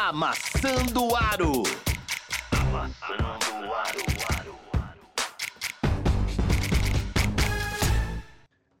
Amassando 0.00 1.16
Aro. 1.16 1.64
Amassando 2.52 3.74
Aro. 3.74 4.56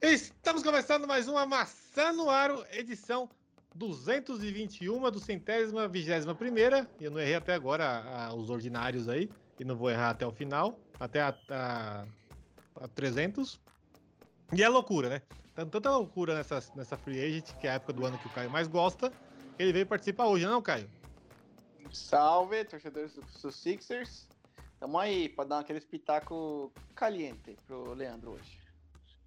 Estamos 0.00 0.62
começando 0.62 1.08
mais 1.08 1.26
uma 1.26 1.44
Maçã 1.44 2.12
no 2.12 2.30
Aro, 2.30 2.64
edição 2.70 3.28
221 3.74 5.10
do 5.10 5.18
centésima 5.18 5.88
vigésima 5.88 6.36
primeira. 6.36 6.88
E 7.00 7.04
eu 7.06 7.10
não 7.10 7.18
errei 7.18 7.34
até 7.34 7.52
agora 7.52 7.84
a- 7.84 8.26
a- 8.28 8.34
os 8.34 8.48
ordinários 8.48 9.08
aí. 9.08 9.28
E 9.58 9.64
não 9.64 9.74
vou 9.74 9.90
errar 9.90 10.10
até 10.10 10.24
o 10.24 10.30
final, 10.30 10.78
até 11.00 11.20
a, 11.20 11.34
a, 11.50 12.04
a 12.80 12.88
300. 12.94 13.60
E 14.52 14.62
é 14.62 14.68
loucura, 14.68 15.08
né? 15.08 15.22
Tanta 15.56 15.90
loucura 15.90 16.36
nessa, 16.36 16.62
nessa 16.76 16.96
Free 16.96 17.18
Agent, 17.20 17.52
que 17.60 17.66
é 17.66 17.70
a 17.70 17.74
época 17.74 17.92
do 17.92 18.06
ano 18.06 18.16
que 18.18 18.28
o 18.28 18.30
Caio 18.30 18.48
mais 18.48 18.68
gosta. 18.68 19.12
Ele 19.58 19.72
veio 19.72 19.84
participar 19.86 20.26
hoje, 20.26 20.46
não, 20.46 20.62
Caio? 20.62 20.88
Salve, 21.92 22.64
torcedores 22.64 23.14
do, 23.14 23.22
do 23.22 23.52
Sixers. 23.52 24.26
Tamo 24.78 24.98
aí 24.98 25.28
pra 25.28 25.44
dar 25.44 25.58
aquele 25.60 25.78
espetáculo 25.78 26.72
caliente 26.94 27.56
pro 27.66 27.94
Leandro 27.94 28.32
hoje. 28.32 28.58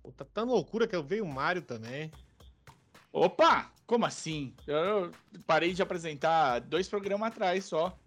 Pô, 0.01 0.11
Tá 0.11 0.25
tão 0.25 0.45
loucura 0.45 0.87
que 0.87 0.95
eu 0.95 1.03
veio 1.03 1.25
o 1.25 1.27
Mário 1.27 1.61
também. 1.61 2.11
Opa! 3.11 3.71
Como 3.85 4.05
assim? 4.05 4.55
Eu 4.65 5.11
parei 5.45 5.73
de 5.73 5.81
apresentar 5.81 6.59
dois 6.59 6.87
programas 6.87 7.27
atrás 7.27 7.65
só. 7.65 7.97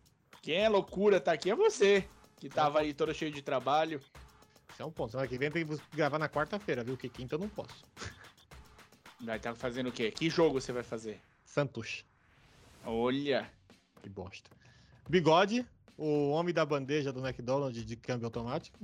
Quem 0.40 0.56
é 0.56 0.68
loucura 0.68 1.20
tá 1.20 1.32
aqui 1.32 1.50
é 1.50 1.54
você, 1.54 2.08
que 2.36 2.48
tava 2.48 2.80
aí 2.80 2.94
todo 2.94 3.12
cheio 3.14 3.30
de 3.30 3.42
trabalho. 3.42 4.00
Isso 4.72 4.82
é 4.82 4.84
um 4.84 4.90
ponto. 4.90 5.12
Semana 5.12 5.28
que 5.28 5.36
vem 5.36 5.50
tem 5.50 5.66
que 5.66 5.78
gravar 5.94 6.18
na 6.18 6.28
quarta-feira, 6.28 6.82
viu? 6.82 6.96
Que 6.96 7.08
quinta 7.08 7.34
eu 7.34 7.38
não 7.38 7.48
posso. 7.48 7.84
Vai 9.20 9.36
estar 9.36 9.54
fazendo 9.54 9.90
o 9.90 9.92
quê? 9.92 10.10
Que 10.10 10.28
jogo 10.30 10.60
você 10.60 10.72
vai 10.72 10.82
fazer? 10.82 11.20
Santos. 11.44 12.04
Olha, 12.84 13.50
Que 14.04 14.10
bosta. 14.10 14.50
Bigode, 15.08 15.66
o 15.96 16.28
homem 16.32 16.52
da 16.52 16.66
bandeja 16.66 17.10
do 17.10 17.26
McDonald's 17.26 17.86
de 17.86 17.96
câmbio 17.96 18.26
automático. 18.26 18.78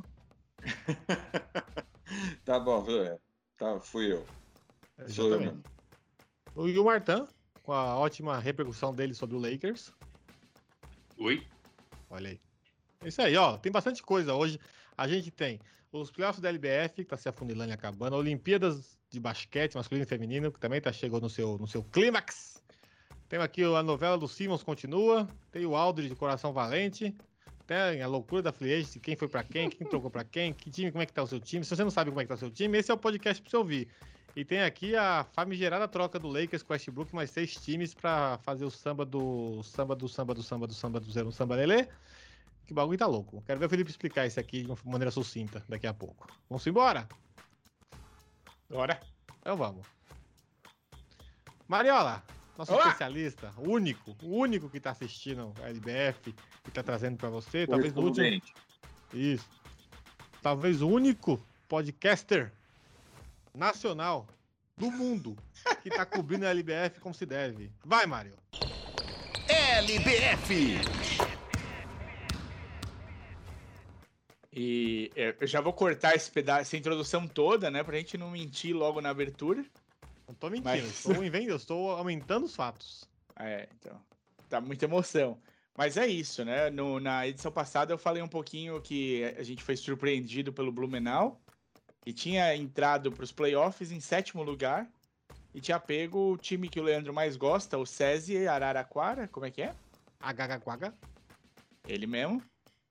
Tá 2.45 2.59
bom, 2.59 2.83
viu? 2.83 3.05
É. 3.05 3.19
Tá, 3.57 3.79
fui 3.79 4.13
eu. 4.13 4.27
Sou 5.07 5.31
eu 5.31 5.39
mesmo. 5.39 5.63
O- 6.57 6.67
E 6.69 6.77
o 6.77 6.85
Martin, 6.85 7.25
com 7.63 7.73
a 7.73 7.97
ótima 7.97 8.37
repercussão 8.41 8.93
dele 8.93 9.15
sobre 9.15 9.37
o 9.37 9.39
Lakers. 9.39 9.93
Oi? 11.19 11.47
Olha 12.09 12.31
aí. 12.31 12.41
É 13.03 13.09
isso 13.09 13.23
aí, 13.23 13.37
ó. 13.37 13.57
Tem 13.59 13.71
bastante 13.71 14.03
coisa 14.03 14.35
hoje. 14.35 14.59
A 14.99 15.07
gente 15.07 15.31
tem 15.31 15.61
os 15.93 16.11
playoffs 16.11 16.41
da 16.43 16.49
LBF, 16.49 16.97
que 16.97 17.05
tá 17.05 17.17
se 17.17 17.29
afunilando 17.29 17.71
e 17.71 17.75
acabando. 17.75 18.17
Olimpíadas 18.17 18.99
de 19.09 19.21
basquete 19.21 19.77
masculino 19.77 20.03
e 20.05 20.09
feminino, 20.09 20.51
que 20.51 20.59
também 20.59 20.81
tá 20.81 20.93
chegando 20.93 21.23
no 21.23 21.31
seu, 21.31 21.59
no 21.59 21.69
seu 21.69 21.85
clímax. 21.85 22.60
Temos 23.31 23.45
aqui 23.45 23.63
a 23.63 23.81
novela 23.81 24.19
do 24.19 24.27
Simmons 24.27 24.65
continua. 24.65 25.29
Tem 25.53 25.65
o 25.65 25.77
Aldridge 25.77 26.11
de 26.11 26.17
Coração 26.17 26.53
Valente. 26.53 27.17
Tem 27.65 28.03
a 28.03 28.09
loucura 28.09 28.43
da 28.43 28.53
Free 28.53 28.75
Agent, 28.75 29.01
quem 29.01 29.15
foi 29.15 29.29
pra 29.29 29.45
quem, 29.45 29.71
quem 29.71 29.87
trocou 29.87 30.11
pra 30.11 30.25
quem, 30.25 30.53
que 30.53 30.69
time, 30.69 30.91
como 30.91 31.01
é 31.01 31.07
que 31.07 31.13
tá 31.13 31.23
o 31.23 31.27
seu 31.29 31.39
time. 31.39 31.65
Se 31.65 31.77
você 31.77 31.85
não 31.85 31.93
sabe 31.93 32.11
como 32.11 32.21
é 32.21 32.25
que 32.25 32.29
tá 32.29 32.35
o 32.35 32.39
seu 32.39 32.51
time, 32.51 32.77
esse 32.77 32.91
é 32.91 32.95
o 32.95 32.99
podcast 32.99 33.41
pra 33.41 33.49
você 33.49 33.57
ouvir. 33.57 33.89
E 34.35 34.45
tem 34.45 34.63
aqui 34.63 34.97
a 34.97 35.25
famigerada 35.33 35.87
troca 35.87 36.19
do 36.19 36.27
Lakers 36.27 36.65
com 36.65 36.73
Westbrook, 36.73 37.15
mais 37.15 37.31
seis 37.31 37.55
times 37.55 37.95
pra 37.95 38.39
fazer 38.39 38.65
o 38.65 38.71
samba 38.71 39.05
do 39.05 39.63
samba 39.63 39.95
do 39.95 40.09
samba 40.09 40.35
do 40.35 40.43
samba 40.43 40.67
do 40.67 40.75
samba 40.75 40.99
do 40.99 41.13
zero 41.13 41.31
samba 41.31 41.55
lelê. 41.55 41.87
Que 42.67 42.75
bagulho 42.75 42.99
tá 42.99 43.07
louco. 43.07 43.41
Quero 43.47 43.61
ver 43.61 43.67
o 43.67 43.71
Felipe 43.71 43.91
explicar 43.93 44.27
isso 44.27 44.41
aqui 44.41 44.63
de 44.63 44.67
uma 44.67 44.77
maneira 44.87 45.13
sucinta 45.13 45.65
daqui 45.69 45.87
a 45.87 45.95
pouco. 45.95 46.27
Vamos 46.49 46.67
embora? 46.67 47.09
bora. 48.69 49.01
Então 49.41 49.57
vamos. 49.57 49.87
Mariola, 51.69 52.25
nosso 52.61 52.75
Olá! 52.75 52.89
especialista, 52.89 53.55
o 53.57 53.71
único, 53.71 54.15
o 54.23 54.37
único 54.37 54.69
que 54.69 54.79
tá 54.79 54.91
assistindo 54.91 55.55
a 55.63 55.71
LBF, 55.71 56.35
que 56.63 56.71
tá 56.71 56.83
trazendo 56.83 57.17
pra 57.17 57.31
você, 57.31 57.67
talvez 57.67 57.95
no 57.95 58.03
último. 58.03 58.43
Isso. 59.15 59.49
Talvez 60.43 60.83
o 60.83 60.89
único 60.89 61.43
podcaster 61.67 62.53
nacional 63.55 64.29
do 64.77 64.91
mundo 64.91 65.35
que 65.83 65.89
tá 65.89 66.05
cobrindo 66.05 66.47
a 66.47 66.51
LBF 66.51 67.01
como 67.01 67.15
se 67.15 67.25
deve. 67.25 67.73
Vai, 67.83 68.05
Mário. 68.05 68.35
LBF. 69.49 70.81
E 74.53 75.11
é, 75.17 75.35
eu 75.41 75.47
já 75.47 75.63
vou 75.63 75.73
cortar 75.73 76.15
esse 76.15 76.31
pedaço, 76.31 76.61
essa 76.61 76.77
introdução 76.77 77.27
toda, 77.27 77.71
né? 77.71 77.83
Pra 77.83 77.97
gente 77.97 78.19
não 78.19 78.31
mentir 78.31 78.77
logo 78.77 79.01
na 79.01 79.09
abertura. 79.09 79.65
Não 80.31 80.35
tô 80.37 80.49
mentindo, 80.49 80.69
Mas- 80.71 80.85
estou, 80.85 81.25
inven- 81.25 81.47
eu 81.47 81.57
estou 81.57 81.91
aumentando 81.91 82.47
os 82.47 82.55
fatos. 82.55 83.05
É, 83.37 83.69
então. 83.75 84.01
Tá 84.49 84.61
muita 84.61 84.85
emoção. 84.85 85.41
Mas 85.77 85.97
é 85.97 86.07
isso, 86.07 86.45
né? 86.45 86.71
No- 86.71 87.01
na 87.01 87.27
edição 87.27 87.51
passada 87.51 87.93
eu 87.93 87.99
falei 87.99 88.23
um 88.23 88.29
pouquinho 88.29 88.81
que 88.81 89.25
a 89.37 89.43
gente 89.43 89.61
foi 89.63 89.77
surpreendido 89.77 90.53
pelo 90.53 90.71
Blumenau, 90.71 91.41
que 92.05 92.13
tinha 92.13 92.55
entrado 92.55 93.11
para 93.11 93.25
os 93.25 93.33
playoffs 93.33 93.91
em 93.91 93.99
sétimo 93.99 94.45
lugar 94.45 94.89
e 95.53 95.61
tinha 95.61 95.81
pego 95.81 96.33
o 96.33 96.37
time 96.39 96.69
que 96.69 96.79
o 96.79 96.83
Leandro 96.85 97.13
mais 97.13 97.37
gosta, 97.37 97.77
o 97.77 97.85
SESI 97.85 98.47
Araraquara, 98.47 99.27
como 99.27 99.47
é 99.47 99.51
que 99.51 99.63
é? 99.63 99.75
A 100.21 100.33
Gaga 100.33 100.61
Quaga. 100.61 100.95
Ele 101.89 102.07
mesmo. 102.07 102.41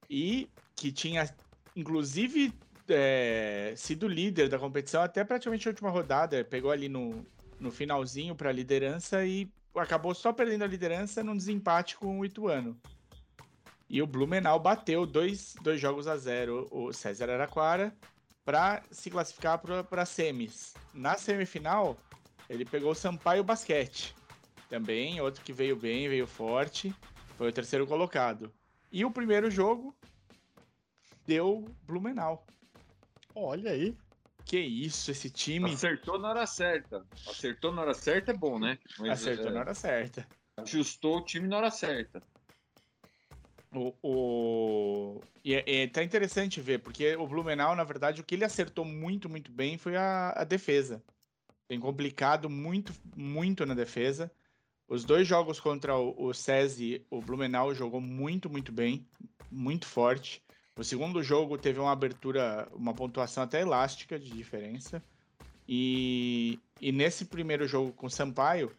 E 0.09 0.49
que 0.75 0.91
tinha, 0.91 1.33
inclusive, 1.73 2.53
é, 2.89 3.73
sido 3.75 4.07
líder 4.07 4.49
da 4.49 4.59
competição 4.59 5.01
até 5.01 5.23
praticamente 5.23 5.67
a 5.67 5.71
última 5.71 5.89
rodada. 5.89 6.43
Pegou 6.43 6.71
ali 6.71 6.89
no, 6.89 7.25
no 7.59 7.71
finalzinho 7.71 8.35
para 8.35 8.49
a 8.49 8.53
liderança 8.53 9.25
e 9.25 9.51
acabou 9.75 10.13
só 10.13 10.33
perdendo 10.33 10.63
a 10.63 10.67
liderança 10.67 11.23
num 11.23 11.35
desempate 11.35 11.95
com 11.97 12.19
o 12.19 12.25
Ituano. 12.25 12.79
E 13.89 14.01
o 14.01 14.07
Blumenau 14.07 14.59
bateu 14.59 15.05
dois, 15.05 15.55
dois 15.61 15.79
jogos 15.79 16.07
a 16.07 16.15
zero 16.15 16.67
o 16.71 16.93
César 16.93 17.29
Araquara 17.29 17.95
para 18.45 18.83
se 18.91 19.09
classificar 19.09 19.59
para 19.59 20.05
semis. 20.05 20.73
Na 20.93 21.17
semifinal, 21.17 21.97
ele 22.49 22.65
pegou 22.65 22.91
o 22.91 22.95
Sampaio 22.95 23.43
Basquete. 23.43 24.15
Também, 24.69 25.19
outro 25.19 25.43
que 25.43 25.51
veio 25.51 25.75
bem, 25.75 26.07
veio 26.07 26.27
forte. 26.27 26.93
Foi 27.37 27.49
o 27.49 27.53
terceiro 27.53 27.87
colocado. 27.87 28.51
E 28.91 29.03
o 29.03 29.11
primeiro 29.11 29.49
jogo 29.49 29.95
deu 31.25 31.65
Blumenau. 31.83 32.45
Olha 33.35 33.71
aí. 33.71 33.95
Que 34.45 34.59
isso, 34.59 35.11
esse 35.11 35.29
time 35.29 35.71
Acertou 35.71 36.17
na 36.17 36.29
hora 36.29 36.47
certa. 36.47 37.05
Acertou 37.27 37.71
na 37.71 37.81
hora 37.81 37.93
certa 37.93 38.31
é 38.31 38.33
bom, 38.33 38.57
né? 38.57 38.79
Mas, 38.97 39.21
acertou 39.21 39.49
é, 39.49 39.51
na 39.51 39.59
hora 39.59 39.73
certa. 39.73 40.27
Ajustou 40.57 41.17
o 41.17 41.25
time 41.25 41.47
na 41.47 41.57
hora 41.57 41.71
certa. 41.71 42.23
O, 43.71 43.93
o... 44.01 45.21
E 45.45 45.53
é, 45.53 45.83
é 45.83 45.87
tá 45.87 46.03
interessante 46.03 46.59
ver, 46.59 46.79
porque 46.79 47.15
o 47.15 47.27
Blumenau, 47.27 47.75
na 47.75 47.83
verdade, 47.83 48.21
o 48.21 48.23
que 48.23 48.33
ele 48.33 48.43
acertou 48.43 48.83
muito, 48.83 49.29
muito 49.29 49.51
bem 49.51 49.77
foi 49.77 49.95
a, 49.95 50.33
a 50.35 50.43
defesa. 50.43 51.03
Tem 51.67 51.79
complicado 51.79 52.49
muito, 52.49 52.91
muito 53.15 53.63
na 53.65 53.75
defesa. 53.75 54.31
Os 54.87 55.05
dois 55.05 55.27
jogos 55.27 55.59
contra 55.59 55.95
o, 55.95 56.15
o 56.17 56.33
SESI, 56.33 57.05
o 57.11 57.21
Blumenau 57.21 57.75
jogou 57.75 58.01
muito, 58.01 58.49
muito 58.49 58.71
bem, 58.71 59.07
muito 59.51 59.85
forte. 59.85 60.41
O 60.79 60.83
segundo 60.83 61.21
jogo 61.21 61.57
teve 61.57 61.79
uma 61.79 61.91
abertura, 61.91 62.67
uma 62.73 62.93
pontuação 62.93 63.43
até 63.43 63.61
elástica 63.61 64.17
de 64.17 64.29
diferença. 64.29 65.03
E, 65.67 66.57
e 66.79 66.91
nesse 66.91 67.25
primeiro 67.25 67.67
jogo 67.67 67.91
com 67.93 68.07
o 68.07 68.09
Sampaio, 68.09 68.71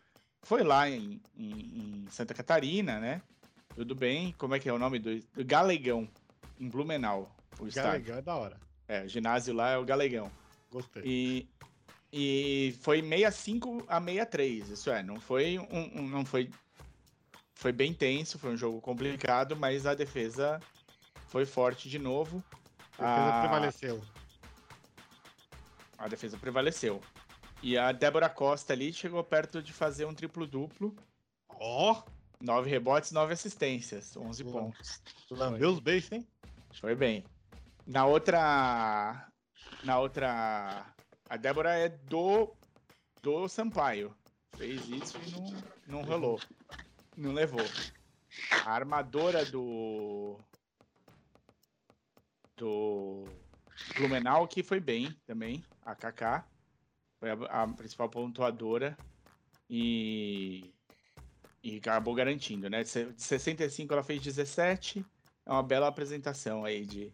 foi 0.43 0.63
lá 0.63 0.89
em, 0.89 1.21
em- 1.37 2.05
em 2.05 2.07
Santa 2.11 2.33
Catarina, 2.35 2.99
né? 2.99 3.21
Tudo 3.75 3.95
bem. 3.95 4.35
Como 4.39 4.55
é 4.55 4.59
que 4.59 4.69
é 4.69 4.73
o 4.73 4.79
nome 4.79 4.99
do, 4.99 5.21
do 5.21 5.45
Galegão, 5.45 6.09
em 6.59 6.69
Blumenau, 6.69 7.31
o 7.59 7.67
estádio. 7.69 7.91
Galegão 7.91 8.17
é 8.19 8.23
da 8.23 8.35
hora. 8.35 8.57
É, 8.89 9.05
o 9.05 9.09
ginásio 9.09 9.55
lá 9.55 9.71
é 9.71 9.77
o 9.79 9.85
Galegão. 9.85 10.31
Gostei. 10.73 11.03
E, 11.05 11.47
e 12.13 12.75
foi 12.81 13.03
65 13.03 13.85
a 13.87 14.01
63, 14.01 14.71
isso 14.71 14.91
é, 14.91 15.03
não 15.03 15.21
foi 15.21 15.59
um, 15.59 16.01
um- 16.01 16.09
não 16.09 16.25
foi 16.25 16.51
foi 17.55 17.73
bem 17.73 17.93
tenso, 17.93 18.39
foi 18.39 18.53
um 18.53 18.57
jogo 18.57 18.81
complicado, 18.81 19.55
mas 19.55 19.85
a 19.85 19.95
defesa 19.95 20.59
foi 21.31 21.47
forte 21.47 21.89
de 21.89 21.99
novo. 21.99 22.43
A 22.99 23.03
defesa 23.07 23.31
Ah. 23.37 23.41
prevaleceu. 23.41 24.03
A 25.97 26.09
defesa 26.09 26.37
prevaleceu. 26.37 27.01
E 27.63 27.79
a 27.79 27.93
Débora 27.93 28.29
Costa 28.29 28.73
ali 28.73 28.93
chegou 28.93 29.23
perto 29.23 29.63
de 29.63 29.73
fazer 29.73 30.05
um 30.07 30.15
triplo-duplo. 30.15 30.95
Ó, 31.49 32.03
Nove 32.41 32.71
rebotes, 32.71 33.13
nove 33.13 33.35
assistências, 33.35 34.17
11 34.17 34.43
Boa. 34.45 34.63
pontos. 34.63 35.03
lambeu 35.31 35.69
os 35.69 35.79
beijos, 35.79 36.11
hein? 36.11 36.27
Foi 36.81 36.95
bem. 36.95 37.23
Na 37.87 38.07
outra. 38.07 39.29
Na 39.85 39.99
outra. 39.99 40.87
A 41.29 41.37
Débora 41.37 41.75
é 41.77 41.91
do. 41.91 42.51
Do 43.23 43.47
Sampaio. 43.47 44.17
Fez 44.57 44.89
isso 44.89 45.19
e 45.19 45.31
não, 45.33 45.55
não 45.87 46.03
rolou. 46.03 46.41
Não 47.15 47.33
levou. 47.35 47.61
A 48.65 48.73
armadora 48.73 49.45
do. 49.45 50.39
Do. 52.61 53.25
Blumenau, 53.97 54.47
que 54.47 54.63
foi 54.63 54.79
bem 54.79 55.11
também. 55.27 55.65
A 55.83 55.95
Kaká. 55.95 56.47
Foi 57.19 57.31
a, 57.31 57.63
a 57.63 57.69
principal 57.69 58.09
pontuadora. 58.11 58.97
E. 59.69 60.73
E 61.63 61.77
acabou 61.79 62.15
garantindo, 62.15 62.69
né? 62.69 62.83
De 62.83 62.89
se- 62.89 63.13
de 63.13 63.23
65 63.23 63.93
ela 63.93 64.03
fez 64.03 64.21
17. 64.23 65.05
É 65.47 65.51
uma 65.51 65.63
bela 65.63 65.89
apresentação 65.89 66.65
aí 66.65 66.85
de, 66.85 67.13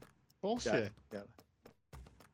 dela. 1.10 1.28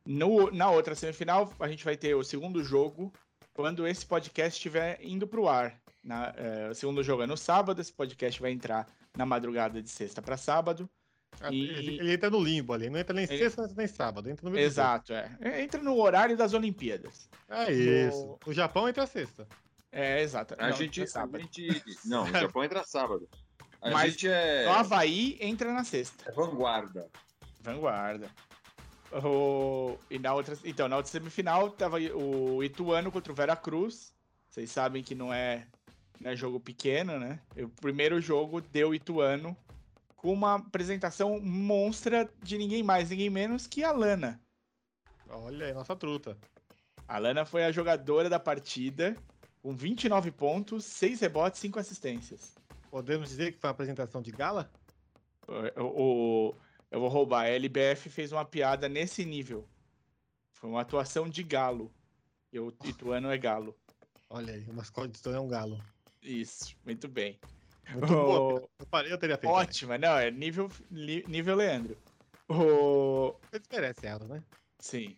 No, 0.05 0.51
na 0.51 0.69
outra 0.69 0.95
semifinal, 0.95 1.53
a 1.59 1.67
gente 1.67 1.85
vai 1.85 1.95
ter 1.95 2.13
o 2.15 2.23
segundo 2.23 2.63
jogo 2.63 3.11
quando 3.53 3.87
esse 3.87 4.05
podcast 4.05 4.57
estiver 4.57 4.99
indo 5.03 5.27
pro 5.27 5.47
ar. 5.47 5.79
Na, 6.03 6.33
é, 6.35 6.69
o 6.69 6.75
segundo 6.75 7.03
jogo 7.03 7.23
é 7.23 7.27
no 7.27 7.37
sábado, 7.37 7.79
esse 7.79 7.93
podcast 7.93 8.41
vai 8.41 8.51
entrar 8.51 8.87
na 9.15 9.25
madrugada 9.25 9.81
de 9.81 9.89
sexta 9.89 10.21
para 10.21 10.35
sábado. 10.37 10.89
E- 11.51 11.61
Ele, 11.69 11.99
ele 11.99 12.13
entra 12.13 12.29
no 12.29 12.39
limbo 12.41 12.73
ali, 12.73 12.89
não 12.89 12.99
entra 12.99 13.13
nem 13.13 13.25
Ele- 13.25 13.37
sexta, 13.37 13.63
entra 13.63 13.75
nem 13.75 13.87
sábado, 13.87 14.29
entra 14.29 14.45
no 14.45 14.51
mesmo 14.51 14.65
Exato, 14.65 15.13
é. 15.13 15.35
É, 15.41 15.61
Entra 15.61 15.81
no 15.81 15.97
horário 15.99 16.37
das 16.37 16.53
Olimpíadas. 16.53 17.29
É 17.49 17.71
isso. 17.71 18.37
O 18.45 18.53
Japão 18.53 18.87
entra 18.87 19.05
sexta. 19.05 19.47
É, 19.91 20.21
exato. 20.21 20.55
A 20.57 20.69
Não, 20.69 20.75
gente, 20.77 21.01
é 21.01 21.03
a 21.03 21.07
sábado. 21.07 21.41
gente. 21.41 21.83
Não, 22.05 22.23
o 22.23 22.27
Japão 22.55 22.63
entra 22.63 22.83
sábado. 22.83 23.27
A 23.81 23.91
Mas 23.91 24.13
gente 24.13 24.27
é, 24.29 24.65
O 24.67 24.71
Havaí 24.71 25.37
entra 25.41 25.71
na 25.73 25.83
sexta. 25.83 26.29
é 26.29 26.31
vanguarda. 26.31 27.09
Vanguarda. 27.61 28.29
O... 29.23 29.97
E 30.09 30.17
na 30.17 30.33
outra... 30.33 30.57
Então, 30.63 30.87
na 30.87 30.97
outra 30.97 31.11
semifinal, 31.11 31.69
tava 31.69 31.97
o 31.99 32.63
Ituano 32.63 33.11
contra 33.11 33.31
o 33.31 33.35
Veracruz. 33.35 34.13
Vocês 34.49 34.71
sabem 34.71 35.03
que 35.03 35.13
não 35.13 35.31
é, 35.33 35.67
não 36.19 36.31
é 36.31 36.35
jogo 36.35 36.59
pequeno, 36.59 37.19
né? 37.19 37.39
O 37.57 37.69
primeiro 37.69 38.19
jogo 38.21 38.61
deu 38.61 38.93
Ituano 38.95 39.55
com 40.23 40.31
uma 40.31 40.55
apresentação 40.55 41.37
monstra 41.41 42.29
de 42.41 42.57
ninguém 42.57 42.81
mais, 42.81 43.09
ninguém 43.09 43.29
menos 43.29 43.67
que 43.67 43.83
a 43.83 43.91
Lana. 43.91 44.41
Olha 45.29 45.65
aí, 45.65 45.73
nossa 45.73 45.97
truta. 45.97 46.37
A 47.05 47.17
Lana 47.17 47.43
foi 47.43 47.65
a 47.65 47.73
jogadora 47.73 48.29
da 48.29 48.39
partida, 48.39 49.17
com 49.61 49.75
29 49.75 50.31
pontos, 50.31 50.85
6 50.85 51.19
rebotes, 51.19 51.59
5 51.59 51.77
assistências. 51.77 52.55
Podemos 52.89 53.27
dizer 53.27 53.51
que 53.51 53.59
foi 53.59 53.67
uma 53.67 53.73
apresentação 53.73 54.21
de 54.21 54.31
gala? 54.31 54.71
O, 55.75 55.81
o- 56.51 56.55
eu 56.89 57.01
vou 57.01 57.09
roubar. 57.09 57.41
A 57.41 57.49
LBF 57.49 58.09
fez 58.09 58.31
uma 58.31 58.45
piada 58.45 58.87
nesse 58.87 59.25
nível. 59.25 59.67
Foi 60.53 60.69
uma 60.69 60.79
atuação 60.81 61.27
de 61.27 61.43
galo. 61.43 61.91
E 62.53 62.57
o 62.61 62.73
Ituano 62.85 63.29
é 63.29 63.37
galo. 63.37 63.75
Olha 64.29 64.53
aí, 64.53 64.63
o 64.69 64.73
mascote 64.73 65.09
do 65.09 65.17
Stone 65.17 65.35
é 65.35 65.39
um 65.41 65.49
galo. 65.49 65.83
Isso, 66.21 66.77
muito 66.85 67.09
bem. 67.09 67.37
Muito 67.91 68.13
O- 68.13 68.25
bom. 68.25 68.67
Eu, 68.79 68.85
parei, 68.89 69.11
eu 69.11 69.17
teria 69.17 69.37
feito. 69.37 69.51
Ótima, 69.51 69.97
não, 69.97 70.17
é 70.17 70.31
nível, 70.31 70.69
li- 70.91 71.25
nível 71.27 71.55
Leandro. 71.55 71.97
O, 72.49 73.33
Você 73.51 73.59
desmerece 73.59 74.05
ela, 74.05 74.25
né? 74.27 74.43
sim. 74.79 75.15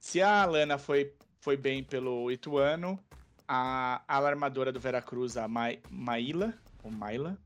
Se 0.00 0.22
a 0.22 0.42
Alana 0.42 0.78
foi, 0.78 1.12
foi 1.40 1.56
bem 1.56 1.82
pelo 1.82 2.30
Ituano, 2.30 2.98
a, 3.48 4.02
a 4.06 4.16
alarmadora 4.16 4.72
do 4.72 4.78
Veracruz, 4.80 5.36
a 5.36 5.48
Mai, 5.48 5.80
Maíla, 5.90 6.54
ou 6.82 6.90
Maila, 6.90 7.36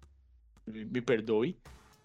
me 0.67 0.85
me 0.85 1.01
perdoe, 1.01 1.57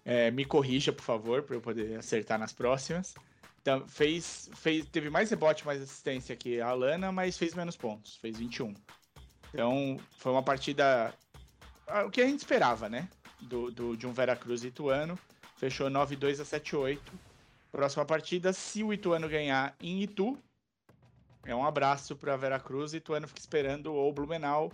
é, 0.04 0.30
me 0.30 0.44
corrija, 0.44 0.92
por 0.92 1.02
favor, 1.02 1.42
para 1.42 1.56
eu 1.56 1.60
poder 1.60 1.98
acertar 1.98 2.38
nas 2.38 2.52
próximas. 2.52 3.14
Então, 3.60 3.86
fez, 3.88 4.48
fez, 4.54 4.86
teve 4.86 5.10
mais 5.10 5.28
rebote, 5.30 5.66
mais 5.66 5.82
assistência 5.82 6.36
que 6.36 6.60
a 6.60 6.68
Alana, 6.68 7.10
mas 7.12 7.36
fez 7.36 7.52
menos 7.54 7.76
pontos, 7.76 8.16
fez 8.16 8.38
21. 8.38 8.72
Então, 9.52 9.96
foi 10.18 10.32
uma 10.32 10.42
partida. 10.42 11.12
O 12.06 12.10
que 12.10 12.20
a 12.20 12.26
gente 12.26 12.40
esperava, 12.40 12.88
né? 12.88 13.08
Do, 13.40 13.70
do- 13.70 13.96
de 13.96 14.06
um 14.06 14.12
Veracruz 14.12 14.64
e 14.64 14.68
Ituano. 14.68 15.18
Fechou 15.56 15.88
9-2 15.88 16.40
a 16.40 16.44
7-8. 16.44 16.98
Próxima 17.70 18.04
partida, 18.04 18.52
se 18.52 18.82
o 18.82 18.92
Ituano 18.92 19.28
ganhar 19.28 19.74
em 19.80 20.02
Itu, 20.02 20.38
é 21.44 21.54
um 21.54 21.64
abraço 21.64 22.16
para 22.16 22.36
Veracruz. 22.36 22.92
E 22.92 22.96
Ituano 22.98 23.28
fica 23.28 23.40
esperando 23.40 23.92
ou 23.94 24.12
Blumenau 24.12 24.72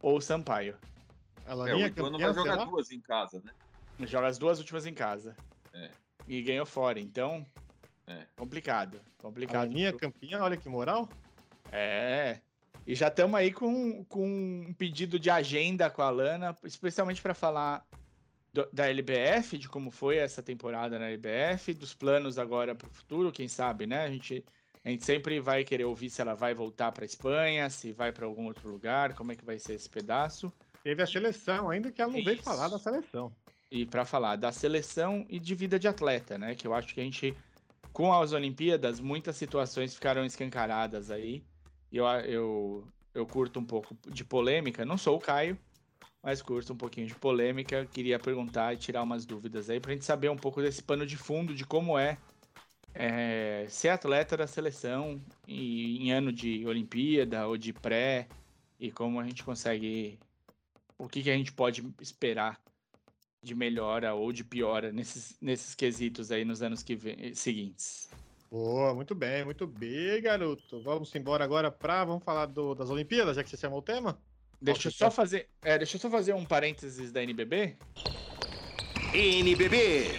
ou 0.00 0.20
Sampaio. 0.20 0.76
A 1.46 1.52
É, 1.52 1.54
o 1.54 1.58
Laninha 1.58 1.86
Ituano 1.88 2.18
campeã, 2.18 2.32
vai 2.32 2.44
jogar 2.44 2.64
duas 2.64 2.90
em 2.90 3.00
casa, 3.00 3.42
né? 3.44 3.52
Joga 4.06 4.26
as 4.26 4.38
duas 4.38 4.58
últimas 4.58 4.86
em 4.86 4.94
casa. 4.94 5.36
É. 5.72 5.90
E 6.26 6.42
ganhou 6.42 6.66
fora. 6.66 6.98
Então, 6.98 7.46
É. 8.06 8.26
complicado. 8.36 9.00
A 9.18 9.22
Complicado. 9.22 9.68
Laninha 9.68 9.92
campeã, 9.92 10.40
olha 10.42 10.56
que 10.56 10.68
moral. 10.68 11.08
É. 11.70 12.40
E 12.86 12.94
já 12.94 13.08
estamos 13.08 13.34
aí 13.38 13.50
com, 13.52 14.04
com 14.04 14.26
um 14.68 14.74
pedido 14.74 15.18
de 15.18 15.30
agenda 15.30 15.88
com 15.90 16.02
a 16.02 16.10
Lana, 16.10 16.54
especialmente 16.64 17.22
para 17.22 17.32
falar 17.34 17.86
do- 18.52 18.68
da 18.72 18.86
LBF, 18.88 19.56
de 19.56 19.68
como 19.68 19.90
foi 19.90 20.18
essa 20.18 20.42
temporada 20.42 20.98
na 20.98 21.06
LBF, 21.08 21.72
dos 21.74 21.94
planos 21.94 22.38
agora 22.38 22.74
para 22.74 22.86
o 22.86 22.90
futuro, 22.90 23.32
quem 23.32 23.48
sabe, 23.48 23.86
né? 23.86 24.04
A 24.04 24.10
gente, 24.10 24.44
a 24.84 24.90
gente 24.90 25.04
sempre 25.04 25.40
vai 25.40 25.64
querer 25.64 25.84
ouvir 25.84 26.10
se 26.10 26.20
ela 26.20 26.34
vai 26.34 26.54
voltar 26.54 26.92
para 26.92 27.04
Espanha, 27.06 27.70
se 27.70 27.90
vai 27.90 28.12
para 28.12 28.26
algum 28.26 28.44
outro 28.46 28.68
lugar, 28.68 29.14
como 29.14 29.32
é 29.32 29.36
que 29.36 29.44
vai 29.44 29.58
ser 29.58 29.74
esse 29.74 29.88
pedaço. 29.88 30.52
Teve 30.82 31.02
a 31.02 31.06
seleção, 31.06 31.70
ainda 31.70 31.90
que 31.90 32.02
ela 32.02 32.12
não 32.12 32.22
veio 32.22 32.34
Isso. 32.34 32.42
falar 32.44 32.68
da 32.68 32.78
seleção. 32.78 33.32
E 33.70 33.86
para 33.86 34.04
falar 34.04 34.36
da 34.36 34.52
seleção 34.52 35.24
e 35.28 35.40
de 35.40 35.54
vida 35.54 35.78
de 35.78 35.88
atleta, 35.88 36.36
né? 36.36 36.54
Que 36.54 36.66
eu 36.66 36.74
acho 36.74 36.94
que 36.94 37.00
a 37.00 37.04
gente, 37.04 37.34
com 37.94 38.12
as 38.12 38.32
Olimpíadas, 38.32 39.00
muitas 39.00 39.36
situações 39.36 39.94
ficaram 39.94 40.24
escancaradas 40.24 41.10
aí. 41.10 41.42
Eu, 41.96 42.06
eu, 42.06 42.88
eu 43.14 43.26
curto 43.26 43.60
um 43.60 43.64
pouco 43.64 43.96
de 44.10 44.24
polêmica. 44.24 44.84
Não 44.84 44.98
sou 44.98 45.16
o 45.16 45.20
Caio, 45.20 45.56
mas 46.20 46.42
curto 46.42 46.72
um 46.72 46.76
pouquinho 46.76 47.06
de 47.06 47.14
polêmica. 47.14 47.86
Queria 47.86 48.18
perguntar 48.18 48.74
e 48.74 48.76
tirar 48.76 49.02
umas 49.02 49.24
dúvidas 49.24 49.70
aí 49.70 49.78
pra 49.78 49.92
gente 49.92 50.04
saber 50.04 50.28
um 50.28 50.36
pouco 50.36 50.60
desse 50.60 50.82
pano 50.82 51.06
de 51.06 51.16
fundo 51.16 51.54
de 51.54 51.64
como 51.64 51.96
é, 51.96 52.18
é, 52.92 53.66
ser 53.68 53.90
atleta 53.90 54.36
da 54.36 54.46
seleção 54.46 55.20
em, 55.46 56.10
ano 56.10 56.32
de 56.32 56.66
Olimpíada 56.66 57.46
ou 57.46 57.56
de 57.56 57.72
pré 57.72 58.26
e 58.80 58.90
como 58.90 59.20
a 59.20 59.24
gente 59.24 59.44
consegue. 59.44 60.18
O 60.98 61.08
que, 61.08 61.22
que 61.22 61.30
a 61.30 61.36
gente 61.36 61.52
pode 61.52 61.84
esperar 62.00 62.60
de 63.42 63.54
melhora 63.54 64.14
ou 64.14 64.32
de 64.32 64.42
piora 64.42 64.90
nesses, 64.90 65.36
nesses 65.40 65.74
quesitos 65.74 66.32
aí 66.32 66.44
nos 66.44 66.62
anos 66.62 66.82
que 66.82 66.96
vem, 66.96 67.34
seguintes. 67.34 68.08
Boa, 68.54 68.94
muito 68.94 69.16
bem, 69.16 69.44
muito 69.44 69.66
bem, 69.66 70.22
garoto. 70.22 70.80
Vamos 70.80 71.12
embora 71.12 71.42
agora 71.42 71.72
pra. 71.72 72.04
Vamos 72.04 72.22
falar 72.22 72.46
do- 72.46 72.72
das 72.72 72.88
Olimpíadas, 72.88 73.34
já 73.34 73.42
que 73.42 73.50
você 73.50 73.56
chamou 73.56 73.80
o 73.80 73.82
tema? 73.82 74.16
Deixa 74.62 74.86
eu 74.86 74.92
só 74.92 75.10
fazer, 75.10 75.48
é, 75.60 75.76
deixa 75.76 75.96
eu 75.96 76.00
só 76.00 76.08
fazer 76.08 76.34
um 76.34 76.44
parênteses 76.44 77.10
da 77.10 77.20
NBB. 77.20 77.76
NBB. 79.12 80.12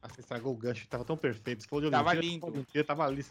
Ah, 0.00 0.08
você 0.08 0.20
estragou 0.20 0.52
o 0.54 0.56
gancho, 0.56 0.86
tava 0.86 1.04
tão 1.04 1.16
perfeito. 1.16 1.62
Se 1.62 1.68
for 1.68 1.82
de 1.82 1.90
Tava 1.90 2.10
Olimpíada, 2.10 2.26
lindo. 2.32 2.46
Olimpíada, 2.46 2.86
tava 2.86 3.04
ali. 3.04 3.26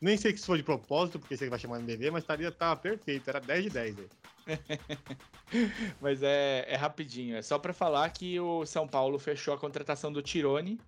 Nem 0.00 0.16
sei 0.16 0.36
se 0.36 0.46
foi 0.46 0.58
de 0.58 0.62
propósito, 0.62 1.18
porque 1.18 1.36
você 1.36 1.50
vai 1.50 1.58
chamar 1.58 1.80
NBB, 1.80 2.12
mas 2.12 2.22
estaria, 2.22 2.52
tava 2.52 2.76
perfeito. 2.76 3.28
Era 3.28 3.40
10 3.40 3.64
de 3.64 3.70
10. 3.70 3.96
velho. 3.96 4.10
Mas 6.00 6.22
é, 6.22 6.64
é 6.68 6.76
rapidinho, 6.76 7.34
é 7.36 7.42
só 7.42 7.58
pra 7.58 7.72
falar 7.72 8.08
que 8.10 8.38
o 8.38 8.64
São 8.66 8.86
Paulo 8.86 9.18
fechou 9.18 9.52
a 9.54 9.58
contratação 9.58 10.12
do 10.12 10.20
Tirone 10.22 10.78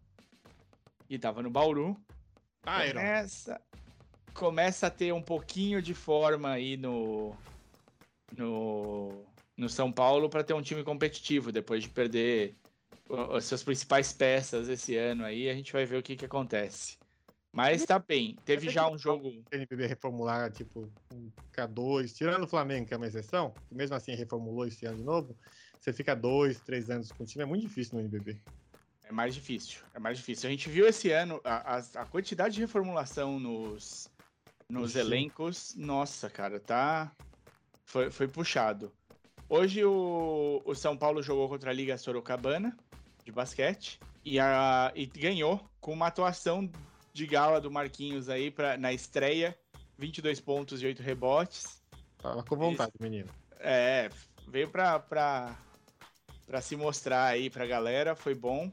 e 1.08 1.18
tava 1.18 1.42
no 1.42 1.50
Bauru. 1.50 1.96
Ah, 2.64 2.84
Iron. 2.86 2.98
começa, 2.98 3.60
começa 4.34 4.86
a 4.88 4.90
ter 4.90 5.12
um 5.12 5.22
pouquinho 5.22 5.80
de 5.80 5.94
forma 5.94 6.50
aí 6.50 6.76
no 6.76 7.34
no, 8.36 9.25
no 9.56 9.68
São 9.68 9.92
Paulo 9.92 10.28
para 10.28 10.42
ter 10.42 10.54
um 10.54 10.62
time 10.62 10.82
competitivo 10.82 11.52
depois 11.52 11.82
de 11.82 11.90
perder 11.90 12.56
as 13.34 13.44
suas 13.44 13.62
principais 13.62 14.12
peças 14.12 14.68
esse 14.68 14.96
ano 14.96 15.25
aí, 15.25 15.48
a 15.48 15.54
gente 15.54 15.72
vai 15.72 15.86
ver 15.86 15.96
o 15.96 16.02
que 16.02 16.16
que 16.16 16.25
acontece. 16.25 16.98
Mas 17.52 17.86
tá 17.86 17.98
bem, 17.98 18.36
teve 18.44 18.68
já 18.68 18.86
um 18.90 18.98
jogo 18.98 19.42
NBB 19.50 19.86
reformular, 19.86 20.50
tipo, 20.50 20.92
um 21.14 21.30
K2, 21.54 22.12
tirando 22.12 22.42
o 22.44 22.48
Flamengo, 22.48 22.86
que 22.86 22.92
é 22.92 22.96
uma 22.96 23.06
exceção, 23.06 23.54
mesmo 23.70 23.96
assim 23.96 24.14
reformulou 24.14 24.66
esse 24.66 24.84
ano 24.84 24.98
de 24.98 25.04
novo, 25.04 25.34
você 25.80 25.90
fica 25.92 26.14
dois, 26.14 26.60
três 26.60 26.90
anos 26.90 27.10
com 27.10 27.25
o 27.25 27.26
time, 27.26 27.44
é 27.44 27.46
muito 27.46 27.62
difícil 27.62 27.94
no 27.94 28.00
NBB. 28.00 28.42
É 29.08 29.12
mais 29.12 29.34
difícil, 29.34 29.78
é 29.94 29.98
mais 30.00 30.18
difícil. 30.18 30.48
A 30.48 30.50
gente 30.50 30.68
viu 30.68 30.86
esse 30.86 31.10
ano 31.12 31.40
a, 31.44 31.76
a- 31.76 32.02
a 32.02 32.04
quantidade 32.06 32.54
de 32.56 32.60
reformulação 32.60 33.38
nos, 33.38 34.10
nos 34.68 34.92
Sim. 34.92 34.98
elencos. 34.98 35.75
Nossa, 35.76 36.28
cara, 36.28 36.58
tá. 36.58 37.12
Foi, 37.84 38.10
foi 38.10 38.26
puxado. 38.26 38.92
Hoje 39.48 39.84
o, 39.84 40.60
o 40.64 40.75
São 40.75 40.96
Paulo 40.96 41.22
jogou 41.22 41.48
contra 41.48 41.70
a 41.70 41.72
Liga 41.72 41.96
Sorocabana 41.96 42.76
de 43.25 43.30
basquete 43.30 44.00
e, 44.25 44.40
a, 44.40 44.90
e 44.94 45.06
ganhou 45.06 45.64
com 45.80 45.92
uma 45.92 46.08
atuação 46.08 46.68
de 47.12 47.26
gala 47.28 47.60
do 47.60 47.70
Marquinhos 47.70 48.28
aí 48.28 48.50
pra, 48.50 48.76
na 48.76 48.92
estreia. 48.92 49.56
22 49.98 50.40
pontos 50.40 50.82
e 50.82 50.86
8 50.86 51.00
rebotes. 51.02 51.80
Tava 52.18 52.42
com 52.42 52.56
vontade, 52.56 52.92
menino. 53.00 53.30
É, 53.60 54.10
veio 54.48 54.68
pra, 54.68 54.98
pra, 54.98 55.56
pra 56.44 56.60
se 56.60 56.75
mostrar 56.76 57.25
aí 57.25 57.48
pra 57.48 57.66
galera, 57.66 58.14
foi 58.16 58.34
bom. 58.34 58.70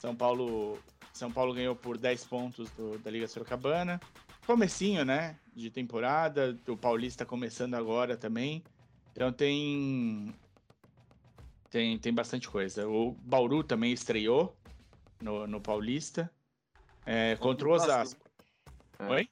São 0.00 0.16
Paulo, 0.16 0.78
São 1.12 1.30
Paulo 1.30 1.52
ganhou 1.52 1.76
por 1.76 1.98
10 1.98 2.24
pontos 2.24 2.70
do- 2.70 2.98
da 2.98 3.10
Liga 3.10 3.28
Sorocabana. 3.28 4.00
Comecinho, 4.46 5.04
né, 5.04 5.38
de 5.54 5.70
temporada, 5.70 6.58
o 6.66 6.74
Paulista 6.76 7.26
começando 7.26 7.74
agora 7.74 8.16
também. 8.16 8.64
Então 9.12 9.30
tem 9.30 10.34
tem, 11.68 11.98
tem 11.98 12.12
bastante 12.14 12.48
coisa. 12.48 12.88
O 12.88 13.12
Bauru 13.12 13.62
também 13.62 13.92
estreou 13.92 14.56
no, 15.20 15.46
no 15.46 15.60
Paulista. 15.60 16.30
É, 17.06 17.36
contra 17.36 17.68
o 17.68 17.72
Osasco. 17.72 18.20
É. 18.98 19.06
Oi? 19.08 19.30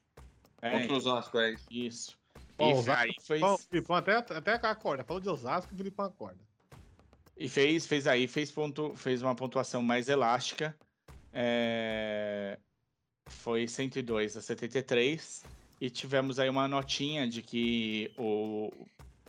É, 0.61 0.71
Contra 0.79 0.93
o 0.93 0.97
Osasco, 0.97 1.37
é 1.39 1.51
isso. 1.51 1.65
isso. 1.71 2.17
Bom, 2.57 2.69
E 2.69 2.73
Osasco- 2.73 3.01
aí 3.01 3.15
fez, 3.21 3.41
Bom, 3.41 3.53
o 3.53 3.57
Filipão 3.57 3.95
até, 3.95 4.15
até 4.17 4.53
acorda. 4.67 5.03
Falou 5.03 5.21
de 5.21 5.29
Osasco, 5.29 5.73
o 5.73 5.77
Filipão 5.77 6.05
acorda. 6.05 6.39
E 7.39 7.47
fez, 7.49 7.87
fez 7.87 8.05
aí, 8.05 8.27
fez, 8.27 8.51
ponto, 8.51 8.93
fez 8.95 9.21
uma 9.23 9.33
pontuação 9.33 9.81
mais 9.81 10.09
elástica. 10.09 10.75
É, 11.33 12.57
Foi 13.27 13.67
102 13.67 14.35
a 14.37 14.41
73. 14.41 15.43
E 15.79 15.89
tivemos 15.89 16.39
aí 16.39 16.49
uma 16.49 16.67
notinha 16.67 17.27
de 17.27 17.41
que 17.41 18.11
o 18.17 18.69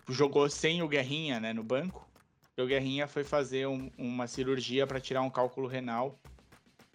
jogou 0.08 0.48
sem 0.50 0.82
o 0.82 0.88
Guerrinha 0.88 1.38
né, 1.38 1.52
no 1.52 1.62
banco. 1.62 2.08
E 2.56 2.62
o 2.62 2.66
Guerrinha 2.66 3.06
foi 3.06 3.22
fazer 3.22 3.66
um- 3.68 3.90
uma 3.96 4.26
cirurgia 4.26 4.86
para 4.86 5.00
tirar 5.00 5.22
um 5.22 5.30
cálculo 5.30 5.68
renal. 5.68 6.18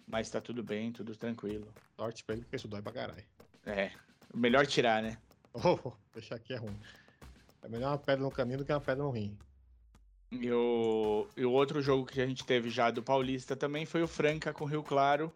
Mas 0.06 0.28
tá 0.30 0.40
tudo 0.40 0.62
bem, 0.62 0.92
tudo 0.92 1.16
tranquilo. 1.16 1.66
Sorte 1.96 2.22
pra 2.24 2.34
ele, 2.34 2.42
porque 2.44 2.56
isso 2.56 2.68
dói 2.68 2.82
pra 2.82 2.92
caralho. 2.92 3.24
É, 3.64 3.90
melhor 4.34 4.66
tirar, 4.66 5.02
né? 5.02 5.16
Oh, 5.54 5.78
oh, 5.84 5.92
deixar 6.12 6.34
aqui 6.36 6.52
é 6.52 6.56
ruim. 6.56 6.78
É 7.62 7.68
melhor 7.68 7.92
uma 7.92 7.98
pedra 7.98 8.22
no 8.22 8.30
caminho 8.30 8.58
do 8.58 8.64
que 8.64 8.72
uma 8.72 8.80
pedra 8.80 9.02
no 9.02 9.10
rim. 9.10 9.36
E 10.30 10.50
o, 10.50 11.26
e 11.36 11.44
o 11.44 11.52
outro 11.52 11.80
jogo 11.80 12.04
que 12.06 12.20
a 12.20 12.26
gente 12.26 12.44
teve 12.44 12.68
já 12.68 12.90
do 12.90 13.02
Paulista 13.02 13.54
também 13.54 13.86
foi 13.86 14.02
o 14.02 14.08
Franca 14.08 14.52
com 14.52 14.64
Rio 14.64 14.82
Claro, 14.82 15.32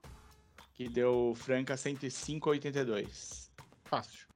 que 0.74 0.88
deu 0.88 1.32
Franca 1.36 1.76
105 1.76 2.48
a 2.48 2.52
82. 2.52 3.50
Fácil. 3.84 4.26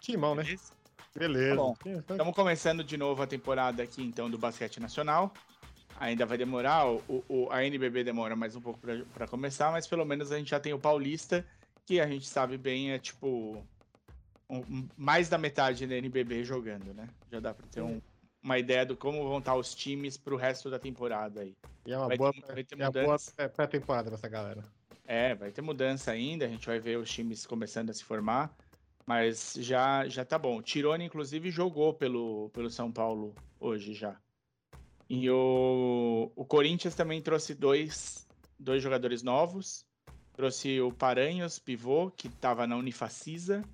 Timão, 0.00 0.34
né? 0.34 0.44
Beleza? 1.16 1.56
Tá 1.56 1.56
bom. 1.56 1.76
Estamos 2.10 2.34
começando 2.34 2.84
de 2.84 2.96
novo 2.96 3.22
a 3.22 3.26
temporada 3.26 3.82
aqui, 3.82 4.02
então, 4.02 4.30
do 4.30 4.38
basquete 4.38 4.78
nacional. 4.78 5.32
Ainda 5.98 6.26
vai 6.26 6.36
demorar, 6.36 6.86
o, 6.86 7.24
o- 7.26 7.48
a 7.50 7.64
NBB 7.64 8.04
demora 8.04 8.36
mais 8.36 8.54
um 8.54 8.60
pouco 8.60 8.78
para 9.14 9.26
começar, 9.26 9.72
mas 9.72 9.86
pelo 9.86 10.04
menos 10.04 10.30
a 10.30 10.36
gente 10.36 10.50
já 10.50 10.60
tem 10.60 10.74
o 10.74 10.78
Paulista, 10.78 11.44
que 11.86 11.98
a 11.98 12.06
gente 12.06 12.28
sabe 12.28 12.58
bem 12.58 12.92
é 12.92 12.98
tipo 12.98 13.64
um- 14.50 14.58
um- 14.58 14.88
mais 14.96 15.30
da 15.30 15.38
metade 15.38 15.86
da 15.86 15.96
NBB 15.96 16.44
jogando, 16.44 16.92
né? 16.92 17.08
Já 17.32 17.40
dá 17.40 17.54
para 17.54 17.66
ter 17.66 17.80
um- 17.80 18.00
uma 18.46 18.58
ideia 18.60 18.86
do 18.86 18.96
como 18.96 19.28
vão 19.28 19.38
estar 19.38 19.56
os 19.56 19.74
times 19.74 20.16
para 20.16 20.32
o 20.32 20.36
resto 20.36 20.70
da 20.70 20.78
temporada 20.78 21.40
aí. 21.40 21.52
E 21.84 21.92
é 21.92 21.98
uma 21.98 22.06
Vai 22.06 22.16
boa, 22.16 22.32
ter- 22.32 22.80
é 22.80 22.90
boa 22.90 23.16
pré-temporada 23.48 24.14
essa 24.14 24.28
galera. 24.28 24.62
É, 25.04 25.34
vai 25.34 25.50
ter 25.50 25.62
mudança 25.62 26.12
ainda, 26.12 26.44
a 26.44 26.48
gente 26.48 26.64
vai 26.64 26.78
ver 26.78 26.96
os 26.96 27.10
times 27.10 27.44
começando 27.44 27.90
a 27.90 27.92
se 27.92 28.04
formar, 28.04 28.54
mas 29.04 29.54
já 29.58 30.06
já 30.08 30.24
tá 30.24 30.38
bom. 30.38 30.62
Tirone, 30.62 31.04
inclusive, 31.04 31.50
jogou 31.50 31.92
pelo, 31.92 32.48
pelo 32.50 32.70
São 32.70 32.90
Paulo 32.90 33.34
hoje 33.58 33.92
já. 33.92 34.16
E 35.10 35.28
o, 35.28 36.30
o 36.36 36.44
Corinthians 36.44 36.94
também 36.94 37.20
trouxe 37.20 37.52
dois, 37.52 38.26
dois 38.58 38.80
jogadores 38.80 39.22
novos. 39.24 39.84
Trouxe 40.34 40.80
o 40.80 40.92
Paranhos, 40.92 41.58
pivô, 41.58 42.10
que 42.10 42.28
estava 42.28 42.66
na 42.66 42.76
Unifacisa, 42.76 43.64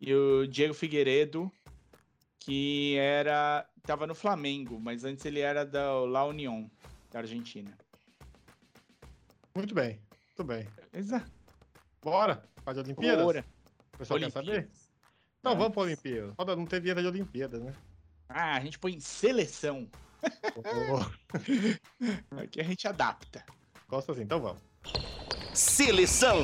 e 0.00 0.14
o 0.14 0.46
Diego 0.46 0.72
Figueiredo, 0.72 1.50
que 2.44 2.96
era 2.98 3.66
tava 3.82 4.06
no 4.06 4.14
Flamengo, 4.14 4.78
mas 4.80 5.04
antes 5.04 5.24
ele 5.24 5.40
era 5.40 5.64
da 5.64 5.92
La 6.00 6.24
Unión, 6.24 6.68
da 7.10 7.20
Argentina. 7.20 7.70
Muito 9.54 9.74
bem, 9.74 10.00
muito 10.28 10.44
bem. 10.44 10.66
Exato. 10.92 11.30
Bora? 12.02 12.42
Fazer 12.64 12.80
Olimpíadas? 12.80 13.24
Bora. 13.24 13.44
O 13.94 13.98
pessoal 13.98 14.18
quer 14.20 14.30
saber? 14.30 14.50
Olimpíadas. 14.50 14.90
Então 15.40 15.52
Ah. 15.52 15.56
vamos 15.56 15.72
pra 15.72 15.82
Olimpíadas. 15.82 16.34
Roda 16.38 16.56
não 16.56 16.66
teve 16.66 16.82
vinheta 16.82 17.02
de 17.02 17.08
Olimpíadas, 17.08 17.62
né? 17.62 17.74
Ah, 18.28 18.56
a 18.56 18.60
gente 18.60 18.78
põe 18.78 18.94
em 18.94 19.00
seleção. 19.00 19.88
Oh, 20.56 21.28
Aqui 22.42 22.60
a 22.60 22.64
gente 22.64 22.86
adapta. 22.88 23.44
Gosta 23.88 24.12
assim, 24.12 24.22
então 24.22 24.40
vamos. 24.40 24.62
Seleção. 25.52 26.42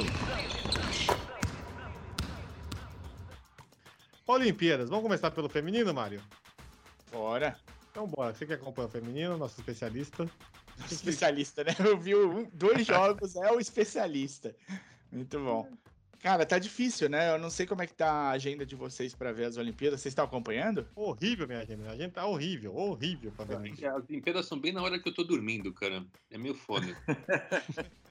Olimpíadas, 4.35 4.89
vamos 4.89 5.03
começar 5.05 5.31
pelo 5.31 5.49
feminino, 5.49 5.93
Mário? 5.95 6.21
Bora. 7.11 7.57
Então 7.91 8.07
bora. 8.07 8.35
Você 8.35 8.45
que 8.47 8.53
acompanha 8.53 8.89
o 8.89 8.91
feminino, 8.91 9.37
nosso 9.37 9.59
especialista. 9.61 10.31
Especialista, 10.91 11.65
né? 11.65 11.75
Eu 11.81 11.99
vi 11.99 12.15
um- 12.15 12.49
dois 12.53 12.87
jogos, 12.87 13.35
é 13.37 13.51
o 13.51 13.59
especialista. 13.59 14.55
Muito 15.11 15.39
bom. 15.41 15.69
Cara, 16.21 16.45
tá 16.45 16.59
difícil, 16.59 17.09
né? 17.09 17.33
Eu 17.33 17.39
não 17.39 17.49
sei 17.49 17.65
como 17.65 17.81
é 17.81 17.87
que 17.87 17.95
tá 17.95 18.11
a 18.11 18.31
agenda 18.31 18.67
de 18.67 18.75
vocês 18.75 19.15
pra 19.15 19.33
ver 19.33 19.45
as 19.47 19.57
Olimpíadas. 19.57 20.01
Vocês 20.01 20.11
estão 20.13 20.25
acompanhando? 20.25 20.87
Horrível, 20.95 21.47
minha 21.47 21.65
gente. 21.65 21.81
A 21.87 21.97
gente 21.97 22.13
tá 22.13 22.27
horrível, 22.27 22.75
horrível 22.77 23.33
pra 23.33 23.45
ver. 23.45 23.73
As 23.87 24.05
Olimpíadas 24.09 24.47
são 24.47 24.59
bem 24.59 24.73
na 24.73 24.83
hora 24.83 24.99
que 24.99 25.09
eu 25.09 25.15
tô 25.15 25.23
dormindo, 25.23 25.73
cara. 25.73 26.05
É 26.31 26.37
meio 26.37 26.55
foda. 26.55 26.87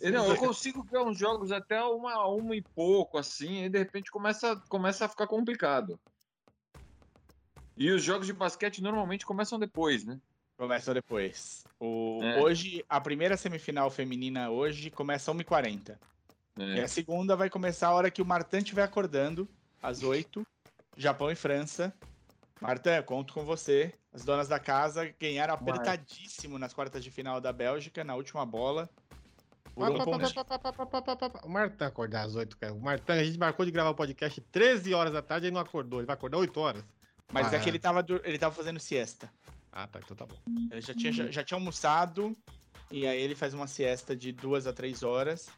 Eu, 0.00 0.12
não, 0.12 0.26
eu 0.28 0.36
consigo 0.36 0.82
ver 0.82 0.98
uns 0.98 1.18
jogos 1.18 1.52
até 1.52 1.82
uma, 1.82 2.26
uma 2.26 2.56
e 2.56 2.62
pouco, 2.62 3.18
assim, 3.18 3.64
e 3.64 3.68
de 3.68 3.78
repente 3.78 4.10
começa, 4.10 4.56
começa 4.68 5.04
a 5.04 5.08
ficar 5.08 5.26
complicado. 5.26 5.98
E 7.76 7.90
os 7.90 8.02
jogos 8.02 8.26
de 8.26 8.32
basquete 8.32 8.82
normalmente 8.82 9.26
começam 9.26 9.58
depois, 9.58 10.04
né? 10.04 10.20
Começa 10.56 10.94
depois. 10.94 11.64
O, 11.80 12.20
É. 12.22 12.40
Hoje, 12.40 12.84
a 12.88 13.00
primeira 13.00 13.36
semifinal 13.36 13.90
feminina 13.90 14.50
hoje 14.50 14.90
começa 14.90 15.30
às 15.30 15.36
1h40. 15.36 15.98
E 16.58 16.78
É. 16.78 16.82
a 16.82 16.88
segunda 16.88 17.34
vai 17.34 17.48
começar 17.48 17.88
a 17.88 17.94
hora 17.94 18.10
que 18.10 18.22
o 18.22 18.26
Martin 18.26 18.58
estiver 18.58 18.82
acordando, 18.82 19.48
às 19.82 20.02
8 20.02 20.46
Japão 20.96 21.30
e 21.30 21.34
França. 21.34 21.92
Martin, 22.60 23.02
conto 23.04 23.34
com 23.34 23.44
você. 23.44 23.92
As 24.12 24.24
donas 24.24 24.46
da 24.46 24.60
casa 24.60 25.12
ganharam 25.18 25.54
apertadíssimo 25.54 26.58
nas 26.58 26.74
quartas 26.74 27.02
de 27.02 27.10
final 27.10 27.40
da 27.40 27.52
Bélgica, 27.52 28.04
na 28.04 28.14
última 28.14 28.44
bola. 28.44 28.88
O 29.74 31.48
Martã 31.48 31.86
acordar 31.86 32.22
às 32.26 32.34
8, 32.34 32.56
cara. 32.58 32.72
O 32.74 32.80
Martã, 32.80 33.14
a 33.14 33.24
gente 33.24 33.38
marcou 33.38 33.64
de 33.64 33.72
gravar 33.72 33.90
o 33.90 33.94
podcast 33.94 34.40
13 34.52 34.92
horas 34.94 35.12
da 35.12 35.22
tarde 35.22 35.46
e 35.46 35.48
ele 35.48 35.54
não 35.54 35.60
acordou. 35.60 36.00
Ele 36.00 36.06
vai 36.06 36.14
acordar 36.14 36.38
8 36.38 36.60
horas. 36.60 36.84
Mas 37.32 37.52
é 37.52 37.56
Ah. 37.56 37.60
que 37.60 37.68
ele 37.70 37.78
tava, 37.78 38.04
ele 38.24 38.38
tava 38.38 38.54
fazendo 38.54 38.78
siesta. 38.78 39.32
Ah, 39.72 39.86
tá, 39.86 40.00
então 40.04 40.14
tá 40.16 40.26
bom. 40.26 40.36
Ele 40.70 40.80
já 40.82 40.94
tinha, 40.94 41.10
já, 41.12 41.30
já 41.30 41.42
tinha 41.42 41.56
almoçado, 41.56 42.36
e 42.90 43.06
aí 43.06 43.18
ele 43.20 43.34
faz 43.34 43.54
uma 43.54 43.66
siesta 43.66 44.14
de 44.14 44.30
duas 44.32 44.66
a 44.66 44.72
três 44.72 45.02
horas. 45.02 45.48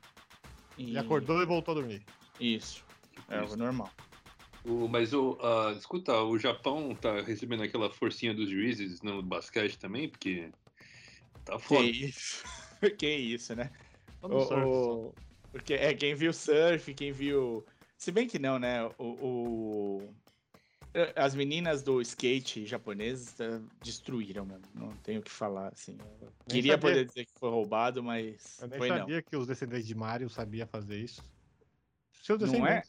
E 0.78 0.84
Ele 0.90 0.98
acordou 0.98 1.42
e 1.42 1.46
voltou 1.46 1.72
a 1.72 1.74
dormir. 1.80 2.04
Isso. 2.38 2.84
É 3.28 3.40
o 3.42 3.56
normal. 3.56 3.90
O- 4.64 4.88
mas 4.88 5.12
o, 5.12 5.36
ah, 5.42 5.72
escuta, 5.76 6.14
o 6.22 6.38
Japão 6.38 6.94
tá 6.94 7.20
recebendo 7.22 7.62
aquela 7.64 7.90
forcinha 7.90 8.32
dos 8.32 8.48
juízes 8.48 9.02
no 9.02 9.20
basquete 9.22 9.76
também, 9.78 10.08
porque 10.08 10.50
tá 11.44 11.56
Que 11.58 11.62
foda. 11.64 11.82
isso. 11.84 12.44
que 12.98 13.08
isso, 13.08 13.54
né? 13.56 13.70
Só 14.24 14.28
no 14.28 14.36
O- 14.38 14.40
surf, 14.46 14.62
só. 14.62 14.68
o- 14.68 15.14
porque 15.52 15.74
é 15.74 15.92
quem 15.94 16.14
viu 16.14 16.32
surf, 16.32 16.94
quem 16.94 17.12
viu. 17.12 17.64
Se 17.98 18.10
bem 18.10 18.26
que 18.26 18.38
não, 18.38 18.58
né? 18.58 18.84
O, 18.98 19.04
o- 19.04 20.14
As 21.16 21.34
meninas 21.34 21.82
do 21.82 22.00
skate 22.00 22.64
japonês 22.66 23.34
eh, 23.40 23.60
destruíram 23.82 24.46
mesmo. 24.46 24.62
Não 24.72 24.92
tenho 24.98 25.18
o 25.20 25.22
que 25.24 25.30
falar, 25.30 25.68
assim. 25.72 25.98
Eu 26.22 26.28
queria 26.48 26.74
sabia. 26.74 26.78
poder 26.90 27.04
dizer 27.04 27.24
que 27.26 27.32
foi 27.36 27.50
roubado, 27.50 28.00
mas 28.02 28.58
Eu 28.62 28.68
nem 28.68 28.78
foi 28.78 28.88
não. 28.90 28.98
sabia 28.98 29.20
que 29.20 29.36
os 29.36 29.46
descendentes 29.48 29.88
de 29.88 29.94
Mario 29.96 30.30
sabiam 30.30 30.68
fazer 30.68 30.96
isso. 31.00 31.20
Seus 32.22 32.40
Não 32.52 32.64
é? 32.66 32.82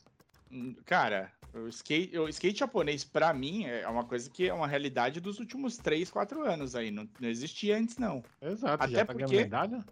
Hum, 0.52 0.76
Cara, 0.86 1.32
o 1.52 1.68
skate, 1.68 2.16
o 2.20 2.30
skate 2.30 2.60
japonês, 2.60 3.04
pra 3.04 3.34
mim, 3.34 3.66
é 3.66 3.88
uma 3.88 4.06
coisa 4.06 4.30
que 4.30 4.48
é 4.48 4.54
uma 4.54 4.68
realidade 4.68 5.20
dos 5.20 5.40
últimos 5.40 5.76
3, 5.78 6.12
4 6.12 6.44
anos 6.46 6.76
aí. 6.76 6.92
Não, 6.92 7.10
não 7.20 7.28
existia 7.28 7.76
antes, 7.76 7.98
não. 7.98 8.24
Exato, 8.40 8.84
Até 8.84 8.94
já 8.94 9.06
tá 9.06 9.14
ganhando 9.14 9.30
porque- 9.32 9.44
medalha. 9.44 9.84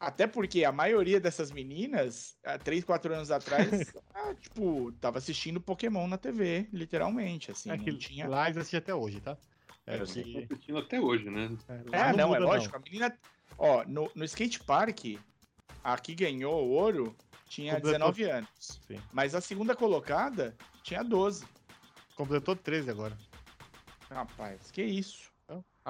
Até 0.00 0.26
porque 0.26 0.64
a 0.64 0.72
maioria 0.72 1.20
dessas 1.20 1.50
meninas, 1.50 2.34
há 2.42 2.56
3, 2.56 2.82
4 2.84 3.12
anos 3.12 3.30
atrás, 3.30 3.68
ah, 4.14 4.34
tipo, 4.34 4.90
tava 4.92 5.18
assistindo 5.18 5.60
Pokémon 5.60 6.08
na 6.08 6.16
TV, 6.16 6.66
literalmente, 6.72 7.50
assim. 7.50 7.70
É 7.70 7.76
não 7.76 7.84
que 7.84 7.92
tinha... 7.92 8.26
lá 8.26 8.46
eles 8.46 8.56
assistem 8.56 8.78
até 8.78 8.94
hoje, 8.94 9.20
tá? 9.20 9.36
É 9.86 10.00
Eu 10.00 10.06
que-. 10.06 10.48
Assistindo 10.50 10.78
até 10.78 10.98
hoje, 10.98 11.28
né? 11.28 11.54
lá 11.92 12.08
É, 12.08 12.12
não, 12.14 12.34
é 12.34 12.38
muda, 12.40 12.50
lógico. 12.50 12.74
A 12.74 12.78
menina. 12.80 13.14
Ó, 13.58 13.84
no, 13.86 14.10
no 14.14 14.24
skate 14.24 14.60
park, 14.60 15.18
a 15.84 15.98
que 15.98 16.14
ganhou 16.14 16.66
o 16.66 16.70
ouro 16.70 17.14
tinha 17.46 17.74
Completou. 17.74 18.10
19 18.12 18.22
anos. 18.24 18.80
Sim. 18.86 18.98
Mas 19.12 19.34
a 19.34 19.40
segunda 19.42 19.76
colocada 19.76 20.56
tinha 20.82 21.02
12. 21.02 21.44
Completou 22.16 22.56
13 22.56 22.90
agora. 22.90 23.18
Rapaz, 24.08 24.70
que 24.70 24.82
isso. 24.82 25.29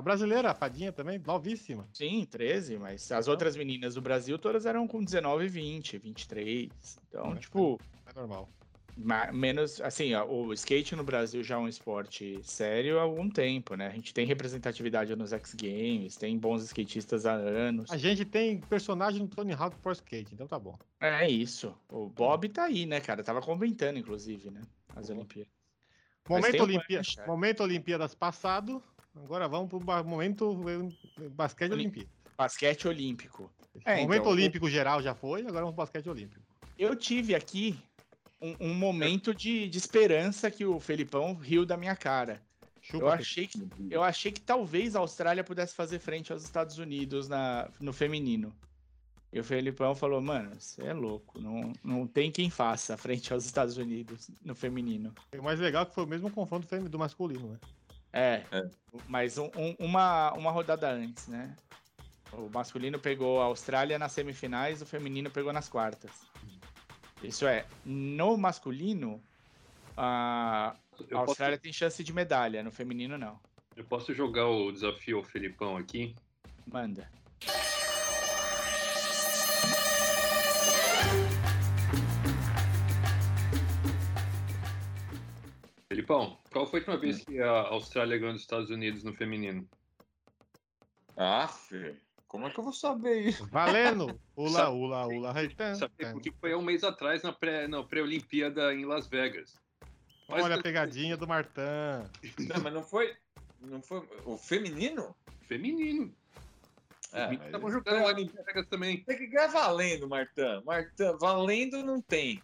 A 0.00 0.02
brasileira, 0.02 0.50
a 0.50 0.54
Fadinha 0.54 0.90
também, 0.90 1.18
novíssima. 1.18 1.86
Sim, 1.92 2.24
13, 2.24 2.78
mas 2.78 3.12
as 3.12 3.28
outras 3.28 3.54
meninas 3.54 3.96
do 3.96 4.00
Brasil 4.00 4.38
todas 4.38 4.64
eram 4.64 4.88
com 4.88 5.04
19, 5.04 5.46
20, 5.46 5.98
23. 5.98 6.70
Então, 7.06 7.32
É. 7.34 7.36
tipo, 7.36 7.78
É 8.06 8.18
normal. 8.18 8.48
ma- 8.96 9.30
menos. 9.30 9.78
Assim, 9.82 10.14
ó, 10.14 10.24
o 10.24 10.54
skate 10.54 10.96
no 10.96 11.04
Brasil 11.04 11.42
já 11.42 11.56
é 11.56 11.58
um 11.58 11.68
esporte 11.68 12.40
sério 12.42 12.98
há 12.98 13.02
algum 13.02 13.28
tempo, 13.28 13.74
né? 13.74 13.88
A 13.88 13.90
gente 13.90 14.14
tem 14.14 14.24
representatividade 14.24 15.14
nos 15.14 15.34
X 15.34 15.52
Games, 15.52 16.16
tem 16.16 16.38
bons 16.38 16.62
skatistas 16.64 17.26
há 17.26 17.34
anos. 17.34 17.90
A 17.90 17.98
gente 17.98 18.24
tem 18.24 18.58
personagem 18.58 19.20
no 19.20 19.28
Tony 19.28 19.52
Hawk 19.52 19.76
Pro 19.82 19.92
Skate, 19.92 20.32
então 20.32 20.46
tá 20.46 20.58
bom. 20.58 20.78
É 20.98 21.28
isso. 21.28 21.76
O 21.90 22.08
Bob 22.08 22.48
tá 22.48 22.64
aí, 22.64 22.86
né, 22.86 23.00
cara? 23.02 23.22
Tava 23.22 23.42
comentando, 23.42 23.98
inclusive, 23.98 24.50
né? 24.50 24.62
As. 24.96 25.10
Olimpíadas. 25.10 25.52
Momento, 26.28 26.52
tem 26.52 26.60
o 26.60 26.64
Olimpí... 26.64 26.96
Mancha. 26.96 27.26
Momento 27.26 27.62
Olimpíadas 27.62 28.14
passado. 28.14 28.80
Agora 29.16 29.48
vamos 29.48 29.68
pro 29.68 29.78
ba- 29.80 30.02
momento 30.02 30.56
eh, 31.20 31.28
basquete 31.28 31.72
Olim- 31.72 31.82
olímpico. 31.86 32.10
Basquete 32.36 32.88
olímpico. 32.88 33.50
É, 33.84 33.96
momento 34.02 34.20
então, 34.20 34.26
o- 34.32 34.34
olímpico 34.34 34.68
geral 34.70 35.02
já 35.02 35.14
foi, 35.14 35.40
agora 35.40 35.60
vamos 35.60 35.74
pro 35.74 35.82
basquete 35.84 36.08
olímpico. 36.08 36.40
Eu 36.78 36.96
tive 36.96 37.34
aqui 37.34 37.78
um, 38.40 38.56
um 38.70 38.74
momento 38.74 39.34
de, 39.34 39.68
de 39.68 39.78
esperança 39.78 40.50
que 40.50 40.64
o 40.64 40.80
Felipão 40.80 41.34
riu 41.34 41.66
da 41.66 41.76
minha 41.76 41.94
cara. 41.94 42.40
Chupa, 42.80 43.04
Eu 43.04 43.08
achei 43.10 43.46
que, 43.46 43.68
eu 43.90 44.02
achei 44.02 44.32
que 44.32 44.40
talvez 44.40 44.96
a 44.96 45.00
Austrália 45.00 45.44
pudesse 45.44 45.74
fazer 45.74 45.98
frente 45.98 46.32
aos 46.32 46.42
Estados 46.42 46.78
Unidos 46.78 47.28
na, 47.28 47.68
no 47.78 47.92
feminino. 47.92 48.52
E 49.32 49.38
o 49.38 49.44
Felipão 49.44 49.94
falou, 49.94 50.20
mano, 50.20 50.58
você 50.58 50.82
é 50.82 50.92
louco, 50.94 51.40
não, 51.40 51.72
não 51.84 52.06
tem 52.06 52.32
quem 52.32 52.50
faça 52.50 52.96
frente 52.96 53.32
aos 53.32 53.44
Estados 53.44 53.76
Unidos 53.76 54.28
no 54.42 54.54
feminino. 54.56 55.12
O 55.38 55.42
mais 55.42 55.60
legal 55.60 55.82
é 55.82 55.86
que 55.86 55.94
foi 55.94 56.02
o 56.04 56.06
mesmo 56.08 56.30
confronto 56.30 56.66
do 56.88 56.98
masculino, 56.98 57.48
né? 57.52 57.58
É, 58.12 58.42
É. 58.50 58.68
mas 59.08 59.38
um- 59.38 59.50
um- 59.56 59.76
uma, 59.78 60.32
uma 60.32 60.50
rodada 60.50 60.90
antes, 60.90 61.28
né? 61.28 61.54
O 62.32 62.48
masculino 62.48 62.98
pegou 62.98 63.40
a 63.40 63.44
Austrália 63.46 63.98
nas 63.98 64.12
semifinais, 64.12 64.80
o 64.82 64.86
feminino 64.86 65.30
pegou 65.30 65.52
nas 65.52 65.68
quartas. 65.68 66.10
Isso 67.22 67.46
é, 67.46 67.66
no 67.84 68.36
masculino, 68.36 69.22
a, 69.96 70.70
a 70.70 70.76
Eu 71.02 71.06
posso, 71.08 71.30
Austrália 71.30 71.58
tem 71.58 71.72
chance 71.72 72.02
de 72.02 72.12
medalha, 72.12 72.62
no 72.62 72.70
feminino 72.70 73.18
não. 73.18 73.38
eu 73.76 73.84
posso 73.84 74.14
jogar 74.14 74.46
o 74.48 74.70
desafio 74.72 75.18
ao 75.18 75.24
Felipão 75.24 75.76
aqui? 75.76 76.14
Manda. 76.66 77.10
Felipão, 86.10 86.38
qual 86.50 86.66
foi 86.66 86.80
a 86.80 86.82
última 86.82 86.96
vez 86.98 87.24
que 87.24 87.40
a 87.40 87.50
Austrália 87.68 88.18
ganhou 88.18 88.32
dos 88.32 88.42
Estados 88.42 88.68
Unidos 88.68 89.04
no 89.04 89.14
feminino? 89.14 89.68
Ah, 91.16 91.46
Fê, 91.46 91.94
como 92.26 92.46
é 92.48 92.50
que 92.50 92.58
eu 92.58 92.64
vou 92.64 92.72
saber 92.72 93.28
isso? 93.28 93.46
Valendo! 93.46 94.20
Ula, 94.34 94.70
ula, 94.70 95.06
ula, 95.06 95.32
rei, 95.32 95.48
tan, 95.50 95.74
Sabe 95.76 95.94
tan. 95.98 96.12
porque 96.12 96.32
foi 96.40 96.52
há 96.52 96.58
um 96.58 96.62
mês 96.62 96.82
atrás 96.82 97.22
na 97.22 97.32
pré- 97.32 97.68
pré-Olimpíada 97.88 98.74
em 98.74 98.84
Las 98.84 99.06
Vegas. 99.06 99.54
Mas- 100.28 100.42
Olha 100.44 100.56
a 100.56 100.62
pegadinha 100.62 101.16
do 101.16 101.28
Martã. 101.28 102.10
Não, 102.38 102.60
mas 102.62 102.72
não 102.74 102.82
foi. 102.82 103.14
Não 103.60 103.80
foi. 103.82 104.02
O 104.24 104.36
feminino? 104.36 105.14
Feminino. 105.42 106.12
É, 107.12 107.26
mas- 107.28 107.46
estavam 107.46 107.70
jogando 107.70 108.04
lá 108.04 108.12
em 108.12 108.26
Vegas 108.26 108.66
também. 108.66 109.04
Tem 109.04 109.16
que 109.16 109.26
ganhar 109.26 109.48
valendo, 109.48 110.08
Martã. 110.08 110.62
Martã, 110.64 111.16
valendo 111.18 111.84
não 111.84 112.00
tem. 112.00 112.42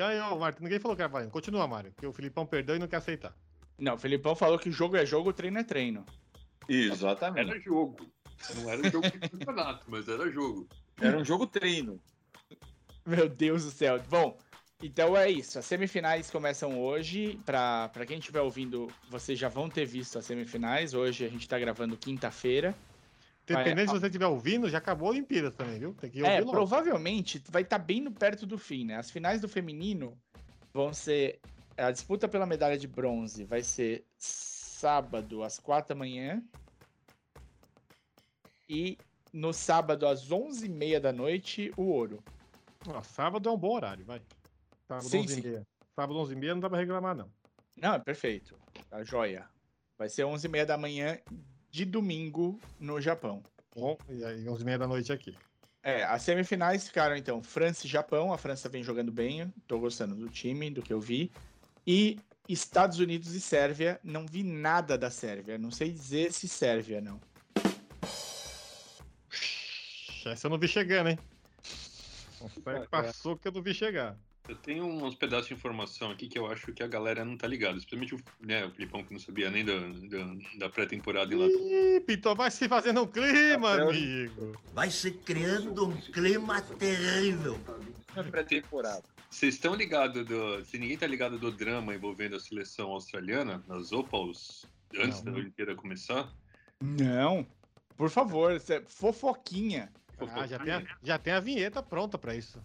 Ganhou, 0.00 0.38
Martã. 0.38 0.64
Ninguém 0.64 0.80
falou 0.80 0.96
que 0.96 1.02
era 1.02 1.12
valendo. 1.12 1.30
Continua, 1.30 1.66
Mário, 1.66 1.92
que 1.94 2.06
o 2.06 2.12
Filipão 2.12 2.46
perdeu 2.46 2.74
e 2.74 2.78
não 2.78 2.88
quer 2.88 2.96
aceitar. 2.96 3.36
Não, 3.78 3.96
o 3.96 3.98
Felipão 3.98 4.34
falou 4.34 4.58
que 4.58 4.72
jogo 4.72 4.96
é 4.96 5.04
jogo, 5.04 5.30
treino 5.30 5.58
é 5.58 5.62
treino. 5.62 6.06
Exatamente. 6.66 7.50
Era 7.50 7.60
jogo. 7.60 8.10
Não 8.56 8.70
era 8.70 8.90
jogo 8.90 9.10
de 9.10 9.18
campeonato, 9.18 9.84
mas 9.88 10.08
era 10.08 10.30
jogo. 10.30 10.66
Era 10.98 11.18
um 11.18 11.24
jogo 11.24 11.46
treino. 11.46 12.00
Meu 13.04 13.28
Deus 13.28 13.66
do 13.66 13.70
céu. 13.70 14.02
Bom, 14.08 14.38
então 14.82 15.14
é 15.14 15.30
isso. 15.30 15.58
As 15.58 15.66
semifinais 15.66 16.30
começam 16.30 16.80
hoje. 16.80 17.38
Pra, 17.44 17.90
pra 17.90 18.06
quem 18.06 18.18
estiver 18.18 18.40
ouvindo, 18.40 18.90
vocês 19.10 19.38
já 19.38 19.50
vão 19.50 19.68
ter 19.68 19.84
visto 19.84 20.18
as 20.18 20.24
semifinais. 20.24 20.94
Hoje 20.94 21.26
a 21.26 21.28
gente 21.28 21.46
tá 21.46 21.58
gravando 21.58 21.94
quinta-feira. 21.94 22.74
Dependendo 23.56 23.90
se 23.92 23.98
você 23.98 24.06
estiver 24.06 24.26
ouvindo, 24.26 24.68
já 24.68 24.78
acabou 24.78 25.08
a 25.08 25.10
Olimpíada 25.10 25.50
também, 25.50 25.78
viu? 25.78 25.94
Tem 25.94 26.10
que 26.10 26.22
ouvir 26.22 26.32
É, 26.32 26.40
logo. 26.40 26.50
provavelmente 26.52 27.42
vai 27.48 27.62
estar 27.62 27.78
bem 27.78 28.00
no 28.00 28.12
perto 28.12 28.46
do 28.46 28.56
fim, 28.58 28.84
né? 28.84 28.96
As 28.96 29.10
finais 29.10 29.40
do 29.40 29.48
feminino 29.48 30.16
vão 30.72 30.92
ser. 30.92 31.40
A 31.76 31.90
disputa 31.90 32.28
pela 32.28 32.44
medalha 32.46 32.76
de 32.76 32.86
bronze 32.86 33.44
vai 33.44 33.62
ser 33.62 34.04
sábado 34.18 35.42
às 35.42 35.58
quatro 35.58 35.90
da 35.90 35.98
manhã. 35.98 36.42
E 38.68 38.96
no 39.32 39.52
sábado 39.52 40.06
às 40.06 40.30
onze 40.30 40.66
e 40.66 40.68
meia 40.68 41.00
da 41.00 41.12
noite, 41.12 41.72
o 41.76 41.84
ouro. 41.84 42.22
Ó, 42.86 43.02
sábado 43.02 43.48
é 43.48 43.52
um 43.52 43.58
bom 43.58 43.74
horário, 43.74 44.04
vai. 44.04 44.20
Sábado 44.86 45.08
Sim, 45.08 45.20
11 45.20 45.34
sim. 45.34 45.40
e 45.40 45.42
meia. 45.44 45.66
Sábado 45.94 46.18
11 46.18 46.32
e 46.32 46.36
meia 46.36 46.54
não 46.54 46.60
dá 46.60 46.68
pra 46.70 46.78
reclamar, 46.78 47.14
não. 47.16 47.30
Não, 47.76 47.94
é 47.94 47.98
perfeito. 47.98 48.58
Tá 48.88 49.02
joia. 49.02 49.48
Vai 49.98 50.08
ser 50.08 50.24
onze 50.24 50.46
e 50.46 50.50
meia 50.50 50.66
da 50.66 50.78
manhã 50.78 51.18
de 51.70 51.84
domingo 51.84 52.58
no 52.78 53.00
Japão. 53.00 53.42
Bom, 53.74 53.96
e 54.08 54.24
aí 54.24 54.48
11 54.48 54.62
e 54.62 54.64
meia 54.64 54.78
da 54.78 54.86
noite 54.86 55.12
aqui. 55.12 55.36
É, 55.82 56.04
as 56.04 56.22
semifinais 56.22 56.86
ficaram 56.86 57.16
então 57.16 57.42
França 57.42 57.86
e 57.86 57.88
Japão. 57.88 58.32
A 58.32 58.38
França 58.38 58.68
vem 58.68 58.82
jogando 58.82 59.10
bem, 59.10 59.52
tô 59.66 59.78
gostando 59.78 60.14
do 60.14 60.28
time, 60.28 60.70
do 60.70 60.82
que 60.82 60.92
eu 60.92 61.00
vi. 61.00 61.30
E 61.86 62.18
Estados 62.48 62.98
Unidos 62.98 63.34
e 63.34 63.40
Sérvia. 63.40 63.98
Não 64.02 64.26
vi 64.26 64.42
nada 64.42 64.98
da 64.98 65.10
Sérvia. 65.10 65.56
Não 65.56 65.70
sei 65.70 65.90
dizer 65.90 66.32
se 66.32 66.48
Sérvia, 66.48 67.00
não. 67.00 67.20
Essa 70.26 70.46
eu 70.46 70.50
não 70.50 70.58
vi 70.58 70.68
chegando, 70.68 71.10
hein? 71.10 71.18
Essa 72.66 72.88
passou 72.90 73.36
que 73.36 73.48
eu 73.48 73.52
não 73.52 73.62
vi 73.62 73.72
chegar. 73.72 74.18
Eu 74.50 74.56
tenho 74.56 74.84
uns 74.84 75.14
pedaços 75.14 75.46
de 75.46 75.54
informação 75.54 76.10
aqui 76.10 76.26
que 76.26 76.36
eu 76.36 76.44
acho 76.50 76.72
que 76.72 76.82
a 76.82 76.86
galera 76.88 77.24
não 77.24 77.36
tá 77.36 77.46
ligada. 77.46 77.78
Especialmente 77.78 78.16
o, 78.16 78.20
né, 78.40 78.64
o 78.66 78.70
Filipão 78.72 79.04
que 79.04 79.12
não 79.12 79.20
sabia 79.20 79.48
nem 79.48 79.64
da, 79.64 79.72
da, 79.78 80.34
da 80.58 80.68
pré-temporada 80.68 81.32
em 81.32 81.38
lá. 81.38 81.46
Ih, 81.46 82.02
vai 82.36 82.50
se 82.50 82.68
fazendo 82.68 83.02
um 83.02 83.06
clima, 83.06 83.76
o- 83.76 83.90
amigo. 83.90 84.60
Vai 84.74 84.90
se 84.90 85.12
criando 85.12 85.86
um 85.88 85.96
clima 85.96 86.60
terrível. 86.60 87.60
Na 88.16 88.24
pré-temporada. 88.24 89.04
Vocês 89.30 89.54
estão 89.54 89.76
ligados 89.76 90.26
do. 90.26 90.64
Se 90.64 90.76
ninguém 90.78 90.98
tá 90.98 91.06
ligado 91.06 91.38
do 91.38 91.52
drama 91.52 91.94
envolvendo 91.94 92.34
a 92.34 92.40
seleção 92.40 92.90
australiana 92.90 93.62
nas 93.68 93.92
Opals 93.92 94.66
antes 94.98 95.22
Não. 95.22 95.32
da 95.32 95.38
Olimpíada 95.38 95.76
começar? 95.76 96.28
Não. 96.80 97.46
Por 97.96 98.10
favor, 98.10 98.50
é 98.56 98.82
fofoquinha. 98.88 99.92
Ah, 100.32 100.44
já 100.48 100.58
tem, 100.58 100.72
a, 100.72 100.82
já 101.04 101.18
tem 101.18 101.32
a 101.34 101.38
vinheta 101.40 101.80
pronta 101.80 102.18
pra 102.18 102.34
isso. 102.34 102.60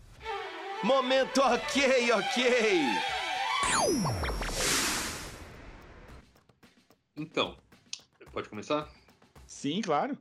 Momento 0.86 1.42
ok, 1.42 2.12
ok. 2.12 2.44
Então, 7.18 7.58
pode 8.32 8.48
começar? 8.50 8.88
Sim, 9.48 9.82
claro. 9.82 10.16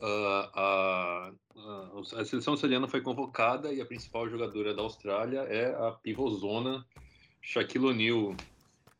Ah, 0.00 0.50
a, 0.54 1.32
a, 1.54 2.20
a 2.20 2.24
seleção 2.24 2.54
australiana 2.54 2.88
foi 2.88 3.02
convocada 3.02 3.74
e 3.74 3.82
a 3.82 3.84
principal 3.84 4.26
jogadora 4.26 4.72
da 4.72 4.80
Austrália 4.80 5.40
é 5.40 5.74
a 5.74 5.92
pivôzona 5.92 6.82
Shaquille 7.42 7.84
O'Neal, 7.84 8.34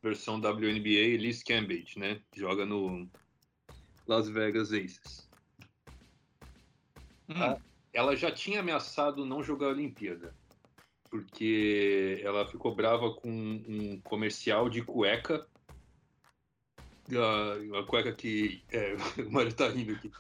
versão 0.02 0.34
WNBA 0.38 1.16
Liz 1.16 1.42
Cambage, 1.42 1.98
né? 1.98 2.20
Joga 2.36 2.66
no 2.66 3.08
Las 4.06 4.28
Vegas 4.28 4.70
Aces. 4.70 5.30
Hum, 7.26 7.36
Ah. 7.42 7.56
Ela 7.92 8.14
já 8.14 8.30
tinha 8.30 8.60
ameaçado 8.60 9.24
não 9.24 9.42
jogar 9.42 9.68
a 9.68 9.70
Olimpíada, 9.70 10.32
porque 11.11 12.20
ela 12.23 12.46
ficou 12.46 12.75
brava 12.75 13.12
com 13.12 13.29
um 13.29 14.01
comercial 14.03 14.70
de 14.70 14.83
cueca. 14.83 15.46
Ah, 17.12 17.59
Uma 17.64 17.85
cueca 17.85 18.12
que. 18.12 18.62
É, 18.70 18.94
o 19.27 19.31
Mário 19.31 19.53
tá 19.53 19.68
rindo 19.68 19.92
aqui. 19.92 20.11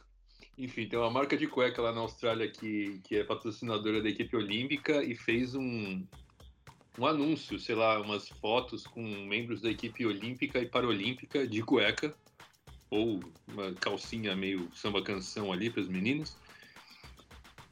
Enfim, 0.58 0.86
tem 0.86 0.98
uma 0.98 1.10
marca 1.10 1.36
de 1.36 1.46
cueca 1.46 1.80
lá 1.80 1.92
na 1.92 2.00
Austrália 2.00 2.50
que, 2.50 3.00
que 3.04 3.16
é 3.16 3.24
patrocinadora 3.24 4.02
da 4.02 4.10
equipe 4.10 4.36
olímpica 4.36 5.02
e 5.02 5.14
fez 5.14 5.54
um, 5.54 6.04
um 6.98 7.06
anúncio, 7.06 7.58
sei 7.58 7.74
lá, 7.74 7.98
umas 7.98 8.28
fotos 8.28 8.86
com 8.86 9.00
membros 9.00 9.62
da 9.62 9.70
equipe 9.70 10.04
olímpica 10.04 10.58
e 10.58 10.66
paralímpica 10.66 11.46
de 11.46 11.62
cueca, 11.62 12.14
ou 12.90 13.20
uma 13.48 13.72
calcinha 13.74 14.36
meio 14.36 14.68
samba 14.74 15.00
canção 15.02 15.50
ali 15.50 15.70
para 15.70 15.80
os 15.80 15.88
meninos. 15.88 16.36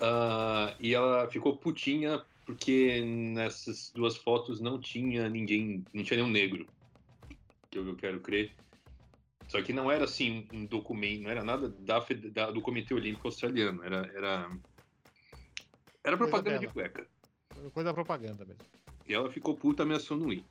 Ah, 0.00 0.74
e 0.80 0.94
ela 0.94 1.28
ficou 1.28 1.56
putinha 1.58 2.24
porque 2.48 3.02
nessas 3.04 3.92
duas 3.94 4.16
fotos 4.16 4.58
não 4.58 4.80
tinha 4.80 5.28
ninguém, 5.28 5.86
não 5.92 6.02
tinha 6.02 6.16
nenhum 6.16 6.32
negro, 6.32 6.66
que 7.70 7.78
eu, 7.78 7.94
quero 7.94 8.22
crer. 8.22 8.56
Só 9.50 9.60
que 9.60 9.70
não 9.70 9.90
era 9.92 10.04
assim 10.04 10.48
um 10.50 10.64
documento, 10.64 11.24
não 11.24 11.30
era 11.30 11.44
nada 11.44 11.68
da, 11.68 11.98
da- 12.32 12.50
do 12.50 12.62
Comitê 12.62 12.94
Olímpico 12.94 13.28
Australiano, 13.28 13.84
era 13.84 13.98
era, 14.16 14.50
era 16.02 16.16
propaganda 16.16 16.58
de 16.58 16.68
cueca. 16.68 17.06
Coisa 17.74 17.90
da 17.90 17.94
propaganda 17.94 18.46
mesmo. 18.46 18.62
E 19.06 19.12
ela 19.12 19.30
ficou 19.30 19.54
puta, 19.54 19.82
ameaçou 19.82 20.16
não 20.16 20.32
ir. 20.32 20.42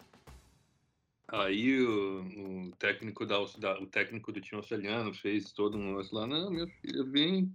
Aí 1.30 1.82
o, 1.82 2.68
o 2.68 2.72
técnico 2.74 3.26
da, 3.26 3.38
da- 3.58 3.80
o 3.82 3.88
técnico 3.88 4.32
do 4.32 4.40
time 4.40 4.58
australiano 4.60 5.16
fez 5.16 5.52
todo 5.52 5.76
um 5.80 5.96
lance 5.96 6.14
lá, 6.14 6.28
não, 6.28 6.52
minha 6.52 6.68
filha, 6.80 7.04
vem. 7.06 7.52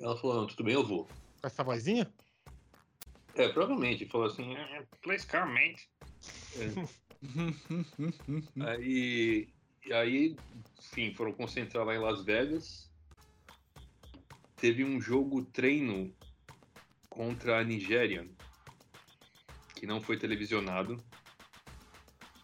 Ela 0.00 0.16
falou, 0.16 0.34
não, 0.40 0.46
tudo 0.48 0.64
bem, 0.64 0.74
eu 0.74 0.84
vou. 0.84 1.04
Com 1.04 1.46
essa 1.46 1.62
vozinha? 1.62 2.12
É, 3.38 3.48
provavelmente, 3.48 4.04
falou 4.06 4.26
assim, 4.26 4.56
"Ah, 4.56 4.84
please 5.00 5.24
come, 5.24 5.52
mate. 5.54 5.88
É, 6.56 6.74
aí, 8.66 9.48
aí, 9.92 10.36
enfim, 10.76 11.14
foram 11.14 11.32
concentrar 11.32 11.86
lá 11.86 11.94
em 11.94 11.98
Las 11.98 12.24
Vegas. 12.24 12.90
Teve 14.56 14.84
um 14.84 15.00
jogo 15.00 15.44
treino 15.44 16.12
contra 17.08 17.60
a 17.60 17.64
Nigéria, 17.64 18.28
que 19.76 19.86
não 19.86 20.00
foi 20.00 20.16
televisionado, 20.16 20.96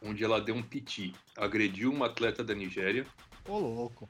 onde 0.01 0.23
ela 0.23 0.41
deu 0.41 0.55
um 0.55 0.63
piti, 0.63 1.13
agrediu 1.37 1.91
uma 1.91 2.07
atleta 2.07 2.45
da 2.45 2.55
Nigéria 2.55 3.05
Ô, 3.49 3.59
louco. 3.59 4.09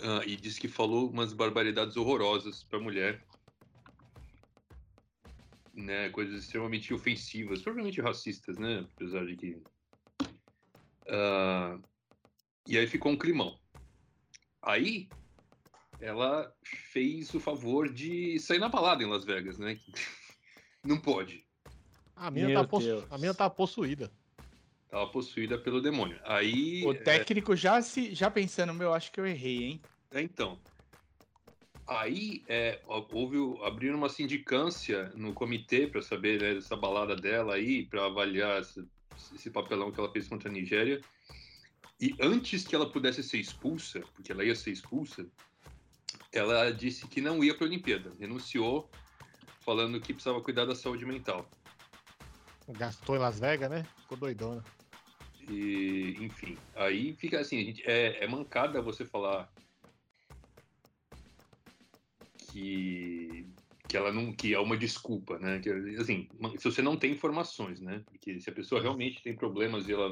ah, 0.00 0.22
e 0.24 0.36
disse 0.36 0.58
que 0.58 0.68
falou 0.68 1.10
umas 1.10 1.34
barbaridades 1.34 1.98
horrorosas 1.98 2.64
pra 2.64 2.80
mulher. 2.80 3.22
Né? 5.76 6.08
Coisas 6.08 6.42
extremamente 6.42 6.92
ofensivas, 6.92 7.60
provavelmente 7.60 8.00
racistas, 8.00 8.58
né? 8.58 8.86
Apesar 8.96 9.26
de 9.26 9.36
que. 9.36 9.62
Ah, 11.08 11.78
e 12.66 12.78
aí 12.78 12.86
ficou 12.86 13.12
um 13.12 13.16
climão. 13.16 13.58
Aí 14.62 15.08
ela 16.00 16.52
fez 16.64 17.32
o 17.34 17.40
favor 17.40 17.92
de 17.92 18.38
sair 18.40 18.58
na 18.58 18.68
balada 18.68 19.02
em 19.02 19.06
Las 19.06 19.24
Vegas, 19.24 19.58
né? 19.58 19.78
Não 20.82 20.98
pode. 20.98 21.46
A 22.14 22.30
mina, 22.30 22.48
Meu 22.48 22.62
tá 22.62 22.68
possu... 22.68 23.06
A 23.10 23.18
mina 23.18 23.34
tá 23.34 23.50
possuída. 23.50 24.10
Tava 24.88 25.06
possuída 25.08 25.58
pelo 25.58 25.82
demônio. 25.82 26.18
Aí. 26.24 26.84
O 26.86 26.94
técnico 26.94 27.54
já 27.54 27.82
se 27.82 28.14
já 28.14 28.30
pensando, 28.30 28.72
meu, 28.72 28.94
acho 28.94 29.12
que 29.12 29.20
eu 29.20 29.26
errei, 29.26 29.64
hein? 29.64 29.82
É, 30.12 30.22
então. 30.22 30.58
Aí 31.86 32.42
é, 32.48 32.80
houve 32.86 33.36
abriram 33.64 33.96
uma 33.96 34.08
sindicância 34.08 35.12
no 35.14 35.32
comitê 35.32 35.86
para 35.86 36.02
saber 36.02 36.40
né, 36.40 36.54
dessa 36.54 36.76
balada 36.76 37.14
dela 37.14 37.54
aí, 37.54 37.86
para 37.86 38.06
avaliar 38.06 38.60
esse, 38.60 38.84
esse 39.34 39.50
papelão 39.50 39.92
que 39.92 40.00
ela 40.00 40.10
fez 40.10 40.26
contra 40.28 40.48
a 40.48 40.52
Nigéria. 40.52 41.00
E 42.00 42.16
antes 42.20 42.66
que 42.66 42.74
ela 42.74 42.90
pudesse 42.90 43.22
ser 43.22 43.38
expulsa, 43.38 44.00
porque 44.14 44.32
ela 44.32 44.44
ia 44.44 44.54
ser 44.54 44.72
expulsa, 44.72 45.26
ela 46.32 46.70
disse 46.72 47.06
que 47.06 47.20
não 47.20 47.42
ia 47.42 47.54
para 47.54 47.64
a 47.64 47.68
Olimpíada, 47.68 48.12
renunciou, 48.18 48.90
falando 49.60 50.00
que 50.00 50.12
precisava 50.12 50.40
cuidar 50.42 50.64
da 50.64 50.74
saúde 50.74 51.06
mental. 51.06 51.48
Gastou 52.68 53.14
em 53.14 53.20
Las 53.20 53.38
Vegas, 53.38 53.70
né? 53.70 53.86
Ficou 54.02 54.18
doidona. 54.18 54.62
E, 55.48 56.16
enfim, 56.18 56.58
aí 56.74 57.14
fica 57.14 57.38
assim, 57.38 57.60
a 57.60 57.64
gente- 57.64 57.82
é, 57.86 58.24
é 58.24 58.26
mancada 58.26 58.82
você 58.82 59.04
falar 59.04 59.48
que, 62.56 63.46
que 63.86 63.96
ela 63.96 64.10
não 64.10 64.32
que 64.32 64.54
é 64.54 64.58
uma 64.58 64.76
desculpa, 64.76 65.38
né? 65.38 65.60
Que, 65.60 65.70
assim, 65.98 66.26
se 66.56 66.64
você 66.64 66.80
não 66.80 66.96
tem 66.96 67.12
informações, 67.12 67.80
né? 67.80 68.02
Porque 68.06 68.40
se 68.40 68.48
a 68.48 68.52
pessoa 68.52 68.80
realmente 68.80 69.22
tem 69.22 69.36
problemas 69.36 69.86
e 69.88 69.92
ela 69.92 70.08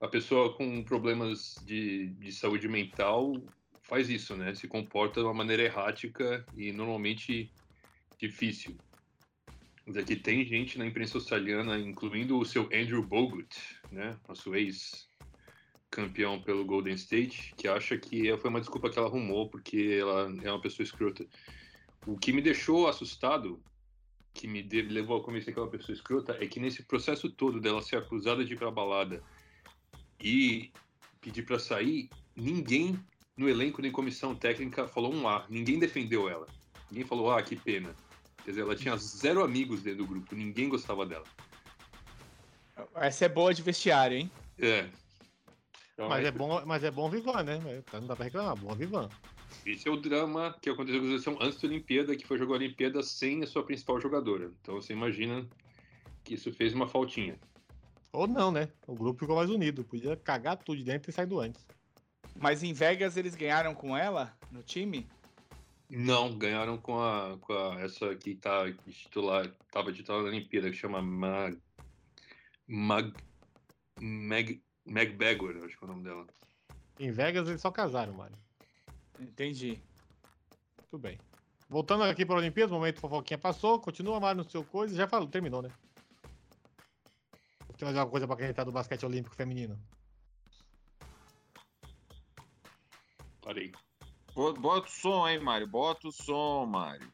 a 0.00 0.08
pessoa 0.08 0.54
com 0.56 0.82
problemas 0.84 1.56
de, 1.66 2.06
de 2.10 2.32
saúde 2.32 2.68
mental 2.68 3.34
faz 3.82 4.08
isso, 4.08 4.36
né? 4.36 4.54
Se 4.54 4.66
comporta 4.66 5.20
de 5.20 5.26
uma 5.26 5.34
maneira 5.34 5.62
errática 5.62 6.46
e 6.56 6.72
normalmente 6.72 7.52
difícil. 8.18 8.76
Mas 9.84 9.96
aqui 9.96 10.16
tem 10.16 10.44
gente 10.44 10.78
na 10.78 10.86
imprensa 10.86 11.18
australiana, 11.18 11.78
incluindo 11.78 12.38
o 12.38 12.44
seu 12.44 12.64
Andrew 12.72 13.02
Bogut, 13.02 13.54
né? 13.90 14.18
Nosso 14.26 14.54
ex-campeão 15.88 16.40
pelo 16.40 16.64
Golden 16.64 16.94
State, 16.94 17.54
que 17.56 17.66
acha 17.66 17.96
que 17.96 18.36
foi 18.36 18.50
uma 18.50 18.60
desculpa 18.60 18.90
que 18.90 18.98
ela 18.98 19.08
arrumou 19.08 19.48
porque 19.48 19.98
ela 20.00 20.32
é 20.42 20.50
uma 20.50 20.60
pessoa 20.60 20.84
escrota. 20.84 21.26
O 22.06 22.16
que 22.16 22.32
me 22.32 22.42
deixou 22.42 22.86
assustado, 22.86 23.60
que 24.34 24.46
me 24.46 24.62
levou 24.62 25.18
a 25.18 25.24
convencer 25.24 25.52
que 25.52 25.58
ela 25.58 25.66
é 25.66 25.70
uma 25.70 25.76
pessoa 25.76 25.94
escrota, 25.94 26.36
é 26.40 26.46
que 26.46 26.60
nesse 26.60 26.82
processo 26.82 27.30
todo 27.30 27.60
dela 27.60 27.82
ser 27.82 27.96
acusada 27.96 28.44
de 28.44 28.52
ir 28.52 28.56
pra 28.56 28.70
balada 28.70 29.22
e 30.20 30.70
pedir 31.20 31.42
pra 31.42 31.58
sair, 31.58 32.08
ninguém 32.36 32.98
no 33.36 33.48
elenco 33.48 33.80
nem 33.80 33.90
comissão 33.90 34.34
técnica 34.34 34.86
falou 34.86 35.12
um 35.14 35.26
A. 35.28 35.46
Ninguém 35.48 35.78
defendeu 35.78 36.28
ela. 36.28 36.46
Ninguém 36.90 37.06
falou, 37.06 37.30
ah, 37.30 37.42
que 37.42 37.56
pena. 37.56 37.94
Quer 38.44 38.50
dizer, 38.52 38.62
ela 38.62 38.76
tinha 38.76 38.96
zero 38.96 39.42
amigos 39.42 39.82
dentro 39.82 40.04
do 40.04 40.06
grupo, 40.06 40.34
ninguém 40.34 40.68
gostava 40.68 41.04
dela. 41.04 41.24
Essa 42.94 43.26
é 43.26 43.28
boa 43.28 43.52
de 43.52 43.60
vestiário, 43.60 44.16
hein? 44.16 44.30
É. 44.58 44.88
Então, 45.98 46.08
Mas 46.08 46.24
é 46.24 46.30
bom, 46.30 46.64
mas 46.64 46.84
é 46.84 46.92
bom 46.92 47.10
Vivan, 47.10 47.42
né? 47.42 47.58
Não 47.92 48.06
dá 48.06 48.14
pra 48.14 48.26
reclamar, 48.26 48.54
bom 48.54 48.72
Vivan. 48.72 49.08
Esse 49.66 49.88
é 49.88 49.90
o 49.90 49.96
drama 49.96 50.56
que 50.62 50.70
aconteceu 50.70 51.00
com 51.00 51.06
a 51.06 51.08
seleção 51.08 51.36
antes 51.40 51.60
da 51.60 51.66
Olimpíada, 51.66 52.14
que 52.14 52.24
foi 52.24 52.38
jogar 52.38 52.52
a 52.52 52.58
Olimpíada 52.58 53.02
sem 53.02 53.42
a 53.42 53.48
sua 53.48 53.64
principal 53.64 54.00
jogadora. 54.00 54.48
Então 54.62 54.76
você 54.76 54.92
imagina 54.92 55.44
que 56.22 56.34
isso 56.34 56.52
fez 56.52 56.72
uma 56.72 56.86
faltinha. 56.86 57.36
Ou 58.12 58.28
não, 58.28 58.52
né? 58.52 58.68
O 58.86 58.94
grupo 58.94 59.18
ficou 59.18 59.34
mais 59.34 59.50
unido. 59.50 59.82
Podia 59.82 60.14
cagar 60.14 60.56
tudo 60.58 60.78
de 60.78 60.84
dentro 60.84 61.10
e 61.10 61.12
saído 61.12 61.40
antes. 61.40 61.66
Mas 62.36 62.62
em 62.62 62.72
Vegas 62.72 63.16
eles 63.16 63.34
ganharam 63.34 63.74
com 63.74 63.96
ela 63.96 64.38
no 64.52 64.62
time? 64.62 65.04
Não, 65.90 66.32
ganharam 66.38 66.78
com 66.78 67.02
a, 67.02 67.36
com 67.40 67.52
a 67.52 67.80
essa 67.80 68.14
que 68.14 68.36
tá 68.36 68.72
titular, 68.88 69.52
tava 69.72 69.92
titular 69.92 70.22
na 70.22 70.28
Olimpíada, 70.28 70.70
que 70.70 70.76
chama 70.76 71.02
Mag, 71.02 71.58
Mag, 72.68 73.12
Meg, 74.00 74.62
Meg 74.88 75.16
Bagor, 75.16 75.56
acho 75.64 75.76
que 75.78 75.84
é 75.84 75.86
o 75.86 75.90
nome 75.90 76.02
dela. 76.02 76.26
Em 76.98 77.10
Vegas 77.10 77.48
eles 77.48 77.60
só 77.60 77.70
casaram, 77.70 78.12
Mário. 78.14 78.36
Entendi. 79.20 79.80
Tudo 80.90 81.00
bem. 81.00 81.18
Voltando 81.68 82.02
aqui 82.04 82.24
para 82.24 82.36
a 82.36 82.38
Olimpíada, 82.38 82.72
o 82.72 82.76
momento 82.76 83.00
fofoquinha 83.00 83.38
passou. 83.38 83.78
Continua, 83.78 84.18
Mário, 84.18 84.42
no 84.42 84.50
seu 84.50 84.64
coisa. 84.64 84.94
Já 84.96 85.06
falou, 85.06 85.28
terminou, 85.28 85.60
né? 85.62 85.70
Tem 87.76 87.86
mais 87.86 87.96
alguma 87.96 88.10
coisa 88.10 88.26
para 88.26 88.34
acrescentar 88.34 88.64
do 88.64 88.72
basquete 88.72 89.04
olímpico 89.06 89.36
feminino? 89.36 89.78
Parei. 93.42 93.72
Bo- 94.34 94.54
Bota 94.54 94.86
o 94.86 94.90
som 94.90 95.24
aí, 95.24 95.38
Mário. 95.38 95.66
Bota 95.66 96.08
o 96.08 96.12
som, 96.12 96.66
Mário. 96.66 97.12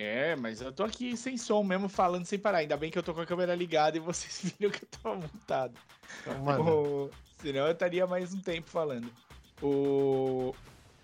É, 0.00 0.36
mas 0.36 0.60
eu 0.60 0.72
tô 0.72 0.84
aqui 0.84 1.16
sem 1.16 1.36
som 1.36 1.60
mesmo, 1.64 1.88
falando 1.88 2.24
sem 2.24 2.38
parar. 2.38 2.58
Ainda 2.58 2.76
bem 2.76 2.88
que 2.88 2.96
eu 2.96 3.02
tô 3.02 3.12
com 3.12 3.20
a 3.20 3.26
câmera 3.26 3.52
ligada 3.52 3.96
e 3.96 4.00
vocês 4.00 4.54
viram 4.56 4.70
que 4.70 4.84
eu 4.84 4.88
tava 5.02 5.16
montado. 5.16 5.74
Então, 6.20 6.38
mano, 6.38 6.70
O- 6.70 7.10
Senão 7.40 7.66
eu 7.66 7.72
estaria 7.72 8.06
mais 8.06 8.32
um 8.32 8.40
tempo 8.40 8.70
falando. 8.70 9.10
O... 9.60 10.54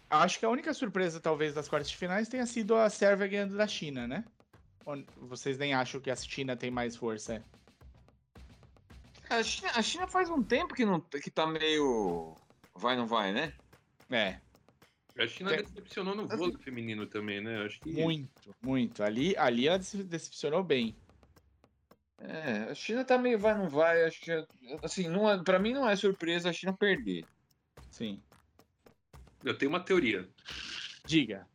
Acho 0.09 0.39
que 0.39 0.47
a 0.47 0.49
única 0.49 0.73
surpresa, 0.73 1.19
talvez, 1.19 1.53
das 1.55 1.69
quartas 1.69 1.91
de 1.91 1.97
finais 1.97 2.29
tenha 2.29 2.47
sido 2.47 2.77
a 2.77 2.89
Sérvia 2.89 3.27
ganhando 3.27 3.57
da 3.57 3.67
China, 3.67 4.07
né? 4.07 4.25
Vocês 5.17 5.59
nem 5.59 5.75
acham 5.75 6.01
que 6.01 6.11
a 6.11 6.15
China 6.15 6.57
tem 6.57 6.71
mais 6.71 6.95
força? 6.95 7.43
A 9.29 9.43
China, 9.43 9.73
a 9.75 9.83
China 9.83 10.07
faz 10.07 10.29
um 10.31 10.41
tempo 10.43 10.73
que, 10.75 10.85
não, 10.85 11.01
que 11.01 11.31
tá 11.33 11.47
meio. 11.47 12.37
Vai, 12.77 12.95
não 12.97 13.07
vai, 13.07 13.33
né? 13.33 13.53
É, 14.11 14.39
A 15.17 15.27
China 15.29 15.51
Tem- 15.51 15.63
decepcionou 15.63 16.15
no 16.15 16.27
vôlei 16.27 16.57
feminino 16.59 17.07
também, 17.07 17.41
né? 17.41 17.65
Acho 17.65 17.81
que 17.81 17.93
muito, 17.93 18.55
muito. 18.61 19.03
Ali, 19.03 19.37
ali 19.37 19.69
ela 19.69 19.81
se 19.81 20.03
decepcionou 20.03 20.65
bem. 20.65 20.97
É, 22.19 22.71
a 22.71 22.75
China 22.75 23.05
tá 23.05 23.17
meio 23.17 23.39
vai, 23.39 23.57
não 23.57 23.69
vai. 23.69 24.05
Acho 24.05 24.21
que, 24.21 24.47
assim, 24.83 25.09
não 25.09 25.31
é, 25.31 25.43
pra 25.43 25.59
mim 25.59 25.73
não 25.73 25.89
é 25.89 25.95
surpresa 25.95 26.51
a 26.51 26.53
China 26.53 26.77
perder. 26.77 27.25
Sim. 27.91 28.21
eu 29.45 29.57
tenho 29.57 29.71
uma 29.71 29.81
teoria. 29.81 30.29
Diga. 31.07 31.47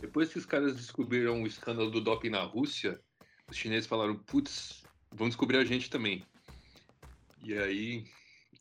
Depois 0.00 0.32
que 0.32 0.38
os 0.38 0.46
caras 0.46 0.76
descobriram 0.76 1.42
o 1.42 1.46
escândalo 1.46 1.90
do 1.90 2.00
doping 2.00 2.28
na 2.30 2.42
Rússia, 2.42 3.00
os 3.50 3.56
chineses 3.56 3.88
falaram, 3.88 4.16
putz, 4.24 4.82
vão 5.12 5.28
descobrir 5.28 5.56
a 5.56 5.64
gente 5.64 5.90
também. 5.90 6.24
E 7.42 7.54
aí, 7.54 8.04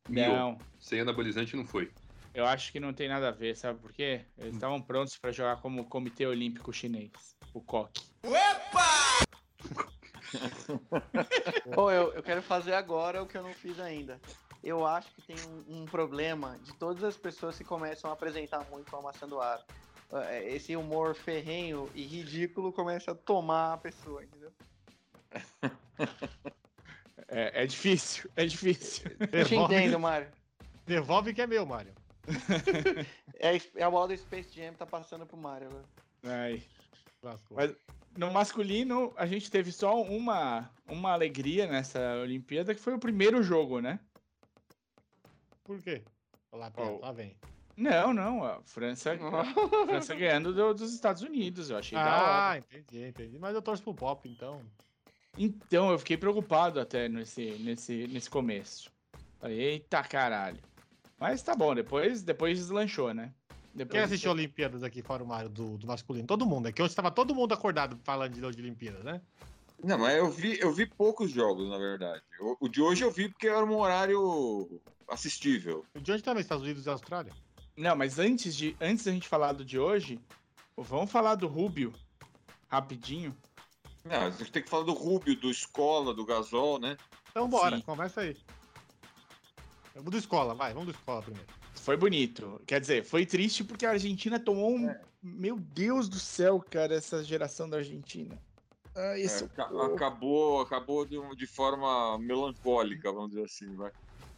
miou. 0.10 0.36
Não, 0.36 0.58
sem 0.80 1.02
anabolizante 1.02 1.56
não 1.56 1.66
foi. 1.66 1.92
Eu 2.34 2.46
acho 2.46 2.72
que 2.72 2.80
não 2.80 2.94
tem 2.94 3.08
nada 3.08 3.30
a 3.30 3.32
ver, 3.32 3.56
sabe 3.56 3.80
por 3.80 3.94
quê? 3.94 4.26
Eles 4.38 4.56
estavam 4.56 4.82
prontos 4.82 5.18
pra 5.18 5.32
jogar 5.32 5.58
como 5.62 5.86
Comitê 5.86 6.26
Olímpico 6.26 6.74
Chinês, 6.74 7.12
o 7.54 7.62
COC. 7.62 8.02
Ô, 11.78 11.92
eu, 11.92 12.14
eu 12.14 12.24
quero 12.24 12.42
fazer 12.42 12.74
agora 12.74 13.22
o 13.22 13.28
que 13.28 13.38
eu 13.38 13.44
não 13.44 13.54
fiz 13.54 13.80
ainda. 13.80 14.20
Eu 14.64 14.86
acho 14.86 15.12
que 15.14 15.22
tem 15.22 15.36
um, 15.48 15.82
um 15.82 15.86
problema 15.86 16.58
de 16.64 16.74
todas 16.76 17.04
as 17.04 17.18
pessoas 17.18 17.58
que 17.58 17.64
começam 17.64 18.10
a 18.10 18.14
apresentar 18.14 18.66
muito 18.72 18.96
amassando 18.96 19.40
ar. 19.40 19.64
É, 20.30 20.56
Esse 20.56 20.76
humor 20.76 21.16
ferrenho 21.16 21.90
e 21.94 22.04
ridículo 22.04 22.72
começa 22.72 23.12
a 23.12 23.16
tomar 23.16 23.74
a 23.74 23.78
pessoa, 23.78 24.24
entendeu? 24.24 24.52
É, 27.28 27.64
é 27.64 27.66
difícil, 27.66 28.30
é 28.36 28.46
difícil. 28.46 29.12
Eu 29.32 29.46
te 29.46 29.56
entendo, 29.56 30.00
Mário. 30.00 30.30
devolve 30.86 31.34
que 31.34 31.42
é 31.42 31.48
meu, 31.48 31.66
Mário. 31.66 31.94
É, 33.40 33.58
é 33.76 33.84
a 33.84 33.90
bola 33.92 34.08
do 34.08 34.18
Space 34.18 34.50
Jam 34.56 34.74
tá 34.74 34.86
passando 34.86 35.26
pro 35.26 35.36
Mário 35.38 35.68
agora. 35.68 35.84
Ai. 36.24 36.64
Mas- 37.52 37.76
No 38.18 38.32
masculino, 38.32 39.14
a 39.18 39.26
gente 39.26 39.50
teve 39.52 39.72
só 39.72 40.02
uma, 40.02 40.70
uma 40.88 41.12
alegria 41.12 41.68
nessa 41.68 42.00
Olimpíada, 42.22 42.74
que 42.74 42.80
foi 42.80 42.94
o 42.94 43.00
primeiro 43.00 43.42
jogo, 43.44 43.80
né? 43.82 44.00
Por 45.64 45.82
quê? 45.82 46.04
Lá, 46.52 46.72
Oh. 46.78 47.00
lá 47.02 47.12
vem. 47.12 47.36
Não, 47.76 48.14
não, 48.14 48.44
a 48.44 48.62
França, 48.64 49.14
a 49.14 49.18
França 49.88 50.16
ganhando 50.16 50.54
do- 50.54 50.74
dos 50.76 50.94
Estados 50.94 51.24
Unidos, 51.24 51.70
eu 51.72 51.78
achei 51.78 51.98
da 51.98 52.04
hora. 52.06 52.50
Ah, 52.52 52.58
entendi, 52.60 53.04
entendi. 53.08 53.40
Mas 53.40 53.56
eu 53.56 53.62
torço 53.62 53.82
pro 53.84 53.94
pop, 53.96 54.30
então. 54.30 54.62
Então, 55.38 55.90
eu 55.92 55.98
fiquei 55.98 56.16
preocupado 56.16 56.80
até 56.80 57.10
nesse, 57.10 57.52
nesse, 57.60 58.08
nesse 58.08 58.30
começo. 58.30 58.92
Falei, 59.40 59.60
eita 59.60 60.04
caralho. 60.04 60.60
Mas 61.20 61.42
tá 61.42 61.56
bom, 61.56 61.74
depois, 61.74 62.22
depois 62.22 62.58
deslanchou, 62.58 63.14
né? 63.14 63.34
Depois 63.74 63.92
Quem 63.94 64.02
assistiu 64.02 64.32
Olimpíadas 64.32 64.84
aqui 64.84 65.02
fora 65.02 65.24
o 65.24 65.28
Mário 65.28 65.50
do, 65.50 65.78
do 65.78 65.88
masculino? 65.88 66.28
Todo 66.28 66.46
mundo. 66.46 66.68
É 66.68 66.72
que 66.72 66.82
hoje 66.82 66.92
estava 66.92 67.10
todo 67.10 67.34
mundo 67.34 67.54
acordado 67.54 68.00
falando 68.04 68.34
de, 68.34 68.40
de 68.40 68.62
Olimpíadas, 68.62 69.04
né? 69.04 69.22
Não, 69.84 69.98
mas 69.98 70.16
eu 70.16 70.30
vi, 70.30 70.60
eu 70.60 70.72
vi 70.72 70.86
poucos 70.86 71.32
jogos, 71.32 71.70
na 71.70 71.78
verdade. 71.78 72.22
O, 72.40 72.66
o 72.66 72.70
de 72.70 72.82
hoje 72.82 73.04
eu 73.04 73.12
vi 73.12 73.28
porque 73.30 73.48
era 73.48 73.66
um 73.66 73.78
horário 73.78 74.82
assistível. 75.08 75.86
O 75.96 76.00
de 76.00 76.12
onde 76.12 76.24
também? 76.24 76.42
Estados 76.42 76.64
Unidos 76.64 76.86
e 76.86 76.90
Austrália? 76.90 77.34
Não, 77.76 77.96
mas 77.96 78.20
antes, 78.20 78.56
de, 78.56 78.78
antes 78.80 79.06
da 79.06 79.12
gente 79.12 79.28
falar 79.28 79.54
do 79.54 79.66
de 79.66 79.80
hoje, 79.80 80.20
vamos 80.78 81.12
falar 81.12 81.36
do 81.36 81.48
Rubio, 81.48 81.92
rapidinho. 82.70 83.36
Não, 84.06 84.28
a 84.28 84.30
gente 84.30 84.52
tem 84.52 84.62
que 84.62 84.70
falar 84.70 84.84
do 84.84 84.94
Rubio, 84.94 85.36
do 85.36 85.50
Escola, 85.50 86.14
do 86.14 86.26
Gasol, 86.26 86.80
né? 86.80 86.96
Então 87.32 87.50
bora, 87.50 87.78
Sim. 87.78 87.82
começa 87.82 88.22
aí. 88.22 88.38
Vamos 89.96 90.12
do 90.12 90.18
escola, 90.18 90.54
vai, 90.56 90.74
vamos 90.74 90.88
do 90.94 90.98
escola 90.98 91.22
primeiro. 91.22 91.48
Foi 91.76 91.96
bonito. 91.98 92.62
Quer 92.66 92.82
dizer, 92.82 93.04
foi 93.04 93.26
triste 93.26 93.64
porque 93.64 93.86
a 93.86 93.92
Argentina 93.92 94.40
tomou 94.40 94.72
um. 94.76 94.94
Meu 95.22 95.58
Deus 95.60 96.10
do 96.10 96.20
céu, 96.20 96.60
cara, 96.60 96.96
essa 96.96 97.24
geração 97.24 97.70
da 97.70 97.78
Argentina. 97.78 98.38
Ah, 98.96 99.18
É, 99.18 99.22
isso. 99.22 99.46
aca- 99.46 99.70
acabou 99.86 100.62
acabou 100.62 101.06
de, 101.06 101.18
de 101.36 101.48
forma 101.48 102.18
melancólica, 102.20 103.12
vamos 103.12 103.30
dizer 103.32 103.46
assim, 103.46 103.76
vai. 103.76 103.92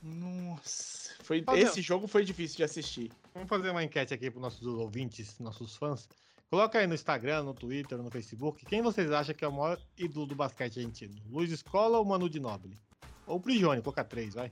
Nossa. 0.04 1.14
Foi, 1.24 1.42
Fazer- 1.44 1.62
esse 1.62 1.82
jogo 1.82 2.08
foi 2.08 2.24
difícil 2.24 2.58
de 2.58 2.64
assistir. 2.64 3.12
Vamos 3.34 3.50
fazer 3.50 3.70
uma 3.72 3.84
enquete 3.84 4.14
aqui 4.14 4.30
para 4.30 4.40
nossos 4.42 4.66
ouvintes, 4.66 5.40
nossos 5.40 5.76
fãs. 5.76 6.08
Coloca 6.50 6.78
aí 6.78 6.86
no 6.88 6.94
Instagram, 6.94 7.44
no 7.44 7.54
Twitter, 7.54 7.98
no 7.98 8.12
Facebook, 8.12 8.64
quem 8.66 8.82
vocês 8.82 9.12
acham 9.12 9.34
que 9.34 9.44
é 9.44 9.48
o 9.48 9.52
maior 9.52 9.80
ídolo 9.98 10.28
do 10.28 10.36
basquete 10.36 10.78
argentino? 10.80 11.16
Luiz 11.28 11.52
Escola 11.52 11.98
ou 11.98 12.06
Manu 12.06 12.30
de 12.30 12.40
Noble? 12.40 12.78
Ou 13.26 13.40
Prigione, 13.40 13.82
coloca 13.82 14.04
três, 14.04 14.36
vai. 14.36 14.52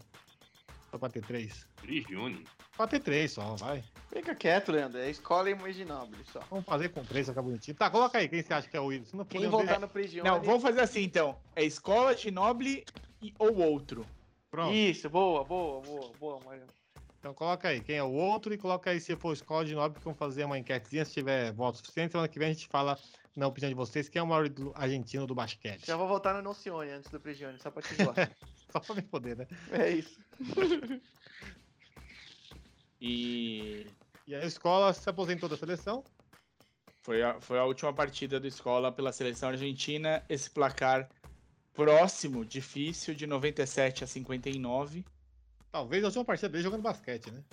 Só 0.93 0.99
pra 0.99 1.10
ter 1.10 1.25
três. 1.25 1.67
Prigione. 1.77 2.45
Pra 2.77 2.86
ter 2.86 2.99
três 2.99 3.32
só, 3.32 3.56
vai. 3.56 3.84
Fica 4.13 4.36
quieto, 4.36 4.71
Leandro. 4.71 4.99
É 4.99 5.10
escola 5.10 5.49
e 5.49 5.86
Nobre 5.86 6.23
só. 6.32 6.39
Vamos 6.51 6.65
fazer 6.65 6.89
com 6.89 7.03
três, 7.03 7.27
fica 7.27 7.41
bonitinho. 7.41 7.75
Tá, 7.75 7.89
coloca 7.89 8.19
aí, 8.19 8.29
quem 8.29 8.43
você 8.43 8.53
acha 8.53 8.69
que 8.69 8.77
é 8.77 8.79
o 8.79 8.93
ídolo? 8.93 9.10
Se 9.10 9.15
não 9.15 9.25
for 9.25 9.32
Quem 9.32 9.49
deles- 9.49 9.79
no 9.79 9.88
Prigione... 9.88 10.29
Não, 10.29 10.39
vamos 10.39 10.62
fazer 10.62 10.82
assim 10.82 11.01
então. 11.01 11.36
É 11.56 11.63
escola 11.63 12.13
de 12.13 12.29
noble 12.29 12.86
e, 13.23 13.34
ou 13.39 13.56
outro. 13.56 14.06
Pronto. 14.51 14.71
Isso, 14.71 15.10
boa, 15.10 15.43
boa, 15.43 15.82
boa, 15.82 16.12
boa, 16.19 16.39
Mário. 16.45 16.67
Então 17.17 17.34
coloca 17.34 17.69
aí, 17.69 17.82
quem 17.82 17.95
é 17.95 18.03
o 18.03 18.12
outro 18.12 18.53
e 18.53 18.58
coloca 18.60 18.91
aí 18.91 18.99
se 18.99 19.15
for 19.15 19.34
escola 19.34 19.65
de 19.65 19.73
nobre, 19.73 19.97
que 19.97 20.06
vamos 20.06 20.19
fazer 20.19 20.45
uma 20.45 20.60
enquetezinha, 20.60 21.03
se 21.06 21.13
tiver 21.13 21.51
voto 21.53 21.79
suficiente, 21.79 22.12
semana 22.12 22.27
que 22.27 22.38
vem 22.38 22.49
a 22.49 22.53
gente 22.53 22.67
fala 22.67 22.99
na 23.36 23.47
opinião 23.47 23.69
de 23.69 23.75
vocês, 23.75 24.10
quem 24.10 24.19
é 24.19 24.23
o 24.23 24.27
maior 24.27 24.45
argentino 24.75 25.25
do 25.25 25.34
basquete. 25.34 25.88
Já 25.88 25.97
vou 25.97 26.08
votar 26.08 26.36
no 26.36 26.43
Nocione 26.43 26.91
antes 26.91 27.10
do 27.10 27.19
Prigione, 27.19 27.58
só 27.58 27.71
pra 27.71 27.82
te 27.82 27.95
zoar. 27.95 28.13
Só 28.73 28.79
pra 28.79 28.95
me 28.95 29.03
poder, 29.03 29.38
né? 29.38 29.47
é 29.71 29.91
isso. 29.91 30.19
E 32.99 33.86
E 34.27 34.33
a 34.33 34.43
escola 34.45 34.91
se 34.93 35.07
aposentou 35.07 35.47
da 35.47 35.55
seleção. 35.55 36.03
foi 37.03 37.21
a, 37.21 37.39
foi 37.39 37.59
a 37.59 37.65
última 37.65 37.93
partida 37.93 38.39
do 38.39 38.47
escola 38.47 38.91
pela 38.91 39.12
seleção 39.12 39.49
argentina. 39.49 40.23
Esse 40.27 40.49
placar 40.49 41.07
próximo, 41.73 42.43
difícil, 42.43 43.13
de 43.13 43.27
97 43.27 44.03
a 44.03 44.07
59. 44.07 45.05
Talvez 45.71 46.03
a 46.03 46.07
última 46.07 46.25
partida 46.25 46.49
dele 46.49 46.63
jogando 46.63 46.81
basquete, 46.81 47.29
né? 47.29 47.43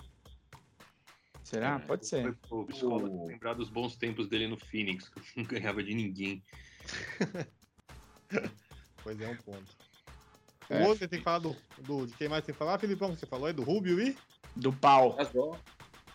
Será? 1.45 1.77
É, 1.77 1.87
Pode 1.87 2.07
ser. 2.07 2.35
O 2.51 2.65
escola 2.71 3.09
O- 3.11 3.27
lembrar 3.27 3.53
dos 3.55 3.69
bons 3.69 3.95
tempos 3.97 4.27
dele 4.27 4.47
no 4.49 4.57
Phoenix, 4.59 5.09
que 5.13 5.21
não 5.37 5.45
ganhava 5.45 5.83
de 5.83 5.93
ninguém. 5.95 6.43
Pois 9.03 9.21
é, 9.21 9.27
um 9.29 9.37
ponto. 9.39 9.77
É. 10.71 10.83
O 10.83 10.87
outro 10.89 11.07
tem 11.09 11.19
que 11.19 11.25
falar 11.25 11.41
do, 11.41 11.57
do. 11.79 12.07
De 12.07 12.15
quem 12.17 12.29
mais 12.29 12.45
tem 12.45 12.53
que 12.53 12.59
falar? 12.59 12.79
Filipão, 12.79 13.13
que 13.13 13.19
você 13.21 13.27
falou 13.27 13.47
aí, 13.47 13.53
do 13.53 13.63
Rubio 13.65 14.01
e. 14.01 14.17
Do 14.57 14.73
pau. 14.73 15.15
Gasol. 15.17 15.59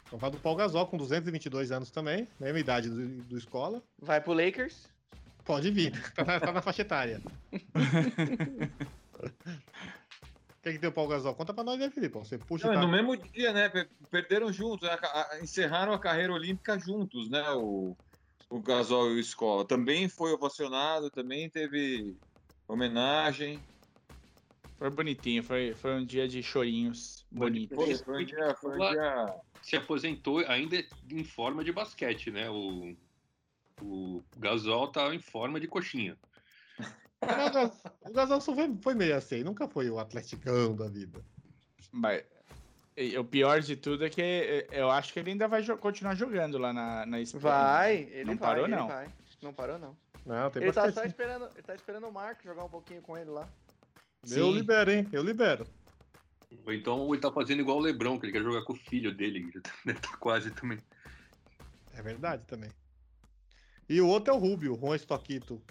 Vamos 0.06 0.22
falar 0.22 0.32
do 0.32 0.40
Paul 0.40 0.56
Gasol, 0.56 0.88
com 0.88 0.98
222 0.98 1.72
anos 1.72 1.92
também, 1.92 2.28
mesma 2.40 2.60
idade 2.60 2.90
do, 2.90 3.08
do 3.24 3.38
escola. 3.38 3.82
Vai 4.00 4.22
pro 4.22 4.34
Lakers. 4.34 4.88
Pode 5.44 5.70
vir, 5.72 5.92
tá 6.14 6.24
na, 6.24 6.40
tá 6.40 6.52
na 6.52 6.62
faixa 6.62 6.82
etária. 6.84 7.22
Quem 10.62 10.74
que 10.74 10.80
tem 10.80 10.90
o 10.90 10.94
Paul 10.94 11.08
Gasol? 11.08 11.36
Conta 11.36 11.54
pra 11.54 11.64
nós 11.64 11.80
aí, 11.80 11.92
Filipão. 11.92 12.24
Você 12.24 12.38
puxa 12.40 12.66
Não, 12.68 12.74
é 12.74 12.78
tá... 12.78 12.82
no 12.82 12.88
mesmo 12.92 13.16
dia, 13.16 13.54
né? 13.54 13.70
per- 13.70 13.88
Perderam 14.10 14.52
juntos, 14.52 14.88
né, 14.88 14.98
a- 15.00 15.32
a- 15.34 15.40
encerraram 15.42 15.94
a 15.94 16.00
carreira 16.00 16.34
olímpica 16.34 16.80
juntos, 16.80 17.30
né? 17.30 17.48
O, 17.52 17.96
o 18.50 18.60
Gasol 18.62 19.12
e 19.12 19.16
o 19.16 19.20
Escola. 19.20 19.64
Também 19.66 20.10
foi 20.10 20.32
ovacionado, 20.34 21.12
também 21.12 21.48
teve 21.50 22.16
homenagem. 22.68 23.60
Foi 24.78 24.90
bonitinho, 24.90 25.42
foi, 25.44 25.74
foi 25.74 25.96
um 25.96 26.06
dia 26.06 26.28
de 26.28 26.44
chorinhos 26.44 27.26
bonito. 27.32 27.76
Foi, 27.76 27.96
foi 27.96 28.24
um 28.24 28.26
dia, 28.26 28.56
foi 28.56 28.76
um 28.76 28.90
dia 28.92 29.36
Se 29.62 29.76
aposentou 29.78 30.40
ainda 30.48 30.76
em 31.10 31.24
forma 31.24 31.64
de 31.64 31.72
basquete, 31.72 32.30
né? 32.30 32.50
O, 32.50 32.96
o 33.82 34.22
Gasol 34.38 34.90
tá 34.90 35.14
em 35.16 35.20
forma 35.20 35.60
de 35.60 35.68
coxinha. 35.68 36.18
O 37.26 37.28
Gas- 37.52 37.84
O 38.08 38.14
Gasol 38.14 38.42
só 38.42 38.54
foi, 38.54 38.76
foi 38.82 38.94
meio 38.94 39.16
assim, 39.16 39.44
nunca 39.44 39.68
foi 39.68 39.90
o 39.90 39.98
atleticão 39.98 40.76
da 40.76 40.88
vida. 40.88 41.24
Mas 41.92 42.24
e 42.98 43.18
o 43.18 43.26
pior 43.26 43.60
de 43.62 43.76
tudo 43.76 44.06
é 44.06 44.10
que 44.10 44.68
eu 44.72 44.92
acho 44.92 45.12
que 45.12 45.20
ele 45.20 45.32
ainda 45.32 45.48
vai 45.48 45.62
jo- 45.64 45.78
continuar 45.78 46.16
jogando 46.16 46.58
lá 46.58 46.72
na, 46.72 47.06
na 47.06 47.20
Espanha. 47.20 47.42
Vai, 47.42 47.96
ele 48.12 48.26
Não 48.26 48.36
vai, 48.38 48.50
parou, 48.50 48.66
ele 48.66 48.76
não. 48.76 48.88
vai. 48.88 49.10
Não 49.42 49.54
parou, 49.54 49.80
não. 49.80 49.98
Não, 50.26 50.50
tem 50.50 50.64
Ele 50.64 50.72
tá 50.72 50.92
só 50.92 51.04
esperando, 51.04 51.50
ele 51.54 51.64
tá 51.64 51.76
esperando 51.76 52.08
o 52.08 52.12
Marco 52.12 52.44
jogar 52.44 52.64
um 52.64 52.70
pouquinho 52.70 53.02
com 53.02 53.18
ele 53.18 53.30
lá. 53.30 53.48
Eu 54.32 54.52
libero, 54.52 54.92
hein? 54.92 55.08
Eu 55.12 55.24
libero. 55.24 55.68
Ou 56.66 56.74
então 56.74 57.12
ele 57.14 57.22
tá 57.22 57.32
fazendo 57.32 57.60
igual 57.60 57.78
o 57.78 57.82
Lebron, 57.82 58.20
que 58.20 58.26
ele 58.26 58.34
quer 58.34 58.42
jogar 58.44 58.64
com 58.64 58.74
o 58.74 58.78
filho 58.78 59.14
dele, 59.14 59.44
que 59.46 59.52
já 59.54 59.62
tá- 59.62 59.72
tá 60.12 60.18
quase 60.18 60.52
também. 60.52 60.80
É 61.94 62.02
verdade 62.02 62.44
também. 62.48 62.70
E 63.88 64.02
o 64.02 64.08
outro 64.08 64.34
é 64.34 64.36
o 64.36 64.40
Rubio, 64.40 64.74
o 64.74 64.80
Juan 64.80 64.98
Stoquito. 64.98 65.56
O 65.56 65.62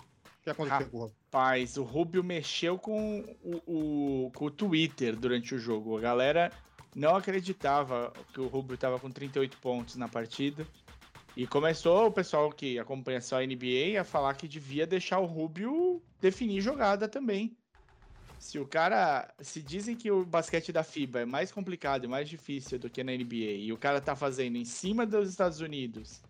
que 0.44 0.50
aconteceu 0.50 0.88
com 0.90 0.96
o 0.98 1.00
Rubio? 1.02 1.16
Rapaz, 1.24 1.76
o 1.76 1.82
Rubio 1.82 2.22
mexeu 2.22 2.78
com 2.78 3.20
o, 3.42 4.26
o- 4.26 4.30
com 4.32 4.44
o 4.46 4.50
Twitter 4.50 5.16
durante 5.16 5.54
o 5.54 5.58
jogo. 5.58 5.96
A 5.96 6.00
galera 6.00 6.52
não 6.94 7.16
acreditava 7.16 8.12
que 8.32 8.40
o 8.40 8.46
Rubio 8.46 8.76
tava 8.76 9.00
com 9.00 9.10
38 9.10 9.56
pontos 9.58 9.96
na 9.96 10.06
partida. 10.08 10.66
E 11.36 11.46
começou 11.48 12.06
o 12.06 12.12
pessoal 12.12 12.52
que 12.52 12.78
acompanha 12.78 13.20
só 13.20 13.40
a 13.40 13.46
NBA 13.46 14.00
a 14.00 14.04
falar 14.04 14.34
que 14.34 14.46
devia 14.46 14.86
deixar 14.86 15.18
o 15.18 15.26
Rubio 15.26 16.00
definir 16.20 16.60
jogada 16.60 17.08
também. 17.08 17.56
Se 18.38 18.58
o 18.58 18.66
cara. 18.66 19.32
Se 19.40 19.62
dizem 19.62 19.96
que 19.96 20.10
o 20.10 20.24
basquete 20.24 20.72
da 20.72 20.82
FIBA 20.82 21.20
é 21.20 21.24
mais 21.24 21.50
complicado 21.50 22.04
e 22.04 22.08
mais 22.08 22.28
difícil 22.28 22.78
do 22.78 22.90
que 22.90 23.02
na 23.02 23.12
NBA, 23.12 23.34
e 23.58 23.72
o 23.72 23.78
cara 23.78 24.00
tá 24.00 24.14
fazendo 24.14 24.56
em 24.56 24.64
cima 24.64 25.06
dos 25.06 25.30
Estados 25.30 25.60
Unidos 25.60 26.20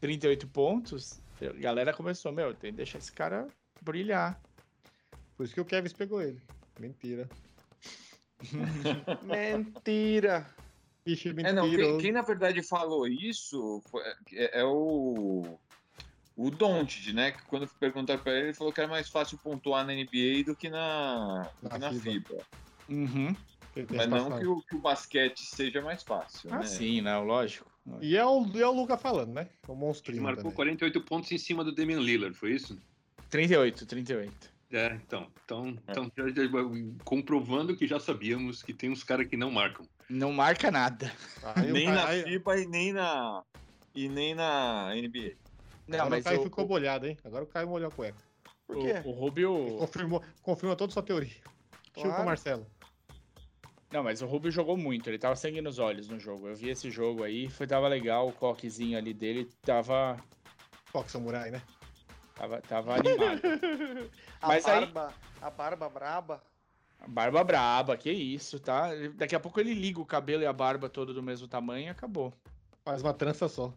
38 0.00 0.46
pontos, 0.48 1.20
a 1.42 1.52
galera 1.60 1.92
começou, 1.92 2.32
meu, 2.32 2.54
tem 2.54 2.70
que 2.70 2.78
deixar 2.78 2.98
esse 2.98 3.12
cara 3.12 3.46
brilhar. 3.82 4.40
Por 5.36 5.44
isso 5.44 5.54
que 5.54 5.60
o 5.60 5.64
Kevin 5.64 5.90
pegou 5.90 6.22
ele. 6.22 6.40
Mentira. 6.78 7.28
Mentira! 9.22 10.46
Ixi, 11.06 11.30
É, 11.30 11.32
mentira. 11.32 11.52
não, 11.54 11.70
quem, 11.70 11.98
quem, 11.98 12.12
na 12.12 12.22
verdade 12.22 12.62
falou 12.62 13.06
isso 13.06 13.82
foi- 13.90 14.02
é, 14.32 14.60
é 14.60 14.64
o 14.64 15.58
o 16.38 16.50
Doncic, 16.50 17.12
né? 17.12 17.32
Que 17.32 17.42
quando 17.46 17.66
perguntaram 17.80 18.22
pra 18.22 18.32
ele, 18.32 18.46
ele 18.46 18.54
falou 18.54 18.72
que 18.72 18.80
era 18.80 18.88
mais 18.88 19.08
fácil 19.08 19.36
pontuar 19.38 19.84
na 19.84 19.92
NBA 19.92 20.44
do 20.46 20.54
que 20.54 20.70
na, 20.70 21.50
do 21.62 21.68
que 21.68 21.78
na 21.78 21.92
FIBA. 21.92 22.36
Uhum. 22.88 23.36
Mas 23.96 24.08
não 24.08 24.38
que 24.38 24.46
o, 24.46 24.60
que 24.62 24.76
o 24.76 24.80
basquete 24.80 25.40
seja 25.44 25.80
mais 25.82 26.02
fácil, 26.02 26.48
Ah, 26.52 26.58
né? 26.58 26.62
sim, 26.66 27.00
não, 27.00 27.24
lógico. 27.24 27.70
E 28.00 28.16
é 28.16 28.24
o, 28.24 28.44
e 28.54 28.60
é 28.62 28.66
o 28.66 28.72
Luca 28.72 28.96
falando, 28.96 29.32
né? 29.34 29.48
O 29.66 29.72
Ele 29.72 29.80
monstrinho 29.80 30.22
marcou 30.22 30.42
também. 30.44 30.56
48 30.56 31.00
pontos 31.02 31.30
em 31.32 31.38
cima 31.38 31.62
do 31.64 31.72
Damian 31.74 32.00
Lillard, 32.00 32.36
foi 32.36 32.52
isso? 32.52 32.80
38, 33.30 33.86
38. 33.86 34.32
É, 34.72 34.94
então. 35.04 35.26
Então, 35.44 35.68
É. 35.86 35.90
então 35.92 36.12
já- 36.16 36.28
já- 36.28 36.48
comprovando 37.04 37.76
que 37.76 37.86
já 37.86 37.98
sabíamos 37.98 38.62
que 38.62 38.72
tem 38.74 38.90
uns 38.90 39.02
caras 39.02 39.26
que 39.28 39.36
não 39.36 39.50
marcam. 39.50 39.86
Não 40.10 40.32
marca 40.32 40.70
nada. 40.70 41.12
Aí 41.56 41.72
nem 41.72 41.86
na 41.88 42.06
aí- 42.06 42.22
FIBA 42.22 42.58
e 42.60 42.66
nem 42.66 42.92
na, 42.92 43.42
e 43.94 44.08
nem 44.08 44.34
na 44.34 44.92
NBA. 44.94 45.34
Não, 45.88 45.98
agora 45.98 46.10
mas 46.10 46.20
o 46.20 46.28
Caio 46.28 46.40
o, 46.40 46.44
ficou 46.44 46.66
bolhado, 46.66 47.06
hein? 47.06 47.16
Agora 47.24 47.44
o 47.44 47.46
Caio 47.46 47.68
molhou 47.68 47.88
a 47.88 47.90
cueca. 47.92 48.18
Por 48.66 48.76
o, 48.76 48.80
quê? 48.80 48.94
o 49.04 49.10
Rubio. 49.10 49.76
Confirmou, 49.78 50.22
confirma 50.42 50.76
toda 50.76 50.90
a 50.90 50.94
sua 50.94 51.02
teoria. 51.02 51.30
Chupa, 51.94 52.08
Claro. 52.08 52.24
Marcelo. 52.26 52.66
Não, 53.90 54.02
mas 54.02 54.20
o 54.20 54.26
Rubio 54.26 54.50
jogou 54.50 54.76
muito, 54.76 55.08
ele 55.08 55.18
tava 55.18 55.34
sangue 55.34 55.62
nos 55.62 55.78
olhos 55.78 56.08
no 56.08 56.20
jogo. 56.20 56.46
Eu 56.48 56.54
vi 56.54 56.68
esse 56.68 56.90
jogo 56.90 57.24
aí, 57.24 57.48
foi 57.48 57.66
tava 57.66 57.88
legal, 57.88 58.28
o 58.28 58.32
coquezinho 58.32 58.98
ali 58.98 59.14
dele 59.14 59.46
tava 59.62 60.18
Fox 60.86 61.10
Samurai, 61.10 61.50
né? 61.50 61.62
tava, 62.34 62.60
tava 62.60 62.94
animado. 62.96 63.40
A 64.42 64.48
Mas 64.48 64.66
aí- 64.66 64.80
barba, 64.80 65.14
a 65.40 65.50
barba 65.50 65.88
braba. 65.88 66.42
Barba 67.06 67.42
braba, 67.44 67.96
que 67.96 68.10
isso, 68.10 68.60
tá? 68.60 68.90
Daqui 69.14 69.34
a 69.34 69.40
pouco 69.40 69.58
ele 69.58 69.72
liga 69.72 70.00
o 70.00 70.06
cabelo 70.06 70.42
e 70.42 70.46
a 70.46 70.52
barba 70.52 70.88
todo 70.88 71.14
do 71.14 71.22
mesmo 71.22 71.48
tamanho 71.48 71.86
e 71.86 71.88
acabou. 71.88 72.32
Faz 72.84 73.02
uma 73.02 73.14
trança 73.14 73.48
só. 73.48 73.72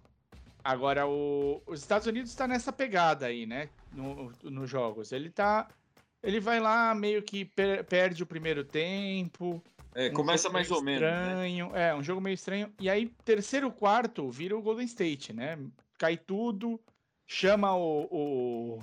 Agora, 0.64 1.08
o- 1.08 1.62
os 1.66 1.80
Estados 1.80 2.08
Unidos 2.08 2.34
tá 2.36 2.48
nessa 2.48 2.72
pegada 2.72 3.26
aí, 3.26 3.46
né? 3.46 3.70
No, 3.94 4.32
nos 4.44 4.70
jogos. 4.70 5.12
Ele 5.12 5.30
tá. 5.30 5.68
Ele 6.24 6.40
vai 6.40 6.60
lá, 6.60 6.94
meio 6.94 7.24
que 7.24 7.46
per- 7.46 7.84
perde 7.86 8.22
o 8.22 8.28
primeiro 8.28 8.64
tempo. 8.64 9.62
É, 9.96 10.10
um 10.10 10.14
começa 10.14 10.50
mais 10.50 10.70
ou 10.72 10.82
menos. 10.84 11.02
Né? 11.02 11.22
Estranho. 11.28 11.76
É, 11.76 11.96
um 11.96 12.04
jogo 12.04 12.22
meio 12.22 12.36
estranho. 12.36 12.72
E 12.80 12.90
aí, 12.90 13.08
terceiro 13.26 13.72
quarto, 13.72 14.30
vira 14.30 14.56
o 14.56 14.62
Golden 14.62 14.86
State, 14.86 15.34
né? 15.34 15.58
Cai 15.98 16.16
tudo, 16.18 16.80
chama 17.26 17.76
o. 17.76 18.80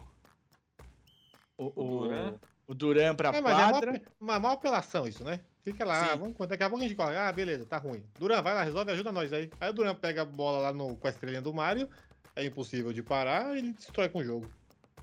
O, 1.56 1.64
o, 1.64 1.64
O 1.66 1.84
Duran. 2.00 2.34
o 2.66 2.74
Duran 2.74 3.14
pra 3.14 3.28
É, 3.30 3.40
mas 3.40 3.58
é 3.58 3.70
quadra. 3.72 3.90
uma, 4.20 4.32
uma 4.34 4.40
maior 4.40 4.54
apelação 4.54 5.06
isso, 5.06 5.24
né? 5.24 5.40
Fica 5.72 5.84
lá, 5.84 6.12
Sim. 6.12 6.18
vamos, 6.18 6.48
daqui 6.48 6.62
a 6.62 6.68
pouco 6.68 6.84
a 6.84 6.88
gente 6.88 6.96
corre. 6.96 7.16
Ah, 7.16 7.30
beleza, 7.32 7.64
tá 7.64 7.78
ruim. 7.78 8.02
Duran, 8.18 8.42
vai 8.42 8.54
lá, 8.54 8.62
resolve, 8.62 8.90
ajuda 8.90 9.12
nós 9.12 9.32
aí. 9.32 9.50
Aí 9.60 9.70
o 9.70 9.72
Duran 9.72 9.94
pega 9.94 10.22
a 10.22 10.24
bola 10.24 10.58
lá 10.58 10.72
no, 10.72 10.96
com 10.96 11.06
a 11.06 11.10
estrelinha 11.10 11.42
do 11.42 11.52
Mario, 11.52 11.88
é 12.34 12.44
impossível 12.44 12.92
de 12.92 13.02
parar, 13.02 13.56
ele 13.56 13.72
destrói 13.72 14.08
com 14.08 14.20
o 14.20 14.24
jogo. 14.24 14.48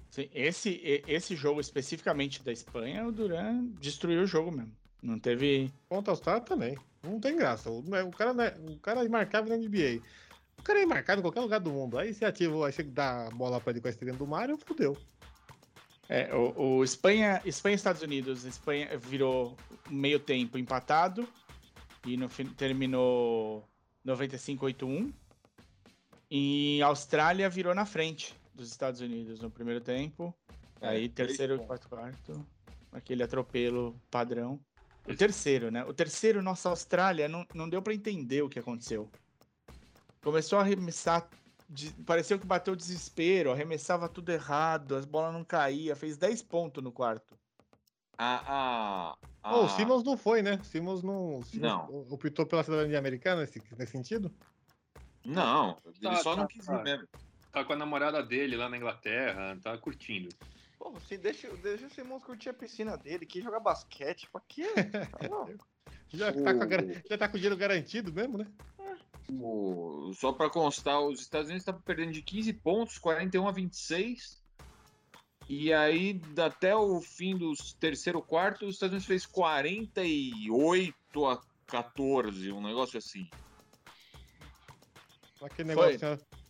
Sim, 0.10 0.30
esse, 0.34 1.04
esse 1.08 1.36
jogo 1.36 1.60
especificamente 1.60 2.41
da 2.41 2.51
Espanha, 2.51 3.06
o 3.06 3.12
Duran 3.12 3.65
destruiu 3.80 4.21
o 4.21 4.25
jogo 4.25 4.51
mesmo. 4.51 4.71
Não 5.01 5.19
teve. 5.19 5.71
Contra 5.88 6.13
Austrália 6.13 6.41
também. 6.41 6.78
Não 7.04 7.19
tem 7.19 7.36
graça. 7.36 7.69
O, 7.69 7.80
o 7.80 8.12
cara, 8.12 8.34
não 8.34 8.43
é, 8.43 8.56
o 8.67 8.78
cara 8.80 9.06
é 9.06 9.10
marcável 9.10 9.49
na 9.49 9.63
NBA. 9.63 10.01
O 10.58 10.63
cara 10.63 10.82
é 10.82 10.86
marcado 10.86 11.19
em 11.19 11.21
qualquer 11.21 11.41
lugar 11.41 11.60
do 11.60 11.71
mundo. 11.71 11.97
Aí 11.99 12.13
você 12.13 12.25
ativa, 12.25 12.65
aí 12.65 12.73
você 12.73 12.82
dá 12.82 13.28
a 13.28 13.30
bola 13.30 13.62
pra 13.62 13.71
ele 13.71 13.82
com 13.82 13.88
a 13.88 13.91
estrela 13.91 14.17
do 14.17 14.25
Mário, 14.25 14.58
fudeu. 14.65 14.97
É, 16.07 16.33
o, 16.35 16.77
o 16.77 16.83
Espanha, 16.83 17.41
Espanha 17.45 17.73
e 17.73 17.75
Estados 17.75 18.01
Unidos, 18.01 18.45
Espanha 18.45 18.97
virou 18.97 19.57
meio 19.89 20.19
tempo 20.19 20.57
empatado 20.57 21.27
e 22.05 22.15
no 22.15 22.29
fim 22.29 22.45
terminou 22.45 23.67
95-81. 24.05 25.11
E 26.29 26.81
a 26.81 26.87
Austrália 26.87 27.49
virou 27.49 27.73
na 27.73 27.85
frente 27.85 28.35
dos 28.53 28.69
Estados 28.69 29.01
Unidos 29.01 29.39
no 29.39 29.49
primeiro 29.49 29.81
tempo. 29.81 30.33
É, 30.81 30.89
Aí 30.89 31.09
terceiro 31.09 31.55
e 31.55 31.59
quarto 31.59 31.89
quarto, 31.89 32.45
aquele 32.91 33.23
atropelo 33.23 33.99
padrão. 34.11 34.59
O 35.07 35.15
terceiro, 35.15 35.69
né? 35.69 35.83
O 35.85 35.93
terceiro, 35.93 36.41
nossa, 36.41 36.69
Austrália 36.69 37.27
não, 37.27 37.45
não 37.53 37.69
deu 37.69 37.81
pra 37.81 37.93
entender 37.93 38.41
o 38.41 38.49
que 38.49 38.59
aconteceu. 38.59 39.09
Começou 40.21 40.57
a 40.57 40.63
arremessar, 40.63 41.29
de- 41.69 41.93
pareceu 42.04 42.39
que 42.39 42.45
bateu 42.45 42.75
desespero, 42.75 43.51
arremessava 43.51 44.08
tudo 44.10 44.32
errado, 44.32 44.95
as 44.95 45.06
bolas 45.06 45.34
não 45.34 45.43
caíam, 45.43 45.95
fez 45.95 46.17
10 46.17 46.41
pontos 46.41 46.84
no 46.84 46.91
quarto. 46.91 47.38
A, 48.17 48.36
a, 49.12 49.17
a... 49.43 49.56
Ô, 49.56 49.65
o 49.65 49.69
Simmons 49.69 50.04
não 50.04 50.15
foi, 50.15 50.41
né? 50.41 50.56
O 50.62 50.63
Simmons 50.63 51.04
não. 51.04 51.39
o 51.39 51.43
Simmons 51.43 51.71
Não. 51.71 51.88
optou 52.10 52.45
pela 52.45 52.63
cidadania 52.63 52.97
americana 52.97 53.41
nesse, 53.41 53.62
nesse 53.78 53.91
sentido? 53.91 54.34
Não, 55.25 55.78
ele 55.86 55.99
Tá, 56.01 56.15
só 56.17 56.36
tá, 56.36 56.41
não 56.41 56.47
quis 56.47 56.65
tá. 56.65 56.80
ir 56.80 56.84
mesmo. 56.84 57.08
Tá 57.51 57.63
com 57.65 57.73
a 57.73 57.75
namorada 57.75 58.21
dele 58.23 58.56
lá 58.56 58.69
na 58.69 58.78
Inglaterra, 58.78 59.58
tá 59.62 59.78
curtindo. 59.78 60.30
Pô, 60.78 60.93
se 60.99 61.17
deixa, 61.17 61.49
deixa 61.58 61.88
o 61.88 61.89
Simons 61.89 62.23
curtir 62.23 62.49
a 62.49 62.54
piscina 62.54 62.95
dele, 62.97 63.25
que 63.25 63.41
jogar 63.41 63.60
basquete, 63.60 64.30
pra 64.32 64.41
quê? 64.47 64.67
Tá. 65.19 65.47
Já 66.10 66.32
tá, 66.32 66.39
O- 66.39 67.10
já 67.10 67.17
tá 67.17 67.28
com 67.28 67.36
o 67.36 67.39
dinheiro 67.39 67.58
garantido 67.58 68.13
mesmo, 68.13 68.38
né? 68.38 68.45
O- 69.31 70.11
Só 70.13 70.31
para 70.31 70.49
constar, 70.49 71.01
os 71.01 71.21
Estados 71.21 71.47
Unidos 71.47 71.63
estavam 71.63 71.81
perdendo 71.81 72.11
de 72.11 72.21
15 72.21 72.53
pontos, 72.53 72.97
41 72.97 73.47
a 73.47 73.51
26. 73.51 74.43
E 75.47 75.73
aí, 75.73 76.21
até 76.43 76.75
o 76.75 76.99
fim 77.01 77.38
do 77.38 77.53
terceiro 77.79 78.21
quarto, 78.21 78.65
os 78.65 78.75
Estados 78.75 78.93
Unidos 78.93 79.07
fez 79.07 79.25
48 79.25 81.25
a 81.25 81.41
14, 81.67 82.51
um 82.51 82.61
negócio 82.61 82.97
assim. 82.97 83.27
Aquele 85.41 85.73
Foi. 85.73 85.97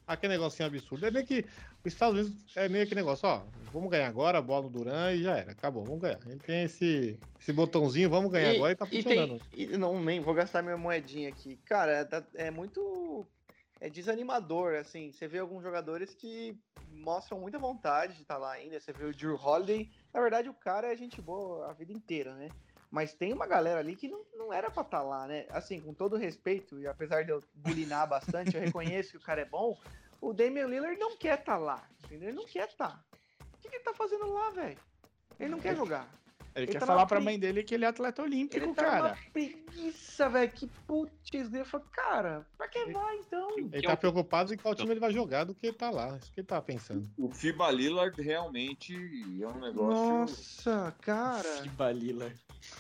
Aquele 0.08 0.34
negocinho 0.34 0.68
absurdo. 0.68 1.06
É 1.06 1.12
meio 1.12 1.26
que 1.26 1.46
os 1.84 1.94
Estados 1.94 2.20
Unidos 2.20 2.56
é 2.56 2.70
meio 2.70 2.88
que 2.88 2.96
negócio, 2.96 3.28
ó. 3.28 3.44
Vamos 3.72 3.90
ganhar 3.90 4.08
agora, 4.08 4.42
bola 4.42 4.64
no 4.64 4.70
Duran 4.70 5.14
e 5.14 5.24
já 5.24 5.38
era. 5.38 5.52
Acabou, 5.52 5.84
vamos 5.84 6.02
ganhar. 6.02 6.20
Ele 6.26 6.40
tem 6.40 6.64
esse, 6.64 7.20
esse 7.40 7.52
botãozinho, 7.52 8.10
vamos 8.10 8.32
ganhar 8.32 8.56
agora 8.56 8.72
e 8.72 8.76
tá 8.76 8.88
e 8.92 9.02
funcionando. 9.02 9.42
tem, 9.52 9.64
e 9.74 9.78
não, 9.78 10.02
nem 10.04 10.20
vou 10.20 10.34
gastar 10.34 10.62
minha 10.62 10.78
moedinha 10.78 11.30
aqui. 11.30 11.58
Cara, 11.66 12.08
é, 12.36 12.46
é 12.48 12.52
muito 12.52 13.26
é 13.80 13.90
desanimador, 13.90 14.76
assim. 14.76 15.12
Você 15.12 15.28
vê 15.28 15.40
alguns 15.40 15.62
jogadores 15.62 16.16
que 16.16 16.58
mostram 16.90 17.40
muita 17.40 17.60
vontade 17.60 18.16
de 18.16 18.22
estar 18.22 18.38
lá 18.38 18.54
ainda. 18.54 18.80
Você 18.80 18.94
vê 18.94 19.06
o 19.06 19.14
Drew 19.14 19.36
Holiday. 19.36 19.90
Na 20.14 20.22
verdade, 20.22 20.50
o 20.50 20.54
cara 20.54 20.92
é 20.92 20.96
gente 20.96 21.22
boa 21.22 21.70
a 21.70 21.74
vida 21.74 21.92
inteira, 21.92 22.34
né? 22.36 22.50
Mas 22.96 23.14
tem 23.14 23.34
uma 23.34 23.46
galera 23.46 23.82
ali 23.82 23.94
que 23.94 24.08
não, 24.08 24.24
não 24.34 24.54
era 24.54 24.72
pra 24.72 24.82
estar 24.82 25.02
lá, 25.02 25.28
né? 25.28 25.46
Assim, 25.50 25.82
com 25.82 25.94
todo 25.94 26.16
respeito, 26.16 26.80
e 26.80 26.88
apesar 26.88 27.26
de 27.26 27.32
eu 27.32 27.44
bulinar 27.54 28.08
bastante, 28.08 28.56
eu 28.56 28.62
reconheço 28.62 29.12
que 29.12 29.18
o 29.18 29.22
cara 29.22 29.42
é 29.42 29.46
bom. 29.46 29.78
O 30.22 30.32
Damian 30.32 30.66
Lillard 30.68 30.98
não 30.98 31.18
quer 31.18 31.38
estar 31.38 31.58
lá, 31.58 31.86
entendeu? 32.06 32.30
Ele 32.30 32.38
não 32.38 32.46
quer 32.46 32.70
estar. 32.70 33.04
O 33.42 33.58
que, 33.58 33.68
que 33.68 33.76
ele 33.76 33.84
tá 33.84 33.94
fazendo 33.94 34.32
lá, 34.32 34.50
velho? 34.52 34.78
Ele 35.38 35.50
não 35.50 35.60
quer 35.60 35.76
jogar. 35.76 36.08
Ele, 36.56 36.64
Ele 36.66 36.72
quer 36.72 36.80
tá 36.80 36.86
falar 36.86 37.06
pra 37.06 37.18
frente. 37.18 37.26
mãe 37.26 37.40
dele 37.40 37.64
que 37.64 37.76
ele 37.76 37.84
é 37.84 37.88
atleta 37.90 38.22
olímpico, 38.22 38.64
Ele 38.64 38.74
tá 38.74 38.84
cara. 38.84 39.18
preguiça, 39.34 40.30
velho. 40.30 40.52
Que 40.52 40.68
putz, 40.88 41.54
eu 41.54 41.66
falo, 41.66 41.84
cara, 41.92 42.48
pra 42.58 42.68
que 42.68 42.86
vai 42.92 43.18
então? 43.18 43.58
Ele 43.58 43.70
Que 43.70 43.82
tá 43.82 43.92
é 43.92 43.96
preocupado 43.96 44.54
em 44.54 44.58
qual 44.58 44.74
time 44.74 44.92
ele 44.92 45.00
vai 45.00 45.12
jogar 45.12 45.44
do 45.44 45.54
que 45.54 45.68
ele 45.68 45.76
tá 45.76 45.90
lá. 45.90 46.16
Isso 46.18 46.32
que 46.32 46.40
ele 46.40 46.48
tá 46.48 46.62
pensando. 46.62 47.10
O 47.18 47.30
FIBA 47.30 47.70
Lillard 47.72 48.22
realmente 48.22 48.94
é 49.42 49.48
um 49.48 49.60
negócio. 49.60 50.14
Nossa, 50.14 50.96
cara, 51.02 51.62
Que 51.62 51.70
balila. 51.70 52.32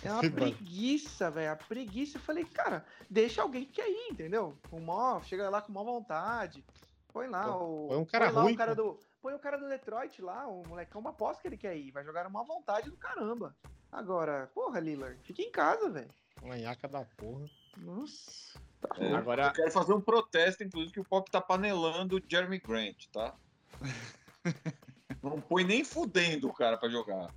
é 0.03 0.11
uma 0.11 0.21
Fiba. 0.21 0.41
preguiça, 0.41 1.29
velho. 1.29 1.51
A 1.51 1.55
preguiça. 1.57 2.17
Eu 2.17 2.21
falei, 2.21 2.45
cara, 2.45 2.85
deixa 3.09 3.41
alguém 3.41 3.65
que 3.65 3.73
quer 3.73 3.89
ir, 3.89 4.11
entendeu? 4.11 4.57
Com 4.69 4.79
mó, 4.79 5.21
chega 5.21 5.49
lá 5.49 5.61
com 5.61 5.73
má 5.73 5.83
vontade. 5.83 6.63
Põe 7.11 7.27
lá 7.27 7.55
o. 7.57 7.87
põe 7.89 7.97
um 7.97 8.05
cara 8.05 8.25
põe 8.27 8.33
lá 8.35 8.41
ruim, 8.43 8.53
o 8.53 8.57
cara 8.57 8.75
pô. 8.75 8.81
do. 8.83 8.99
Põe 9.25 9.33
o 9.33 9.39
cara 9.39 9.57
do 9.57 9.67
Detroit 9.67 10.21
lá, 10.21 10.47
o 10.47 10.61
molecão, 10.67 11.01
uma 11.01 11.09
aposta 11.09 11.41
que 11.41 11.47
ele 11.47 11.57
quer 11.57 11.75
ir. 11.75 11.89
Vai 11.89 12.05
jogar 12.05 12.27
uma 12.27 12.43
vontade 12.43 12.91
do 12.91 12.95
caramba. 12.95 13.57
Agora, 13.91 14.51
porra, 14.53 14.79
Lillard, 14.79 15.19
fica 15.23 15.41
em 15.41 15.49
casa, 15.49 15.89
velho. 15.89 16.11
Uma 16.43 16.55
iaca 16.55 16.87
da 16.87 17.03
porra. 17.17 17.49
Nossa. 17.75 18.59
É, 18.99 19.15
Agora- 19.15 19.47
Eu 19.47 19.53
quero 19.53 19.71
fazer 19.71 19.93
um 19.93 19.99
protesto, 19.99 20.63
inclusive, 20.63 20.93
que 20.93 20.99
o 20.99 21.03
Pop 21.03 21.27
tá 21.31 21.41
panelando 21.41 22.17
o 22.17 22.21
Jeremy 22.29 22.59
Grant, 22.59 23.07
tá? 23.11 23.33
Não 25.23 25.41
põe 25.41 25.63
nem 25.63 25.83
fudendo 25.83 26.47
o 26.47 26.53
cara 26.53 26.77
pra 26.77 26.87
jogar. 26.87 27.33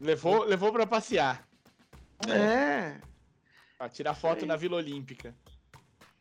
Levou, 0.00 0.42
levou 0.42 0.72
pra 0.72 0.88
passear. 0.88 1.48
É. 2.28 3.00
Pra 3.78 3.88
tirar 3.88 4.14
foto 4.16 4.40
Sei. 4.40 4.48
na 4.48 4.56
Vila 4.56 4.78
Olímpica. 4.78 5.36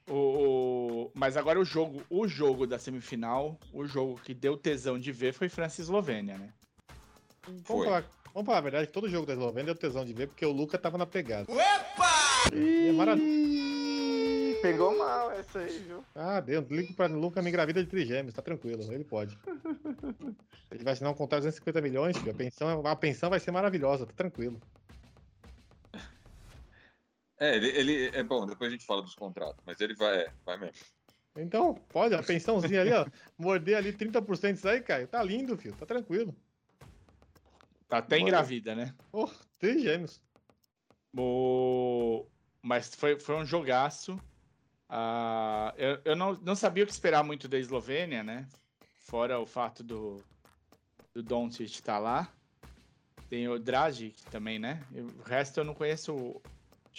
O, 0.09 0.13
o- 0.13 1.11
Mas 1.13 1.37
agora 1.37 1.59
o 1.59 1.65
jogo, 1.65 2.01
o 2.09 2.27
jogo 2.27 2.65
da 2.65 2.79
semifinal, 2.79 3.57
o 3.73 3.85
jogo 3.85 4.19
que 4.23 4.33
deu 4.33 4.57
tesão 4.57 4.97
de 4.97 5.11
ver 5.11 5.33
foi 5.33 5.49
França 5.49 5.81
e 5.81 5.83
Eslovênia, 5.83 6.37
né? 6.37 6.49
Vamos 7.45 7.61
Foi. 7.63 7.85
falar, 7.85 8.05
vamos 8.33 8.45
falar 8.45 8.57
a 8.57 8.61
verdade, 8.61 8.87
todo 8.87 9.09
jogo 9.09 9.25
da 9.25 9.33
Eslovênia 9.33 9.65
deu 9.73 9.75
tesão 9.75 10.03
de 10.05 10.13
ver, 10.13 10.27
porque 10.27 10.45
o 10.45 10.51
Luca 10.51 10.77
tava 10.77 10.97
na 10.97 11.05
pegada. 11.05 11.47
E 12.53 12.87
é 12.89 12.93
Pegou 14.61 14.97
mal 14.97 15.31
essa 15.31 15.59
aí, 15.59 15.79
viu? 15.79 16.03
Ah, 16.15 16.39
Deus, 16.41 16.67
ligo 16.69 16.93
pra 16.93 17.05
Luca 17.07 17.41
me 17.41 17.49
engravida 17.49 17.81
de 17.83 17.89
trigêmeos, 17.89 18.33
tá 18.33 18.41
tranquilo, 18.41 18.81
ele 18.91 19.03
pode. 19.05 19.37
Ele 20.71 20.83
vai 20.83 20.93
assinar 20.93 21.11
um 21.11 21.15
contrato 21.15 21.41
de 21.41 21.47
250 21.47 21.81
milhões, 21.81 22.15
filho. 22.15 22.29
A 22.31 22.35
pensão, 22.35 22.85
a 22.85 22.95
pensão 22.95 23.27
vai 23.29 23.39
ser 23.39 23.49
maravilhosa, 23.49 24.05
tá 24.05 24.13
tranquilo. 24.15 24.61
É, 27.39 27.55
ele, 27.55 27.67
ele- 27.69 28.07
é 28.17 28.23
bom, 28.23 28.45
depois 28.45 28.69
a 28.69 28.75
gente 28.75 28.85
fala 28.85 29.01
dos 29.01 29.15
contratos, 29.15 29.63
mas 29.65 29.79
ele 29.79 29.95
vai, 29.95 30.23
é, 30.23 30.33
vai 30.45 30.57
mesmo. 30.57 30.85
Então, 31.37 31.73
pode, 31.73 32.13
a 32.15 32.21
pensãozinha 32.21 32.81
ali, 32.81 32.91
ó, 32.91 33.05
morder 33.37 33.77
ali 33.77 33.93
30% 33.93 34.55
disso 34.55 34.67
aí, 34.67 34.81
Caio, 34.81 35.07
tá 35.07 35.23
lindo, 35.23 35.57
filho, 35.57 35.75
tá 35.75 35.85
tranquilo. 35.85 36.35
Tá 37.87 37.99
até 37.99 38.15
Olha. 38.15 38.23
engravida, 38.23 38.75
né? 38.75 38.93
Pô, 39.11 39.29
trigêmeos. 39.57 40.21
O... 41.17 42.25
Mas 42.61 42.93
foi, 42.93 43.19
foi 43.19 43.35
um 43.35 43.45
jogaço. 43.45 44.17
Ah, 44.87 45.73
eu 45.77 46.01
eu 46.03 46.15
não, 46.15 46.33
não 46.33 46.55
sabia 46.55 46.83
o 46.83 46.87
que 46.87 46.91
esperar 46.93 47.23
muito 47.23 47.47
da 47.47 47.57
Eslovênia, 47.57 48.23
né? 48.23 48.47
Fora 49.07 49.39
o 49.39 49.45
fato 49.45 49.83
do, 49.83 50.17
do 51.13 51.23
Doncic 51.23 51.65
estar 51.71 51.99
lá. 51.99 52.35
Tem 53.29 53.47
o 53.47 53.59
Dragic 53.59 54.23
também, 54.25 54.59
né? 54.59 54.87
O 54.91 55.21
resto 55.21 55.59
eu 55.59 55.63
não 55.63 55.73
conheço. 55.73 56.41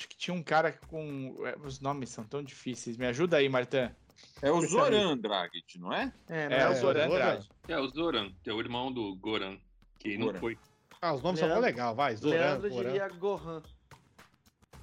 Acho 0.01 0.09
que 0.09 0.17
tinha 0.17 0.33
um 0.35 0.43
cara 0.43 0.73
com. 0.89 1.37
é, 1.47 1.55
Os 1.59 1.79
nomes 1.79 2.09
são 2.09 2.25
tão 2.25 2.43
difíceis. 2.43 2.97
Me 2.97 3.05
ajuda 3.05 3.37
aí, 3.37 3.51
Martã. 3.51 3.95
É 4.41 4.51
o 4.51 4.67
Zoran 4.67 5.15
Dragic, 5.19 5.79
não 5.79 5.93
é? 5.93 6.11
É, 6.27 6.45
É, 6.45 6.69
o 6.69 6.73
é, 6.73 6.75
Zoran 6.75 7.07
o 7.07 7.11
Zoran. 7.11 7.25
Dragic. 7.27 7.51
É, 7.69 7.79
o 7.79 7.89
Zoran, 7.89 8.33
que 8.43 8.49
é 8.49 8.53
o 8.55 8.61
irmão 8.61 8.91
do 8.91 9.15
Goran, 9.17 9.59
que 9.99 10.17
não 10.17 10.27
Goran. 10.29 10.41
foi. 10.41 10.59
Ah, 11.03 11.13
os 11.13 11.23
nomes 11.23 11.39
são 11.39 11.49
Leandro- 11.49 11.63
mó 11.63 11.67
legal, 11.69 11.95
vai, 11.95 12.17
Zoran, 12.17 12.31
Leandro 12.35 12.71
Zoran. 12.71 12.85
diria 12.93 13.09
Gohan. 13.09 13.63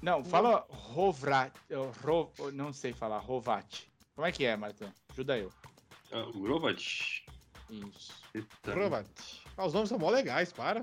Não, 0.00 0.24
fala 0.24 0.64
Rovrat. 0.70 1.52
eu- 1.68 1.90
Ro, 2.04 2.32
eu 2.38 2.52
não 2.52 2.72
sei 2.72 2.92
falar, 2.92 3.18
Rovat. 3.18 3.88
Como 4.14 4.24
é 4.26 4.30
que 4.30 4.44
é, 4.44 4.56
Martã? 4.56 4.92
Ajuda 5.10 5.36
eu. 5.36 5.52
Ah, 6.12 6.22
o 6.32 6.40
Grovat. 6.40 6.78
Isso. 7.68 8.12
Prova. 8.62 9.04
Ah, 9.56 9.66
os 9.66 9.72
nomes 9.74 9.88
são 9.88 9.98
mó 9.98 10.10
legais, 10.10 10.52
para. 10.52 10.82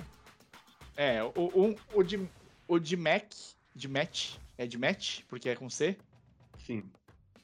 É, 0.98 1.24
o, 1.24 1.32
o, 1.36 1.76
o, 1.94 2.04
de, 2.04 2.30
o 2.68 2.80
de 2.80 2.96
Mac, 2.98 3.32
de 3.76 3.88
Match, 3.88 4.36
é 4.58 4.66
de 4.66 4.78
Match, 4.78 5.22
porque 5.28 5.50
é 5.50 5.56
com 5.56 5.70
C, 5.70 5.98
Sim. 6.66 6.84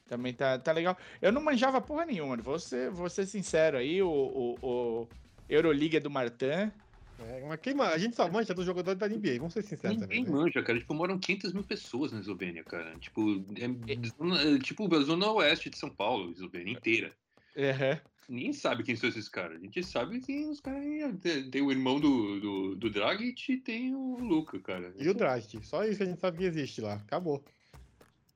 também 0.08 0.32
tá, 0.32 0.58
tá 0.58 0.72
legal. 0.72 0.96
Eu 1.20 1.30
não 1.30 1.42
manjava 1.42 1.80
porra 1.80 2.06
nenhuma, 2.06 2.36
vou 2.38 2.58
ser, 2.58 2.90
vou 2.90 3.08
ser 3.10 3.26
sincero 3.26 3.76
aí, 3.76 4.02
o, 4.02 4.08
o, 4.10 4.58
o 4.62 5.08
Euroliga 5.48 5.98
é 5.98 6.00
do 6.00 6.10
Martin, 6.10 6.72
É, 7.18 7.44
mas 7.46 7.60
quem, 7.60 7.78
a 7.80 7.98
gente 7.98 8.16
só 8.16 8.28
mancha 8.28 8.54
dos 8.54 8.64
jogadores 8.64 8.98
da 8.98 9.06
NBA, 9.06 9.36
vamos 9.38 9.52
ser 9.52 9.62
sinceros 9.62 9.96
Ninguém 10.00 10.24
também. 10.24 10.24
Né? 10.24 10.30
manja, 10.40 10.62
cara. 10.62 10.78
Tipo, 10.78 10.94
moram 10.94 11.18
500 11.18 11.52
mil 11.52 11.62
pessoas 11.62 12.10
na 12.10 12.18
Eslovênia, 12.20 12.64
cara. 12.64 12.98
Tipo, 12.98 13.44
é, 13.56 14.08
zona- 14.18 14.42
é 14.42 14.58
tipo 14.58 14.92
a 14.92 15.00
zona 15.02 15.30
oeste 15.30 15.70
de 15.70 15.76
São 15.78 15.90
Paulo, 15.90 16.32
Eslovênia 16.32 16.72
inteira. 16.72 17.12
Uhum. 17.54 18.11
Ninguém 18.32 18.54
sabe 18.54 18.82
quem 18.82 18.96
são 18.96 19.10
esses 19.10 19.28
caras. 19.28 19.58
A 19.58 19.60
gente 19.60 19.84
sabe 19.84 20.18
que 20.18 20.46
os 20.46 20.58
caras. 20.58 20.82
Tem, 21.20 21.50
tem 21.50 21.60
o 21.60 21.70
irmão 21.70 22.00
do, 22.00 22.40
do, 22.40 22.74
do 22.76 22.88
Dragic 22.88 23.52
e 23.52 23.58
tem 23.58 23.94
o 23.94 24.16
Luca, 24.20 24.58
cara. 24.58 24.90
E 24.98 25.06
o 25.06 25.12
Draft, 25.12 25.62
só 25.62 25.84
isso 25.84 25.98
que 25.98 26.02
a 26.02 26.06
gente 26.06 26.18
sabe 26.18 26.38
que 26.38 26.44
existe 26.44 26.80
lá, 26.80 26.94
acabou. 26.94 27.44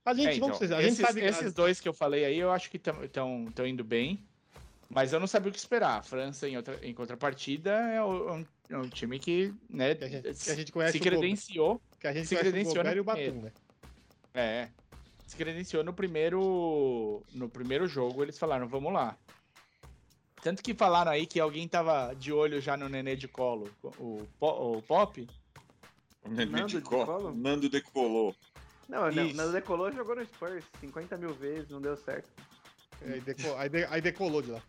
A 0.04 0.12
gente, 0.12 0.28
É, 0.28 0.34
então, 0.34 0.50
a 0.50 0.52
gente 0.82 0.92
esses, 0.92 0.98
sabe 0.98 1.24
esses 1.24 1.54
dois 1.54 1.80
que 1.80 1.88
eu 1.88 1.94
falei 1.94 2.26
aí, 2.26 2.38
eu 2.38 2.52
acho 2.52 2.70
que 2.70 2.76
estão 2.76 3.66
indo 3.66 3.82
bem. 3.82 4.22
Mas 4.90 5.14
eu 5.14 5.18
não 5.18 5.26
sabia 5.26 5.48
o 5.48 5.52
que 5.52 5.58
esperar. 5.58 5.98
A 5.98 6.02
França, 6.02 6.46
em, 6.46 6.58
outra, 6.58 6.78
em 6.82 6.92
contrapartida, 6.92 7.70
é, 7.70 7.96
é 7.96 8.04
um, 8.04 8.46
é 8.68 8.76
um 8.76 8.88
time 8.90 9.18
que, 9.18 9.54
né, 9.70 9.94
Que 9.94 10.04
a 10.04 10.08
gente, 10.08 10.44
que 10.44 10.50
a 10.50 10.54
gente 10.54 10.72
conhece 10.72 10.92
se 10.92 11.00
credenciou. 11.00 11.80
que 11.98 12.06
a 12.06 12.12
gente 12.12 12.28
se 12.28 12.34
o 12.34 12.38
credenciou 12.38 12.84
e 12.84 13.00
o. 13.00 13.04
Batum, 13.04 13.40
né? 13.40 13.52
É. 14.34 14.68
Se 15.26 15.36
credenciou 15.36 15.82
no 15.82 15.94
primeiro. 15.94 17.22
No 17.32 17.48
primeiro 17.48 17.88
jogo, 17.88 18.22
eles 18.22 18.38
falaram, 18.38 18.68
vamos 18.68 18.92
lá. 18.92 19.16
Tanto 20.46 20.62
que 20.62 20.72
falaram 20.74 21.10
aí 21.10 21.26
que 21.26 21.40
alguém 21.40 21.66
tava 21.66 22.14
de 22.14 22.32
olho 22.32 22.60
já 22.60 22.76
no 22.76 22.88
nenê 22.88 23.16
de 23.16 23.26
colo. 23.26 23.68
O, 23.82 24.24
o 24.40 24.80
Pop. 24.82 25.28
O 26.22 26.28
Nenê 26.28 26.52
Nando 26.52 26.66
de 26.68 26.76
de 26.76 26.82
colo. 26.82 27.04
colo? 27.04 27.34
Nando 27.34 27.68
decolou. 27.68 28.32
Não, 28.88 29.10
não, 29.10 29.24
Isso. 29.26 29.36
Nando 29.36 29.50
decolou 29.50 29.90
jogou 29.90 30.14
no 30.14 30.24
Spurs 30.24 30.64
50 30.78 31.16
mil 31.16 31.34
vezes, 31.34 31.68
não 31.68 31.80
deu 31.80 31.96
certo. 31.96 32.28
Aí, 33.04 33.20
deco- 33.22 33.56
aí 33.56 33.68
de- 33.68 33.84
aí 33.86 34.00
decolou 34.00 34.40
de 34.40 34.52
lá. 34.52 34.62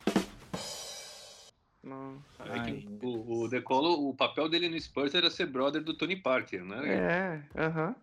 Não. 1.83 2.17
É 2.39 3.05
o, 3.05 3.43
o 3.43 3.47
Decolo, 3.47 4.09
o 4.09 4.15
papel 4.15 4.49
dele 4.49 4.69
no 4.69 4.81
Spurs 4.81 5.13
era 5.13 5.29
ser 5.29 5.45
brother 5.45 5.83
do 5.83 5.93
Tony 5.95 6.15
Parker, 6.15 6.65
né? 6.65 7.43
É, 7.55 7.61
aham. 7.61 7.95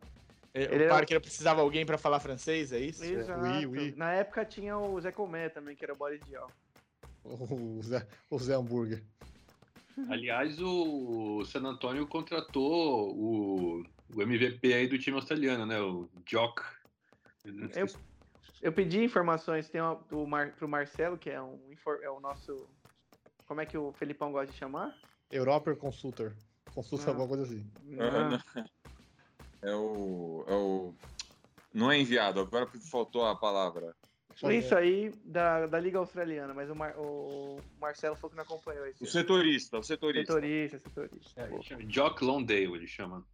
eh, 0.55 0.63
Ele 0.73 0.85
o 0.85 0.87
é- 0.87 0.89
Parker 0.91 1.21
precisava 1.21 1.57
de 1.57 1.63
alguém 1.63 1.85
pra 1.85 1.99
falar 1.99 2.21
francês, 2.21 2.73
é 2.73 2.79
isso? 2.79 3.03
Exato. 3.05 3.41
oui, 3.43 3.67
oui. 3.67 3.95
Na 3.97 4.13
época 4.13 4.45
tinha 4.45 4.79
o 4.79 5.01
Zé 5.01 5.11
Comé 5.11 5.49
também, 5.49 5.75
que 5.75 5.85
era 5.85 5.93
o 5.93 5.97
body 5.97 6.15
ideal. 6.25 6.49
O 7.25 7.81
Zé, 7.83 8.07
o 8.31 8.39
Zé 8.39 8.55
Hambúrguer. 8.55 9.03
Aliás, 10.09 10.61
o 10.61 11.45
San 11.45 11.63
Antonio 11.65 12.07
contratou 12.07 13.17
o, 13.17 13.83
o 14.15 14.23
MVP 14.23 14.73
aí 14.75 14.87
do 14.89 14.99
time 14.99 15.17
australiano, 15.17 15.65
né? 15.65 15.81
O 15.81 16.09
Jock. 16.27 16.63
Eu, 17.75 17.87
eu 18.61 18.73
pedi 18.73 19.03
informações 19.03 19.69
tem 19.69 19.81
uma, 19.81 19.95
do 19.95 20.27
Mar, 20.27 20.53
pro 20.53 20.69
Marcelo, 20.69 21.17
que 21.17 21.31
é, 21.31 21.41
um, 21.41 21.59
é 22.03 22.11
o 22.11 22.21
nosso. 22.21 22.67
Como 23.47 23.61
é 23.61 23.67
que 23.67 23.79
o 23.79 23.93
Felipão 23.93 24.33
gosta 24.33 24.53
de 24.53 24.59
chamar? 24.59 24.95
European 25.31 25.77
Consultor. 25.77 26.35
Consulta 26.75 27.07
Ah. 27.07 27.09
alguma 27.11 27.29
coisa 27.29 27.45
assim. 27.45 27.71
Ah, 27.99 28.65
É 29.63 29.75
o. 29.75 30.45
É 30.49 30.55
o. 30.55 30.95
Não 31.73 31.91
é 31.91 31.99
enviado, 31.99 32.41
agora 32.41 32.67
faltou 32.91 33.27
a 33.27 33.35
palavra. 33.37 33.95
Isso 34.51 34.75
aí 34.75 35.11
da, 35.25 35.67
da 35.67 35.79
Liga 35.79 35.99
Australiana, 35.99 36.53
mas 36.53 36.69
o, 36.71 36.75
Mar- 36.75 36.95
o 36.99 37.61
Marcelo 37.81 38.17
falou 38.17 38.31
que 38.31 38.37
não 38.37 38.43
acompanhou 38.45 38.87
esse. 38.87 39.03
O 39.03 39.07
setorista, 39.07 39.79
o 39.79 39.83
setorista. 39.83 40.33
Setorista, 40.33 40.79
setorista. 40.79 41.41
É, 41.41 41.77
Jock 41.87 42.25
Londale, 42.25 42.65
ele 42.75 42.87
chama. 42.87 43.25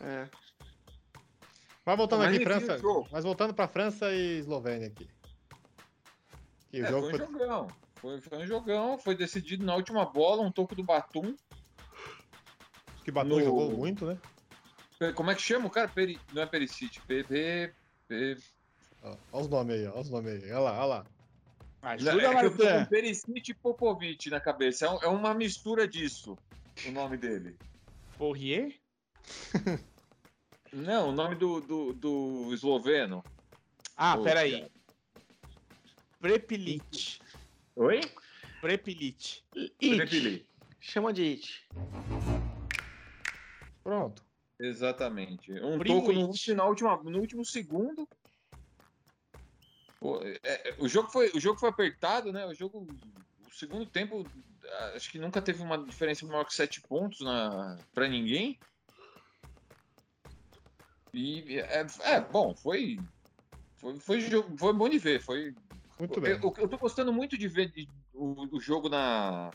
É. 0.00 0.26
Mas 1.84 1.96
voltando 1.96 2.20
Mas 2.20 2.34
aqui, 2.34 2.44
França. 2.44 2.78
jogo. 2.78 3.08
Mas 3.12 3.24
voltando 3.24 3.52
pra 3.54 3.68
França 3.68 4.10
e 4.12 4.38
Eslovênia 4.38 4.86
aqui. 4.88 5.08
Que 6.70 6.80
É, 6.82 6.88
jogo 6.88 7.10
foi 7.10 7.20
um 7.22 7.26
foi. 7.26 7.38
jogão. 7.38 7.66
Foi, 7.96 8.20
foi 8.20 8.38
um 8.38 8.46
jogão, 8.46 8.98
foi 8.98 9.14
decidido 9.14 9.64
na 9.66 9.74
última 9.74 10.06
bola, 10.06 10.42
um 10.42 10.50
toco 10.52 10.74
do 10.74 10.82
Batum. 10.82 11.34
Que 13.04 13.10
Batum 13.10 13.28
no- 13.28 13.40
jogou 13.44 13.70
muito, 13.72 14.06
né? 14.06 14.18
Pe- 14.98 15.12
Como 15.12 15.30
é 15.30 15.34
que 15.34 15.42
chama 15.42 15.66
o 15.66 15.70
cara? 15.70 15.88
Peri... 15.88 16.18
Não 16.32 16.42
é 16.42 16.46
Pericite, 16.46 17.00
PP. 17.02 17.72
Ó, 18.10 18.59
Olha 19.02 19.18
os 19.32 19.48
nomes 19.48 19.74
aí. 19.76 19.86
Olha 19.86 20.00
os 20.00 20.10
nomes 20.10 20.32
aí. 20.44 20.50
Olha 20.52 20.58
lá, 20.60 20.72
olha 20.78 20.86
lá. 20.86 21.06
Ajuda, 21.82 22.10
É 22.10 22.26
tô 22.28 22.32
Martan. 22.34 22.84
com 22.84 22.90
Pericite 22.90 23.50
e 23.52 23.54
Popovic 23.54 24.28
na 24.30 24.40
cabeça. 24.40 24.86
É 24.86 24.90
um- 24.90 25.02
É 25.02 25.08
uma 25.08 25.32
mistura 25.34 25.88
disso, 25.88 26.36
o 26.86 26.90
nome 26.90 27.16
dele. 27.16 27.56
Poirier? 28.18 28.74
Não, 30.72 31.08
o 31.08 31.12
nome 31.12 31.34
do, 31.36 31.60
do, 31.60 31.92
do 31.94 32.54
esloveno. 32.54 33.24
Ah, 33.96 34.16
Pô, 34.16 34.22
peraí. 34.24 34.70
Prepilic. 36.20 37.18
Oi? 37.76 38.00
Prepilic. 38.60 39.42
It. 39.82 40.46
Chama 40.78 41.12
de 41.12 41.22
It. 41.22 41.66
Pronto. 43.82 44.22
Exatamente. 44.58 45.50
Um 45.52 45.78
Primo 45.78 46.00
toco 46.00 46.12
no, 46.12 46.26
último- 46.28 46.56
na 46.56 46.64
última, 46.66 46.96
no 47.02 47.18
último 47.18 47.44
segundo. 47.44 48.06
É- 50.42 50.70
é, 50.70 50.76
o, 50.78 50.88
jogo 50.88 51.10
foi, 51.10 51.30
o 51.34 51.40
jogo 51.40 51.58
foi 51.58 51.68
apertado, 51.68 52.32
né? 52.32 52.46
O 52.46 52.54
jogo. 52.54 52.86
O 53.46 53.52
segundo 53.52 53.84
tempo, 53.86 54.26
acho 54.94 55.10
que 55.10 55.18
nunca 55.18 55.42
teve 55.42 55.62
uma 55.62 55.76
diferença 55.84 56.24
maior 56.26 56.44
que 56.44 56.54
sete 56.54 56.80
pontos 56.82 57.20
na, 57.20 57.76
pra 57.92 58.08
ninguém. 58.08 58.58
E 61.12 61.58
é, 61.58 61.86
é, 62.02 62.20
bom, 62.20 62.54
foi. 62.54 63.00
Foi, 63.76 63.98
foi, 63.98 64.20
foi 64.58 64.72
bom 64.72 64.88
de 64.88 64.98
ver. 64.98 65.20
Foi, 65.20 65.54
Muito 65.98 66.20
bem. 66.20 66.32
eu, 66.32 66.54
eu 66.56 66.68
tô 66.68 66.78
gostando 66.78 67.12
muito 67.12 67.36
de 67.36 67.48
ver 67.48 67.72
o, 68.12 68.56
o 68.56 68.60
jogo 68.60 68.88
na. 68.88 69.50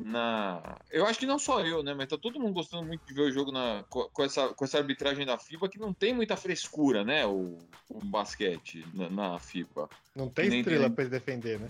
Na. 0.00 0.78
Eu 0.90 1.06
acho 1.06 1.18
que 1.18 1.26
não 1.26 1.38
só 1.38 1.60
eu, 1.60 1.82
né? 1.82 1.92
Mas 1.92 2.08
tá 2.08 2.16
todo 2.16 2.40
mundo 2.40 2.54
gostando 2.54 2.86
muito 2.86 3.04
de 3.04 3.14
ver 3.14 3.22
o 3.22 3.32
jogo 3.32 3.50
na, 3.50 3.84
co- 3.88 4.08
com, 4.10 4.22
essa, 4.22 4.48
com 4.54 4.64
essa 4.64 4.78
arbitragem 4.78 5.26
da 5.26 5.38
FIBA, 5.38 5.68
que 5.68 5.78
não 5.78 5.92
tem 5.92 6.14
muita 6.14 6.36
frescura, 6.36 7.04
né? 7.04 7.26
O, 7.26 7.58
o 7.88 8.00
basquete 8.02 8.84
na, 8.94 9.10
na 9.10 9.38
FIBA. 9.38 9.88
Não 10.14 10.28
tem 10.28 10.48
nem 10.50 10.60
estrela 10.60 10.86
tem. 10.86 10.94
pra 10.94 11.04
ele 11.04 11.10
defender, 11.10 11.60
né? 11.60 11.68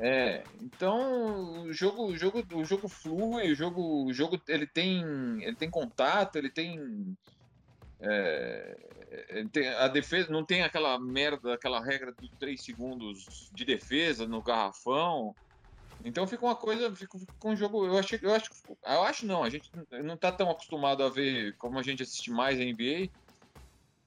É, 0.00 0.44
então 0.62 1.62
o 1.64 1.72
jogo, 1.72 2.06
o 2.06 2.16
jogo, 2.16 2.42
o 2.54 2.64
jogo 2.64 2.88
flui, 2.88 3.52
o 3.52 3.54
jogo, 3.54 4.06
o 4.06 4.12
jogo 4.12 4.40
ele 4.48 4.66
tem, 4.66 5.02
ele 5.42 5.54
tem 5.54 5.70
contato, 5.70 6.36
ele 6.36 6.50
tem, 6.50 7.14
é, 8.00 9.26
ele 9.28 9.48
tem- 9.50 9.68
a 9.68 9.88
defesa 9.88 10.32
não 10.32 10.44
tem 10.44 10.62
aquela 10.62 10.98
merda, 10.98 11.54
aquela 11.54 11.80
regra 11.84 12.12
dos 12.12 12.30
três 12.38 12.64
segundos 12.64 13.48
de 13.52 13.64
defesa 13.64 14.26
no 14.26 14.42
garrafão. 14.42 15.36
Então 16.04 16.26
fica 16.26 16.44
uma 16.44 16.56
coisa, 16.56 16.94
fica, 16.94 17.18
fica 17.18 17.48
um 17.48 17.56
jogo. 17.56 17.86
Eu 17.86 17.96
acho, 17.98 18.16
eu 18.16 18.34
acho, 18.34 18.50
eu 18.84 19.02
acho 19.02 19.26
não. 19.26 19.42
A 19.44 19.50
gente 19.50 19.70
não 20.02 20.16
tá 20.16 20.32
tão 20.32 20.50
acostumado 20.50 21.02
a 21.02 21.08
ver 21.08 21.56
como 21.56 21.78
a 21.78 21.82
gente 21.82 22.02
assiste 22.02 22.30
mais 22.30 22.58
a 22.58 22.62
NBA. 22.62 23.08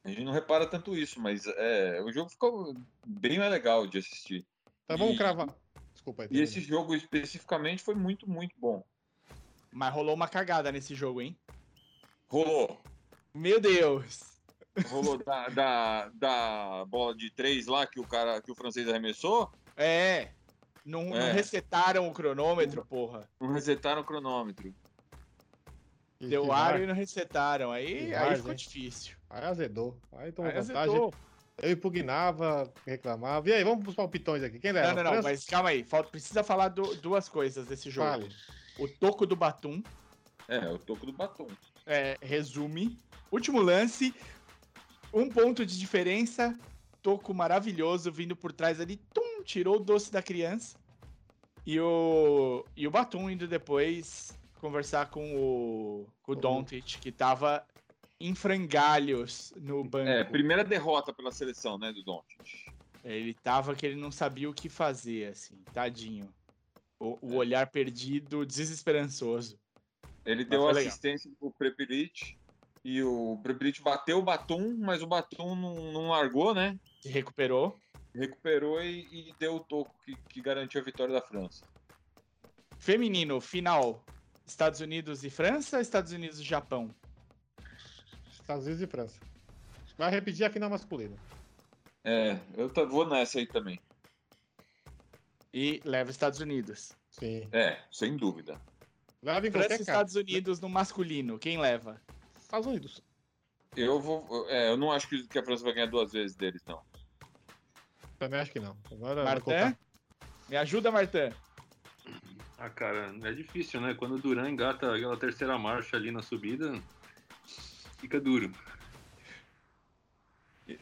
A 0.04 0.10
gente 0.10 0.24
não 0.24 0.32
repara 0.32 0.68
tanto 0.68 0.96
isso, 0.96 1.20
mas 1.20 1.48
é, 1.48 2.02
o 2.02 2.12
jogo 2.12 2.30
ficou 2.30 2.76
bem 3.04 3.40
mais 3.40 3.52
legal 3.52 3.88
de 3.88 3.98
assistir. 3.98 4.46
Vamos 4.88 5.16
E- 5.16 5.18
cravar. 5.18 5.48
Desculpa 5.94 6.24
aí. 6.24 6.30
E 6.32 6.42
esse 6.42 6.60
jogo 6.62 6.94
especificamente 6.94 7.82
foi 7.82 7.96
muito, 7.96 8.30
muito 8.30 8.54
bom. 8.60 8.84
Mas 9.72 9.94
rolou 9.94 10.14
uma 10.14 10.28
cagada 10.28 10.72
nesse 10.72 10.94
jogo, 10.94 11.22
hein? 11.22 11.36
Rolou. 12.28 12.80
Meu 13.34 13.60
Deus! 13.60 14.36
Rolou 14.90 15.18
da, 15.18 15.48
da, 15.50 16.10
da 16.10 16.86
bola 16.86 17.16
de 17.16 17.32
três 17.32 17.66
lá 17.66 17.88
que 17.88 18.00
o 18.00 18.06
cara, 18.06 18.42
que 18.42 18.52
o 18.52 18.56
francês 18.56 18.88
arremessou. 18.88 19.50
É. 19.76 20.32
Não, 20.86 21.06
não 21.06 21.18
É. 21.18 21.32
resetaram 21.32 22.08
o 22.08 22.14
cronômetro, 22.14 22.86
porra. 22.86 23.28
Não 23.42 23.52
resetaram 23.52 24.02
o 24.02 24.06
cronômetro. 24.06 24.74
Que- 26.20 26.28
Deu 26.28 26.44
que 26.46 26.52
ar 26.52 26.80
e 26.80 26.86
não 26.86 26.94
resetaram. 26.94 27.72
Aí, 27.72 28.08
Que 28.08 28.14
aí 28.16 28.36
ficou 28.36 28.52
hein? 28.52 28.58
difícil. 28.58 29.18
Aí 29.30 29.44
azedou. 29.44 29.98
Aí 30.14 30.32
tomou 30.32 30.52
Aí 30.52 30.58
vantagem. 30.62 30.82
azedou. 30.94 31.14
Eu 31.62 31.72
impugnava, 31.72 32.72
reclamava. 32.86 33.50
E 33.50 33.54
aí, 33.54 33.64
vamos 33.64 33.84
pros 33.84 33.96
palpitões 33.96 34.44
aqui. 34.44 34.60
Quem 34.60 34.72
leva? 34.74 34.94
Não, 34.94 35.04
não, 35.04 35.16
não, 35.16 35.24
mas 35.24 35.46
calma 35.46 35.70
aí. 35.70 35.84
Falta, 35.84 36.10
precisa 36.10 36.44
falar 36.44 36.68
do- 36.70 36.96
duas 36.96 37.28
coisas 37.30 37.66
desse 37.66 37.90
jogo. 37.90 38.10
Fale. 38.10 38.30
O 38.78 38.88
toco 38.88 39.26
do 39.26 39.36
Batum, 39.36 39.82
É, 40.48 40.60
o 40.70 40.78
toco 40.78 41.06
do 41.06 41.14
batom. 41.14 41.48
é, 41.86 42.18
resume. 42.22 43.00
Último 43.32 43.60
lance, 43.62 44.14
um 45.14 45.30
ponto 45.30 45.66
de 45.66 45.80
diferença. 45.80 46.58
Toco 47.06 47.36
maravilhoso 47.36 48.12
vindo 48.12 48.36
por 48.36 48.52
trás 48.52 48.82
ali, 48.82 48.98
tum, 49.14 49.44
tirou 49.44 49.76
o 49.76 49.80
doce 49.80 50.12
da 50.12 50.24
criança. 50.24 50.76
E 51.64 51.80
o, 51.80 52.66
e 52.76 52.88
o 52.88 52.90
Batum 52.90 53.30
indo 53.30 53.48
depois 53.48 54.36
conversar 54.60 55.12
com 55.12 55.36
o, 55.36 56.08
com 56.24 56.32
o 56.32 56.36
Doncic, 56.36 57.00
que 57.00 57.12
tava 57.12 57.64
em 58.20 58.34
frangalhos 58.34 59.54
no 59.56 59.84
banco. 59.84 60.10
É, 60.10 60.24
primeira 60.24 60.64
derrota 60.64 61.14
pela 61.14 61.32
seleção, 61.32 61.78
né, 61.78 61.94
do 61.94 62.04
Doncic. 62.04 62.74
Ele 63.04 63.36
tava 63.36 63.76
que 63.76 63.86
ele 63.86 64.02
não 64.02 64.10
sabia 64.10 64.50
o 64.50 64.54
que 64.54 64.68
fazer, 64.68 65.28
assim, 65.28 65.64
tadinho. 65.72 66.34
O, 67.00 67.20
o 67.22 67.34
É. 67.34 67.36
olhar 67.36 67.68
perdido, 67.68 68.44
desesperançoso. 68.44 69.60
Ele 70.26 70.42
Mas 70.42 70.50
deu 70.50 70.62
foi 70.64 70.74
legal. 70.74 70.88
assistência 70.88 71.32
pro 71.40 71.52
Prepelic 71.52 72.36
e 72.86 73.02
o 73.02 73.40
Prepelic 73.42 73.82
bateu 73.82 74.20
o 74.20 74.22
batom, 74.22 74.78
mas 74.78 75.02
o 75.02 75.08
batom 75.08 75.56
não, 75.56 75.92
não 75.92 76.10
largou, 76.10 76.54
né? 76.54 76.80
Se 77.02 77.10
recuperou. 77.10 77.76
Recuperou 78.14 78.80
e, 78.80 79.00
e 79.12 79.36
deu 79.40 79.56
o 79.56 79.60
toco 79.60 79.92
que, 80.06 80.16
que 80.30 80.40
garantiu 80.40 80.80
a 80.80 80.84
vitória 80.84 81.12
da 81.12 81.20
França. 81.20 81.66
Feminino, 82.78 83.42
final. 83.42 84.06
Estados 84.46 84.82
Unidos 84.82 85.24
e 85.24 85.32
França, 85.32 85.82
Estados 85.82 86.12
Unidos 86.12 86.40
e 86.40 86.44
Japão. 86.44 86.94
Estados 88.32 88.66
Unidos 88.68 88.84
e 88.84 88.88
França. 88.88 89.20
Vai 89.98 90.12
repetir 90.12 90.46
a 90.46 90.52
final 90.52 90.70
masculina. 90.70 91.18
É, 92.04 92.38
eu 92.56 92.70
tô- 92.70 92.88
vou 92.88 93.10
nessa 93.10 93.40
aí 93.40 93.48
também. 93.48 93.80
E 95.52 95.82
leva 95.84 96.12
Estados 96.12 96.40
Unidos. 96.40 96.92
Sim. 97.10 97.48
É, 97.52 97.80
sem 97.92 98.16
dúvida. 98.16 98.62
Leva 99.24 99.48
em 99.48 99.52
França 99.52 99.74
e. 99.74 99.80
Estados 99.82 100.16
Unidos 100.16 100.60
no 100.60 100.70
masculino. 100.70 101.40
Quem 101.40 101.58
leva? 101.58 102.00
Estados 102.46 102.68
Unidos. 102.68 103.02
Eu 103.76 104.00
vou. 104.00 104.48
É, 104.50 104.70
eu 104.70 104.78
não 104.78 104.92
acho 104.92 105.08
que 105.08 105.38
a 105.38 105.44
França 105.44 105.64
vai 105.64 105.74
ganhar 105.74 105.88
duas 105.88 106.14
vezes 106.14 106.36
deles, 106.36 106.64
não. 106.66 106.82
Também 108.18 108.40
acho 108.40 108.52
que 108.52 108.60
não. 108.60 108.78
Agora 108.92 109.24
Martin? 109.24 109.76
Me 110.48 110.56
ajuda, 110.56 110.92
Martã. 110.92 111.34
Ah, 112.58 112.70
cara, 112.70 113.14
é 113.24 113.34
difícil, 113.34 113.82
né? 113.82 113.94
Quando 113.94 114.16
o 114.16 114.20
Duran 114.20 114.50
engata 114.50 114.96
aquela 114.96 115.18
terceira 115.18 115.58
marcha 115.58 115.98
ali 115.98 116.12
na 116.12 116.22
subida, 116.22 116.82
fica 117.98 118.22
duro. 118.22 118.52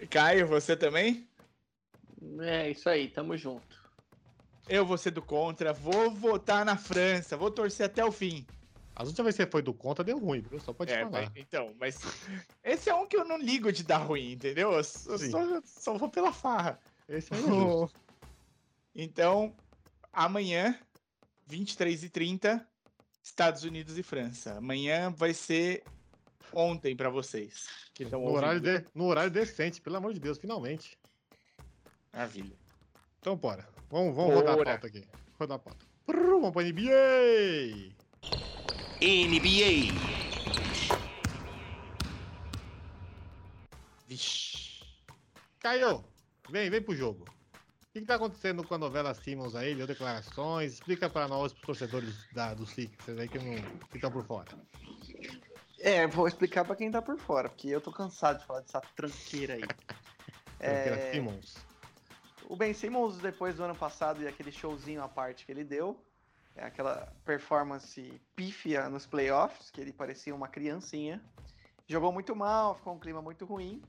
Caio, 0.09 0.47
você 0.47 0.78
também? 0.78 1.28
É 2.41 2.70
isso 2.70 2.88
aí, 2.88 3.09
tamo 3.09 3.36
junto. 3.36 3.82
Eu 4.68 4.86
vou 4.86 4.97
ser 4.97 5.11
do 5.11 5.22
contra, 5.22 5.74
vou 5.74 6.11
votar 6.11 6.64
na 6.64 6.78
França, 6.78 7.36
vou 7.36 7.49
torcer 7.49 7.88
até 7.88 8.05
o 8.05 8.11
fim. 8.11 8.45
As 8.95 9.07
últimas 9.07 9.25
vezes 9.25 9.37
que 9.37 9.43
você 9.45 9.51
foi 9.51 9.61
do 9.61 9.73
contra 9.73 10.03
deu 10.03 10.19
ruim, 10.19 10.41
viu? 10.41 10.59
Só 10.59 10.71
pode 10.71 10.91
É, 10.91 10.99
falar. 10.99 11.09
mas- 11.11 11.31
então, 11.35 11.73
mas 11.79 11.97
esse 12.63 12.89
é 12.89 12.93
um 12.95 13.07
que 13.07 13.17
eu 13.17 13.25
não 13.25 13.37
ligo 13.37 13.71
de 13.71 13.83
dar 13.83 13.97
ruim, 13.97 14.33
entendeu? 14.33 14.71
Eu 14.73 14.83
só, 14.83 15.17
só, 15.65 15.97
vou 15.97 16.09
pela 16.09 16.31
farra. 16.31 16.79
Esse 17.09 17.33
é 17.33 17.37
justo. 17.87 17.99
Então, 18.95 19.55
amanhã, 20.11 20.77
23h30, 21.49 22.63
Estados 23.23 23.63
Unidos 23.63 23.97
e 23.97 24.03
França. 24.03 24.57
Amanhã 24.57 25.09
vai 25.09 25.33
ser 25.33 25.83
ontem 26.53 26.95
pra 26.95 27.09
vocês. 27.09 27.67
Que 27.95 28.05
no, 28.05 28.23
horário 28.29 28.59
de- 28.61 28.85
no 28.93 29.05
horário 29.05 29.31
decente, 29.31 29.81
pelo 29.81 29.97
amor 29.97 30.13
de 30.13 30.19
Deus, 30.19 30.37
finalmente. 30.37 30.97
Maravilha. 32.11 32.55
Então, 33.19 33.35
bora. 33.35 33.67
Vamos, 33.89 34.15
vamos 34.15 34.35
rodar 34.35 34.59
a 34.59 34.63
pauta 34.63 34.87
aqui. 34.87 35.07
Rodar 35.39 35.55
a 35.55 35.59
pauta. 35.59 35.83
Prrr, 36.05 36.29
Vamos 36.43 36.51
pra 36.51 36.61
NBA! 36.63 37.95
NBA. 39.04 39.91
Vixe. 44.08 44.82
Caio, 45.60 46.06
vem, 46.49 46.70
vem 46.70 46.82
pro 46.82 46.95
jogo. 46.95 47.26
O 47.26 47.93
que, 47.93 47.99
que 47.99 48.08
tá 48.08 48.16
acontecendo 48.16 48.64
com 48.64 48.74
a 48.74 48.78
novela 48.78 49.14
Simmons 49.14 49.56
aí? 49.56 49.76
Deu 49.76 49.86
declarações? 49.86 50.76
Explica 50.76 51.10
pra 51.10 51.28
nós, 51.28 51.51
pros 51.51 51.66
torcedores 51.66 52.16
da, 52.32 52.54
do 52.54 52.66
Sixers 52.66 53.20
aí 53.20 53.28
que 53.28 53.38
não 53.39 53.56
estão 53.93 54.10
por 54.10 54.26
fora. 54.26 54.47
É, 55.80 56.08
vou 56.08 56.26
explicar 56.26 56.64
pra 56.64 56.76
quem 56.76 56.89
tá 56.89 57.01
por 57.01 57.18
fora, 57.18 57.49
porque 57.49 57.68
eu 57.68 57.82
tô 57.82 57.91
cansado 57.91 58.39
de 58.39 58.45
falar 58.45 58.62
dessa 58.62 58.80
tranqueira 58.95 59.56
aí. 59.56 59.64
Tranqueira 60.58 60.95
É, 60.95 61.12
Simmons. 61.12 61.58
O 62.47 62.56
Ben 62.56 62.74
Simmons, 62.74 63.18
depois 63.18 63.58
do 63.58 63.64
ano 63.66 63.76
passado 63.76 64.22
e 64.22 64.28
aquele 64.28 64.51
showzinho 64.51 65.04
à 65.04 65.10
parte 65.10 65.45
que 65.45 65.51
ele 65.51 65.66
deu, 65.66 66.01
aquela 66.58 67.12
performance 67.26 68.22
pífia 68.36 68.89
nos 68.89 69.06
playoffs, 69.06 69.72
que 69.72 69.82
ele 69.82 69.91
parecia 69.91 70.34
uma 70.34 70.47
criancinha, 70.47 71.24
jogou 71.88 72.12
muito 72.12 72.36
mal, 72.36 72.76
ficou 72.76 72.93
um 72.93 72.99
clima 72.99 73.22
muito 73.22 73.45
ruim, 73.45 73.82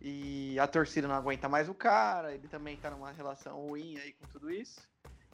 e 0.00 0.58
a 0.58 0.66
torcida 0.66 1.06
não 1.06 1.14
aguenta 1.14 1.48
mais 1.48 1.68
o 1.68 1.74
cara, 1.74 2.34
ele 2.34 2.48
também 2.48 2.76
tá 2.76 2.90
numa 2.90 3.12
relação 3.12 3.60
ruim 3.60 3.98
aí 3.98 4.12
com 4.14 4.26
tudo 4.26 4.50
isso. 4.50 4.88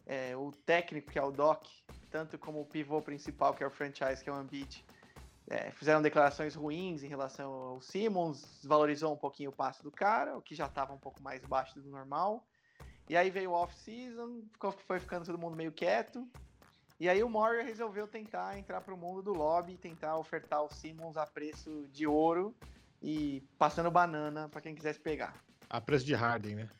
É, 0.04 0.36
o 0.36 0.52
técnico, 0.52 1.10
que 1.10 1.18
é 1.18 1.22
o 1.22 1.30
Doc, 1.30 1.64
tanto 2.10 2.38
como 2.38 2.60
o 2.60 2.66
pivô 2.66 3.00
principal, 3.02 3.54
que 3.54 3.64
é 3.64 3.66
o 3.66 3.70
franchise, 3.70 4.22
que 4.22 4.30
é 4.30 4.32
o 4.32 4.40
Embiid, 4.40 4.84
é, 5.48 5.70
fizeram 5.70 6.02
declarações 6.02 6.54
ruins 6.54 7.04
em 7.04 7.08
relação 7.08 7.52
ao 7.52 7.80
Simmons, 7.80 8.42
desvalorizou 8.60 9.12
um 9.12 9.16
pouquinho 9.16 9.50
o 9.50 9.52
passe 9.52 9.82
do 9.82 9.92
cara, 9.92 10.36
o 10.36 10.42
que 10.42 10.54
já 10.54 10.66
estava 10.66 10.92
um 10.92 10.98
pouco 10.98 11.22
mais 11.22 11.44
baixo 11.44 11.80
do 11.80 11.88
normal. 11.88 12.44
E 13.08 13.16
aí 13.16 13.30
veio 13.30 13.50
o 13.52 13.54
off-season, 13.54 14.42
foi 14.86 14.98
ficando 14.98 15.24
todo 15.24 15.38
mundo 15.38 15.56
meio 15.56 15.70
quieto. 15.70 16.28
E 16.98 17.08
aí 17.08 17.22
o 17.22 17.28
Moria 17.28 17.62
resolveu 17.62 18.08
tentar 18.08 18.58
entrar 18.58 18.80
pro 18.80 18.96
mundo 18.96 19.22
do 19.22 19.32
lobby 19.32 19.74
e 19.74 19.78
tentar 19.78 20.16
ofertar 20.16 20.62
o 20.62 20.70
Simmons 20.70 21.16
a 21.16 21.26
preço 21.26 21.86
de 21.92 22.06
ouro 22.06 22.54
e 23.02 23.42
passando 23.58 23.90
banana 23.90 24.48
para 24.48 24.62
quem 24.62 24.74
quisesse 24.74 24.98
pegar. 24.98 25.34
A 25.68 25.80
preço 25.80 26.06
de 26.06 26.14
Harden, 26.14 26.56
né? 26.56 26.70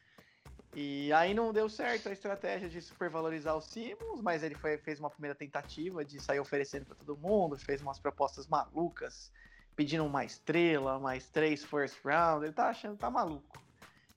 E 0.74 1.12
aí 1.12 1.32
não 1.32 1.52
deu 1.52 1.68
certo 1.68 2.08
a 2.08 2.12
estratégia 2.12 2.68
de 2.68 2.80
supervalorizar 2.80 3.56
o 3.56 3.60
Simmons, 3.60 4.20
mas 4.22 4.42
ele 4.42 4.54
foi- 4.54 4.78
fez 4.78 5.00
uma 5.00 5.10
primeira 5.10 5.34
tentativa 5.34 6.04
de 6.04 6.20
sair 6.20 6.38
oferecendo 6.38 6.86
para 6.86 6.96
todo 6.96 7.16
mundo, 7.16 7.56
fez 7.58 7.80
umas 7.80 7.98
propostas 7.98 8.46
malucas, 8.46 9.32
pedindo 9.74 10.04
uma 10.04 10.24
estrela, 10.24 10.98
mais 10.98 11.28
três 11.28 11.64
first 11.64 12.02
round, 12.04 12.44
ele 12.44 12.54
tá 12.54 12.68
achando, 12.68 12.96
tá 12.96 13.10
maluco. 13.10 13.58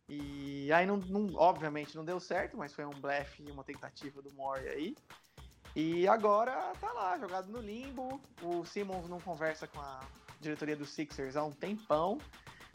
E 0.07 0.71
aí 0.73 0.85
não, 0.85 0.97
não- 0.97 1.35
obviamente 1.35 1.95
não 1.95 2.03
deu 2.03 2.19
certo, 2.19 2.57
mas 2.57 2.73
foi 2.73 2.83
um 2.83 2.99
blefe 2.99 3.43
e 3.43 3.51
uma 3.51 3.63
tentativa 3.63 4.21
do 4.21 4.33
Mori 4.33 4.67
aí. 4.67 4.95
E 5.75 6.07
agora 6.07 6.73
tá 6.79 6.91
lá, 6.93 7.17
jogado 7.17 7.49
no 7.51 7.59
limbo. 7.61 8.19
O 8.41 8.65
Simmons 8.65 9.07
não 9.07 9.19
conversa 9.19 9.67
com 9.67 9.79
a 9.79 10.01
diretoria 10.41 10.75
dos 10.75 10.89
Sixers 10.89 11.35
há 11.35 11.43
um 11.43 11.51
tempão. 11.51 12.17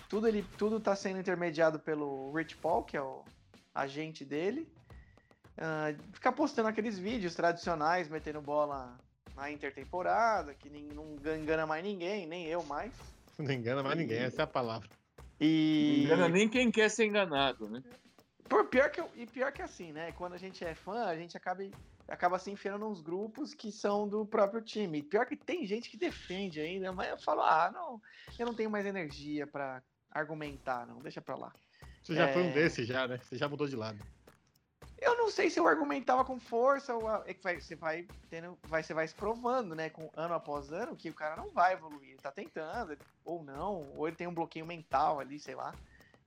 Tudo, 0.09 0.29
ele, 0.29 0.45
tudo 0.57 0.79
tá 0.81 0.95
sendo 0.95 1.19
intermediado 1.19 1.79
pelo 1.81 2.33
Rich 2.33 2.57
Paul, 2.57 2.85
que 2.85 2.97
é 2.97 3.03
o 3.03 3.25
agente 3.75 4.25
dele. 4.25 4.69
Ah, 5.59 5.95
ficar 6.13 6.33
postando 6.33 6.69
aqueles 6.69 6.99
vídeos 6.99 7.35
tradicionais, 7.35 8.09
metendo 8.09 8.41
bola 8.41 8.97
na 9.37 9.51
intertemporada, 9.51 10.55
que 10.55 10.71
nem, 10.71 10.85
não 10.85 11.17
engana 11.37 11.67
mais 11.67 11.83
ninguém, 11.85 12.27
nem 12.27 12.47
eu 12.47 12.63
mais. 12.65 12.93
Não 13.37 13.51
engana 13.53 13.83
mais 13.83 13.99
ninguém, 13.99 14.19
essa 14.21 14.43
é 14.43 14.45
a 14.45 14.47
palavra. 14.47 14.89
Não 15.19 15.25
E 15.41 16.05
engana 16.05 16.29
nem 16.29 16.49
quem 16.49 16.71
quer 16.71 16.89
ser 16.89 17.07
enganado, 17.07 17.69
né? 17.69 17.83
por 18.49 18.67
pior 18.67 18.89
que 18.91 19.01
eu- 19.01 19.11
e 19.17 19.27
pior 19.27 19.51
que 19.51 19.61
assim, 19.61 19.91
né? 19.91 20.13
Quando 20.13 20.35
a 20.35 20.39
gente 20.39 20.65
é 20.65 20.73
fã, 20.73 21.07
a 21.07 21.17
gente 21.17 21.37
acaba 21.37 21.65
acaba 22.09 22.39
se 22.39 22.51
enfiando 22.51 22.89
nos 22.89 23.01
grupos 23.01 23.55
que 23.55 23.73
são 23.73 24.09
do 24.09 24.27
próprio 24.27 24.61
time. 24.61 25.03
Pior 25.03 25.27
que 25.27 25.37
tem 25.37 25.67
gente 25.67 25.89
que 25.91 25.97
defende 25.97 26.61
ainda, 26.61 26.93
mas 26.93 27.09
eu 27.11 27.19
falo, 27.19 27.43
ah, 27.43 27.71
não, 27.73 28.01
eu 28.39 28.47
não 28.47 28.55
tenho 28.55 28.71
mais 28.71 28.87
energia 28.87 29.47
pra 29.47 29.83
argumentar, 30.11 30.87
não, 30.87 30.99
deixa 30.99 31.21
pra 31.21 31.37
lá. 31.37 31.53
Você 32.03 32.15
já 32.15 32.29
foi 32.29 32.43
um 32.43 32.49
É. 32.49 32.53
desses 32.53 32.87
já, 32.87 33.09
né? 33.09 33.19
Você 33.19 33.37
já 33.37 33.49
mudou 33.49 33.67
de 33.67 33.77
lado. 33.77 33.99
Eu 35.01 35.17
não 35.17 35.31
sei 35.31 35.51
se 35.51 35.59
eu 35.59 35.67
argumentava 35.67 36.25
com 36.25 36.39
força 36.39 36.95
ou 36.95 37.09
a- 37.09 37.23
é 37.27 37.35
que 37.35 37.43
vai, 37.43 37.61
você 37.61 37.75
vai 37.75 38.07
tendo, 38.31 38.59
vai, 38.65 38.83
você 38.83 38.95
vai 38.95 39.07
se 39.07 39.15
provando, 39.15 39.75
né, 39.75 39.91
com 39.91 40.11
ano 40.17 40.35
após 40.35 40.73
ano, 40.73 40.97
que 40.97 41.11
o 41.11 41.15
cara 41.15 41.37
não 41.37 41.51
vai 41.51 41.75
evoluir, 41.75 42.11
ele 42.11 42.19
tá 42.19 42.31
tentando, 42.31 42.97
ou 43.25 43.43
não, 43.43 43.91
ou 43.97 44.07
ele 44.07 44.17
tem 44.17 44.27
um 44.27 44.35
bloqueio 44.35 44.65
mental 44.65 45.21
ali, 45.21 45.39
sei 45.39 45.55
lá, 45.55 45.75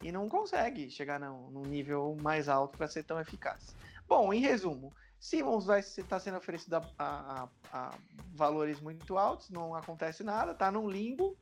e 0.01 0.11
não 0.11 0.29
consegue 0.29 0.91
chegar 0.91 1.19
num, 1.19 1.49
num 1.49 1.63
nível 1.63 2.15
mais 2.21 2.47
alto 2.49 2.77
para 2.77 2.87
ser 2.87 3.03
tão 3.03 3.19
eficaz. 3.19 3.75
Bom, 4.07 4.31
em 4.31 4.41
resumo, 4.41 4.93
Simmons 5.19 5.65
vai 5.65 5.79
estar 5.79 6.19
sendo 6.19 6.37
oferecido 6.37 6.75
a, 6.75 6.83
a- 6.99 7.47
a- 7.73 7.97
valores 8.33 8.79
muito 8.79 9.17
altos, 9.17 9.49
não 9.49 9.73
acontece 9.75 10.23
nada, 10.23 10.53
tá 10.53 10.71
num 10.71 10.89
limbo. 10.89 11.35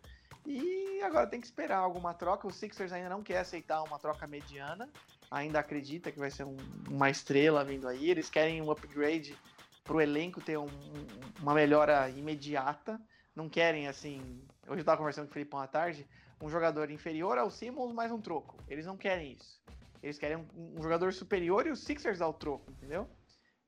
E 0.45 1.01
agora 1.01 1.25
tem 1.27 1.41
que 1.41 1.47
esperar 1.47 1.77
alguma 1.79 2.13
troca. 2.13 2.47
O 2.47 2.51
Sixers 2.51 2.91
ainda 2.93 3.09
não 3.09 3.23
quer 3.23 3.39
aceitar 3.39 3.81
uma 3.83 3.97
troca 3.99 4.27
mediana 4.27 4.89
ainda 5.31 5.59
acredita 5.59 6.11
que 6.11 6.19
vai 6.19 6.29
ser 6.29 6.43
um- 6.43 6.55
uma 6.87 7.09
estrela 7.09 7.63
vindo 7.65 7.87
aí. 7.87 8.09
Eles 8.09 8.29
querem 8.29 8.61
um 8.61 8.69
upgrade 8.71 9.35
pro 9.83 9.99
elenco 9.99 10.39
ter 10.39 10.57
um- 10.57 10.65
um- 10.65 11.41
uma 11.41 11.53
melhora 11.53 12.09
imediata. 12.11 13.01
Não 13.35 13.49
querem, 13.49 13.87
assim. 13.87 14.41
Hoje 14.67 14.81
eu 14.81 14.85
tava 14.85 14.97
conversando 14.97 15.25
com 15.25 15.31
o 15.31 15.33
Felipão 15.33 15.59
à 15.59 15.67
tarde. 15.67 16.07
Um 16.41 16.47
jogador 16.49 16.91
inferior 16.91 17.37
ao 17.37 17.49
Simmons 17.49 17.91
mais 17.91 18.11
um 18.11 18.21
troco. 18.21 18.55
Eles 18.67 18.85
não 18.85 18.95
querem 18.95 19.33
isso. 19.33 19.59
Eles 20.01 20.19
querem 20.19 20.37
um, 20.37 20.45
um 20.77 20.81
jogador 20.81 21.11
superior 21.11 21.65
e 21.65 21.71
os 21.71 21.79
Sixers 21.83 22.21
ao 22.21 22.33
troco, 22.33 22.69
entendeu? 22.71 23.09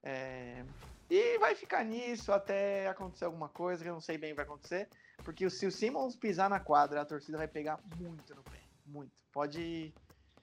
É, 0.07 0.63
E 1.09 1.37
vai 1.37 1.53
ficar 1.55 1.83
nisso 1.83 2.31
até 2.31 2.87
acontecer 2.87 3.25
alguma 3.25 3.49
coisa 3.49 3.83
que 3.83 3.89
eu 3.89 3.93
não 3.93 4.01
sei 4.01 4.17
bem 4.17 4.31
o 4.31 4.33
que 4.33 4.37
vai 4.37 4.45
acontecer. 4.45 4.89
Porque 5.17 5.49
se 5.49 5.65
o 5.65 5.71
Simmons 5.71 6.15
pisar 6.15 6.49
na 6.49 6.59
quadra, 6.59 7.01
a 7.01 7.05
torcida 7.05 7.37
vai 7.37 7.47
pegar 7.47 7.79
muito 7.97 8.33
no 8.33 8.43
pé. 8.43 8.61
Muito. 8.85 9.21
Pode. 9.33 9.93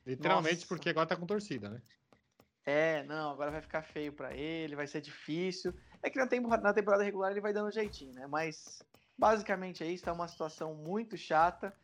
Literalmente 0.07 0.57
Nossa. 0.57 0.67
porque 0.69 0.91
agora 0.91 1.07
tá 1.07 1.17
com 1.17 1.27
torcida, 1.27 1.71
né? 1.71 1.81
É, 2.67 3.03
não, 3.05 3.31
agora 3.31 3.51
vai 3.51 3.61
ficar 3.63 3.83
feio 3.83 4.13
pra 4.13 4.35
ele, 4.35 4.77
vai 4.77 4.87
ser 4.87 5.01
difícil. 5.01 5.73
É 6.03 6.11
que 6.11 6.19
na, 6.19 6.27
tempo- 6.27 6.49
na 6.49 6.75
temporada 6.75 7.03
regular 7.03 7.31
ele 7.31 7.41
vai 7.41 7.53
dando 7.53 7.71
jeitinho, 7.73 8.15
né? 8.15 8.27
Mas 8.27 8.83
basicamente 9.19 9.83
é 9.83 9.87
isso, 9.87 10.05
tá 10.05 10.13
uma 10.13 10.29
situação 10.29 10.75
muito 10.75 11.17
chata. 11.17 11.75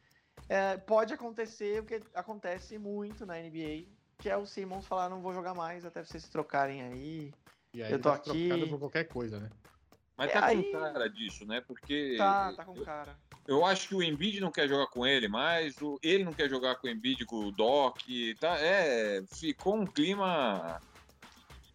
É, 0.48 0.76
pode 0.76 1.12
acontecer 1.14 1.80
o 1.80 1.86
que 1.86 2.02
acontece 2.14 2.78
muito 2.78 3.24
na 3.24 3.38
NBA, 3.38 3.88
que 4.18 4.28
é 4.28 4.36
o 4.36 4.46
Simmons 4.46 4.86
falar 4.86 5.08
não 5.08 5.22
vou 5.22 5.32
jogar 5.32 5.54
mais 5.54 5.84
até 5.84 6.02
vocês 6.02 6.24
se 6.24 6.30
trocarem 6.30 6.82
aí. 6.82 7.32
E 7.72 7.82
aí 7.82 7.92
Eu 7.92 7.98
tô 7.98 8.10
tá 8.10 8.18
trocado 8.18 8.64
aqui. 8.64 8.68
por 8.68 8.78
qualquer 8.78 9.04
coisa, 9.08 9.38
né? 9.40 9.50
Mas 10.16 10.30
É, 10.30 10.32
tá 10.34 10.46
aí- 10.46 10.62
com 10.64 10.72
cara 10.72 11.08
disso, 11.08 11.46
né? 11.46 11.60
Porque 11.66 12.16
Tá, 12.18 12.52
tá 12.52 12.64
com 12.64 12.84
cara. 12.84 13.16
eu 13.46 13.64
acho 13.64 13.88
que 13.88 13.94
o 13.94 14.02
Embiid 14.02 14.40
não 14.40 14.52
quer 14.52 14.68
jogar 14.68 14.86
com 14.88 15.06
ele 15.06 15.28
mais, 15.28 15.80
o, 15.80 15.98
ele 16.02 16.24
não 16.24 16.32
quer 16.34 16.48
jogar 16.48 16.76
com 16.76 16.86
o 16.86 16.90
Embiid, 16.90 17.24
com 17.26 17.36
o 17.36 17.52
Doc, 17.52 17.96
tá? 18.38 18.58
É, 18.58 19.20
ficou 19.38 19.76
um 19.76 19.86
clima 19.86 20.78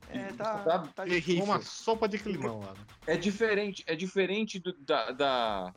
É, 0.08 0.32
tá, 0.34 0.64
Tá 0.64 0.88
tá 0.88 1.04
uma 1.44 1.62
sopa 1.62 2.08
de 2.08 2.20
climão 2.20 2.62
lá, 2.62 2.76
né? 2.76 2.86
é 3.08 3.18
diferente, 3.18 3.84
é 3.88 3.96
diferente 3.96 4.60
do- 4.60 4.76
da, 4.84 5.12
da, 5.12 5.74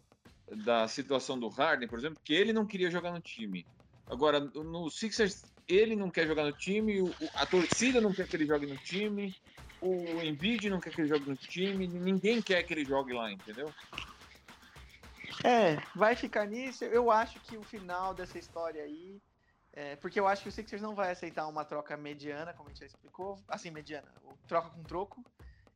da 0.64 0.88
situação 0.88 1.38
do 1.38 1.48
Harden, 1.48 1.88
por 1.88 1.98
exemplo, 1.98 2.18
que 2.24 2.32
ele 2.34 2.52
não 2.52 2.66
queria 2.66 2.90
jogar 2.90 3.12
no 3.12 3.20
time. 3.20 3.66
Agora, 4.08 4.40
no 4.40 4.90
Sixers, 4.90 5.52
ele 5.66 5.94
não 5.96 6.10
quer 6.10 6.26
jogar 6.26 6.44
no 6.44 6.52
time, 6.52 6.98
a 7.34 7.46
torcida 7.46 8.00
não 8.00 8.12
quer 8.12 8.26
que 8.26 8.36
ele 8.36 8.46
jogue 8.46 8.66
no 8.66 8.78
time, 8.78 9.34
o 9.80 10.22
Embiid 10.22 10.68
não 10.70 10.80
quer 10.80 10.90
que 10.90 11.00
ele 11.00 11.08
jogue 11.08 11.28
no 11.28 11.36
time, 11.36 11.86
ninguém 11.86 12.42
quer 12.42 12.62
que 12.62 12.74
ele 12.74 12.84
jogue 12.84 13.12
lá, 13.12 13.30
entendeu? 13.30 13.72
É, 15.44 15.76
vai 15.94 16.16
ficar 16.16 16.46
nisso. 16.46 16.84
Eu 16.84 17.10
acho 17.10 17.38
que 17.40 17.56
o 17.56 17.62
final 17.62 18.12
dessa 18.14 18.38
história 18.38 18.82
aí 18.82 19.20
É, 19.72 19.94
porque 19.96 20.18
eu 20.18 20.26
acho 20.26 20.42
que 20.42 20.48
o 20.48 20.52
Sixers 20.52 20.82
não 20.82 20.94
vai 20.94 21.12
aceitar 21.12 21.46
uma 21.46 21.64
troca 21.64 21.96
mediana, 21.96 22.52
como 22.52 22.68
a 22.68 22.72
gente 22.72 22.80
já 22.80 22.86
explicou. 22.86 23.38
Assim, 23.46 23.70
mediana. 23.70 24.08
Troca 24.48 24.70
com 24.70 24.82
troco. 24.82 25.24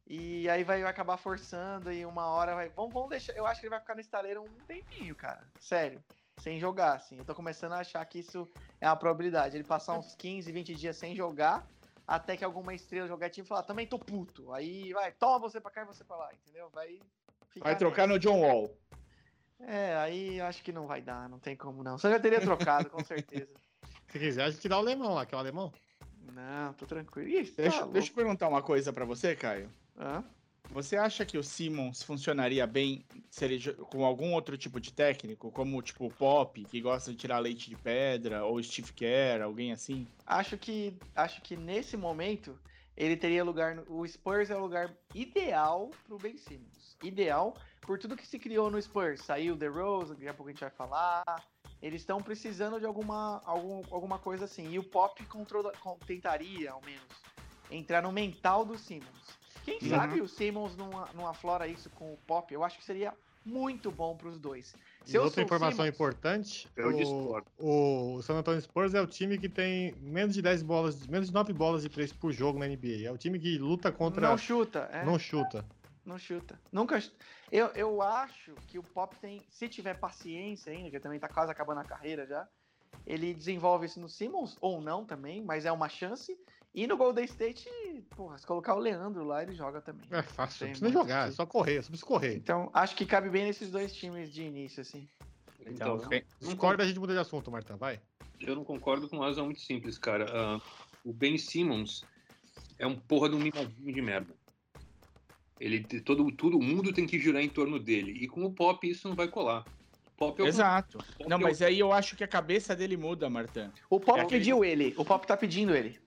E 0.07 0.49
aí 0.49 0.65
vai 0.65 0.83
acabar 0.83 1.17
forçando 1.17 1.93
e 1.93 2.05
uma 2.05 2.27
hora 2.27 2.55
vai. 2.55 2.69
Vamos, 2.71 3.09
deixar. 3.09 3.33
Eu 3.35 3.47
acho 3.47 3.61
que 3.61 3.67
ele 3.67 3.71
vai 3.71 3.81
ficar 3.81 3.95
no 3.95 4.01
estaleiro 4.01 4.43
um 4.43 4.67
tempinho, 4.67 5.15
cara. 5.15 5.47
Sério. 5.61 6.03
Sem 6.39 6.59
jogar, 6.59 6.95
assim. 6.95 7.17
Eu 7.17 7.25
tô 7.25 7.35
começando 7.35 7.75
a 7.75 7.79
achar 7.79 8.05
que 8.05 8.19
isso 8.19 8.51
é 8.81 8.89
uma 8.89 8.97
probabilidade. 8.97 9.57
Ele 9.57 9.65
passar 9.65 9.97
uns 9.97 10.17
15, 10.17 10.51
20 10.51 10.75
dias 10.75 10.97
sem 10.97 11.15
jogar, 11.15 11.65
até 12.07 12.37
que 12.37 12.45
alguma 12.45 12.75
estrela 12.75 13.07
e 13.07 13.45
falar, 13.45 13.63
também 13.63 13.87
tô 13.87 13.99
puto. 13.99 14.53
Aí 14.53 14.93
vai, 14.93 15.13
toma 15.13 15.39
você 15.39 15.61
pra 15.61 15.71
cá 15.71 15.83
e 15.83 15.87
você 15.87 16.05
pra 16.05 16.17
lá, 16.17 16.31
entendeu? 16.33 16.69
Vai. 16.73 17.01
Vai 17.57 17.77
trocar 17.77 18.09
no 18.09 18.19
John 18.19 18.41
Wall. 18.41 18.77
É, 19.61 19.95
aí 19.97 20.39
eu 20.39 20.47
acho 20.47 20.63
que 20.63 20.73
não 20.73 20.87
vai 20.87 21.01
dar, 21.01 21.29
não 21.29 21.39
tem 21.39 21.57
como 21.57 21.83
não. 21.85 21.97
Você 21.99 22.11
já 22.11 22.19
teria 22.19 22.41
trocado, 22.41 22.91
com 22.91 23.03
certeza. 23.05 23.53
Se 24.09 24.19
quiser, 24.19 24.45
a 24.45 24.51
gente 24.51 24.69
dá 24.69 24.77
o 24.77 24.81
alemão 24.81 25.15
lá, 25.15 25.25
que 25.25 25.35
é 25.35 25.37
o 25.37 25.41
alemão. 25.41 25.73
Não, 26.33 26.73
tô 26.75 26.87
tranquilo. 26.87 27.29
Ih, 27.29 27.47
tá 27.47 27.63
Deixa, 27.63 27.79
louco. 27.79 27.93
deixa 27.93 28.11
eu 28.11 28.15
perguntar 28.15 28.49
uma 28.49 28.63
coisa 28.63 28.93
pra 28.93 29.05
você, 29.05 29.37
Caio. 29.37 29.71
Hã? 29.97 30.25
Você 30.71 30.97
acha 30.97 31.27
que 31.27 31.37
o 31.37 31.43
Simmons 31.43 32.03
funcionaria 32.03 32.67
bem 32.67 33.05
se 33.31 33.45
ele 33.45 33.75
com 33.75 34.05
algum 34.05 34.33
outro 34.33 34.57
tipo 34.57 34.81
de 34.81 34.93
técnico, 34.93 35.51
como 35.51 35.83
tipo 35.83 36.07
o 36.07 36.11
Pop, 36.11 36.65
que 36.65 36.81
gosta 36.81 37.11
de 37.11 37.17
tirar 37.19 37.39
leite 37.41 37.69
de 37.69 37.77
pedra, 37.77 38.45
ou 38.45 38.63
Steve 38.63 38.93
Kerr, 38.93 39.43
alguém 39.43 39.73
assim? 39.73 40.07
Acho 40.27 40.57
que 40.57 40.97
acho 41.15 41.43
que 41.43 41.57
nesse 41.57 41.97
momento 41.97 42.59
ele 42.97 43.17
teria 43.17 43.45
lugar 43.45 43.75
no, 43.75 43.85
o 43.89 44.07
Spurs 44.07 44.51
é 44.51 44.57
o 44.57 44.61
lugar 44.61 44.95
ideal 45.15 45.91
pro 46.07 46.19
Ben 46.19 46.37
Simmons. 46.39 46.97
Ideal 47.03 47.55
por 47.81 47.99
tudo 47.99 48.17
que 48.17 48.27
se 48.27 48.39
criou 48.39 48.71
no 48.71 48.81
Spurs. 48.81 49.23
Saiu 49.23 49.57
The 49.57 49.67
Rose, 49.67 50.15
daqui 50.15 50.29
a 50.29 50.35
pouco 50.35 50.49
a 50.49 50.53
gente 50.53 50.61
vai 50.61 50.71
falar. 50.71 51.25
Eles 51.83 52.01
estão 52.03 52.23
precisando 52.23 52.79
de 52.79 52.87
alguma, 52.87 53.43
algum, 53.45 53.83
alguma 53.91 54.19
coisa 54.19 54.45
assim. 54.45 54.71
E 54.71 54.79
o 54.79 54.85
Pop 54.85 55.23
controla, 55.27 55.73
con- 55.81 55.99
tentaria, 56.07 56.71
ao 56.71 56.81
menos, 56.83 57.03
entrar 57.71 58.03
no 58.03 58.13
mental 58.13 58.65
do 58.65 58.79
Simmons. 58.79 59.42
Quem 59.65 59.79
Uhum. 59.83 59.89
sabe 59.89 60.21
o 60.21 60.29
Simmons 60.29 60.77
não, 60.77 60.91
não 61.15 61.27
aflora 61.27 61.67
isso 61.69 61.89
com 61.91 62.13
o 62.13 62.17
Pop? 62.27 62.53
Eu 62.53 62.65
acho 62.65 62.79
que 62.79 62.85
seria 62.85 63.13
muito 63.45 63.91
bom 63.91 64.17
pros 64.17 64.39
dois. 64.39 64.75
E 65.07 65.11
Se 65.11 65.19
outra 65.19 65.43
informação 65.43 65.85
Simmons- 65.85 65.95
importante: 65.95 66.69
o, 67.59 68.17
o 68.17 68.23
San 68.23 68.35
Antonio 68.37 68.61
Spurs 68.61 68.95
é 68.95 69.01
o 69.01 69.07
time 69.07 69.39
que 69.39 69.49
tem 69.49 69.95
menos 70.01 70.35
de 70.35 70.43
10 70.43 70.63
bolas, 70.63 71.07
menos 71.07 71.29
de 71.29 71.35
9 71.35 71.53
bolas 71.53 71.83
de 71.83 71.89
três 71.89 72.13
por 72.13 72.33
jogo 72.33 72.59
na 72.59 72.67
NBA. 72.67 73.07
É 73.07 73.11
o 73.11 73.19
time 73.19 73.39
que 73.39 73.59
luta 73.59 73.91
contra. 73.93 74.29
Não 74.29 74.39
chuta, 74.39 74.89
é. 74.93 75.05
não 75.05 75.19
chuta. 75.19 75.65
Não 76.05 76.19
chuta. 76.19 76.61
Nunca. 76.73 77.01
Eu, 77.51 77.69
eu 77.69 78.03
acho 78.03 78.55
que 78.67 78.79
o 78.79 78.83
Pop 78.83 79.15
tem. 79.21 79.43
Se 79.51 79.69
tiver 79.69 79.95
paciência 79.99 80.73
ainda, 80.73 80.91
que 80.91 80.99
também 81.01 81.19
tá 81.21 81.29
quase 81.29 81.51
acabando 81.53 81.79
a 81.79 81.85
carreira 81.85 82.27
já, 82.27 82.49
ele 83.07 83.33
desenvolve 83.33 83.87
isso 83.87 84.01
no 84.01 84.09
Simmons, 84.09 84.57
ou 84.61 84.81
não 84.81 85.05
também, 85.05 85.43
mas 85.43 85.65
é 85.65 85.71
uma 85.73 85.89
chance. 85.89 86.37
E 86.75 86.87
no 86.87 86.97
Golden 86.97 87.25
State, 87.27 87.69
porra, 88.17 88.39
se 88.39 88.47
colocar 88.47 88.75
o 88.75 88.79
Leandro 88.79 89.25
lá, 89.25 89.43
ele 89.43 89.55
joga 89.55 89.81
também. 89.83 90.07
É 90.11 90.23
fácil, 90.23 90.61
Tem 90.61 90.69
não 90.69 90.73
precisa 90.73 90.85
muito 90.91 91.03
jogar, 91.09 91.29
é 91.29 91.31
só 91.31 91.45
correr, 91.45 91.83
só 91.83 91.89
precisa 91.89 92.07
correr. 92.07 92.35
Então, 92.37 92.71
acho 92.73 92.97
que 92.97 93.05
cabe 93.05 93.29
bem 93.29 93.45
nesses 93.45 93.71
dois 93.71 93.93
times 93.95 94.33
de 94.33 94.43
início, 94.43 94.81
assim. 94.81 95.07
Então, 95.61 95.97
Então, 95.97 95.97
não 95.99 96.49
Discorda, 96.49 96.83
a 96.83 96.87
gente 96.87 96.99
muda 96.99 97.13
de 97.13 97.19
assunto, 97.19 97.51
Marta, 97.51 97.77
vai. 97.77 98.01
Eu 98.41 98.57
não 98.57 98.65
concordo 98.65 99.07
com 99.09 99.17
uma 99.17 99.27
razão 99.27 99.45
muito 99.45 99.61
simples, 99.61 99.99
cara. 99.99 100.27
Ah, 100.33 100.61
o 101.05 101.13
Ben 101.13 101.37
Simmons 101.37 102.05
é 102.79 102.87
um 102.87 102.97
porra 102.97 103.29
de 103.29 103.37
um 103.37 103.39
mimadinho 103.39 103.93
de 103.95 104.03
merda. 104.03 104.35
Ele 105.61 105.85
todo, 106.01 106.33
todo 106.33 106.59
mundo 106.59 106.93
tem 106.93 107.07
que 107.07 107.21
girar 107.21 107.43
em 107.43 107.49
torno 107.49 107.79
dele. 107.79 108.13
E 108.13 108.27
com 108.27 108.45
o 108.45 108.53
Pop 108.53 108.89
isso 108.89 109.09
não 109.09 109.15
vai 109.15 109.29
colar. 109.29 109.65
Pop 110.17 110.41
é 110.41 110.45
o 110.45 110.49
Exato. 110.49 110.99
Pop 110.99 111.29
Não, 111.29 111.37
é 111.37 111.41
o- 111.41 111.43
mas 111.43 111.63
aí 111.63 111.79
eu 111.79 111.93
acho 111.93 112.17
que 112.17 112.25
a 112.25 112.29
cabeça 112.29 112.75
dele 112.75 112.97
muda, 112.97 113.31
Martin. 113.31 113.71
O 113.89 114.01
Pop 114.01 114.19
É. 114.19 114.25
pediu 114.25 114.65
ele. 114.65 114.93
O 114.97 115.05
Pop 115.05 115.25
tá 115.27 115.37
pedindo 115.37 115.75
ele. 115.77 116.01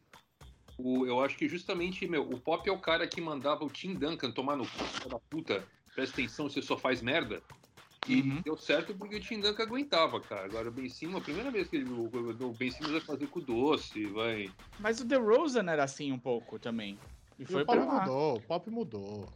O- 0.78 1.05
eu 1.05 1.21
acho 1.23 1.38
que 1.38 1.47
justamente, 1.47 2.07
meu, 2.07 2.23
o 2.30 2.39
Pop 2.39 2.67
é 2.67 2.71
o 2.71 2.80
cara 2.80 3.07
que 3.07 3.21
mandava 3.21 3.63
o 3.63 3.69
Tim 3.69 3.93
Duncan 3.93 4.32
tomar 4.32 4.55
no 4.55 4.63
cu 4.65 4.84
filho 4.84 5.09
da 5.09 5.19
puta. 5.19 5.67
Presta 5.93 6.15
atenção, 6.15 6.49
você 6.49 6.61
só 6.61 6.78
faz 6.78 7.01
merda. 7.01 7.41
E 8.07 8.21
Uhum. 8.21 8.41
deu 8.43 8.55
certo 8.57 8.93
porque 8.95 9.15
o 9.15 9.19
Tim 9.19 9.39
Duncan 9.39 9.63
aguentava, 9.63 10.19
cara. 10.21 10.45
Agora 10.45 10.69
o 10.69 10.71
Ben 10.71 10.88
Simmons, 10.89 11.21
a 11.21 11.26
primeira 11.26 11.49
vez 11.49 11.67
que 11.69 11.78
ele, 11.78 11.89
o, 11.89 12.03
o 12.05 12.53
Ben 12.53 12.69
Simmons 12.69 12.91
vai 12.91 13.01
fazer 13.01 13.28
com 13.28 13.39
doce, 13.39 14.05
vai. 14.07 14.51
Mas 14.80 14.99
o 14.99 15.05
DeRozan 15.05 15.71
era 15.71 15.84
assim 15.84 16.11
um 16.11 16.19
pouco 16.19 16.59
também. 16.59 16.99
E 17.39 17.43
E 17.43 17.45
foi 17.45 17.63
o 17.63 17.65
Pop 17.65 17.78
pra 17.80 17.86
lá. 17.88 17.99
mudou, 18.01 18.36
o 18.38 18.41
Pop 18.41 18.69
mudou. 18.69 19.30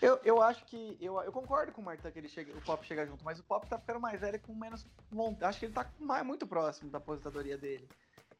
Eu, 0.00 0.18
eu 0.24 0.40
acho 0.40 0.64
que. 0.64 0.96
Eu, 1.00 1.20
eu 1.22 1.32
concordo 1.32 1.72
com 1.72 1.82
o 1.82 1.84
Marta 1.84 2.10
que 2.10 2.18
ele 2.18 2.28
chega, 2.28 2.56
o 2.56 2.60
Pop 2.62 2.86
chega 2.86 3.04
junto, 3.04 3.22
mas 3.24 3.40
o 3.40 3.42
Pop 3.44 3.66
tá 3.68 3.78
ficando 3.78 4.00
mais 4.00 4.20
velho 4.20 4.36
e 4.36 4.38
com 4.38 4.54
menos 4.54 4.86
vontade. 5.10 5.44
Acho 5.44 5.58
que 5.58 5.66
ele 5.66 5.74
tá 5.74 5.90
mais, 5.98 6.24
muito 6.24 6.46
próximo 6.46 6.88
da 6.90 6.98
aposentadoria 6.98 7.58
dele. 7.58 7.86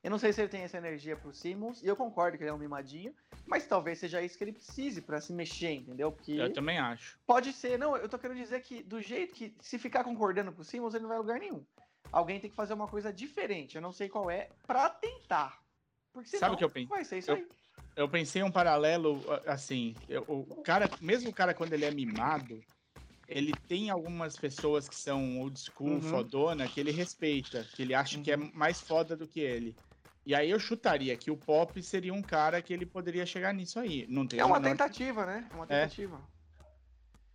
Eu 0.02 0.10
não 0.10 0.18
sei 0.18 0.32
se 0.32 0.40
ele 0.40 0.48
tem 0.48 0.62
essa 0.62 0.78
energia 0.78 1.16
pro 1.16 1.32
Simmons, 1.32 1.82
e 1.82 1.86
eu 1.86 1.96
concordo 1.96 2.36
que 2.38 2.44
ele 2.44 2.50
é 2.50 2.54
um 2.54 2.58
mimadinho, 2.58 3.12
mas 3.46 3.66
talvez 3.66 3.98
seja 3.98 4.22
isso 4.22 4.38
que 4.38 4.44
ele 4.44 4.52
precise 4.52 5.02
pra 5.02 5.20
se 5.20 5.32
mexer, 5.32 5.72
entendeu? 5.72 6.12
Porque 6.12 6.32
Eu 6.32 6.52
também 6.52 6.78
acho. 6.78 7.18
pode 7.26 7.52
ser. 7.52 7.76
Não, 7.78 7.96
eu 7.96 8.08
tô 8.08 8.18
querendo 8.18 8.36
dizer 8.38 8.60
que 8.62 8.82
do 8.82 9.00
jeito 9.00 9.34
que. 9.34 9.54
Se 9.60 9.78
ficar 9.78 10.04
concordando 10.04 10.52
com 10.52 10.62
o 10.62 10.64
Simmons, 10.64 10.94
ele 10.94 11.02
não 11.02 11.08
vai 11.08 11.18
a 11.18 11.20
lugar 11.20 11.40
nenhum. 11.40 11.64
Alguém 12.12 12.38
tem 12.40 12.48
que 12.48 12.56
fazer 12.56 12.74
uma 12.74 12.86
coisa 12.86 13.12
diferente, 13.12 13.74
eu 13.74 13.82
não 13.82 13.92
sei 13.92 14.08
qual 14.08 14.30
é, 14.30 14.48
pra 14.66 14.88
tentar. 14.88 15.60
Porque 16.12 16.28
Sabe 16.30 16.40
senão 16.40 16.54
o 16.54 16.56
que 16.56 16.64
eu 16.64 16.70
penso? 16.70 16.88
vai 16.88 17.04
ser 17.04 17.18
isso 17.18 17.30
Eu- 17.30 17.36
aí. 17.36 17.46
Eu 17.96 18.08
pensei 18.08 18.42
um 18.44 18.50
paralelo, 18.52 19.24
assim, 19.44 19.96
eu- 20.08 20.24
o 20.28 20.62
cara, 20.62 20.88
mesmo 21.00 21.30
o 21.30 21.34
cara 21.34 21.52
quando 21.52 21.72
ele 21.72 21.84
é 21.84 21.90
mimado, 21.90 22.62
ele 23.26 23.52
tem 23.52 23.90
algumas 23.90 24.36
pessoas 24.38 24.88
que 24.88 24.94
são 24.94 25.40
old 25.40 25.58
school, 25.58 25.94
Uhum. 25.94 26.02
fodona, 26.02 26.68
que 26.68 26.78
ele 26.78 26.92
respeita, 26.92 27.64
que 27.74 27.82
ele 27.82 27.94
acha 27.94 28.20
que 28.22 28.30
é 28.30 28.36
Uhum. 28.36 28.52
mais 28.54 28.80
foda 28.80 29.16
do 29.16 29.26
que 29.26 29.40
ele. 29.40 29.74
E 30.28 30.34
aí 30.34 30.50
eu 30.50 30.60
chutaria 30.60 31.16
que 31.16 31.30
o 31.30 31.38
Pop 31.38 31.82
seria 31.82 32.12
um 32.12 32.20
cara 32.20 32.60
que 32.60 32.70
ele 32.70 32.84
poderia 32.84 33.24
chegar 33.24 33.54
nisso 33.54 33.78
aí. 33.80 34.04
Não 34.10 34.26
tem 34.26 34.38
É 34.38 34.44
uma 34.44 34.60
menor- 34.60 34.76
tentativa, 34.76 35.24
né? 35.24 35.48
É 35.50 35.54
uma 35.54 35.64
É. 35.64 35.66
tentativa. 35.68 36.20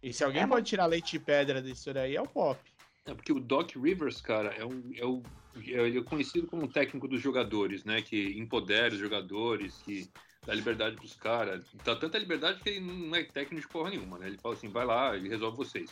E 0.04 0.14
se 0.14 0.24
alguém 0.24 0.44
É, 0.44 0.46
pode 0.48 0.62
mas- 0.62 0.70
tirar 0.70 0.86
leite 0.86 1.14
de 1.14 1.20
pedra 1.20 1.60
disso 1.60 1.92
daí, 1.92 2.16
é 2.16 2.22
o 2.22 2.28
Pop. 2.28 2.60
É 3.08 3.16
porque 3.16 3.34
o 3.34 3.40
Doc 3.40 3.72
Rivers, 3.76 4.22
cara, 4.22 4.50
é, 4.54 4.64
um, 4.64 4.92
é, 4.96 5.04
o, 5.04 5.24
é 5.56 5.88
ele 5.88 5.98
é 5.98 6.04
conhecido 6.04 6.46
como 6.46 6.66
um 6.66 6.68
técnico 6.68 7.08
dos 7.08 7.20
jogadores, 7.20 7.84
né? 7.84 8.00
Que 8.04 8.38
empodera 8.38 8.94
os 8.94 9.00
jogadores, 9.00 9.76
que 9.84 10.08
dá 10.46 10.54
liberdade 10.54 10.96
pros 10.96 11.16
caras. 11.16 11.66
Dá 11.84 11.96
tanta 11.96 12.20
liberdade 12.20 12.60
que 12.62 12.70
ele 12.70 12.80
não 12.82 13.16
é 13.16 13.24
técnico 13.24 13.60
de 13.66 13.74
porra 13.74 13.90
nenhuma, 13.90 14.20
né? 14.20 14.28
Ele 14.28 14.38
fala 14.38 14.54
assim, 14.54 14.68
vai 14.70 14.86
lá, 14.86 15.16
ele 15.18 15.30
resolve 15.30 15.58
vocês. 15.58 15.90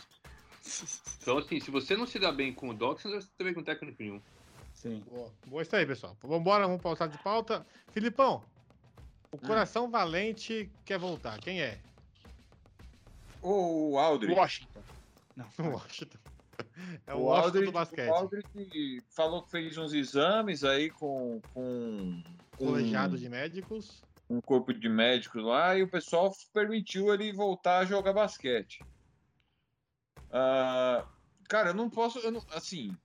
Então, 1.20 1.38
assim, 1.38 1.58
se 1.58 1.68
você 1.70 1.96
não 1.96 2.06
se 2.06 2.20
dá 2.20 2.30
bem 2.30 2.52
com 2.52 2.68
o 2.68 2.74
Doc, 2.74 3.00
você 3.00 3.08
não 3.08 3.14
vai 3.14 3.22
se 3.22 3.28
dar 3.36 3.44
bem 3.44 3.54
com 3.54 3.62
técnico 3.64 4.00
nenhum. 4.00 4.22
Sim. 4.82 5.00
Boa, 5.08 5.30
boa 5.46 5.62
isso 5.62 5.76
aí, 5.76 5.86
pessoal. 5.86 6.16
Vambora, 6.24 6.66
vamos 6.66 6.82
pausar 6.82 7.08
de 7.08 7.16
pauta. 7.18 7.64
Filipão, 7.92 8.42
o 9.30 9.36
Hum. 9.36 9.40
coração 9.46 9.88
valente 9.88 10.68
quer 10.84 10.98
voltar. 10.98 11.38
Quem 11.38 11.62
é? 11.62 11.78
O 13.40 13.96
Aldridge. 13.96 14.34
Washington. 14.38 14.82
Não. 15.36 15.46
O 15.58 15.70
Washington. 15.76 16.18
É 17.06 17.14
o, 17.14 17.18
o 17.18 17.22
Washington 17.22 17.44
Aldridge, 17.46 17.66
do 17.66 17.72
basquete. 17.72 18.08
o 18.08 18.14
Aldridge 18.14 19.02
falou 19.10 19.42
que 19.42 19.50
fez 19.50 19.76
uns 19.78 19.92
exames 19.92 20.64
aí 20.64 20.90
com, 20.90 21.40
com, 21.54 22.22
com 22.56 22.66
Colegiado 22.66 23.16
de 23.16 23.28
médicos. 23.28 24.02
um 24.28 24.40
corpo 24.40 24.72
de 24.72 24.88
médicos 24.88 25.42
lá 25.44 25.76
e 25.76 25.82
o 25.82 25.88
pessoal 25.88 26.32
permitiu 26.52 27.12
ele 27.12 27.32
voltar 27.32 27.78
a 27.78 27.84
jogar 27.84 28.12
basquete. 28.12 28.84
Ah, 30.30 31.04
cara, 31.48 31.70
eu 31.70 31.74
não 31.74 31.88
posso, 31.90 32.18
eu 32.20 32.30
não- 32.30 32.44
assim, 32.52 32.96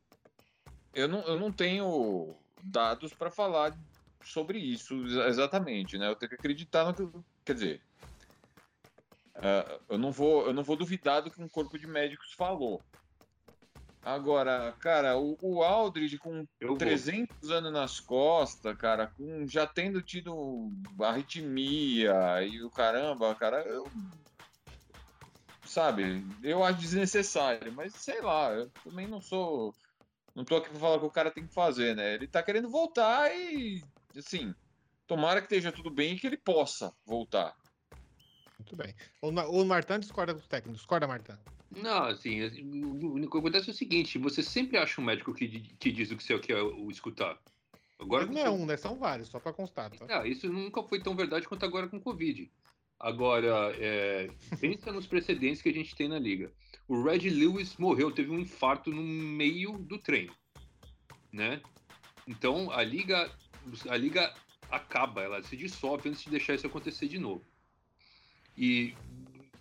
eu 0.97 1.07
não, 1.07 1.21
eu 1.27 1.39
não 1.39 1.51
tenho 1.51 2.35
dados 2.63 3.13
para 3.13 3.31
falar 3.31 3.73
sobre 4.23 4.59
isso 4.59 5.05
exa- 5.05 5.27
exatamente, 5.27 5.97
né? 5.97 6.07
Eu 6.07 6.15
tenho 6.15 6.29
que 6.29 6.35
acreditar 6.35 6.85
no 6.85 6.93
que, 6.95 7.03
quer 7.45 7.53
dizer, 7.53 7.81
ah, 9.35 9.79
eu 9.89 9.97
não 9.97 10.11
vou, 10.11 10.47
eu 10.47 10.53
não 10.53 10.63
vou 10.63 10.75
duvidar 10.75 11.21
do 11.21 11.31
que 11.31 11.41
um 11.41 11.47
corpo 11.47 11.77
de 11.77 11.87
médicos 11.87 12.33
falou. 12.33 12.83
Agora, 14.03 14.73
cara, 14.79 15.17
o, 15.17 15.37
o 15.41 15.63
Aldridge 15.63 16.17
com 16.17 16.45
Eu 16.59 16.69
vou. 16.69 16.77
300 16.77 17.51
anos 17.51 17.71
nas 17.73 17.99
costas, 17.99 18.75
cara, 18.77 19.07
com 19.07 19.45
já 19.47 19.67
tendo 19.67 20.01
tido 20.01 20.71
arritmia 20.99 22.41
e 22.41 22.63
o 22.63 22.71
caramba, 22.71 23.35
cara, 23.35 23.61
eu. 23.67 23.83
Sabe, 25.65 26.23
eu 26.41 26.63
acho 26.63 26.79
desnecessário, 26.79 27.73
mas 27.73 27.93
sei 27.95 28.21
lá, 28.21 28.53
eu 28.53 28.71
também 28.83 29.07
não 29.07 29.19
sou. 29.21 29.73
Não 30.37 30.45
tô 30.45 30.57
aqui 30.57 30.69
pra 30.69 30.79
falar 30.79 30.97
o 30.97 30.99
que 30.99 31.05
o 31.07 31.09
cara 31.09 31.31
tem 31.31 31.47
que 31.47 31.51
fazer, 31.51 31.95
né? 31.95 32.13
Ele 32.13 32.27
tá 32.27 32.43
querendo 32.43 32.69
voltar 32.69 33.35
e, 33.35 33.81
assim, 34.15 34.53
tomara 35.07 35.41
que 35.41 35.47
esteja 35.47 35.71
tudo 35.71 35.89
bem 35.89 36.13
e 36.13 36.19
que 36.19 36.27
ele 36.27 36.37
possa 36.37 36.93
voltar. 37.03 37.55
Muito 38.59 38.75
bem. 38.75 38.93
O, 39.19 39.29
o 39.29 39.65
Martan 39.65 39.99
discorda 39.99 40.35
dos 40.35 40.47
técnicos. 40.47 40.77
Discorda, 40.77 41.07
Martan. 41.07 41.39
Não, 41.71 42.03
assim, 42.03 42.39
o 42.61 43.13
único 43.13 43.31
que 43.31 43.37
acontece 43.39 43.71
é 43.71 43.73
o 43.73 43.75
seguinte, 43.75 44.19
você 44.19 44.43
sempre 44.43 44.77
acha 44.77 45.01
um 45.01 45.03
médico 45.03 45.33
que 45.33 45.47
diz 45.47 46.11
o 46.11 46.15
que 46.15 46.23
você 46.23 46.37
quer 46.37 46.61
o 46.61 46.91
escutar. 46.91 47.35
Agora 47.97 48.27
Mas 48.27 48.35
não 48.35 48.41
é 48.43 48.49
um, 48.51 48.63
né? 48.67 48.77
São 48.77 48.95
vários, 48.95 49.29
só 49.29 49.39
pra 49.39 49.51
constar. 49.51 49.89
Tá? 49.89 50.21
Ah, 50.21 50.27
isso 50.27 50.47
nunca 50.53 50.83
foi 50.83 51.01
tão 51.01 51.15
verdade 51.15 51.47
quanto 51.47 51.65
agora 51.65 51.87
com 51.87 51.97
o 51.97 52.01
Covid. 52.01 52.47
Agora, 52.99 53.75
é, 53.79 54.29
pensa 54.59 54.91
nos 54.91 55.07
precedentes 55.07 55.63
que 55.63 55.69
a 55.69 55.73
gente 55.73 55.95
tem 55.95 56.07
na 56.07 56.19
liga. 56.19 56.53
O 56.87 57.03
Red 57.03 57.29
Lewis 57.29 57.75
morreu, 57.77 58.11
teve 58.11 58.31
um 58.31 58.39
infarto 58.39 58.91
no 58.91 59.01
meio 59.03 59.77
do 59.77 59.97
treino, 59.97 60.33
né? 61.33 61.61
Então 62.25 62.71
a 62.71 62.81
liga, 62.81 63.29
a 63.89 63.97
liga 63.97 64.33
acaba, 64.71 65.21
ela 65.21 65.43
se 65.43 65.57
dissolve 65.57 66.09
antes 66.09 66.23
de 66.23 66.29
deixar 66.29 66.55
isso 66.55 66.67
acontecer 66.67 67.07
de 67.07 67.19
novo. 67.19 67.45
E 68.57 68.93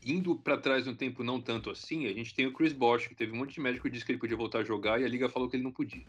indo 0.05 0.37
para 0.37 0.57
trás 0.57 0.87
um 0.87 0.95
tempo 0.95 1.25
não 1.25 1.41
tanto 1.41 1.69
assim, 1.69 2.07
a 2.07 2.13
gente 2.13 2.33
tem 2.33 2.47
o 2.47 2.53
Chris 2.53 2.73
Bosh, 2.73 3.09
que 3.09 3.15
teve 3.15 3.33
um 3.33 3.37
monte 3.37 3.55
de 3.55 3.61
médico 3.61 3.85
que 3.89 3.91
disse 3.93 4.05
que 4.05 4.13
ele 4.13 4.21
podia 4.21 4.37
voltar 4.37 4.61
a 4.61 4.65
jogar 4.65 5.01
e 5.01 5.05
a 5.05 5.09
liga 5.09 5.29
falou 5.29 5.49
que 5.49 5.57
ele 5.57 5.65
não 5.65 5.73
podia. 5.73 6.05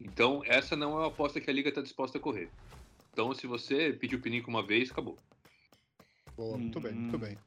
Então 0.00 0.42
essa 0.46 0.74
não 0.74 0.96
é 0.96 1.00
uma 1.00 1.08
aposta 1.08 1.40
que 1.40 1.50
a 1.50 1.52
liga 1.52 1.68
está 1.68 1.82
disposta 1.82 2.16
a 2.16 2.20
correr. 2.20 2.48
Então 3.12 3.34
se 3.34 3.46
você 3.46 3.92
pediu 3.92 4.18
o 4.18 4.22
pinico 4.22 4.48
uma 4.48 4.62
vez, 4.62 4.90
acabou. 4.90 5.18
Boa, 6.34 6.56
muito 6.56 6.80
bem, 6.80 6.94
muito 6.94 7.16
Hum. 7.16 7.20
bem. 7.20 7.38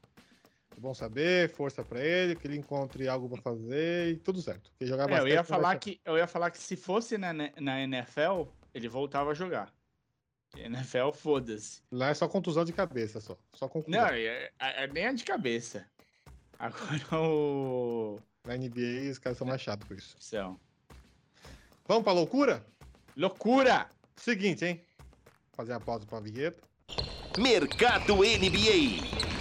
É 0.76 0.80
bom 0.80 0.92
saber, 0.92 1.48
força 1.50 1.82
pra 1.82 2.00
ele, 2.04 2.36
que 2.36 2.46
ele 2.46 2.56
encontre 2.58 3.08
algo 3.08 3.28
pra 3.30 3.40
fazer 3.40 4.10
e 4.12 4.16
tudo 4.16 4.42
certo. 4.42 4.70
Porque 4.70 4.84
jogar 4.86 5.10
É, 5.10 5.20
eu 5.20 5.26
ia 5.28 5.42
falar 5.42 5.78
que 5.78 5.98
eu 6.04 6.18
ia 6.18 6.26
falar 6.26 6.50
que 6.50 6.58
se 6.58 6.76
fosse 6.76 7.16
na, 7.16 7.32
na 7.32 7.80
NFL, 7.80 8.42
ele 8.74 8.86
voltava 8.88 9.30
a 9.30 9.34
jogar. 9.34 9.72
NFL, 10.54 11.10
foda-se. 11.12 11.80
Lá 11.90 12.10
é 12.10 12.14
só 12.14 12.28
contusão 12.28 12.64
de 12.64 12.72
cabeça, 12.72 13.20
só. 13.20 13.36
Só 13.54 13.68
conclusão. 13.68 14.00
Não, 14.02 14.08
é, 14.08 14.20
é- 14.20 14.50
é 14.58 14.86
nem 14.86 15.06
a 15.06 15.12
de 15.12 15.24
cabeça. 15.24 15.86
Agora 16.58 17.20
o. 17.20 18.18
Na 18.46 18.54
NBA 18.56 19.10
os 19.10 19.18
caras 19.18 19.38
são 19.38 19.46
mais 19.46 19.60
chatos 19.60 19.86
por 19.88 19.96
isso. 19.96 20.14
São. 20.20 20.58
Vamos 21.86 22.04
pra 22.04 22.12
loucura? 22.12 22.64
Loucura! 23.16 23.88
Seguinte, 24.14 24.64
hein? 24.64 24.80
Fazer 25.52 25.72
a 25.72 25.80
pausa 25.80 26.04
pra 26.06 26.20
vinheta. 26.20 26.60
Mercado 27.38 28.16
NBA. 28.16 29.35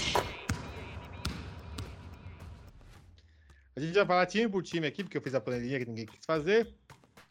Gente 3.86 3.95
vai 3.95 4.05
falar 4.05 4.25
time 4.25 4.49
por 4.49 4.63
time 4.63 4.88
aqui, 4.88 5.03
porque 5.03 5.17
eu 5.17 5.21
fiz 5.21 5.36
a 5.36 5.41
planilha 5.41 5.79
que 5.79 5.86
ninguém 5.86 6.05
quis 6.05 6.25
fazer. 6.25 6.67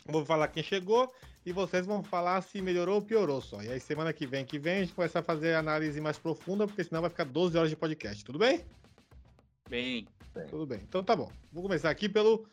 Vou 0.06 0.24
falar 0.24 0.48
quem 0.48 0.62
chegou 0.62 1.12
e 1.46 1.52
vocês 1.52 1.86
vão 1.86 2.02
falar 2.02 2.42
se 2.42 2.60
melhorou 2.62 2.96
ou 2.96 3.02
piorou 3.02 3.40
só. 3.40 3.62
E 3.62 3.70
aí, 3.70 3.80
semana 3.80 4.12
que 4.12 4.26
vem, 4.26 4.44
que 4.44 4.58
vem, 4.58 4.78
a 4.78 4.80
gente 4.80 4.94
começa 4.94 5.18
a 5.18 5.22
fazer 5.22 5.54
a 5.54 5.58
análise 5.58 6.00
mais 6.00 6.18
profunda, 6.18 6.66
porque 6.66 6.84
senão 6.84 7.00
vai 7.00 7.10
ficar 7.10 7.24
12 7.24 7.56
horas 7.56 7.70
de 7.70 7.76
podcast. 7.76 8.24
Tudo 8.24 8.38
bem? 8.38 8.64
Bem. 10.34 10.48
Tudo 10.48 10.66
bem. 10.66 10.80
Então 10.82 11.02
tá 11.02 11.14
bom. 11.14 11.30
Vou 11.52 11.62
começar 11.62 11.90
aqui 11.90 12.08
pelo, 12.08 12.46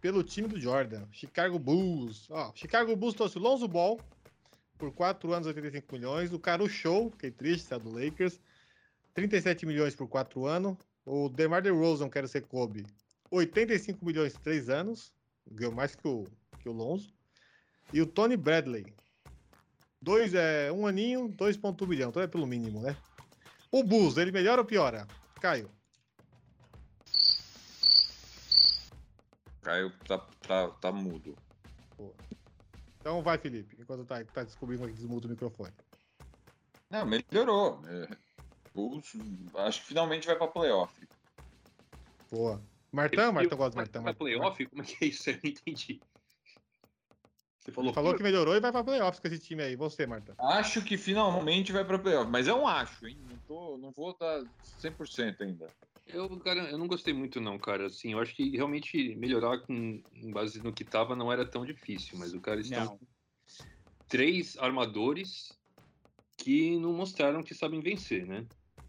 pelo 0.00 0.22
time 0.22 0.48
do 0.48 0.58
Jordan. 0.58 1.04
Chicago 1.12 1.58
Bulls. 1.58 2.26
Ó, 2.30 2.52
Chicago 2.54 2.94
Bulls 2.96 3.14
trouxe 3.14 3.38
o 3.38 3.40
Lonzo 3.40 3.68
Ball 3.68 3.98
por 4.76 4.92
4 4.92 5.32
anos, 5.32 5.46
85 5.46 5.94
milhões. 5.94 6.32
O 6.32 6.38
Caru 6.38 6.68
Show, 6.68 7.10
fiquei 7.10 7.30
triste, 7.30 7.66
saiu 7.66 7.80
do 7.80 7.90
Lakers. 7.90 8.40
37 9.14 9.66
milhões 9.66 9.94
por 9.94 10.08
4 10.08 10.46
anos. 10.46 10.76
O 11.04 11.28
DeMar 11.28 11.62
DeRozan, 11.62 12.08
quero 12.08 12.28
ser 12.28 12.42
Kobe. 12.42 12.86
85 13.30 14.04
milhões, 14.04 14.34
3 14.34 14.68
anos. 14.68 15.12
Ganhou 15.50 15.74
mais 15.74 15.94
que 15.94 16.06
o, 16.06 16.24
que 16.60 16.68
o 16.68 16.72
Lonzo. 16.72 17.12
E 17.92 18.00
o 18.00 18.06
Tony 18.06 18.36
Bradley. 18.36 18.86
Dois, 20.00 20.34
é, 20.34 20.70
um 20.70 20.86
aninho, 20.86 21.28
2,1 21.28 21.86
milhão. 21.86 22.10
Então 22.10 22.22
é 22.22 22.26
pelo 22.26 22.46
mínimo, 22.46 22.80
né? 22.80 22.96
O 23.70 23.82
Bulls, 23.82 24.16
ele 24.16 24.32
melhora 24.32 24.60
ou 24.60 24.66
piora? 24.66 25.06
Caio. 25.40 25.70
Caio 29.60 29.92
tá, 30.06 30.18
tá, 30.46 30.68
tá 30.70 30.92
mudo. 30.92 31.36
Então 33.00 33.22
vai, 33.22 33.38
Felipe, 33.38 33.76
enquanto 33.78 34.04
tá, 34.04 34.24
tá 34.24 34.42
descobrindo 34.42 34.86
que 34.86 34.92
desmuta 34.92 35.26
o 35.26 35.30
microfone. 35.30 35.72
Não, 36.90 37.04
melhorou. 37.04 37.82
É, 37.86 38.08
Bulls, 38.74 39.12
acho 39.56 39.80
que 39.80 39.88
finalmente 39.88 40.26
vai 40.26 40.36
pra 40.36 40.48
playoff. 40.48 41.08
Boa. 42.30 42.62
Martão, 42.92 43.32
Martão 43.32 43.58
gosta 43.58 43.70
de 43.70 43.76
Vai 43.76 43.84
Martão. 43.84 44.02
pra 44.02 44.12
Martão. 44.12 44.26
playoff? 44.26 44.66
Como 44.66 44.82
é 44.82 44.84
que 44.84 45.04
é 45.04 45.08
isso? 45.08 45.30
Eu 45.30 45.34
não 45.42 45.50
entendi. 45.50 46.00
Você 47.60 47.72
falou, 47.72 47.92
falou 47.92 48.16
que 48.16 48.22
melhorou 48.22 48.56
e 48.56 48.60
vai 48.60 48.72
pra 48.72 48.82
playoffs 48.82 49.20
com 49.20 49.28
esse 49.28 49.38
time 49.38 49.62
aí. 49.62 49.76
Você, 49.76 50.06
Martão. 50.06 50.34
Acho 50.38 50.82
que 50.82 50.96
finalmente 50.96 51.70
vai 51.70 51.84
pra 51.84 51.98
playoff, 51.98 52.30
mas 52.30 52.48
é 52.48 52.54
um 52.54 52.66
acho, 52.66 53.06
hein? 53.06 53.18
Não, 53.28 53.36
tô, 53.46 53.76
não 53.76 53.90
vou 53.92 54.16
dar 54.18 54.42
100% 54.80 55.42
ainda. 55.42 55.66
Eu, 56.06 56.28
cara, 56.40 56.70
eu 56.70 56.78
não 56.78 56.86
gostei 56.86 57.12
muito, 57.12 57.38
não, 57.40 57.58
cara. 57.58 57.86
Assim, 57.86 58.12
eu 58.12 58.20
acho 58.20 58.34
que 58.34 58.56
realmente 58.56 59.14
melhorar 59.16 59.58
com 59.58 60.02
com 60.02 60.32
base 60.32 60.62
no 60.62 60.72
que 60.72 60.82
tava 60.82 61.14
não 61.14 61.30
era 61.30 61.44
tão 61.44 61.66
difícil, 61.66 62.18
mas 62.18 62.32
o 62.32 62.40
cara 62.40 62.60
está 62.60 62.86
Não. 62.86 62.98
três 64.08 64.56
armadores 64.56 65.52
que 66.38 66.78
não 66.78 66.94
mostraram 66.94 67.42
que 67.42 67.54
sabem 67.54 67.80
vencer, 67.80 68.26
né? 68.26 68.46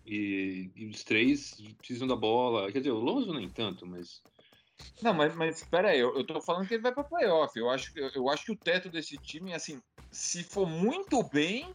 E, 0.10 0.72
e 0.76 0.88
os 0.88 1.04
três 1.04 1.56
precisam 1.80 2.08
da 2.08 2.16
bola. 2.16 2.72
Quer 2.72 2.80
dizer, 2.80 2.92
o 2.92 3.00
Lonzo 3.00 3.34
nem 3.34 3.52
tanto, 3.52 3.86
mas. 3.86 4.24
Não, 5.02 5.14
mas, 5.14 5.36
mas 5.36 5.58
espera 5.58 5.90
aí, 5.92 6.00
eu, 6.00 6.16
eu 6.16 6.26
tô 6.26 6.42
falando 6.42 6.68
que 6.68 6.74
ele 6.74 6.84
vai 6.84 6.94
pra 6.94 7.04
playoff. 7.04 7.58
Eu 7.58 7.70
acho, 7.70 7.92
eu, 7.96 8.10
eu 8.16 8.30
acho 8.30 8.46
que 8.46 8.52
o 8.52 8.58
teto 8.58 8.90
desse 8.90 9.18
time, 9.20 9.54
assim, 9.54 9.82
se 10.12 10.44
for 10.44 10.66
muito 10.68 11.24
bem, 11.30 11.74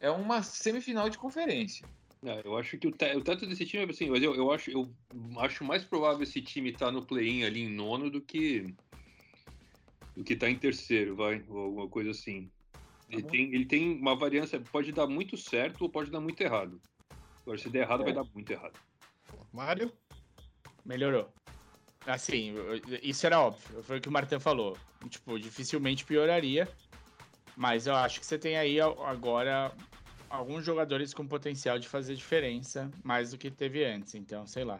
é 0.00 0.10
uma 0.10 0.42
semifinal 0.42 1.10
de 1.10 1.18
conferência. 1.18 1.86
é, 2.24 2.42
eu 2.46 2.56
acho 2.56 2.78
que 2.78 2.88
o, 2.88 2.92
te- 2.92 3.14
o 3.16 3.22
teto 3.22 3.46
desse 3.46 3.64
time 3.66 3.84
é 3.84 3.90
assim, 3.90 4.10
mas 4.10 4.22
eu, 4.22 4.34
eu 4.34 4.50
acho, 4.50 4.70
eu 4.70 4.92
acho 5.40 5.64
mais 5.64 5.84
provável 5.84 6.22
esse 6.22 6.42
time 6.42 6.70
estar 6.70 6.90
no 6.90 7.06
play-in 7.06 7.44
ali 7.44 7.60
em 7.60 7.68
nono 7.74 8.10
do 8.10 8.20
que 8.24 8.76
do 10.14 10.24
que 10.24 10.36
tá 10.36 10.50
em 10.50 10.58
terceiro, 10.58 11.16
vai, 11.16 11.42
ou 11.48 11.58
alguma 11.58 11.88
coisa 11.88 12.10
assim. 12.10 12.52
Ele, 13.08 13.22
bom. 13.22 13.28
tem, 13.28 13.54
ele 13.54 13.66
tem 13.66 13.98
uma 14.00 14.16
variância, 14.18 14.60
pode 14.60 14.92
dar 14.92 15.06
muito 15.08 15.36
certo 15.36 15.82
ou 15.82 15.90
pode 15.92 16.10
dar 16.10 16.20
muito 16.20 16.40
errado. 16.42 16.82
Agora, 17.48 17.58
se 17.58 17.70
der 17.70 17.80
errado, 17.80 18.02
É. 18.02 18.04
vai 18.04 18.12
dar 18.12 18.24
muito 18.24 18.50
errado. 18.52 18.78
Mário? 19.50 19.90
Melhorou. 20.84 21.32
Assim, 22.06 22.54
isso 23.02 23.24
era 23.24 23.40
óbvio. 23.40 23.82
Foi 23.82 23.96
o 23.96 24.00
que 24.02 24.08
o 24.08 24.12
Martin 24.12 24.38
falou. 24.38 24.76
Tipo, 25.08 25.38
dificilmente 25.40 26.04
pioraria. 26.04 26.68
Mas 27.56 27.86
eu 27.86 27.94
acho 27.96 28.20
que 28.20 28.26
você 28.26 28.38
tem 28.38 28.58
aí 28.58 28.78
a- 28.78 28.86
agora 29.08 29.72
alguns 30.28 30.62
jogadores 30.62 31.14
com 31.14 31.26
potencial 31.26 31.78
de 31.78 31.88
fazer 31.88 32.14
diferença 32.14 32.90
mais 33.02 33.30
do 33.30 33.38
que 33.38 33.50
teve 33.50 33.82
antes. 33.82 34.14
Então, 34.14 34.46
sei 34.46 34.64
lá. 34.64 34.78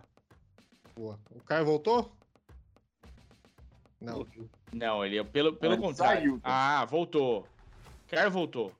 Boa. 0.94 1.18
O 1.30 1.40
Caio 1.40 1.64
voltou? 1.64 2.12
Não. 3.98 4.26
Não, 4.74 5.04
ele 5.06 5.24
pelo, 5.24 5.54
pelo 5.56 5.72
Ele 5.72 5.80
contrário. 5.82 6.20
saiu, 6.20 6.40
tá? 6.40 6.80
Ah, 6.80 6.84
voltou. 6.84 7.48
Caio 8.08 8.30
voltou. 8.30 8.72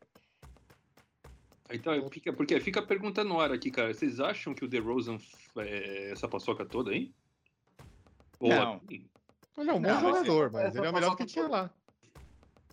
Então, 1.70 2.10
fica, 2.10 2.32
porque 2.32 2.58
fica 2.60 2.80
a 2.80 2.86
pergunta 2.86 3.22
no 3.22 3.40
ar 3.40 3.52
aqui, 3.52 3.70
cara. 3.70 3.92
Vocês 3.92 4.20
acham 4.20 4.54
que 4.54 4.64
o 4.64 4.68
DeRozan 4.68 5.18
é 5.58 6.12
essa 6.12 6.26
paçoca 6.26 6.64
toda 6.64 6.90
aí? 6.90 7.14
Ou 8.40 8.48
Não. 8.48 8.74
aqui? 8.76 9.10
Ele 9.58 9.70
é 9.70 9.72
um 9.72 9.82
bom 9.82 9.88
Não, 9.88 10.02
mas 10.02 10.16
jogador, 10.18 10.44
ele- 10.44 10.52
mas 10.52 10.76
ele 10.76 10.86
é 10.86 10.90
o 10.90 10.94
melhor 10.94 11.10
do 11.10 11.16
que 11.16 11.26
tinha 11.26 11.48
lá. 11.48 11.74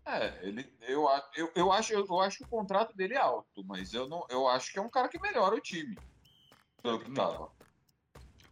É, 0.08 0.48
ele, 0.48 0.72
eu, 0.82 1.08
eu, 1.36 1.52
eu, 1.56 1.72
acho, 1.72 1.92
eu, 1.92 2.20
acho 2.20 2.38
que 2.38 2.44
o 2.44 2.48
contrato 2.48 2.96
dele 2.96 3.16
é 3.16 3.18
alto, 3.18 3.66
mas 3.66 3.92
eu, 3.92 4.08
não, 4.08 4.24
eu 4.30 4.48
acho 4.48 4.72
que 4.72 4.78
é 4.78 4.82
um 4.82 4.90
cara 4.90 5.10
que 5.10 5.20
melhora 5.20 5.56
o 5.56 5.60
time. 5.60 5.98
Pelo 6.84 7.00
que 7.00 7.12
tava. 7.12 7.52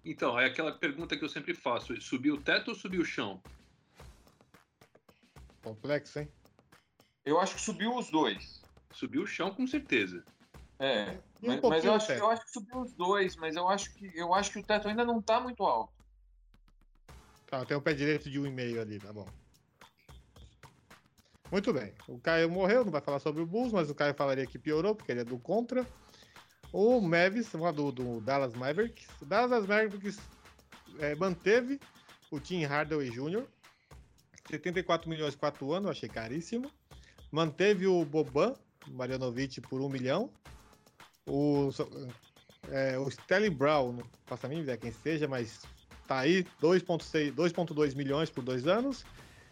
Então, 0.04 0.38
é 0.40 0.46
aquela 0.48 0.72
pergunta 0.72 1.16
que 1.16 1.24
eu 1.24 1.30
sempre 1.30 1.54
faço: 1.54 2.00
subiu 2.02 2.34
o 2.34 2.42
teto 2.42 2.70
ou 2.70 2.76
subiu 2.76 3.02
o 3.02 3.06
chão? 3.06 3.40
Complexo, 5.64 6.20
hein? 6.20 6.34
Eu 7.24 7.40
acho 7.40 7.56
que 7.56 7.62
subiu 7.62 7.96
os 7.96 8.10
dois. 8.10 8.64
Subiu 8.92 9.22
o 9.22 9.28
chão 9.28 9.54
com 9.54 9.66
certeza. 9.68 10.26
É, 10.84 11.18
um 11.42 11.48
mas, 11.48 11.62
mas 11.62 11.86
eu, 11.86 11.94
acho, 11.94 12.12
eu 12.12 12.30
acho 12.30 12.44
que 12.44 12.52
subiu 12.52 12.82
os 12.82 12.92
dois, 12.92 13.38
mas 13.38 13.56
eu 13.56 13.70
acho 13.70 13.94
que 13.94 14.12
eu 14.14 14.34
acho 14.34 14.52
que 14.52 14.60
o 14.60 14.64
teto 14.64 14.90
ainda 14.90 15.06
não 15.06 15.22
tá 15.22 15.40
muito 15.40 15.64
alto. 15.64 15.94
Tá, 17.48 17.64
tem 17.64 17.78
o 17.78 17.82
pé 17.82 17.94
direito 17.94 18.30
de 18.30 18.38
um 18.38 18.46
e 18.46 18.52
meio 18.52 18.82
ali, 18.82 19.00
tá 19.00 19.14
bom. 19.14 19.26
Muito 21.50 21.72
bem. 21.72 21.94
O 22.06 22.20
Caio 22.20 22.50
morreu, 22.50 22.84
não 22.84 22.92
vai 22.92 23.00
falar 23.00 23.20
sobre 23.20 23.42
o 23.42 23.46
Bulls, 23.46 23.72
mas 23.72 23.90
o 23.90 23.96
Caio 23.96 24.14
falaria 24.14 24.46
que 24.46 24.60
piorou, 24.60 24.94
porque 24.94 25.14
ele 25.14 25.22
é 25.22 25.24
do 25.24 25.40
contra. 25.40 25.88
O 26.74 27.00
Mavis, 27.00 27.54
uma 27.54 27.72
do, 27.72 27.90
do 27.90 28.20
Dallas 28.20 28.54
Mavericks. 28.54 29.08
O 29.22 29.26
Dallas 29.26 29.66
Mavericks 29.66 30.20
é, 31.00 31.16
manteve 31.16 31.80
o 32.30 32.42
Tim 32.42 32.66
Hardaway 32.66 33.10
Jr. 33.10 33.46
74 34.50 35.10
milhões 35.10 35.34
4 35.34 35.72
anos, 35.72 35.92
achei 35.92 36.10
caríssimo. 36.10 36.70
Manteve 37.32 37.88
o 37.88 38.04
Boban 38.04 38.54
Marianovic 38.90 39.62
por 39.62 39.80
1 39.80 39.88
milhão. 39.88 40.30
O, 41.26 41.70
é, 42.70 42.98
o 42.98 43.10
Stelly 43.10 43.50
Brown, 43.50 43.94
não 43.94 44.04
faço 44.26 44.46
a 44.46 44.50
mínima 44.50 44.64
ideia 44.64 44.78
quem 44.78 44.92
seja, 44.92 45.28
mas 45.28 45.62
tá 46.08 46.20
aí, 46.20 46.44
2,6 46.62 47.34
2,2 47.34 47.96
milhões 47.96 48.30
por 48.30 48.44
dois 48.44 48.68
anos. 48.68 49.06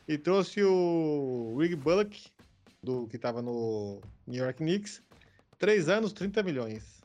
E 0.08 0.18
trouxe 0.18 0.62
o 0.64 1.56
Rig 1.58 1.76
Bullock, 1.76 2.28
do, 2.84 3.08
que 3.08 3.16
estava 3.16 3.42
no 3.42 4.02
New 4.28 4.44
York 4.44 4.58
Knicks, 4.58 5.02
três 5.58 5.88
anos, 5.88 6.12
30 6.12 6.44
milhões. 6.44 7.02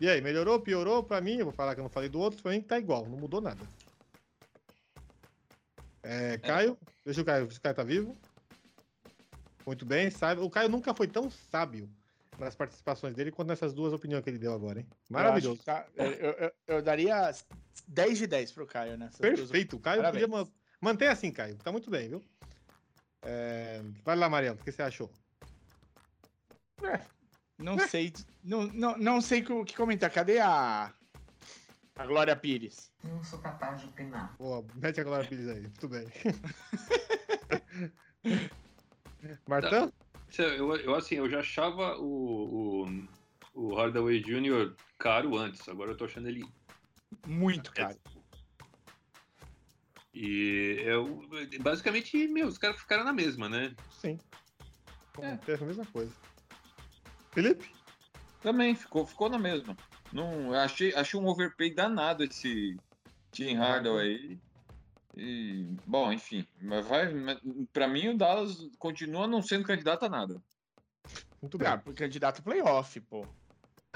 E 0.00 0.08
aí, 0.08 0.20
melhorou, 0.20 0.60
piorou? 0.60 1.02
Pra 1.02 1.20
mim, 1.20 1.38
eu 1.38 1.46
vou 1.46 1.54
falar 1.54 1.74
que 1.74 1.80
eu 1.80 1.84
não 1.84 1.90
falei 1.90 2.08
do 2.08 2.20
outro, 2.20 2.40
pra 2.40 2.52
mim 2.52 2.60
tá 2.60 2.78
igual, 2.78 3.06
não 3.08 3.18
mudou 3.18 3.40
nada. 3.40 3.66
É, 6.02 6.38
Caio, 6.38 6.78
deixa 7.04 7.20
o 7.20 7.24
Caio, 7.24 7.50
se 7.50 7.58
o 7.58 7.60
Caio 7.60 7.74
tá 7.74 7.82
vivo. 7.82 8.16
Muito 9.66 9.84
bem, 9.84 10.10
sabe. 10.10 10.40
O 10.40 10.48
Caio 10.48 10.68
nunca 10.68 10.94
foi 10.94 11.08
tão 11.08 11.28
sábio 11.28 11.90
nas 12.38 12.54
participações 12.54 13.14
dele 13.14 13.30
quanto 13.32 13.48
nessas 13.48 13.72
duas 13.74 13.92
opiniões 13.92 14.22
que 14.24 14.30
ele 14.30 14.38
deu 14.38 14.52
agora, 14.54 14.80
hein? 14.80 14.86
Maravilhoso. 15.10 15.60
Eu, 15.60 15.64
tá- 15.64 15.86
eu, 15.96 16.06
eu- 16.12 16.52
eu 16.66 16.82
daria 16.82 17.30
10 17.86 18.18
de 18.18 18.26
10 18.26 18.52
pro 18.52 18.66
Caio 18.66 18.96
nessa. 18.96 19.18
Perfeito, 19.18 19.76
o 19.76 19.80
Caio 19.80 19.98
Parabéns. 20.02 20.24
podia 20.24 20.36
man- 20.44 20.50
manter 20.80 21.08
assim, 21.08 21.30
Caio. 21.32 21.56
Tá 21.56 21.72
muito 21.72 21.90
bem, 21.90 22.08
viu? 22.08 22.24
É, 23.22 23.82
Vai 24.04 24.14
lá, 24.16 24.28
Mariano, 24.28 24.58
o 24.60 24.64
que 24.64 24.70
você 24.72 24.82
achou? 24.82 25.10
Não 27.58 27.76
sei. 27.88 28.12
Não, 28.44 28.66
não, 28.68 28.96
não 28.96 29.20
sei 29.20 29.42
o 29.42 29.64
que 29.64 29.76
comentar. 29.76 30.10
Cadê 30.10 30.38
a. 30.38 30.92
A 31.96 32.06
Glória 32.06 32.36
Pires? 32.36 32.92
Não 33.02 33.24
sou 33.24 33.40
capaz 33.40 33.80
de 33.80 33.88
opinar. 33.88 34.36
Boa, 34.38 34.64
mete 34.76 35.00
a 35.00 35.04
Glória 35.04 35.28
Pires 35.28 35.48
aí, 35.48 35.62
muito 35.62 35.88
bem. 35.88 36.06
Martão? 39.48 39.86
É- 39.88 40.07
Eu, 40.36 40.76
eu, 40.76 40.94
assim, 40.94 41.16
eu 41.16 41.28
já 41.28 41.40
achava 41.40 41.96
o, 41.98 42.84
o, 42.84 43.08
o 43.54 43.74
Hardaway 43.74 44.20
Jr. 44.20 44.74
caro 44.98 45.36
antes, 45.36 45.68
agora 45.68 45.92
eu 45.92 45.96
tô 45.96 46.04
achando 46.04 46.28
ele. 46.28 46.44
Muito 47.26 47.72
caro. 47.72 47.96
E 50.12 50.82
é, 50.84 50.96
o- 50.96 51.22
basicamente, 51.60 52.26
meu, 52.28 52.46
os 52.48 52.58
caras 52.58 52.80
ficaram 52.80 53.04
na 53.04 53.12
mesma, 53.12 53.48
né? 53.48 53.74
Sim. 53.90 54.18
É. 55.20 55.36
Teve 55.38 55.64
a 55.64 55.66
mesma 55.66 55.86
coisa. 55.86 56.12
Felipe? 57.32 57.70
Também, 58.40 58.74
ficou, 58.74 59.06
ficou 59.06 59.28
na 59.28 59.38
mesma. 59.38 59.76
Não, 60.12 60.54
eu 60.54 60.60
achei, 60.60 60.94
achei 60.94 61.18
um 61.18 61.26
overpay 61.26 61.74
danado 61.74 62.24
esse 62.24 62.76
Tim 63.32 63.54
Hardaway. 63.54 64.38
E, 65.20 65.66
bom, 65.84 66.12
enfim, 66.12 66.46
mas 66.60 66.86
vai, 66.86 67.12
mas 67.12 67.40
pra 67.72 67.88
mim 67.88 68.10
o 68.10 68.16
Dallas 68.16 68.56
continua 68.78 69.26
não 69.26 69.42
sendo 69.42 69.64
candidato 69.66 70.04
a 70.04 70.08
nada. 70.08 70.40
Muito 71.42 71.58
bem. 71.58 71.66
Ah, 71.66 71.78
candidato 71.94 72.40
playoff, 72.42 73.00
pô. 73.00 73.26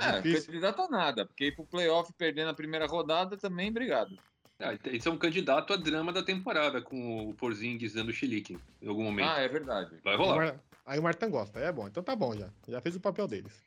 É, 0.00 0.20
Difícil. 0.20 0.46
candidato 0.46 0.82
a 0.82 0.88
nada, 0.88 1.24
porque 1.24 1.46
ir 1.46 1.54
pro 1.54 1.64
playoff 1.64 2.12
perdendo 2.14 2.50
a 2.50 2.54
primeira 2.54 2.86
rodada 2.86 3.36
também, 3.36 3.70
obrigado. 3.70 4.18
Ah, 4.58 4.76
eles 4.84 5.02
são 5.02 5.12
um 5.14 5.18
candidato 5.18 5.72
a 5.72 5.76
drama 5.76 6.12
da 6.12 6.24
temporada 6.24 6.82
com 6.82 7.28
o 7.28 7.34
Porzingis 7.34 7.92
dando 7.92 8.12
chilique 8.12 8.58
em 8.80 8.88
algum 8.88 9.04
momento. 9.04 9.28
Ah, 9.28 9.38
é 9.40 9.48
verdade. 9.48 9.96
Vai 10.02 10.14
Aí 10.14 10.18
o 10.18 10.22
rolar. 10.22 10.36
Mar- 10.36 10.60
Aí 10.84 10.98
o 10.98 11.02
Martão 11.02 11.30
gosta, 11.30 11.60
é 11.60 11.70
bom. 11.70 11.86
Então 11.86 12.02
tá 12.02 12.16
bom 12.16 12.36
já. 12.36 12.50
Já 12.66 12.80
fez 12.80 12.96
o 12.96 13.00
papel 13.00 13.28
deles. 13.28 13.64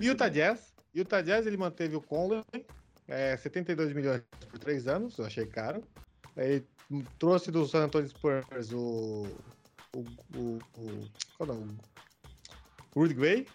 Utah 0.00 0.28
Jazz. 0.30 0.72
Utah 0.94 1.20
Jazz 1.20 1.46
ele 1.46 1.58
manteve 1.58 1.94
o 1.96 2.00
Conley, 2.00 2.42
é, 3.06 3.36
72 3.36 3.92
milhões 3.92 4.22
por 4.50 4.58
três 4.58 4.86
anos, 4.88 5.18
eu 5.18 5.26
achei 5.26 5.44
caro. 5.44 5.84
Aí 6.36 6.64
trouxe 7.18 7.50
do 7.50 7.66
San 7.66 7.84
Antonio 7.84 8.08
Spurs 8.08 8.72
o. 8.72 9.26
O. 9.94 10.00
o, 10.36 10.58
o 10.76 11.10
qual 11.36 11.48
é 11.50 11.52
o 11.52 11.54
nome? 11.56 11.78
O 12.94 13.00
Rudy 13.00 13.14
Gay, 13.14 13.46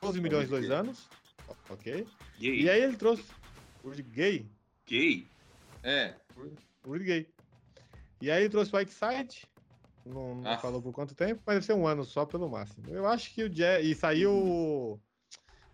12 0.00 0.20
milhões 0.20 0.48
dois 0.48 0.70
anos. 0.70 1.08
Ok. 1.70 2.06
Gay. 2.38 2.62
E 2.62 2.70
aí 2.70 2.82
ele 2.82 2.96
trouxe. 2.96 3.24
Rudy 3.84 4.02
Gay. 4.02 4.46
Gay. 4.86 5.28
É, 5.82 6.14
Rudy 6.84 7.04
Gay. 7.04 7.28
E 8.20 8.30
aí 8.30 8.42
ele 8.42 8.48
trouxe 8.50 8.74
o 8.74 8.78
Whiteside. 8.78 9.46
Não, 10.06 10.34
não 10.36 10.50
Ah. 10.50 10.58
falou 10.58 10.82
por 10.82 10.92
quanto 10.92 11.14
tempo, 11.14 11.42
mas 11.46 11.56
deve 11.56 11.66
ser 11.66 11.72
um 11.74 11.86
ano 11.86 12.04
só 12.04 12.26
pelo 12.26 12.48
máximo. 12.48 12.84
Eu 12.88 13.06
acho 13.06 13.32
que 13.32 13.42
o 13.42 13.48
Jazz. 13.48 13.84
E 13.84 13.94
saiu. 13.94 15.00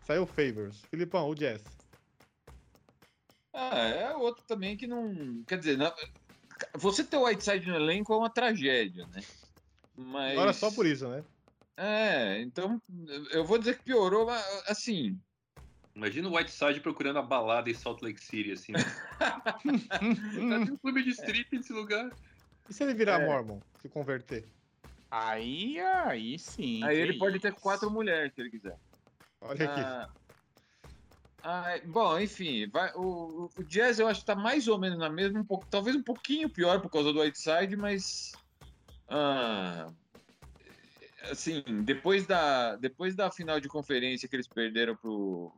Saiu 0.03 0.23
o 0.23 0.27
Favors. 0.27 0.81
Filipão, 0.91 1.29
o 1.29 1.35
Jazz. 1.35 1.63
Ah, 3.61 3.79
é 3.79 4.15
outro 4.17 4.43
também 4.47 4.77
que 4.77 4.87
não. 4.87 5.43
Quer 5.47 5.59
dizer, 5.59 5.77
na- 5.77 5.95
você 6.75 7.05
ter 7.05 7.17
o 7.17 7.25
Whiteside 7.25 7.67
no 7.67 7.77
elenco 7.77 8.13
é 8.13 8.17
uma 8.17 8.31
tragédia, 8.31 9.07
né? 9.07 9.21
Mas. 9.97 10.33
Agora 10.33 10.53
só 10.53 10.71
por 10.71 10.87
isso, 10.87 11.09
né? 11.09 11.23
É, 11.77 12.41
então 12.41 12.81
eu 13.31 13.45
vou 13.45 13.59
dizer 13.59 13.79
que 13.79 13.85
piorou, 13.85 14.27
mas 14.27 14.45
assim. 14.69 15.19
Imagina 15.95 16.29
o 16.29 16.37
Whiteside 16.37 16.81
procurando 16.81 17.19
a 17.19 17.23
balada 17.23 17.69
em 17.69 17.75
Salt 17.75 18.01
Lake 18.03 18.23
City, 18.23 18.53
assim. 18.53 18.73
tá 19.19 19.59
tendo 19.63 20.75
um 20.75 20.77
clube 20.77 21.03
de 21.03 21.11
strip 21.11 21.57
nesse 21.57 21.73
lugar. 21.73 22.11
E 22.69 22.73
se 22.73 22.83
ele 22.83 22.95
virar 22.95 23.21
É. 23.21 23.27
Mormon? 23.27 23.59
Se 23.83 23.89
converter? 23.89 24.45
Aí, 25.11 25.81
aí 25.81 26.39
sim. 26.39 26.85
Aí 26.85 26.97
ele 26.97 27.19
pode 27.19 27.41
ter 27.41 27.53
isso. 27.53 27.61
quatro 27.61 27.91
mulheres 27.91 28.33
se 28.33 28.41
ele 28.41 28.51
quiser. 28.51 28.79
Olha 29.41 29.65
aqui. 29.69 30.11
Ah, 31.43 31.75
ah, 31.75 31.81
bom, 31.87 32.19
enfim, 32.19 32.69
vai, 32.69 32.93
o, 32.95 33.51
o 33.57 33.65
Jazz 33.65 33.99
eu 33.99 34.07
acho 34.07 34.21
que 34.21 34.27
tá 34.27 34.35
mais 34.35 34.69
ou 34.69 34.79
menos 34.79 34.99
na 34.99 35.09
mesma, 35.09 35.41
um 35.41 35.45
pouco, 35.45 35.67
talvez 35.71 35.97
um 35.97 36.03
pouquinho 36.03 36.51
pior 36.51 36.81
por 36.81 36.91
causa 36.91 37.13
do 37.13 37.21
Whiteside, 37.21 37.77
mas 37.77 38.33
ah, 39.09 39.91
assim, 41.31 41.63
depois 41.85 42.27
da, 42.27 42.77
depois 42.77 43.15
da 43.15 43.31
final 43.31 43.59
de 43.59 43.69
conferência 43.69 44.29
que 44.29 44.37
eles 44.37 44.49
perderam 44.49 44.95
pro 44.97 45.53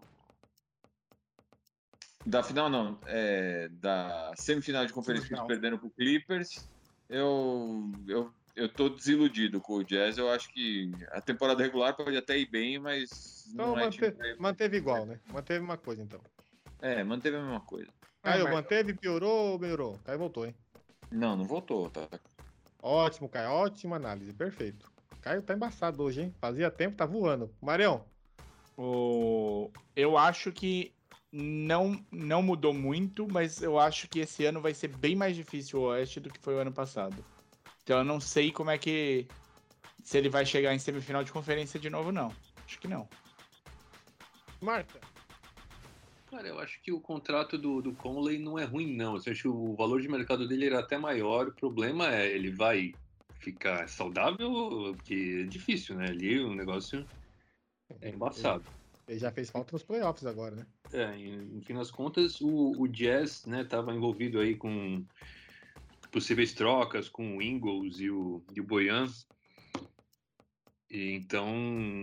da 2.25 2.43
final 2.43 2.71
não, 2.71 3.01
é, 3.07 3.69
da 3.69 4.33
semifinal 4.37 4.87
de 4.87 4.93
conferência 4.93 5.27
que 5.27 5.35
eles 5.35 5.47
perderam 5.47 5.77
pro 5.77 5.91
Clippers, 5.91 6.71
eu, 7.09 7.83
eu 8.07 8.33
eu 8.55 8.69
tô 8.69 8.89
desiludido 8.89 9.61
com 9.61 9.75
o 9.75 9.85
Jazz. 9.85 10.19
Eu 10.19 10.31
acho 10.31 10.49
que 10.53 10.91
a 11.11 11.21
temporada 11.21 11.63
regular 11.63 11.95
pode 11.97 12.17
até 12.17 12.39
ir 12.39 12.47
bem, 12.51 12.79
mas 12.79 13.47
Então 13.53 13.69
não 13.69 13.79
é 13.79 13.91
time 13.91 14.07
mante- 14.07 14.17
pra- 14.17 14.37
manteve 14.39 14.77
igual, 14.77 15.07
né? 15.07 15.21
Manteve 15.33 15.65
uma 15.65 15.77
coisa, 15.77 16.03
então. 16.03 16.21
É, 16.81 17.03
manteve 17.05 17.37
a 17.37 17.43
mesma 17.43 17.61
coisa. 17.61 17.89
Caio, 18.23 18.45
mas- 18.45 18.55
manteve, 18.55 18.95
piorou 18.95 19.53
ou 19.53 19.59
melhorou? 19.59 19.99
Caio 20.05 20.19
voltou, 20.19 20.47
hein? 20.47 20.55
Não, 21.11 21.37
não 21.37 21.45
voltou, 21.45 21.89
tá? 21.91 22.09
Ótimo, 22.81 23.29
Caio. 23.29 23.51
Ótima 23.51 23.97
análise. 23.97 24.33
Perfeito. 24.33 24.91
Caio 25.21 25.43
tá 25.43 25.55
embaçado 25.55 26.03
hoje, 26.03 26.23
hein? 26.23 26.35
Fazia 26.41 26.71
tempo, 26.71 26.97
tá 26.97 27.07
voando. 27.07 27.55
Marião, 27.61 28.05
O... 28.77 29.71
Eu 29.95 30.17
acho 30.17 30.51
que 30.51 30.93
não, 31.31 32.03
não 32.11 32.43
mudou 32.43 32.73
muito, 32.75 33.29
mas 33.31 33.63
eu 33.63 33.79
acho 33.79 34.09
que 34.09 34.21
esse 34.21 34.45
ano 34.45 34.61
vai 34.61 34.75
ser 34.75 34.89
bem 34.89 35.15
mais 35.15 35.37
difícil 35.37 35.79
o 35.81 35.83
Oeste 35.85 36.19
do 36.21 36.31
que 36.31 36.41
foi 36.41 36.55
o 36.55 36.59
ano 36.59 36.73
passado. 36.73 37.25
Então 37.83 37.99
eu 37.99 38.05
não 38.05 38.21
sei 38.21 38.53
como 38.53 38.71
é 38.71 38.79
que. 38.79 39.27
Se 40.03 40.19
ele 40.19 40.29
vai 40.29 40.45
chegar 40.45 40.75
em 40.75 40.79
semifinal 40.79 41.23
de 41.23 41.33
conferência 41.33 41.79
de 41.79 41.91
novo, 41.91 42.11
não. 42.11 42.33
Acho 42.65 42.79
que 42.79 42.89
não. 42.89 43.09
Marta. 44.61 45.01
Cara, 46.31 46.49
eu 46.49 46.59
acho 46.59 46.81
que 46.81 46.91
o 46.91 47.01
contrato 47.01 47.59
do, 47.59 47.83
do 47.83 47.93
Conley 47.93 48.39
não 48.39 48.59
é 48.59 48.65
ruim, 48.65 48.97
não. 48.97 49.17
Eu 49.17 49.33
acho 49.33 49.43
que 49.43 49.49
o 49.49 49.75
valor 49.75 50.01
de 50.01 50.09
mercado 50.09 50.49
dele 50.49 50.67
era 50.67 50.81
até 50.81 50.97
maior. 50.97 51.49
O 51.49 51.53
problema 51.53 52.15
é, 52.15 52.33
ele 52.33 52.51
vai 52.51 52.95
ficar 53.39 53.89
saudável? 53.89 54.95
Porque 54.97 55.43
é 55.45 55.47
difícil, 55.47 55.97
né? 55.97 56.07
Ali 56.07 56.41
o 56.41 56.55
negócio 56.55 57.05
é 58.01 58.09
embaçado. 58.09 58.65
Ele 59.07 59.19
já 59.19 59.31
fez 59.31 59.51
falta 59.51 59.73
nos 59.73 59.83
playoffs 59.83 60.25
agora, 60.25 60.57
né? 60.57 60.67
É, 60.93 61.15
no 61.17 61.61
fim 61.63 61.75
das 61.75 61.91
contas, 61.91 62.41
o, 62.41 62.81
o 62.81 62.89
Jazz, 62.89 63.45
né, 63.47 63.65
tava 63.65 63.93
envolvido 63.95 64.39
aí 64.39 64.55
com 64.55 65.05
possíveis 66.13 66.53
trocas 66.53 67.09
com 67.09 67.39
o 67.39 67.43
Ingles 67.43 67.99
e 67.99 68.11
o, 68.11 68.45
e 68.55 68.61
o 68.61 68.65
Boyan. 68.65 69.09
E, 70.89 71.13
então, 71.15 71.49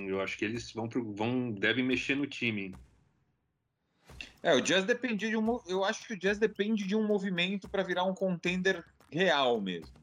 eu 0.07 0.19
acho 0.19 0.37
que 0.37 0.43
eles 0.43 0.73
vão, 0.73 0.89
pro- 0.89 1.13
vão 1.13 1.51
devem 1.51 1.85
mexer 1.85 2.15
no 2.15 2.27
time. 2.27 2.75
É, 4.41 4.53
o 4.53 4.61
Jazz 4.61 4.83
dependia 4.83 5.29
de 5.29 5.37
um. 5.37 5.61
Eu 5.67 5.85
acho 5.85 6.05
que 6.07 6.13
o 6.13 6.19
Jazz 6.19 6.39
depende 6.39 6.85
de 6.85 6.95
um 6.95 7.05
movimento 7.05 7.69
para 7.69 7.83
virar 7.83 8.03
um 8.03 8.15
contender 8.15 8.83
real 9.11 9.61
mesmo. 9.61 9.95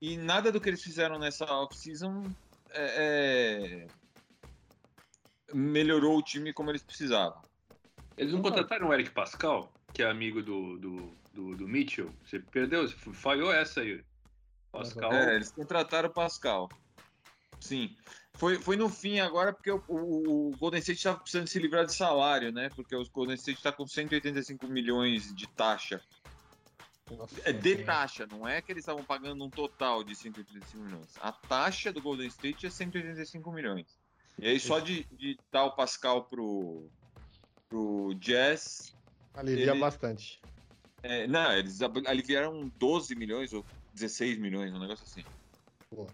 E 0.00 0.16
nada 0.16 0.50
do 0.50 0.60
que 0.60 0.68
eles 0.68 0.82
fizeram 0.82 1.18
nessa 1.18 1.44
off-season 1.44 2.22
é, 2.70 3.84
é, 3.84 5.54
melhorou 5.54 6.18
o 6.18 6.22
time 6.22 6.52
como 6.52 6.70
eles 6.70 6.82
precisavam. 6.82 7.40
Eles 8.16 8.32
não 8.32 8.42
contrataram 8.42 8.88
o 8.88 8.94
Eric 8.94 9.10
Pascal, 9.10 9.72
que 9.92 10.02
é 10.02 10.10
amigo 10.10 10.42
do, 10.42 10.78
do, 10.78 11.21
do, 11.32 11.56
do 11.56 11.68
Mitchell? 11.68 12.10
Você 12.24 12.38
perdeu, 12.38 12.86
você 12.88 12.94
falhou 13.12 13.52
essa 13.52 13.80
aí. 13.80 14.02
Pascal. 14.70 15.12
É, 15.12 15.34
eles 15.36 15.50
contrataram 15.50 16.08
o 16.08 16.12
Pascal. 16.12 16.68
Sim. 17.60 17.94
Foi, 18.34 18.58
foi 18.58 18.76
no 18.76 18.88
fim 18.88 19.20
agora, 19.20 19.52
porque 19.52 19.70
o, 19.70 19.82
o- 19.88 20.48
o 20.52 20.56
Golden 20.56 20.80
State 20.80 20.96
estava 20.98 21.18
precisando 21.20 21.46
se 21.46 21.58
livrar 21.58 21.84
de 21.84 21.94
salário, 21.94 22.50
né? 22.50 22.70
Porque 22.74 22.96
o 22.96 23.04
Golden 23.10 23.34
State 23.36 23.58
está 23.58 23.70
com 23.70 23.86
185 23.86 24.66
milhões 24.68 25.34
de 25.34 25.46
taxa. 25.48 26.00
É 27.44 27.52
de 27.52 27.84
taxa, 27.84 28.26
não 28.30 28.48
é 28.48 28.62
que 28.62 28.72
eles 28.72 28.82
estavam 28.82 29.04
pagando 29.04 29.44
um 29.44 29.50
total 29.50 30.02
de 30.02 30.14
185 30.14 30.82
milhões. 30.82 31.10
A 31.20 31.30
taxa 31.30 31.92
do 31.92 32.00
Golden 32.00 32.26
State 32.28 32.66
é 32.66 32.70
185 32.70 33.52
milhões. 33.52 33.98
E 34.38 34.46
aí, 34.48 34.58
só 34.58 34.78
de, 34.78 35.04
de 35.12 35.38
dar 35.52 35.64
o 35.64 35.72
Pascal 35.72 36.24
pro, 36.24 36.88
pro 37.68 38.14
Jazz. 38.18 38.96
Alivia 39.34 39.72
Ele- 39.72 39.80
bastante. 39.80 40.40
É, 41.02 41.26
não, 41.26 41.52
eles 41.56 41.80
aliviaram 42.06 42.70
12 42.78 43.14
milhões 43.14 43.52
ou 43.52 43.64
16 43.94 44.38
milhões, 44.38 44.72
um 44.72 44.78
negócio 44.78 45.04
assim. 45.04 45.24
Boa. 45.90 46.08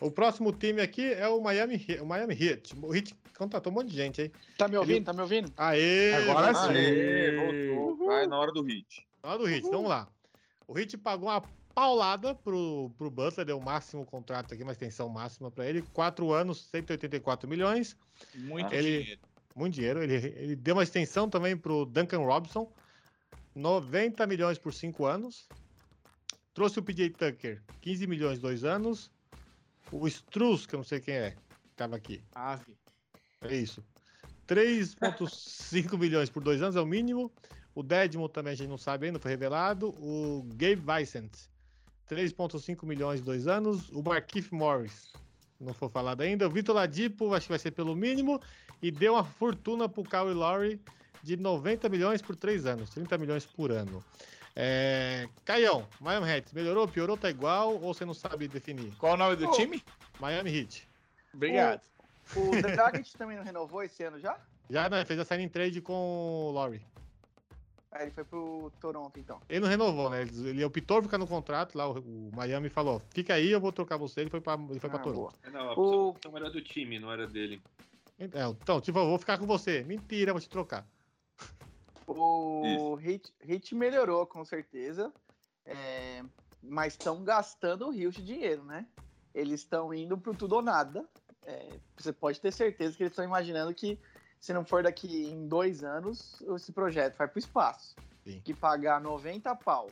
O 0.00 0.10
próximo 0.10 0.52
time 0.52 0.80
aqui 0.80 1.12
é 1.12 1.28
o 1.28 1.40
Miami, 1.42 1.74
Heat- 1.74 2.00
o 2.00 2.06
Miami 2.06 2.34
Heat. 2.34 2.74
O 2.82 2.94
Heat 2.94 3.14
contratou 3.36 3.70
um 3.70 3.74
monte 3.76 3.90
de 3.90 3.96
gente, 3.96 4.22
hein? 4.22 4.32
Tá 4.56 4.66
me 4.66 4.76
ouvindo? 4.76 5.04
Tá 5.04 5.12
me 5.12 5.20
ouvindo? 5.20 5.52
Aê! 5.56 6.14
Agora 6.14 6.54
sim. 6.54 6.68
Aê, 6.70 7.36
voltou. 7.36 8.06
Vai 8.06 8.26
na 8.26 8.38
hora 8.38 8.50
do 8.52 8.62
hit. 8.62 9.06
Na 9.22 9.30
hora 9.30 9.38
do 9.38 9.44
Hit, 9.44 9.68
vamos 9.70 9.88
lá. 9.90 10.08
O 10.66 10.72
Hit 10.72 10.96
pagou 10.96 11.28
uma 11.28 11.42
paulada 11.74 12.34
pro, 12.34 12.90
pro 12.96 13.10
Butler, 13.10 13.44
deu 13.46 13.58
o 13.58 13.62
máximo 13.62 14.04
contrato 14.06 14.54
aqui, 14.54 14.62
uma 14.62 14.72
extensão 14.72 15.08
máxima 15.10 15.50
para 15.50 15.66
ele. 15.66 15.82
Quatro 15.92 16.32
anos, 16.32 16.64
184 16.70 17.46
milhões. 17.48 17.94
Muito 18.34 18.72
Ele- 18.74 19.00
dinheiro. 19.02 19.20
Muito 19.54 19.74
dinheiro. 19.74 20.02
Ele, 20.02 20.14
ele 20.14 20.56
deu 20.56 20.74
uma 20.74 20.82
extensão 20.82 21.28
também 21.28 21.56
pro 21.56 21.84
Duncan 21.84 22.18
Robinson. 22.20 22.72
90 23.54 24.26
milhões 24.26 24.58
por 24.58 24.72
cinco 24.72 25.06
anos. 25.06 25.48
Trouxe 26.54 26.78
o 26.78 26.82
PJ 26.82 27.10
Tucker, 27.10 27.62
15 27.80 28.06
milhões, 28.06 28.38
dois 28.38 28.64
anos. 28.64 29.10
O 29.90 30.06
Struz, 30.06 30.66
que 30.66 30.74
eu 30.74 30.78
não 30.78 30.84
sei 30.84 31.00
quem 31.00 31.14
é, 31.14 31.36
tava 31.76 31.96
aqui. 31.96 32.22
Ave. 32.34 32.76
É 33.42 33.56
isso. 33.56 33.84
3,5 34.46 35.96
milhões 35.98 36.28
por 36.28 36.42
dois 36.42 36.60
anos 36.62 36.76
é 36.76 36.80
o 36.80 36.86
mínimo. 36.86 37.32
O 37.74 37.82
Dedmon 37.82 38.28
também 38.28 38.52
a 38.52 38.56
gente 38.56 38.68
não 38.68 38.78
sabe 38.78 39.06
ainda, 39.06 39.18
foi 39.18 39.30
revelado. 39.30 39.90
O 40.00 40.44
Gabe 40.54 40.76
Vicent, 40.76 41.32
3,5 42.08 42.84
milhões 42.84 43.20
de 43.20 43.26
dois 43.26 43.46
anos. 43.46 43.88
O 43.90 44.02
Marquise 44.02 44.52
Morris, 44.52 45.12
não 45.60 45.72
foi 45.72 45.88
falado 45.88 46.20
ainda. 46.20 46.46
O 46.46 46.50
Vitor 46.50 46.74
Ladipo, 46.74 47.32
acho 47.32 47.46
que 47.46 47.52
vai 47.52 47.58
ser 47.58 47.70
pelo 47.70 47.94
mínimo. 47.94 48.40
E 48.82 48.90
deu 48.90 49.14
uma 49.14 49.24
fortuna 49.24 49.88
pro 49.88 50.02
Kyle 50.02 50.32
Lowry 50.32 50.80
de 51.22 51.36
90 51.36 51.88
milhões 51.88 52.22
por 52.22 52.36
três 52.36 52.66
anos, 52.66 52.90
30 52.90 53.18
milhões 53.18 53.44
por 53.44 53.70
ano. 53.70 54.02
É... 54.56 55.28
Caião, 55.44 55.86
Miami 56.00 56.26
Heat, 56.28 56.54
melhorou, 56.54 56.88
piorou, 56.88 57.16
tá 57.16 57.30
igual 57.30 57.74
ou 57.74 57.94
você 57.94 58.04
não 58.04 58.14
sabe 58.14 58.48
definir? 58.48 58.92
Qual 58.98 59.14
o 59.14 59.16
nome 59.16 59.36
do 59.36 59.48
Ô. 59.48 59.52
time? 59.52 59.82
Miami 60.18 60.50
Heat. 60.56 60.88
Obrigado. 61.32 61.80
O 62.34 62.50
The 62.50 62.74
Dragic 62.76 63.16
também 63.16 63.36
não 63.36 63.44
renovou 63.44 63.82
esse 63.82 64.02
ano 64.02 64.18
já? 64.18 64.36
Já 64.68 64.88
né, 64.88 65.04
fez 65.04 65.18
a 65.18 65.24
signing 65.24 65.48
trade 65.48 65.80
com 65.80 65.92
o 65.94 66.50
Lowry. 66.52 66.80
Aí 67.92 68.02
ele 68.02 68.12
foi 68.12 68.22
pro 68.24 68.70
Toronto, 68.80 69.18
então. 69.18 69.40
Ele 69.48 69.60
não 69.60 69.68
renovou, 69.68 70.08
né? 70.10 70.22
Ele, 70.22 70.50
ele 70.50 70.64
optou 70.64 70.98
por 70.98 71.04
ficar 71.04 71.18
no 71.18 71.26
contrato 71.26 71.76
lá. 71.76 71.88
O, 71.88 71.98
o 71.98 72.30
Miami 72.32 72.68
falou: 72.68 73.02
fica 73.12 73.34
aí, 73.34 73.50
eu 73.50 73.60
vou 73.60 73.72
trocar 73.72 73.96
você. 73.96 74.20
Ele 74.20 74.30
foi 74.30 74.40
pra, 74.40 74.54
ele 74.54 74.78
foi 74.78 74.88
pra 74.88 75.00
Ah, 75.00 75.02
Toronto. 75.02 75.18
boa. 75.18 75.32
É, 75.42 75.50
Não, 75.50 75.70
a 75.70 75.74
O- 75.76 76.16
era 76.36 76.50
do 76.50 76.60
time, 76.60 77.00
não 77.00 77.10
era 77.10 77.26
dele. 77.26 77.60
É, 78.16 78.26
Então, 78.46 78.80
tipo, 78.80 78.96
eu 78.98 79.06
vou 79.06 79.18
ficar 79.18 79.38
com 79.38 79.46
você. 79.46 79.82
Mentira, 79.82 80.32
vou 80.32 80.40
te 80.40 80.48
trocar. 80.48 80.86
O 82.06 82.94
Hit, 82.96 83.32
Hit 83.40 83.74
melhorou, 83.74 84.26
com 84.26 84.44
certeza. 84.44 85.12
É, 85.64 86.22
mas 86.62 86.94
estão 86.94 87.22
gastando 87.22 87.90
rios 87.90 88.14
de 88.14 88.24
dinheiro, 88.24 88.64
né? 88.64 88.86
Eles 89.34 89.60
estão 89.60 89.94
indo 89.94 90.18
pro 90.18 90.34
tudo 90.34 90.56
ou 90.56 90.62
nada. 90.62 91.08
É, 91.44 91.78
você 91.96 92.12
pode 92.12 92.40
ter 92.40 92.52
certeza 92.52 92.96
que 92.96 93.02
eles 93.02 93.12
estão 93.12 93.24
imaginando 93.24 93.72
que, 93.72 93.98
se 94.40 94.52
não 94.52 94.64
for 94.64 94.82
daqui 94.82 95.26
em 95.26 95.46
dois 95.46 95.84
anos, 95.84 96.40
esse 96.56 96.72
projeto 96.72 97.16
vai 97.16 97.28
pro 97.28 97.38
espaço. 97.38 97.94
Sim. 98.24 98.40
Que 98.44 98.52
pagar 98.52 99.00
90 99.00 99.54
pau 99.56 99.88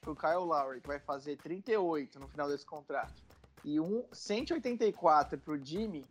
pro 0.00 0.16
Kyle 0.16 0.36
Lowry, 0.36 0.80
que 0.80 0.88
vai 0.88 0.98
fazer 0.98 1.36
38 1.36 2.18
no 2.18 2.28
final 2.28 2.48
desse 2.48 2.64
contrato, 2.64 3.22
e 3.64 3.78
um 3.78 4.04
184 4.12 5.38
pro 5.38 5.62
Jimmy, 5.62 6.04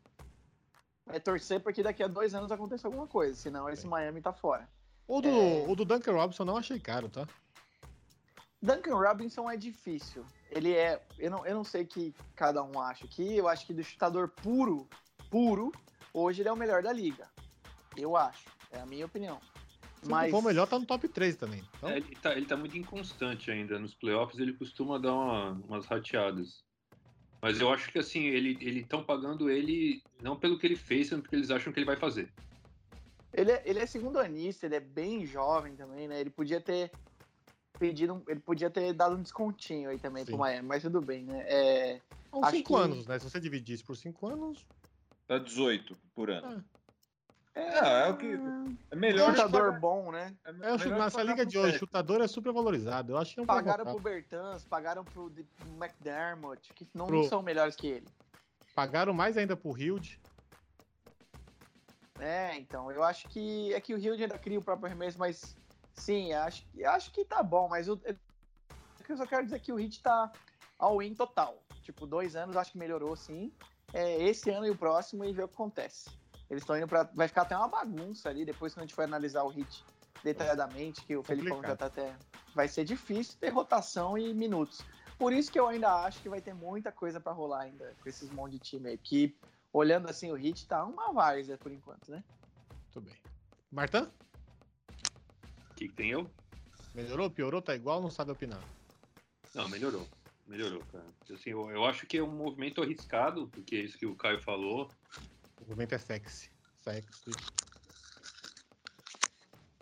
é 1.08 1.20
torcer 1.20 1.60
para 1.60 1.74
que 1.74 1.82
daqui 1.82 2.04
a 2.04 2.08
dois 2.08 2.36
anos 2.36 2.52
aconteça 2.52 2.88
alguma 2.88 3.08
coisa. 3.08 3.36
Senão 3.36 3.68
esse 3.68 3.88
Miami 3.88 4.22
tá 4.22 4.32
fora. 4.32 4.70
O 5.10 5.22
do, 5.22 5.28
É. 5.28 5.66
o 5.68 5.76
do 5.76 5.84
Duncan 5.84 6.12
Robinson 6.14 6.46
não 6.46 6.56
achei 6.56 6.80
caro, 6.80 7.10
tá? 7.10 7.28
Duncan 8.62 8.94
Robinson 8.96 9.50
é 9.50 9.58
difícil. 9.58 10.24
Ele 10.52 10.72
é. 10.74 11.02
Eu 11.18 11.32
não, 11.32 11.46
eu 11.48 11.56
não 11.56 11.64
sei 11.64 11.82
o 11.82 11.88
que 11.88 12.14
cada 12.36 12.62
um 12.64 12.80
acha 12.80 13.06
aqui. 13.06 13.36
Eu 13.36 13.48
acho 13.48 13.66
que 13.66 13.74
do 13.74 13.84
chutador 13.84 14.28
puro, 14.30 14.88
puro, 15.32 15.72
hoje 16.14 16.42
ele 16.44 16.50
é 16.50 16.54
o 16.54 16.56
melhor 16.58 16.84
da 16.84 16.94
liga. 16.94 17.28
Eu 17.98 18.16
acho. 18.16 18.46
É 18.72 18.80
a 18.80 18.86
minha 18.86 19.08
opinião. 19.08 19.40
Se 20.04 20.10
Mas. 20.10 20.30
for 20.30 20.44
melhor, 20.44 20.68
tá 20.68 20.78
no 20.78 20.86
top 20.86 21.08
3 21.08 21.36
também. 21.36 21.64
Então, 21.78 21.90
É, 21.90 21.98
ele, 21.98 22.16
tá, 22.22 22.32
ele 22.34 22.46
tá 22.46 22.56
muito 22.56 22.78
inconstante 22.78 23.50
ainda. 23.50 23.80
Nos 23.80 23.96
playoffs 23.96 24.40
ele 24.40 24.54
costuma 24.54 25.00
dar 25.00 25.14
uma- 25.14 25.52
umas 25.68 25.86
rateadas. 25.88 26.64
Mas 27.42 27.60
eu 27.60 27.74
acho 27.74 27.92
que 27.92 27.98
assim, 27.98 28.26
ele 28.26 28.52
estão 28.80 29.04
pagando 29.04 29.50
ele 29.50 30.04
não 30.22 30.36
pelo 30.38 30.60
que 30.60 30.68
ele 30.68 30.76
fez, 30.76 31.10
mas 31.10 31.22
porque 31.22 31.36
eles 31.36 31.50
acham 31.50 31.74
que 31.74 31.80
ele 31.80 31.86
vai 31.86 31.96
fazer. 31.98 32.32
Ele 33.34 33.52
é, 33.52 33.62
ele 33.66 33.80
é 33.80 33.86
segundo 33.86 34.20
anista, 34.20 34.66
ele 34.66 34.76
é 34.76 34.80
bem 34.80 35.26
jovem 35.26 35.76
também, 35.76 36.08
né? 36.08 36.20
Ele 36.20 36.30
podia 36.30 36.60
ter 36.60 36.92
pedido. 37.78 38.16
um- 38.16 38.24
ele 38.28 38.40
podia 38.40 38.70
ter 38.70 38.92
dado 38.94 39.16
um 39.16 39.22
descontinho 39.22 39.90
aí 39.90 39.98
também 40.00 40.26
Sim. 40.26 40.32
pro 40.32 40.40
Miami, 40.40 40.68
mas 40.68 40.84
tudo 40.84 41.00
bem, 41.00 41.24
né? 41.24 41.44
É, 41.48 42.02
uns 42.34 42.44
acho 42.44 42.58
5 42.58 42.76
que- 42.76 42.82
anos, 42.82 43.08
né? 43.08 43.20
Se 43.20 43.30
você 43.30 43.40
dividir 43.40 43.76
isso 43.76 43.86
por 43.86 43.96
5 43.96 44.28
anos, 44.28 44.66
Tá 45.28 45.38
18 45.38 45.96
por 46.16 46.30
ano. 46.32 46.64
é, 47.56 47.82
Não, 47.82 47.88
é 47.88 48.10
o 48.10 48.18
que. 48.18 48.26
É 48.26 48.38
um 48.38 48.78
melhor. 49.00 49.30
chutador 49.32 49.66
pagar- 49.68 49.80
bom, 49.80 50.12
né? 50.12 50.36
é 50.44 50.50
é, 50.50 50.90
nessa 50.98 51.22
liga 51.24 51.46
de 51.46 51.58
hoje, 51.58 51.78
chutador 51.78 52.20
é 52.20 52.28
super 52.28 52.52
valorizado. 52.52 53.14
Eu 53.14 53.18
acho 53.18 53.36
que 53.36 53.40
é 53.40 53.44
um 53.44 53.46
Pagaram 53.46 53.86
pro 53.86 54.00
Bertans, 54.00 54.66
pagaram 54.66 55.06
pro 55.06 55.32
McDermott, 55.80 56.74
que 56.74 56.88
não 56.94 57.06
Pro- 57.08 57.30
são 57.30 57.42
melhores 57.42 57.76
que 57.76 57.88
ele. 57.88 58.08
Pagaram 58.76 59.14
mais 59.14 59.38
ainda 59.38 59.56
pro 59.56 59.72
Hild. 59.78 60.20
É, 62.20 62.58
então, 62.58 62.92
eu 62.92 63.04
acho 63.04 63.28
que 63.30 63.74
é 63.74 63.82
que 63.82 63.94
o 63.94 63.98
Rio 63.98 64.14
ainda 64.14 64.38
cria 64.38 64.60
o 64.60 64.64
próprio 64.64 64.88
arremesso, 64.88 65.18
mas 65.18 65.56
sim, 65.94 66.34
acho, 66.34 66.66
eu 66.76 66.90
acho 66.92 67.12
que 67.12 67.24
tá 67.24 67.42
bom, 67.42 67.68
mas 67.70 67.88
que 69.10 69.14
eu 69.14 69.18
só 69.18 69.26
quero 69.26 69.44
dizer 69.44 69.56
é 69.56 69.60
que 69.60 69.74
o 69.74 69.76
Hit 69.76 70.02
tá 70.04 70.32
all-in 70.78 71.16
total. 71.16 71.58
Tipo, 71.82 72.06
dois 72.06 72.36
anos 72.36 72.56
acho 72.56 72.74
que 72.74 72.78
melhorou 72.78 73.16
sim. 73.16 73.52
É, 73.92 74.22
esse 74.22 74.52
ano 74.52 74.68
e 74.68 74.70
o 74.70 74.78
próximo 74.78 75.26
e 75.26 75.34
ver 75.34 75.44
o 75.44 75.48
que 75.48 75.56
acontece. 75.56 76.12
Eles 76.48 76.62
estão 76.62 76.78
indo 76.78 76.88
pra. 76.88 77.10
Vai 77.16 77.28
ficar 77.28 77.42
até 77.42 77.58
uma 77.58 77.68
bagunça 77.68 78.30
ali, 78.30 78.46
depois 78.46 78.74
que 78.74 78.80
a 78.80 78.84
gente 78.84 78.94
for 78.94 79.04
analisar 79.04 79.44
o 79.44 79.50
Hit 79.50 79.84
detalhadamente, 80.24 81.04
que 81.04 81.18
o 81.18 81.24
Felipão 81.24 81.62
já 81.64 81.76
tá 81.76 81.88
até. 81.88 82.16
Vai 82.54 82.68
ser 82.68 82.86
difícil 82.86 83.36
ter 83.40 83.50
rotação 83.50 84.16
e 84.16 84.32
minutos. 84.32 84.82
Por 85.18 85.34
isso 85.34 85.52
que 85.52 85.60
eu 85.60 85.68
ainda 85.68 85.92
acho 86.04 86.22
que 86.22 86.30
vai 86.30 86.40
ter 86.40 86.54
muita 86.54 86.92
coisa 86.92 87.20
pra 87.20 87.34
rolar 87.34 87.62
ainda 87.62 87.96
com 88.02 88.08
esses 88.08 88.30
monte 88.30 88.54
de 88.54 88.60
time 88.60 88.90
aí. 88.90 88.98
Que 88.98 89.36
olhando 89.74 90.10
assim, 90.10 90.32
o 90.32 90.36
Hit 90.36 90.68
tá 90.68 90.84
uma 90.84 91.12
várzea 91.12 91.58
por 91.58 91.72
enquanto, 91.72 92.12
né? 92.12 92.24
Muito 92.96 93.02
bem. 93.02 93.18
Martã? 93.72 94.12
O 95.72 95.74
que, 95.76 95.88
que 95.88 95.94
tem 95.94 96.12
eu? 96.12 96.30
Melhorou, 96.94 97.30
piorou, 97.30 97.62
tá 97.62 97.76
igual, 97.76 98.02
não 98.02 98.10
sabe 98.10 98.32
opinar. 98.32 98.62
Não, 99.54 99.70
melhorou. 99.70 100.08
Melhorou, 100.48 100.84
cara. 100.92 101.06
Assim, 101.32 101.52
eu, 101.52 101.70
eu 101.70 101.86
acho 101.86 102.08
que 102.08 102.18
é 102.18 102.24
um 102.24 102.36
movimento 102.36 102.82
arriscado, 102.82 103.48
porque 103.50 103.76
é 103.76 103.80
isso 103.82 103.98
que 103.98 104.06
o 104.06 104.16
Caio 104.16 104.42
falou. 104.42 104.90
O 105.58 105.62
movimento 105.62 105.94
é 105.94 105.98
sexy. 106.00 106.50
Sexy. 106.78 107.32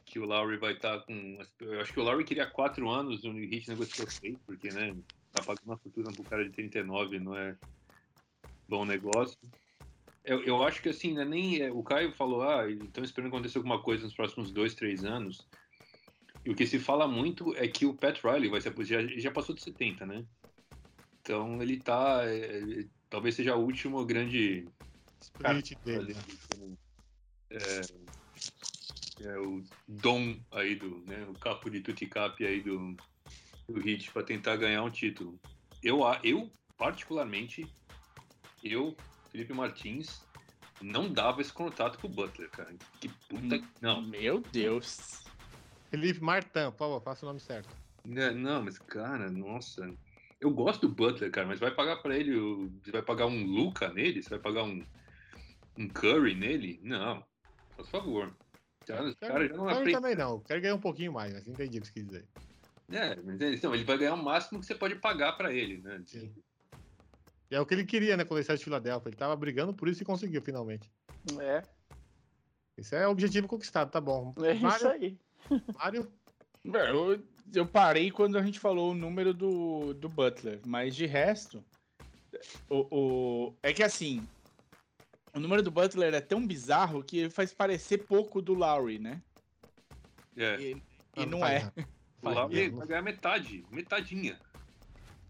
que 0.06 0.20
o 0.20 0.26
Lowry 0.26 0.58
vai 0.58 0.74
estar 0.74 1.00
com. 1.02 1.40
Eu 1.62 1.80
acho 1.80 1.94
que 1.94 2.00
o 2.00 2.04
Lowry 2.04 2.26
queria 2.26 2.46
quatro 2.46 2.90
anos 2.90 3.24
no 3.24 3.40
Heat 3.40 3.70
negociou 3.70 4.10
seis, 4.10 4.38
porque, 4.46 4.70
né? 4.72 4.96
Tá 5.32 5.44
pagando 5.44 5.66
uma 5.66 5.78
fortuna 5.78 6.12
pro 6.12 6.24
cara 6.24 6.44
de 6.44 6.50
39, 6.52 7.20
não 7.20 7.36
é 7.36 7.56
bom 8.68 8.84
negócio. 8.84 9.38
Eu, 10.28 10.44
eu 10.44 10.64
acho 10.64 10.82
que 10.82 10.90
assim, 10.90 11.14
né, 11.14 11.24
nem. 11.24 11.62
é, 11.62 11.72
O 11.72 11.82
Caio 11.82 12.12
falou, 12.12 12.44
ah, 12.44 12.70
estão 12.70 13.04
esperando 13.04 13.30
acontecer 13.30 13.58
alguma 13.58 13.82
coisa 13.82 14.04
nos 14.04 14.14
próximos 14.14 14.52
dois, 14.52 14.76
três 14.76 15.06
anos. 15.06 15.48
E 16.46 16.50
o 16.50 16.56
que 16.56 16.68
se 16.68 16.78
fala 16.78 17.08
muito 17.08 17.56
é 17.56 17.68
que 17.68 17.86
o 17.86 17.94
Pat 17.94 18.22
Riley 18.22 18.50
vai 18.50 18.60
se 18.60 18.68
aposentar. 18.68 19.08
Já, 19.08 19.20
já 19.20 19.32
passou 19.32 19.56
de 19.56 19.62
70, 19.64 20.06
né? 20.06 20.26
Então 21.22 21.62
ele 21.62 21.80
tá. 21.80 22.22
é, 22.26 22.82
é, 22.82 22.86
talvez 23.10 23.36
seja 23.36 23.54
a 23.54 23.58
última 23.58 24.04
grande 24.06 24.68
Spirit 25.22 25.78
dele. 25.84 26.16
é, 27.50 27.82
é 29.22 29.40
o 29.40 29.64
dom 29.88 30.38
aí 30.52 30.76
do, 30.76 31.00
né, 31.06 31.26
o 31.30 31.34
capo 31.34 31.70
de 31.70 31.82
Tuticap 31.82 32.46
aí 32.46 32.62
do, 32.62 32.96
do 33.68 33.80
Hit 33.80 34.12
para 34.12 34.24
tentar 34.24 34.58
ganhar 34.58 34.84
um 34.84 34.90
título. 34.90 35.40
Eu, 35.82 36.02
eu 36.24 36.52
particularmente, 36.78 37.66
eu, 38.64 38.96
Felipe 39.38 39.54
Martins, 39.54 40.24
não 40.82 41.14
dava 41.14 41.42
esse 41.42 41.54
contato 41.54 42.00
pro 42.00 42.10
Butler, 42.10 42.50
cara. 42.50 42.74
Que 43.00 43.08
puta, 43.30 43.62
não, 43.80 44.02
Meu 44.02 44.40
Deus. 44.52 45.24
Felipe 45.92 46.20
Martã, 46.20 46.72
por 46.72 46.80
favor, 46.80 47.02
faça 47.04 47.24
o 47.24 47.30
nome 47.30 47.40
certo. 47.40 47.70
né, 48.04 48.32
não, 48.32 48.64
mas 48.64 48.80
cara, 48.80 49.30
nossa. 49.30 49.88
Eu 50.42 50.50
gosto 50.50 50.88
do 50.88 50.94
Butler, 50.96 51.30
cara, 51.30 51.46
mas 51.46 51.60
vai 51.60 51.70
pagar 51.70 51.98
para 51.98 52.18
ele, 52.18 52.36
o- 52.36 52.72
você 52.84 52.92
vai 52.92 53.02
pagar 53.04 53.28
um 53.28 53.44
Luca 53.46 53.90
nele, 53.94 54.24
você 54.24 54.30
vai 54.32 54.40
pagar 54.40 54.64
um 54.64 54.84
um 55.78 55.88
Curry 55.88 56.34
nele? 56.34 56.80
Não. 56.82 57.24
Por 57.76 57.86
favor. 57.86 58.36
Os 58.82 58.86
caras 58.88 59.16
já 59.50 59.56
não 59.56 59.66
Quero 59.68 59.70
aprendem. 59.70 59.94
também 59.94 60.16
não, 60.16 60.40
quero 60.40 60.62
ganhar 60.62 60.74
um 60.74 60.80
pouquinho 60.82 61.14
mais, 61.14 61.32
mas 61.32 61.48
entendi 61.48 61.78
o 61.78 61.82
que 61.82 61.88
você 61.88 61.94
quis 61.94 62.06
dizer. 62.08 62.26
É, 62.90 63.16
mas 63.18 63.40
ele- 63.40 63.56
então, 63.56 63.76
ele 63.76 63.84
vai 63.84 63.98
ganhar 64.00 64.16
o 64.16 64.24
máximo 64.24 64.60
que 64.60 64.66
você 64.66 64.74
pode 64.74 64.96
pagar 64.96 65.34
pra 65.34 65.54
ele, 65.54 65.78
né? 65.84 66.02
Sim. 66.08 66.34
E 67.50 67.56
é 67.56 67.62
o 67.62 67.66
que 67.66 67.74
ele 67.74 67.86
queria, 67.86 68.18
né, 68.18 68.26
quando 68.26 68.40
ele 68.40 68.46
saiu 68.46 68.58
de 68.58 68.64
Filadélfia. 68.64 69.10
Ele 69.10 69.16
tava 69.16 69.36
brigando 69.36 69.74
por 69.74 69.88
isso 69.88 70.04
e 70.04 70.06
conseguiu, 70.06 70.42
finalmente. 70.42 70.92
É, 71.40 71.64
Esse 72.78 72.96
é 72.96 73.08
o 73.08 73.12
objetivo 73.12 73.48
conquistado, 73.48 73.90
tá 73.90 74.02
bom. 74.02 74.34
é 74.44 74.54
isso 74.54 74.64
Mário, 74.64 74.90
aí. 74.90 75.18
Mário, 75.78 76.12
Eu, 76.64 77.24
eu 77.54 77.66
parei 77.66 78.12
quando 78.12 78.38
a 78.38 78.44
gente 78.44 78.60
falou 78.60 78.92
o 78.92 78.96
número 78.96 79.34
do, 79.34 79.94
do 79.94 80.10
Butler, 80.10 80.60
mas 80.66 80.96
de 80.96 81.06
resto, 81.06 81.64
o, 82.70 82.88
o, 82.92 83.56
é 83.64 83.72
que 83.72 83.84
assim, 83.84 84.28
o 85.34 85.40
número 85.40 85.64
do 85.64 85.72
Butler 85.72 86.14
é 86.14 86.22
tão 86.22 86.46
bizarro 86.46 87.04
que 87.04 87.20
ele 87.20 87.30
faz 87.30 87.54
parecer 87.54 88.00
pouco 88.06 88.42
do 88.42 88.54
Lowry, 88.54 89.00
né? 89.00 89.22
É. 90.36 90.60
E, 90.60 90.84
e 91.16 91.26
não 91.26 91.26
não 91.26 91.40
faz 91.40 91.64
é. 91.64 91.86
O 92.22 92.30
Lowry 92.30 92.56
mesmo. 92.56 92.78
vai 92.80 92.88
ganhar 92.88 93.02
metade, 93.02 93.66
metadinha. 93.72 94.40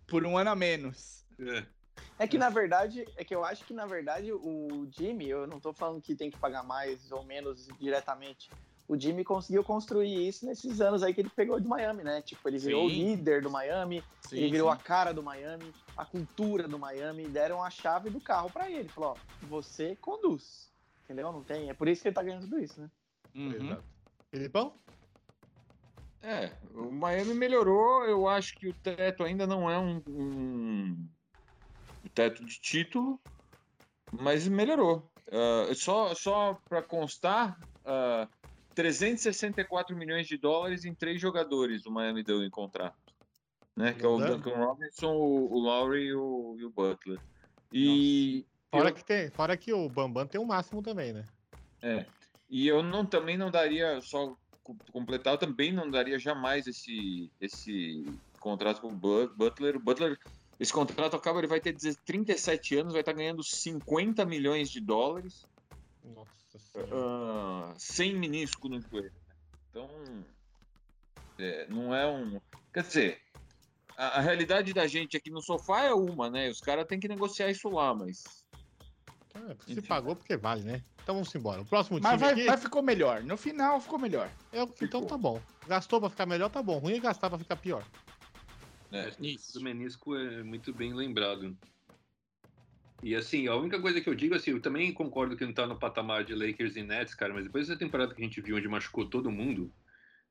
por 0.07 0.25
um 0.25 0.37
ano 0.37 0.49
a 0.49 0.55
menos. 0.55 1.25
É. 1.39 1.76
É 2.19 2.27
que 2.27 2.37
na 2.37 2.49
verdade, 2.49 3.05
é 3.15 3.23
que 3.23 3.33
eu 3.35 3.43
acho 3.45 3.65
que 3.65 3.73
na 3.73 3.85
verdade 3.85 4.31
o 4.33 4.87
Jimmy, 4.91 5.27
eu 5.29 5.45
não 5.47 5.59
tô 5.59 5.71
falando 5.73 6.01
que 6.01 6.15
tem 6.15 6.29
que 6.31 6.37
pagar 6.37 6.63
mais 6.63 7.11
ou 7.11 7.23
menos 7.23 7.67
diretamente. 7.79 8.49
o 8.87 8.97
Jimmy 8.97 9.23
conseguiu 9.23 9.63
construir 9.63 10.27
isso 10.27 10.45
nesses 10.45 10.79
anos 10.79 11.03
aí 11.03 11.13
que 11.13 11.21
ele 11.21 11.29
pegou 11.29 11.59
de 11.59 11.67
Miami, 11.67 12.03
né? 12.03 12.21
Tipo, 12.21 12.47
ele 12.47 12.57
virou 12.57 12.85
o 12.85 12.89
líder 12.89 13.41
do 13.41 13.49
Miami, 13.51 14.01
Sim, 14.21 14.37
ele 14.37 14.51
virou 14.51 14.69
sim. 14.69 14.75
a 14.75 14.77
cara 14.77 15.13
do 15.13 15.21
Miami, 15.21 15.73
a 15.95 16.05
cultura 16.05 16.67
do 16.67 16.79
Miami, 16.79 17.27
deram 17.27 17.61
a 17.61 17.69
chave 17.69 18.09
do 18.09 18.21
carro 18.21 18.49
pra 18.49 18.71
ele. 18.71 18.87
Falou, 18.89 19.11
ó, 19.11 19.45
você 19.45 19.95
conduz. 19.97 20.71
Entendeu? 21.03 21.31
Não 21.31 21.43
tem. 21.43 21.69
É 21.69 21.73
por 21.73 21.87
isso 21.87 22.01
que 22.01 22.07
ele 22.07 22.15
tá 22.15 22.23
ganhando 22.23 22.43
tudo 22.43 22.59
isso, 22.59 22.81
né? 22.81 22.89
Uhum. 23.35 23.77
Filipão? 24.31 24.73
É, 26.21 26.57
o 26.73 26.91
Miami 26.91 27.33
melhorou. 27.33 28.03
Eu 28.05 28.27
acho 28.27 28.57
que 28.57 28.67
o 28.67 28.73
teto 28.73 29.23
ainda 29.23 29.45
não 29.45 29.69
é 29.69 29.77
um, 29.79 30.01
um- 30.07 31.09
um 32.07 32.13
teto 32.13 32.43
de 32.45 32.59
título, 32.59 33.19
mas 34.11 34.47
melhorou. 34.47 35.11
Ah, 35.31 35.73
só 35.75 36.15
só 36.15 36.57
para 36.67 36.81
constar, 36.81 37.59
ah, 37.85 38.27
364 38.73 39.95
milhões 39.95 40.27
de 40.27 40.37
dólares 40.37 40.85
em 40.85 40.93
três 40.93 41.19
jogadores 41.19 41.85
o 41.85 41.91
Miami 41.91 42.23
deu 42.23 42.43
em 42.43 42.49
contrato. 42.49 42.95
Né, 43.75 43.93
que 43.93 44.03
é 44.03 44.07
o 44.07 44.13
Mudando. 44.13 44.37
Duncan 44.41 44.57
Robinson, 44.57 45.13
o, 45.13 45.53
o 45.53 45.59
Lowry 45.59 46.05
e 46.05 46.13
o, 46.15 46.55
e 46.57 46.65
o 46.65 46.69
Butler. 46.71 47.19
E 47.71 48.43
Fora 48.71 48.89
eu- 48.89 48.93
que, 48.93 49.05
tem, 49.05 49.29
fora 49.29 49.55
que 49.55 49.71
o 49.71 49.87
Bambam 49.87 50.25
tem 50.25 50.41
o 50.41 50.47
máximo 50.47 50.81
também, 50.81 51.13
né? 51.13 51.23
É. 51.83 52.03
E 52.49 52.67
eu 52.67 52.81
não, 52.81 53.05
também 53.05 53.37
não 53.37 53.51
daria, 53.51 54.01
só 54.01 54.35
co- 54.63 54.75
completar, 54.91 55.35
eu 55.35 55.37
também 55.37 55.71
não 55.71 55.91
daria 55.91 56.17
jamais 56.17 56.65
esse, 56.65 57.31
esse 57.39 58.03
contrato 58.39 58.81
com 58.81 58.87
o 58.87 58.95
Bu- 58.95 59.31
Butler. 59.35 59.75
O 59.75 59.79
Butler, 59.79 60.17
esse 60.59 60.73
contrato 60.73 61.15
acaba, 61.15 61.39
ele 61.39 61.47
vai 61.47 61.59
ter 61.59 61.73
10 61.73 61.97
37 62.05 62.77
anos, 62.77 62.93
vai 62.93 63.01
estar 63.01 63.13
ganhando 63.13 63.43
50 63.43 64.25
milhões 64.25 64.69
de 64.69 64.79
dólares, 64.81 65.45
Nossa 66.03 66.57
senhora. 66.59 66.89
ah, 66.93 67.73
sem 67.77 68.15
menisco 68.15 68.67
no 68.69 68.79
joelho. 68.81 69.11
né? 69.11 69.35
Então, 69.69 69.89
é, 71.39 71.67
não 71.69 71.93
é 71.93 72.07
um. 72.07 72.39
Quer 72.73 72.83
dizer, 72.83 73.21
a, 73.95 74.17
a 74.17 74.21
realidade 74.21 74.73
da 74.73 74.87
gente 74.87 75.15
aqui 75.15 75.29
no 75.29 75.41
sofá 75.41 75.83
é 75.83 75.93
uma, 75.93 76.29
né? 76.29 76.49
Os 76.49 76.59
caras 76.59 76.87
têm 76.87 76.99
que 76.99 77.07
negociar 77.07 77.49
isso 77.51 77.69
lá, 77.69 77.93
mas. 77.93 78.23
Ah, 79.35 79.55
se 79.65 79.73
enfim. 79.73 79.81
pagou 79.83 80.15
porque 80.15 80.35
vale, 80.35 80.63
né? 80.63 80.81
Então 81.03 81.13
vamos 81.15 81.33
embora. 81.35 81.61
O 81.61 81.65
próximo 81.65 81.99
Mas 82.01 82.13
time 82.13 82.23
vai, 82.23 82.31
aqui. 82.33 82.45
vai 82.45 82.57
ficou 82.57 82.81
melhor. 82.81 83.23
No 83.23 83.37
final 83.37 83.79
ficou 83.79 83.99
melhor. 83.99 84.29
é 84.51 84.63
o- 84.63 84.73
então 84.81 85.05
tá 85.05 85.15
bom. 85.17 85.39
Gastou 85.67 85.99
pra 86.01 86.09
ficar 86.09 86.25
melhor, 86.25 86.49
tá 86.49 86.61
bom. 86.63 86.79
Ruim 86.79 86.95
é 86.95 86.99
gastar 86.99 87.29
pra 87.29 87.37
ficar 87.37 87.55
pior. 87.55 87.85
É. 88.91 89.11
Isso 89.19 89.53
do 89.53 89.61
menisco 89.61 90.15
é 90.15 90.43
muito 90.43 90.73
bem 90.73 90.93
lembrado. 90.93 91.57
E 93.03 93.15
assim, 93.15 93.47
a 93.47 93.55
única 93.55 93.79
coisa 93.79 94.01
que 94.01 94.09
eu 94.09 94.15
digo, 94.15 94.33
assim, 94.33 94.51
eu 94.51 94.61
também 94.61 94.91
concordo 94.93 95.37
que 95.37 95.45
não 95.45 95.53
tá 95.53 95.67
no 95.67 95.77
patamar 95.77 96.23
de 96.23 96.33
Lakers 96.33 96.75
e 96.75 96.83
Nets, 96.83 97.13
cara, 97.13 97.33
mas 97.33 97.43
depois 97.43 97.67
dessa 97.67 97.77
temporada 97.77 98.13
que 98.13 98.21
a 98.21 98.25
gente 98.25 98.41
viu 98.41 98.57
onde 98.57 98.67
machucou 98.67 99.07
todo 99.07 99.31
mundo, 99.31 99.71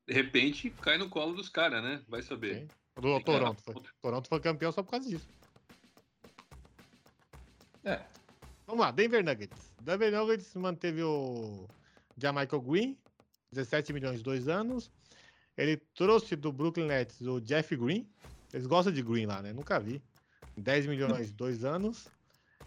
de 0.05 0.13
repente 0.13 0.69
cai 0.81 0.97
no 0.97 1.09
colo 1.09 1.33
dos 1.33 1.49
caras, 1.49 1.81
né? 1.81 2.03
Vai 2.07 2.21
saber. 2.21 2.61
Sim. 2.61 2.67
Do 2.99 3.19
Toronto. 3.21 3.61
Foi. 3.61 3.75
Toronto 4.01 4.27
foi 4.27 4.39
campeão 4.39 4.71
só 4.71 4.81
por 4.81 4.91
causa 4.91 5.07
disso. 5.07 5.27
É. 7.83 8.03
Vamos 8.65 8.81
lá, 8.81 8.91
Denver 8.91 9.23
Nuggets. 9.23 9.73
Denver 9.81 10.11
Nuggets 10.11 10.53
manteve 10.55 11.03
o 11.03 11.67
Jamichael 12.17 12.61
Green, 12.61 12.97
17 13.51 13.93
milhões, 13.93 14.21
dois 14.21 14.47
anos. 14.47 14.91
Ele 15.55 15.77
trouxe 15.95 16.35
do 16.35 16.51
Brooklyn 16.51 16.87
Nets 16.87 17.21
o 17.21 17.39
Jeff 17.39 17.75
Green. 17.75 18.05
Eles 18.53 18.65
gostam 18.65 18.93
de 18.93 19.01
Green 19.01 19.25
lá, 19.25 19.41
né? 19.41 19.53
Nunca 19.53 19.79
vi. 19.79 20.01
10 20.55 20.87
milhões, 20.87 21.31
dois 21.31 21.63
anos. 21.63 22.07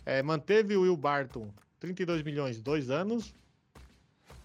É, 0.04 0.22
manteve 0.22 0.76
o 0.76 0.82
Will 0.82 0.96
Barton, 0.96 1.52
32 1.78 2.22
milhões, 2.22 2.60
dois 2.62 2.90
anos. 2.90 3.34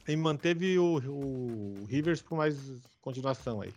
E 0.08 0.16
manteve 0.16 0.78
o, 0.78 0.98
o 0.98 1.86
Rivers 1.86 2.22
por 2.22 2.38
mais 2.38 2.58
continuação 3.02 3.62
aí. 3.62 3.74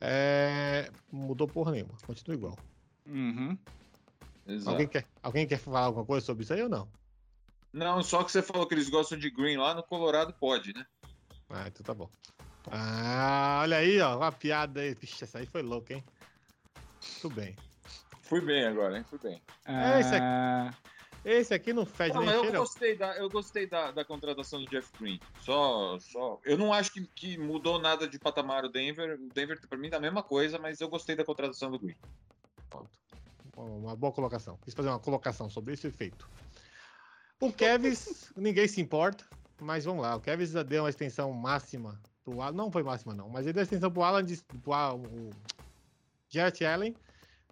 É, 0.00 0.90
mudou 1.10 1.46
porra 1.48 1.72
nenhuma, 1.72 1.94
continua 2.04 2.36
igual. 2.36 2.58
Uhum. 3.06 3.56
Exato. 4.46 4.70
Alguém 4.70 4.88
quer, 4.88 5.06
alguém 5.22 5.46
quer 5.46 5.58
falar 5.58 5.80
alguma 5.80 6.04
coisa 6.04 6.24
sobre 6.24 6.44
isso 6.44 6.52
aí 6.52 6.62
ou 6.62 6.68
não? 6.68 6.88
Não, 7.72 8.02
só 8.02 8.22
que 8.22 8.30
você 8.30 8.42
falou 8.42 8.66
que 8.66 8.74
eles 8.74 8.88
gostam 8.88 9.18
de 9.18 9.30
green 9.30 9.56
lá 9.56 9.74
no 9.74 9.82
Colorado, 9.82 10.32
pode, 10.34 10.72
né? 10.72 10.84
Ah, 11.48 11.66
então 11.66 11.82
tá 11.82 11.94
bom. 11.94 12.08
Ah, 12.70 13.60
olha 13.62 13.78
aí, 13.78 14.00
ó, 14.00 14.16
uma 14.16 14.32
piada 14.32 14.80
aí. 14.80 14.94
Vixe, 14.94 15.24
essa 15.24 15.38
aí 15.38 15.46
foi 15.46 15.62
louca, 15.62 15.94
hein? 15.94 16.04
Muito 17.12 17.30
bem. 17.30 17.56
Fui 18.22 18.40
bem 18.40 18.64
agora, 18.66 18.98
hein? 18.98 19.04
Fui 19.08 19.18
bem. 19.18 19.42
É, 19.66 20.00
esse 20.00 20.14
aqui- 20.14 20.24
Ah, 20.24 20.74
Esse 21.24 21.54
aqui 21.54 21.72
não 21.72 21.86
fede 21.86 22.14
Não, 22.14 22.22
nem 22.22 22.34
eu 22.34 22.52
gostei, 22.52 22.96
da, 22.96 23.16
eu 23.16 23.30
gostei 23.30 23.66
da, 23.66 23.90
da 23.90 24.04
contratação 24.04 24.62
do 24.62 24.68
Jeff 24.70 24.90
Green. 25.00 25.18
Só, 25.40 25.98
só. 25.98 26.38
Eu 26.44 26.58
não 26.58 26.70
acho 26.72 26.92
que, 26.92 27.06
que 27.14 27.38
mudou 27.38 27.78
nada 27.80 28.06
de 28.06 28.18
patamar 28.18 28.62
o 28.64 28.68
Denver. 28.68 29.18
O 29.18 29.28
Denver, 29.32 29.58
pra 29.66 29.78
mim, 29.78 29.88
tá 29.88 29.96
a 29.96 30.00
mesma 30.00 30.22
coisa, 30.22 30.58
mas 30.58 30.80
eu 30.82 30.88
gostei 30.88 31.16
da 31.16 31.24
contratação 31.24 31.70
do 31.70 31.78
Green. 31.78 31.96
Pronto. 32.68 32.90
Uma 33.56 33.96
boa 33.96 34.12
colocação. 34.12 34.58
Quis 34.64 34.74
fazer 34.74 34.88
uma 34.90 34.98
colocação 34.98 35.48
sobre 35.48 35.72
isso 35.72 35.86
e 35.86 35.90
feito. 35.90 36.28
O 37.40 37.50
Kevs, 37.52 38.30
ninguém 38.36 38.68
se 38.68 38.80
importa, 38.82 39.24
mas 39.60 39.84
vamos 39.86 40.02
lá. 40.02 40.16
O 40.16 40.20
Kevs 40.20 40.52
deu 40.66 40.82
uma 40.82 40.90
extensão 40.90 41.32
máxima 41.32 41.98
pro 42.22 42.42
Alan. 42.42 42.52
Não 42.52 42.70
foi 42.70 42.82
máxima, 42.82 43.14
não, 43.14 43.30
mas 43.30 43.46
ele 43.46 43.54
deu 43.54 43.62
extensão 43.62 43.90
pro 43.90 44.02
Alan 44.02 44.22
de 44.24 44.36
pro 44.62 44.72
Al- 44.74 44.98
o 44.98 45.30
Jarrett 46.34 46.64
Allen. 46.64 46.94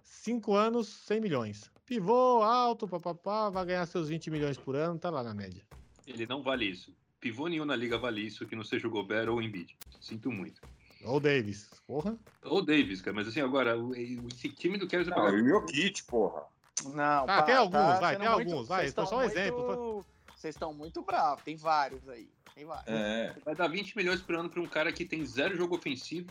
5 0.03 0.53
anos, 0.53 0.87
100 1.07 1.21
milhões. 1.21 1.71
Pivô 1.85 2.41
alto, 2.43 2.87
papapá, 2.87 3.49
vai 3.49 3.65
ganhar 3.65 3.85
seus 3.85 4.09
20 4.09 4.29
milhões 4.29 4.57
por 4.57 4.75
ano, 4.75 4.99
tá 4.99 5.09
lá 5.09 5.23
na 5.23 5.33
média. 5.33 5.61
Ele 6.05 6.25
não 6.25 6.41
vale 6.43 6.65
isso. 6.65 6.93
Pivô 7.19 7.47
nenhum 7.47 7.65
na 7.65 7.75
liga 7.75 7.97
vale 7.97 8.21
isso, 8.21 8.45
que 8.45 8.55
não 8.55 8.63
seja 8.63 8.87
o 8.87 8.91
Gobert 8.91 9.29
ou 9.29 9.37
o 9.37 9.41
Embiid. 9.41 9.75
Sinto 10.01 10.29
muito. 10.31 10.61
Ou 11.05 11.19
Davis, 11.19 11.69
porra. 11.87 12.17
Ou 12.43 12.59
o 12.59 12.61
Davis, 12.61 13.01
cara, 13.01 13.15
mas 13.15 13.27
assim, 13.27 13.41
agora, 13.41 13.77
o- 13.77 13.93
esse 13.95 14.49
time 14.49 14.77
do 14.77 14.87
Cavs 14.87 15.07
vai 15.07 15.19
Ah, 15.19 15.29
e 15.37 15.41
o 15.41 15.47
Jokic, 15.49 16.03
porra. 16.03 16.43
Não, 16.85 17.25
Ah, 17.27 17.43
tem 17.43 17.55
alguns, 17.55 17.99
vai, 17.99 18.13
sendo 18.13 18.19
tem 18.19 18.27
alguns, 18.27 18.67
vai, 18.67 18.91
foi 18.91 19.05
só 19.05 19.17
um 19.17 19.21
exemplo, 19.23 19.65
muito- 19.65 20.05
Vocês 20.35 20.55
estão 20.55 20.73
muito 20.73 21.01
bravos, 21.01 21.41
tem 21.43 21.55
vários 21.55 22.07
aí. 22.09 22.27
Tem 22.53 22.65
vários. 22.65 22.87
É. 22.87 23.33
Vai 23.45 23.55
dar 23.55 23.67
20 23.69 23.95
milhões 23.95 24.21
por 24.21 24.35
ano 24.35 24.49
pra 24.49 24.59
um 24.61 24.65
cara 24.65 24.91
que 24.91 25.05
tem 25.05 25.25
zero 25.25 25.55
jogo 25.55 25.75
ofensivo, 25.75 26.29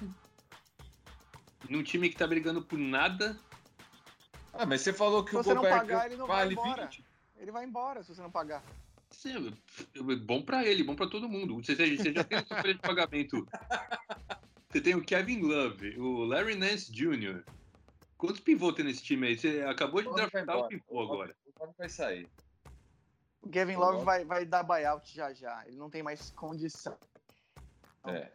num 1.72 1.82
time 1.82 2.08
que 2.08 2.16
tá 2.16 2.26
brigando 2.26 2.62
por 2.62 2.78
nada. 2.78 3.38
Ah, 4.52 4.66
mas 4.66 4.82
você 4.82 4.92
falou 4.92 5.24
que 5.24 5.30
Se 5.30 5.36
o 5.36 5.42
você 5.42 5.54
não 5.54 5.62
pagar, 5.62 6.06
ele 6.06 6.16
não 6.16 6.26
vai 6.26 6.38
vale 6.38 6.52
embora. 6.52 6.84
20. 6.86 7.04
Ele 7.38 7.50
vai 7.50 7.64
embora 7.64 8.02
se 8.02 8.14
você 8.14 8.20
não 8.20 8.30
pagar. 8.30 8.62
Sim, 9.10 9.52
é 9.94 10.16
bom 10.16 10.42
pra 10.42 10.64
ele, 10.64 10.84
bom 10.84 10.94
pra 10.94 11.06
todo 11.06 11.28
mundo. 11.28 11.56
Você, 11.56 11.74
você 11.74 12.12
já 12.12 12.24
tem 12.24 12.38
o 12.38 12.46
super 12.46 12.74
de 12.74 12.80
pagamento. 12.80 13.48
Você 14.72 14.80
tem 14.80 14.94
o 14.94 15.04
Kevin 15.04 15.42
Love, 15.42 15.98
o 15.98 16.24
Larry 16.24 16.54
Nance 16.54 16.90
Jr. 16.90 17.44
Quantos 18.16 18.40
pivô 18.40 18.72
tem 18.72 18.86
nesse 18.86 19.02
time 19.02 19.26
aí? 19.26 19.38
Você 19.38 19.60
acabou 19.68 20.00
de 20.00 20.08
vai 20.08 20.30
draftar 20.30 20.56
o 20.56 20.66
pivô 20.66 21.02
agora. 21.02 21.36
O 21.44 21.60
Love 21.60 21.74
vai 21.76 21.90
sair. 21.90 22.26
O 23.42 23.50
Kevin 23.50 23.76
Love 23.76 24.02
vai, 24.02 24.24
vai 24.24 24.46
dar 24.46 24.62
buyout 24.62 25.14
já 25.14 25.30
já. 25.34 25.62
Ele 25.66 25.76
não 25.76 25.90
tem 25.90 26.02
mais 26.02 26.30
condição. 26.30 26.96
É. 28.06 28.32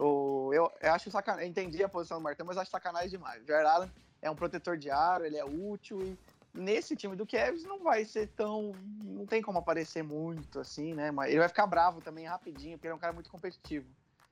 O, 0.00 0.50
eu, 0.52 0.72
eu 0.80 0.92
acho 0.92 1.10
sacanagem. 1.10 1.50
Entendi 1.50 1.82
a 1.84 1.88
posição 1.88 2.18
do 2.18 2.24
Martão, 2.24 2.46
mas 2.46 2.56
acho 2.56 2.70
sacanagem 2.70 3.10
demais. 3.10 3.42
O 3.46 3.52
Allen 3.52 3.90
é 4.22 4.30
um 4.30 4.34
protetor 4.34 4.76
de 4.76 4.90
aro, 4.90 5.24
ele 5.24 5.36
é 5.36 5.44
útil 5.44 6.02
e 6.02 6.18
nesse 6.54 6.96
time 6.96 7.14
do 7.14 7.26
Cavs 7.26 7.64
não 7.64 7.82
vai 7.82 8.04
ser 8.04 8.28
tão. 8.28 8.72
Não 9.04 9.26
tem 9.26 9.42
como 9.42 9.58
aparecer 9.58 10.02
muito 10.02 10.58
assim, 10.58 10.94
né? 10.94 11.10
Mas 11.10 11.30
ele 11.30 11.38
vai 11.38 11.48
ficar 11.48 11.66
bravo 11.66 12.00
também 12.00 12.26
rapidinho, 12.26 12.78
porque 12.78 12.86
ele 12.86 12.92
é 12.92 12.96
um 12.96 13.00
cara 13.00 13.12
muito 13.12 13.30
competitivo. 13.30 13.86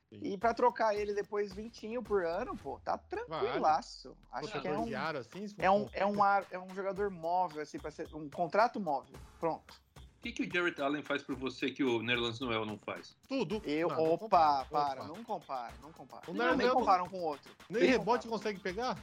Sim. 0.08 0.20
E 0.22 0.38
pra 0.38 0.54
trocar 0.54 0.94
ele 0.94 1.12
depois 1.12 1.52
20 1.52 2.00
por 2.00 2.24
ano, 2.24 2.56
pô, 2.56 2.80
tá 2.82 2.96
tranquilaço. 2.96 4.16
Acho 4.32 4.60
que 4.60 4.66
é 4.66 4.78
um, 4.78 4.84
assim, 5.18 5.54
é 5.58 5.70
um, 5.70 5.88
é 5.92 6.06
um, 6.06 6.22
ar, 6.22 6.46
é 6.50 6.58
um 6.58 6.74
jogador 6.74 7.10
móvel, 7.10 7.60
assim, 7.60 7.78
para 7.78 7.90
ser 7.90 8.08
um 8.14 8.28
contrato 8.30 8.80
móvel. 8.80 9.18
Pronto. 9.38 9.74
O 10.18 10.20
que, 10.20 10.32
que 10.32 10.42
o 10.42 10.52
Jarrett 10.52 10.82
Allen 10.82 11.02
faz 11.02 11.22
por 11.22 11.36
você 11.36 11.70
que 11.70 11.84
o 11.84 12.02
Nerlens 12.02 12.40
Noel 12.40 12.66
não 12.66 12.76
faz? 12.76 13.16
Tudo. 13.28 13.62
Eu, 13.64 13.88
Não, 13.88 13.96
não 13.96 14.04
opa, 14.04 14.18
compara, 14.18 14.64
para, 14.64 15.04
opa. 15.04 15.08
não 15.16 15.24
compara, 15.24 15.74
não 15.80 15.92
compara. 15.92 16.22
O 16.28 16.32
Não, 16.32 16.38
Nerlens 16.38 16.58
nem 16.58 16.66
não- 16.66 16.74
compara 16.74 17.04
um 17.04 17.08
com 17.08 17.18
o 17.18 17.22
outro. 17.22 17.52
Nem 17.70 17.82
Nem 17.82 17.90
rebote 17.92 18.26
compara. 18.26 18.30
consegue 18.42 18.60
pegar? 18.60 18.98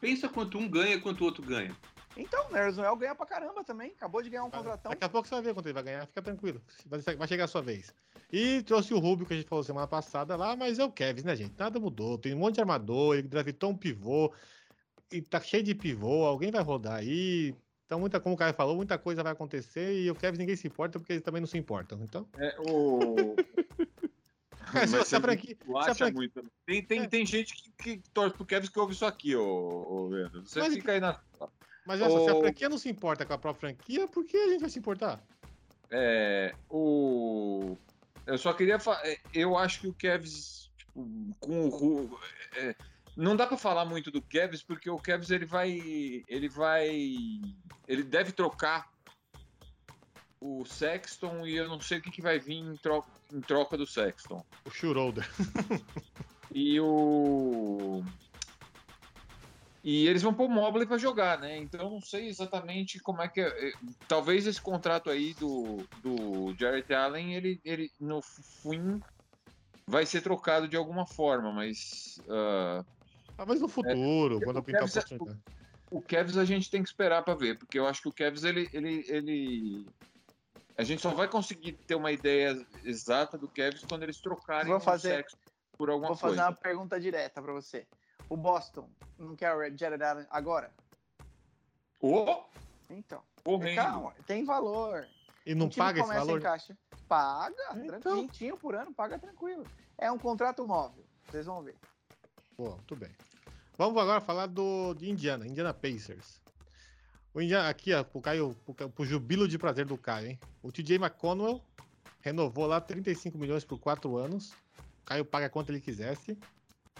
Pensa 0.00 0.28
quanto 0.28 0.56
um 0.58 0.68
ganha, 0.68 1.00
quanto 1.00 1.20
o 1.22 1.24
outro 1.24 1.42
ganha. 1.42 1.76
Então, 2.16 2.46
o 2.48 2.52
Nerlens 2.52 2.76
Noel 2.76 2.96
ganha 2.96 3.14
pra 3.14 3.26
caramba 3.26 3.64
também. 3.64 3.90
Acabou 3.90 4.22
de 4.22 4.30
ganhar 4.30 4.44
um 4.44 4.50
contratão. 4.50 4.90
Daqui 4.90 5.04
a 5.04 5.08
pouco 5.08 5.26
você 5.28 5.34
vai 5.34 5.42
ver 5.44 5.52
quanto 5.52 5.66
ele 5.66 5.72
vai 5.74 5.82
ganhar, 5.82 6.06
fica 6.06 6.22
tranquilo. 6.22 6.62
Vai, 6.86 7.00
vai 7.00 7.26
chegar 7.28 7.44
a 7.44 7.48
sua 7.48 7.60
vez. 7.60 7.92
E 8.32 8.62
trouxe 8.62 8.94
o 8.94 8.98
Rubio, 8.98 9.26
que 9.26 9.34
a 9.34 9.36
gente 9.36 9.48
falou 9.48 9.64
semana 9.64 9.86
passada 9.88 10.36
lá, 10.36 10.54
mas 10.56 10.78
é 10.78 10.84
o 10.84 10.92
Kevin, 10.92 11.22
né, 11.22 11.34
gente? 11.36 11.58
Nada 11.58 11.78
mudou. 11.80 12.16
Tem 12.18 12.32
um 12.34 12.38
monte 12.38 12.54
de 12.54 12.60
armador, 12.60 13.16
ele 13.16 13.28
draftou 13.28 13.70
um 13.70 13.76
pivô. 13.76 14.32
E 15.10 15.20
tá 15.22 15.40
cheio 15.40 15.62
de 15.62 15.74
pivô, 15.74 16.24
alguém 16.24 16.50
vai 16.50 16.62
rodar 16.62 16.94
aí. 16.94 17.54
Então, 17.86 18.00
muita, 18.00 18.18
como 18.18 18.34
o 18.34 18.38
Caio 18.38 18.52
falou, 18.52 18.74
muita 18.74 18.98
coisa 18.98 19.22
vai 19.22 19.32
acontecer 19.32 19.94
e 20.02 20.10
o 20.10 20.14
Kevin 20.14 20.38
ninguém 20.38 20.56
se 20.56 20.66
importa 20.66 20.98
porque 20.98 21.12
eles 21.12 21.22
também 21.22 21.40
não 21.40 21.46
se 21.46 21.56
importam. 21.56 22.02
Então, 22.02 22.28
É, 22.36 22.54
o... 22.58 23.36
Se 24.66 24.74
Mas 24.74 24.92
é 24.92 24.98
você 24.98 25.20
franquia- 25.20 25.56
se 25.94 26.10
muito. 26.12 26.42
né? 26.42 26.48
Tem, 26.66 26.82
tem, 26.82 27.00
É. 27.02 27.06
tem 27.08 27.24
gente 27.24 27.54
que, 27.54 27.70
que 28.00 28.02
torce 28.12 28.34
pro 28.34 28.44
Kevin 28.44 28.66
que 28.68 28.78
ouve 28.80 28.92
isso 28.94 29.06
aqui, 29.06 29.36
ô, 29.36 29.44
ô 29.88 30.08
Leandro. 30.08 30.42
Você 30.44 30.58
Mas- 30.58 30.74
fica 30.74 30.90
aí 30.92 30.98
na. 31.00 31.20
mas 31.86 32.00
olha 32.00 32.10
só, 32.10 32.24
se 32.24 32.30
a 32.30 32.40
franquia 32.40 32.68
não 32.68 32.76
se 32.78 32.88
importa 32.88 33.24
com 33.24 33.32
a 33.32 33.38
própria 33.38 33.70
franquia, 33.70 34.08
por 34.08 34.24
que 34.24 34.36
a 34.36 34.48
gente 34.48 34.60
vai 34.60 34.70
se 34.70 34.80
importar? 34.80 35.22
É, 35.88 36.52
o. 36.68 37.76
Eu 38.26 38.36
só 38.36 38.52
queria 38.52 38.80
falar. 38.80 39.00
Eu 39.32 39.56
acho 39.56 39.82
que 39.82 39.86
o 39.86 39.92
Kevs, 39.94 40.68
tipo, 40.76 41.08
com 41.38 41.60
o. 41.66 41.68
Ru- 41.68 42.18
é, 42.56 42.74
não 43.16 43.34
dá 43.34 43.46
pra 43.46 43.56
falar 43.56 43.84
muito 43.84 44.10
do 44.10 44.20
Kevs, 44.20 44.62
porque 44.62 44.90
o 44.90 44.98
Kevs 44.98 45.30
ele 45.30 45.46
vai. 45.46 46.22
Ele 46.28 46.48
vai. 46.48 46.90
Ele 47.88 48.02
deve 48.02 48.32
trocar 48.32 48.90
o 50.40 50.64
Sexton 50.64 51.46
e 51.46 51.56
eu 51.56 51.68
não 51.68 51.80
sei 51.80 51.98
o 51.98 52.02
que, 52.02 52.10
que 52.10 52.22
vai 52.22 52.38
vir 52.38 52.58
em 52.58 52.76
troca, 52.76 53.08
em 53.32 53.40
troca 53.40 53.76
do 53.76 53.86
Sexton. 53.86 54.44
O 54.64 54.70
Schroeder. 54.70 55.28
E 56.52 56.80
o. 56.80 58.02
E 59.84 60.06
eles 60.08 60.22
vão 60.22 60.34
pôr 60.34 60.46
o 60.46 60.50
Mobley 60.50 60.86
pra 60.86 60.98
jogar, 60.98 61.38
né? 61.38 61.58
Então 61.58 61.80
eu 61.80 61.90
não 61.90 62.00
sei 62.00 62.28
exatamente 62.28 62.98
como 62.98 63.20
é 63.22 63.28
que 63.28 63.40
é. 63.40 63.68
é, 63.68 63.72
Talvez 64.08 64.46
esse 64.46 64.60
contrato 64.60 65.10
aí 65.10 65.34
do, 65.34 65.86
do 66.02 66.54
Jarrett 66.58 66.92
Allen, 66.94 67.34
ele, 67.34 67.60
ele 67.64 67.92
no 68.00 68.22
fim 68.22 69.00
vai 69.86 70.06
ser 70.06 70.22
trocado 70.22 70.66
de 70.66 70.76
alguma 70.76 71.06
forma, 71.06 71.52
mas 71.52 72.18
ah, 72.28 72.84
Talvez 73.36 73.60
no 73.60 73.68
futuro, 73.68 74.40
quando 74.40 74.56
eu 74.56 74.62
pintar 74.62 74.82
a 74.82 74.84
Kevs 74.84 74.96
é- 74.96 75.00
oportunidade. 75.00 75.40
o 75.90 76.00
Kevs 76.00 76.36
a 76.38 76.44
gente 76.44 76.70
tem 76.70 76.82
que 76.82 76.88
esperar 76.88 77.22
pra 77.22 77.34
ver, 77.34 77.58
porque 77.58 77.78
eu 77.78 77.86
acho 77.86 78.00
que 78.02 78.08
o 78.08 78.12
Kevs 78.12 78.44
ele, 78.44 78.68
ele, 78.72 79.04
ele... 79.08 79.86
a 80.76 80.82
gente 80.82 81.02
só 81.02 81.10
vai 81.10 81.28
conseguir 81.28 81.72
ter 81.72 81.94
uma 81.94 82.10
ideia 82.12 82.66
exata 82.84 83.36
do 83.36 83.48
Kevs 83.48 83.84
quando 83.84 84.02
eles 84.04 84.18
trocarem 84.20 84.68
Vou 84.68 84.76
o 84.78 84.80
fazer- 84.80 85.16
Sexton 85.16 85.38
por 85.76 85.90
alguma 85.90 86.08
Vou 86.08 86.16
fazer 86.16 86.36
coisa. 86.36 86.48
uma 86.50 86.56
pergunta 86.56 86.98
direta 86.98 87.42
pra 87.42 87.52
você. 87.52 87.86
O 88.28 88.36
Boston 88.36 88.88
não 89.18 89.36
quer 89.36 89.54
o 89.54 89.76
Jared 89.76 90.02
Allen 90.02 90.26
agora? 90.30 90.72
Ô, 92.00 92.44
Então. 92.90 93.22
correndo. 93.44 93.76
Calma, 93.76 94.14
tem 94.26 94.44
valor. 94.44 95.06
E 95.44 95.54
não 95.54 95.66
Um 95.66 95.70
paga 95.70 96.00
esse 96.00 96.12
valor? 96.12 96.38
Em 96.38 96.42
caixa. 96.42 96.76
Paga, 97.06 97.54
Então. 97.76 98.00
tranquilo. 98.00 98.22
20 98.22 98.52
por 98.56 98.74
ano, 98.74 98.92
paga 98.92 99.18
tranquilo. 99.18 99.64
É 99.96 100.10
um 100.10 100.18
contrato 100.18 100.66
móvel. 100.66 101.04
Vocês 101.28 101.46
vão 101.46 101.62
ver. 101.62 101.76
Pô, 102.56 102.70
muito 102.70 102.96
bem. 102.96 103.10
Vamos 103.76 104.00
agora 104.00 104.20
falar 104.20 104.46
do, 104.46 104.94
de 104.94 105.10
Indiana, 105.10 105.46
Indiana 105.46 105.74
Pacers. 105.74 106.40
O 107.34 107.42
Indiana, 107.42 107.68
aqui, 107.68 107.92
ó, 107.92 108.02
pro, 108.02 108.22
Caio, 108.22 108.56
pro, 108.64 108.88
pro 108.88 109.04
jubilo 109.04 109.46
de 109.46 109.58
prazer 109.58 109.84
do 109.84 109.98
Caio, 109.98 110.28
hein? 110.28 110.40
O 110.62 110.72
TJ 110.72 110.96
McConnell 110.96 111.62
renovou 112.22 112.66
lá 112.66 112.80
35 112.80 113.36
milhões 113.36 113.64
por 113.64 113.78
4 113.78 114.16
anos. 114.16 114.52
O 115.02 115.04
Caio 115.04 115.24
paga 115.24 115.50
quanto 115.50 115.70
ele 115.70 115.80
quisesse. 115.80 116.38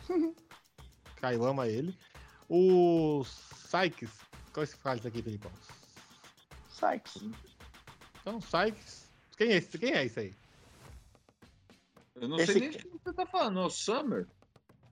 Caio 1.16 1.44
ama 1.44 1.66
ele. 1.66 1.96
O 2.48 3.24
Sykes, 3.24 4.10
qual 4.52 4.62
é 4.62 4.64
esse 4.64 4.76
faz 4.76 5.04
aqui, 5.04 5.22
Felipão? 5.22 5.50
Sykes. 6.68 7.22
Então, 8.20 8.40
Sykes. 8.40 9.10
Quem 9.36 9.48
é 9.48 9.56
esse? 9.56 9.78
Quem 9.78 9.92
é 9.92 10.04
esse 10.04 10.20
aí? 10.20 10.34
Eu 12.14 12.28
não 12.28 12.38
Esse 12.38 12.52
sei 12.52 12.60
nem 12.60 12.70
o 12.70 12.72
que 12.72 12.88
você 12.88 13.12
tá 13.12 13.26
falando, 13.26 13.60
o 13.60 13.70
Summer. 13.70 14.26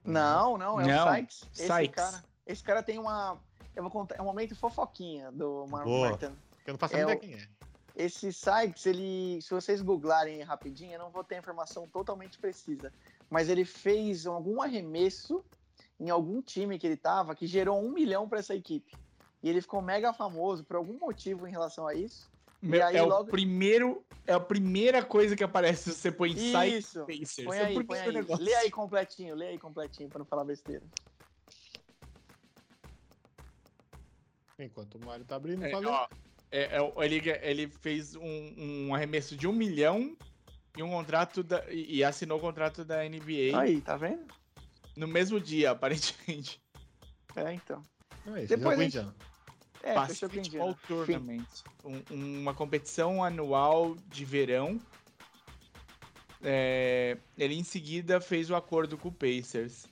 Não, 0.05 0.57
não, 0.57 0.79
é 0.79 0.85
Não, 0.87 1.05
o 1.07 1.13
Sykes. 1.15 1.49
Esse 1.53 1.67
Sykes. 1.67 1.95
cara, 1.95 2.23
esse 2.45 2.63
cara 2.63 2.83
tem 2.83 2.99
uma. 2.99 3.37
Eu 3.75 3.83
vou 3.83 3.91
contar. 3.91 4.15
É 4.15 4.21
um 4.21 4.25
momento 4.25 4.55
fofoquinha 4.55 5.31
do 5.31 5.65
Mar 5.67 5.83
Boa. 5.83 6.09
Martin. 6.11 6.25
Eu 6.65 6.73
não 6.73 6.77
faço 6.77 6.95
É 6.95 7.01
ideia 7.01 7.17
o- 7.17 7.19
quem 7.19 7.33
é. 7.33 7.47
Esse 7.95 8.31
Sykes, 8.33 8.85
ele. 8.85 9.41
Se 9.41 9.49
vocês 9.53 9.81
googlarem 9.81 10.41
rapidinho, 10.43 10.93
eu 10.93 10.99
não 10.99 11.09
vou 11.09 11.23
ter 11.23 11.35
a 11.35 11.39
informação 11.39 11.87
totalmente 11.87 12.37
precisa. 12.37 12.91
Mas 13.29 13.49
ele 13.49 13.65
fez 13.65 14.25
algum 14.27 14.61
arremesso 14.61 15.43
em 15.99 16.09
algum 16.09 16.41
time 16.41 16.77
que 16.77 16.85
ele 16.85 16.97
tava 16.97 17.33
que 17.35 17.47
gerou 17.47 17.81
um 17.81 17.89
milhão 17.91 18.27
para 18.27 18.39
essa 18.39 18.53
equipe. 18.53 18.93
E 19.41 19.49
ele 19.49 19.61
ficou 19.61 19.81
mega 19.81 20.11
famoso 20.11 20.63
por 20.63 20.75
algum 20.75 20.97
motivo 20.99 21.47
em 21.47 21.51
relação 21.51 21.87
a 21.87 21.93
isso. 21.93 22.29
Meu, 22.61 22.85
aí 22.85 22.97
é 22.97 23.03
o 23.03 23.07
logo- 23.07 23.29
primeiro, 23.29 24.03
é 24.25 24.33
a 24.33 24.39
primeira 24.39 25.03
coisa 25.03 25.35
que 25.35 25.43
aparece 25.43 25.91
se 25.91 25.99
você 25.99 26.11
põe 26.11 26.35
site 26.35 26.77
Isso. 26.77 27.05
Pacers. 27.05 27.43
Põe 27.45 27.57
É 27.57 27.61
o 27.61 27.65
aí, 27.67 27.73
põe 27.73 27.85
primeiro 27.85 28.09
aí. 28.09 28.15
negócio. 28.15 28.43
Lê 28.45 28.55
aí 28.55 28.71
completinho, 28.71 29.35
lê 29.35 29.47
aí 29.49 29.59
completinho 29.59 30.09
pra 30.09 30.19
não 30.19 30.25
falar 30.25 30.43
besteira. 30.45 30.83
Enquanto 34.57 34.95
o 34.95 35.05
Mário 35.05 35.25
tá 35.25 35.35
abrindo, 35.35 35.63
É, 35.65 35.75
ó, 35.75 36.07
é, 36.51 36.77
é, 36.77 36.81
o- 36.81 37.03
ele, 37.03 37.21
ele 37.41 37.67
fez 37.67 38.15
um, 38.15 38.53
um 38.87 38.95
arremesso 38.95 39.35
de 39.35 39.47
um 39.47 39.51
milhão 39.51 40.15
e 40.77 40.81
um 40.81 40.89
contrato 40.89 41.43
da, 41.43 41.63
e, 41.71 42.03
assinou 42.03 42.37
o 42.37 42.41
contrato 42.41 42.83
da 42.85 43.03
NBA 43.05 43.57
Aí, 43.59 43.81
tá 43.81 43.97
vendo? 43.97 44.25
no 44.95 45.07
mesmo 45.07 45.39
dia, 45.41 45.71
aparentemente. 45.71 46.61
É, 47.35 47.53
então. 47.53 47.83
É 48.27 48.43
isso, 48.43 48.57
Depois 48.57 48.79
a 48.79 48.83
gente-. 48.83 49.05
É, 49.85 49.93
Basketball. 49.93 50.73
Fim. 50.73 50.87
Tournament. 50.87 51.45
Um- 51.83 52.39
uma 52.41 52.53
competição 52.53 53.23
anual 53.23 53.95
de 54.07 54.25
verão. 54.25 54.79
É, 56.41 57.17
ele 57.37 57.55
em 57.55 57.63
seguida 57.63 58.19
fez 58.19 58.49
o 58.49 58.55
acordo 58.55 58.97
com 58.97 59.09
o 59.09 59.11
Pacers. 59.11 59.85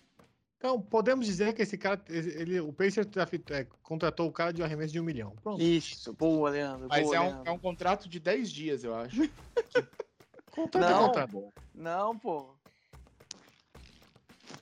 Então, 0.58 0.82
podemos 0.82 1.26
dizer 1.26 1.54
que 1.54 1.62
esse 1.62 1.78
cara, 1.78 2.02
ele, 2.08 2.60
o 2.60 2.72
Pacers 2.72 3.08
é, 3.52 3.66
contratou 3.82 4.28
o 4.30 4.32
cara 4.32 4.52
de 4.54 4.62
um 4.62 4.66
arremesso 4.66 4.94
de 4.94 5.00
um 5.00 5.04
milhão. 5.04 5.36
Pronto. 5.44 5.62
Isso, 5.62 6.14
boa, 6.14 6.50
Leandro. 6.50 6.88
Mas 6.90 7.04
boa, 7.04 7.16
é 7.16 7.20
um, 7.20 7.24
Leandro. 7.26 7.50
é 7.50 7.52
um 7.52 7.60
contrato 7.60 8.08
de 8.08 8.20
10 8.20 8.50
dias, 8.52 8.84
eu 8.84 8.96
acho. 8.96 9.16
Contrato 10.52 10.86
é 10.86 10.90
Não. 10.92 11.06
contrato. 11.08 11.54
Não, 11.74 12.20
pô. 12.20 12.56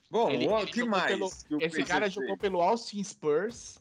Bom, 0.09 0.29
Ele- 0.29 0.47
o 0.47 0.65
que 0.65 0.83
mais? 0.85 1.05
pelo- 1.07 1.29
que 1.59 1.65
Esse 1.65 1.83
cara 1.83 2.05
fez? 2.09 2.13
jogou 2.13 2.37
pelo 2.37 2.61
Austin 2.61 3.03
Spurs 3.03 3.77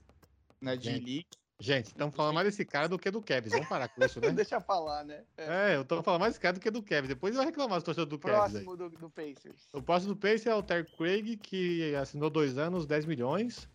na 0.61 0.75
Gente. 0.75 1.25
Gente, 1.63 1.89
estamos 1.89 2.15
falando 2.17 2.35
mais 2.35 2.47
desse 2.47 2.65
cara 2.65 2.89
do 2.89 2.99
que 2.99 3.11
do 3.11 3.21
Kevin. 3.21 3.51
Vamos 3.51 3.69
parar 3.69 3.87
com 3.89 4.03
isso, 4.03 4.19
né? 4.21 4.31
Deixa 4.31 4.55
eu 4.55 4.61
falar, 4.63 5.05
né? 5.05 5.23
É. 5.37 5.73
É, 5.73 5.77
eu 5.77 5.85
tô 5.85 6.03
falando 6.03 6.21
mais 6.23 6.33
desse 6.33 6.41
cara 6.41 6.55
do 6.55 6.61
que 6.61 6.71
do 6.71 6.83
Kevin. 6.83 7.07
Depois 7.09 7.37
eu 7.37 7.43
reclamar 7.43 7.77
os 7.77 7.85
torcedores 7.85 8.09
do 8.11 8.19
Kevin. 8.19 8.35
Próximo 8.37 8.77
do, 8.79 8.89
do 8.89 9.11
Pacers. 9.11 9.69
O 9.75 9.83
próximo 9.83 10.15
do 10.15 10.19
Pacers 10.19 10.47
é 10.47 10.55
o 10.55 10.63
Terry 10.63 10.87
Craig, 10.97 11.37
que 11.37 11.95
assinou 11.97 12.31
dois 12.31 12.57
anos, 12.57 12.87
10 12.87 13.05
milhões. 13.05 13.69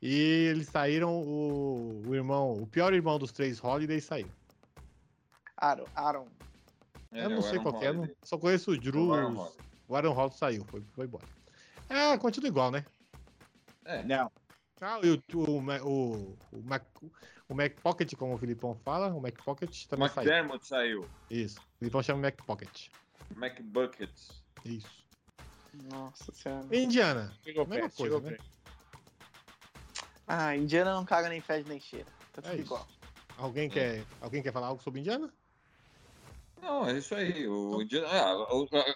E 0.00 0.46
eles 0.50 0.68
saíram, 0.68 1.12
o, 1.12 2.02
o 2.06 2.14
irmão, 2.14 2.52
o 2.52 2.66
pior 2.68 2.94
irmão 2.94 3.18
dos 3.18 3.32
três 3.32 3.62
Holiday 3.62 4.00
saiu. 4.00 4.28
Aaron. 5.56 5.86
Aaron. 5.96 6.28
É, 7.10 7.24
eu 7.24 7.30
não 7.30 7.42
sei 7.42 7.58
Aaron 7.58 7.62
qual 7.72 7.82
é, 7.82 7.92
não- 7.92 7.98
Holiday. 8.02 8.16
só 8.22 8.38
conheço 8.38 8.70
o 8.70 8.78
Drew. 8.78 9.08
O 9.08 9.12
Aaron 9.14 9.34
Holiday. 9.36 9.64
O 9.88 9.96
Aaron 9.96 10.12
Hall 10.12 10.30
saiu, 10.30 10.64
foi, 10.66 10.82
foi 10.94 11.06
embora. 11.06 11.24
É, 11.88 12.16
continua 12.16 12.48
igual, 12.48 12.70
né? 12.70 12.84
É. 13.84 14.02
Não, 14.04 14.30
Ah, 14.80 15.00
e 15.02 15.10
o, 15.10 15.22
o, 15.34 15.60
o, 15.60 16.38
o, 16.52 16.62
Mac, 16.62 16.82
o 17.48 17.54
Mac 17.54 17.72
Pocket, 17.80 18.14
como 18.16 18.34
o 18.34 18.38
Filipão 18.38 18.74
fala, 18.84 19.08
o 19.14 19.20
Mac 19.20 19.34
Pocket 19.44 19.86
também 19.86 20.08
saiu. 20.08 20.28
McDermott 20.28 20.66
saiu. 20.66 21.08
Isso. 21.30 21.58
O 21.60 21.78
Filipão 21.78 22.02
chama 22.02 22.22
Mac 22.22 22.36
Pocket. 22.44 22.88
McBuckets. 23.36 24.42
Isso. 24.64 25.04
Nossa 25.90 26.32
senhora. 26.32 26.66
Indiana. 26.76 27.32
chegou 27.42 27.66
Mesma 27.66 27.82
perto, 27.88 27.96
coisa, 27.96 28.16
chegou 28.16 28.30
né? 28.30 28.38
Ah, 30.26 30.56
Indiana 30.56 30.94
não 30.94 31.04
caga 31.04 31.28
nem 31.28 31.40
fede 31.40 31.68
nem 31.68 31.80
cheira. 31.80 32.06
Tá 32.32 32.42
tudo 32.42 32.54
É 32.54 32.58
igual. 32.58 32.86
Alguém 33.38 33.68
quer, 33.68 34.04
alguém 34.20 34.42
quer 34.42 34.52
falar 34.52 34.68
algo 34.68 34.82
sobre 34.82 35.00
Indiana? 35.00 35.32
Não, 36.62 36.86
é 36.88 36.98
isso 36.98 37.14
aí. 37.14 37.46
O, 37.46 37.82
Indiana- 37.82 38.08
ah, 38.08 38.32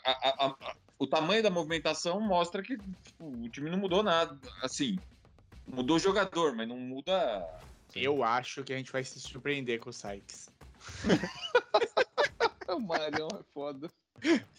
a- 0.04 0.46
a- 0.46 0.46
a- 0.46 0.76
o 0.98 1.06
tamanho 1.06 1.42
da 1.42 1.50
movimentação 1.50 2.20
mostra 2.20 2.62
que 2.62 2.76
tipo, 2.78 3.24
o 3.24 3.48
time 3.48 3.70
não 3.70 3.78
mudou 3.78 4.02
nada. 4.02 4.38
Assim, 4.62 4.96
mudou 5.72 5.96
o 5.96 6.00
jogador, 6.00 6.54
mas 6.54 6.66
não 6.68 6.76
muda. 6.78 7.46
Eu 7.94 8.22
acho 8.22 8.62
que 8.64 8.72
a 8.72 8.76
gente 8.76 8.92
vai 8.92 9.02
se 9.04 9.18
surpreender 9.20 9.78
com 9.80 9.90
o 9.90 9.92
Sykes. 9.92 10.50
O 12.68 12.78
Marião 12.80 13.28
é 13.32 13.42
foda. 13.54 13.88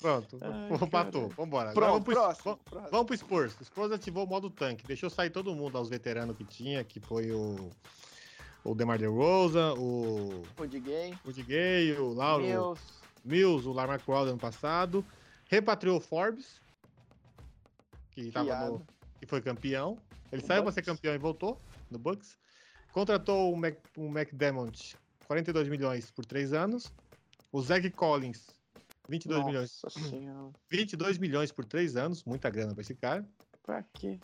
Pronto. 0.02 0.38
Ai, 0.42 0.78
Vou 0.78 0.90
Matou. 0.92 1.30
Vambora. 1.30 1.72
Pronto, 1.74 1.92
vamos 1.92 2.04
pro, 2.06 2.14
próximo. 2.16 2.44
vamos- 2.46 2.60
próximo. 2.66 2.92
vamos 2.92 3.06
pro 3.08 3.18
Spurs. 3.18 3.62
O 3.62 3.66
Spurs 3.66 3.92
ativou 3.92 4.26
o 4.26 4.28
modo 4.28 4.50
tanque. 4.50 4.86
Deixou 4.88 5.10
sair 5.10 5.30
todo 5.30 5.54
mundo 5.54 5.78
aos 5.78 5.90
veteranos 5.90 6.36
que 6.36 6.44
tinha, 6.44 6.84
que 6.84 7.00
foi 7.00 7.32
o. 7.32 7.70
O 8.64 8.76
DeMar 8.76 8.98
DeRozan, 8.98 9.74
o 9.76 10.44
Rudy 10.58 10.80
Gay. 10.80 11.18
Rudy 11.24 11.44
Gay, 11.44 11.94
o 11.94 12.14
Lauro 12.14 12.44
Mills. 12.44 12.82
Mills, 13.24 13.68
o 13.68 13.72
Lamar 13.72 14.02
Crowder 14.04 14.30
ano 14.32 14.40
passado. 14.40 15.06
Repatriou 15.48 15.98
o 15.98 16.02
Forbes, 16.02 16.60
que, 18.12 18.30
tava 18.32 18.70
no, 18.70 18.86
que 19.20 19.26
foi 19.26 19.42
campeão. 19.42 19.98
Ele 20.32 20.42
O 20.42 20.46
saiu 20.46 20.64
para 20.64 20.72
ser 20.72 20.82
campeão 20.84 21.14
e 21.14 21.18
voltou 21.18 21.60
no 21.90 21.98
Bucks. 21.98 22.38
Contratou 22.92 23.54
o, 23.54 23.58
Mac, 23.58 23.78
o 23.98 24.08
McDermott, 24.08 24.98
42 25.28 25.68
milhões 25.68 26.10
por 26.12 26.26
3 26.26 26.54
anos. 26.54 26.92
O 27.52 27.62
Zach 27.62 27.88
Collins, 27.92 28.48
22 29.08 29.46
milhões. 29.46 29.80
Nossa 29.84 30.00
senhora. 30.00 30.52
22 30.70 31.18
milhões 31.18 31.52
por 31.52 31.66
3 31.66 31.96
anos, 31.96 32.24
muita 32.24 32.50
grana 32.50 32.74
para 32.74 32.82
esse 32.82 32.96
cara. 32.96 33.28
Pra 33.64 33.84
quê? 33.94 34.20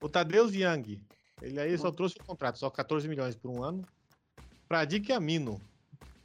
O 0.00 0.08
Tadeusz 0.08 0.54
Young, 0.54 1.00
ele 1.40 1.60
aí 1.60 1.76
só 1.78 1.90
trouxe 1.90 2.16
o 2.20 2.24
contrato, 2.24 2.58
só 2.58 2.68
14 2.70 3.08
milhões 3.08 3.34
por 3.34 3.50
um 3.50 3.62
ano. 3.62 3.84
Pra 4.68 4.84
Dick 4.84 5.12
Amino, 5.12 5.60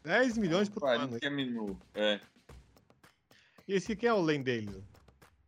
10 0.04 0.38
milhões 0.38 0.70
por 0.70 0.84
um 0.84 0.88
ano. 0.88 1.20
que 1.20 1.26
é 1.26 1.30
minu. 1.30 1.80
É. 1.94 2.20
E 3.68 3.74
esse 3.74 3.92
aqui 3.92 4.08
é 4.08 4.14
o 4.14 4.22
Lendale. 4.22 4.84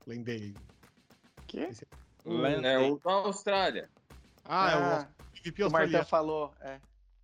Lendale. 0.06 0.56
Quê? 1.48 1.70
Lan- 2.26 2.65
É 2.65 2.77
o 2.77 2.98
da 2.99 3.11
Austrália. 3.11 3.89
Ah, 4.45 4.72
é 4.72 4.76
o 4.76 4.80
Ah, 4.80 5.07
MVP 5.39 5.61
o 5.61 5.65
australiano. 5.65 6.06
falou. 6.06 6.53
É. 6.61 6.80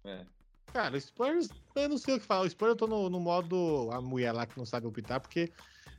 É. 0.06 0.26
Cara, 0.74 0.96
o 0.96 1.02
Spurs, 1.02 1.50
eu 1.76 1.90
não 1.90 1.98
sei 1.98 2.16
o 2.16 2.20
que 2.20 2.26
falar. 2.26 2.42
O 2.46 2.50
Spurs 2.50 2.70
eu 2.70 2.76
tô 2.76 2.88
no, 2.88 3.10
no 3.10 3.20
modo 3.20 3.90
a 3.92 4.02
mulher 4.02 4.32
lá 4.34 4.46
que 4.46 4.58
não 4.58 4.66
sabe 4.66 4.86
optar, 4.88 5.20
porque 5.20 5.52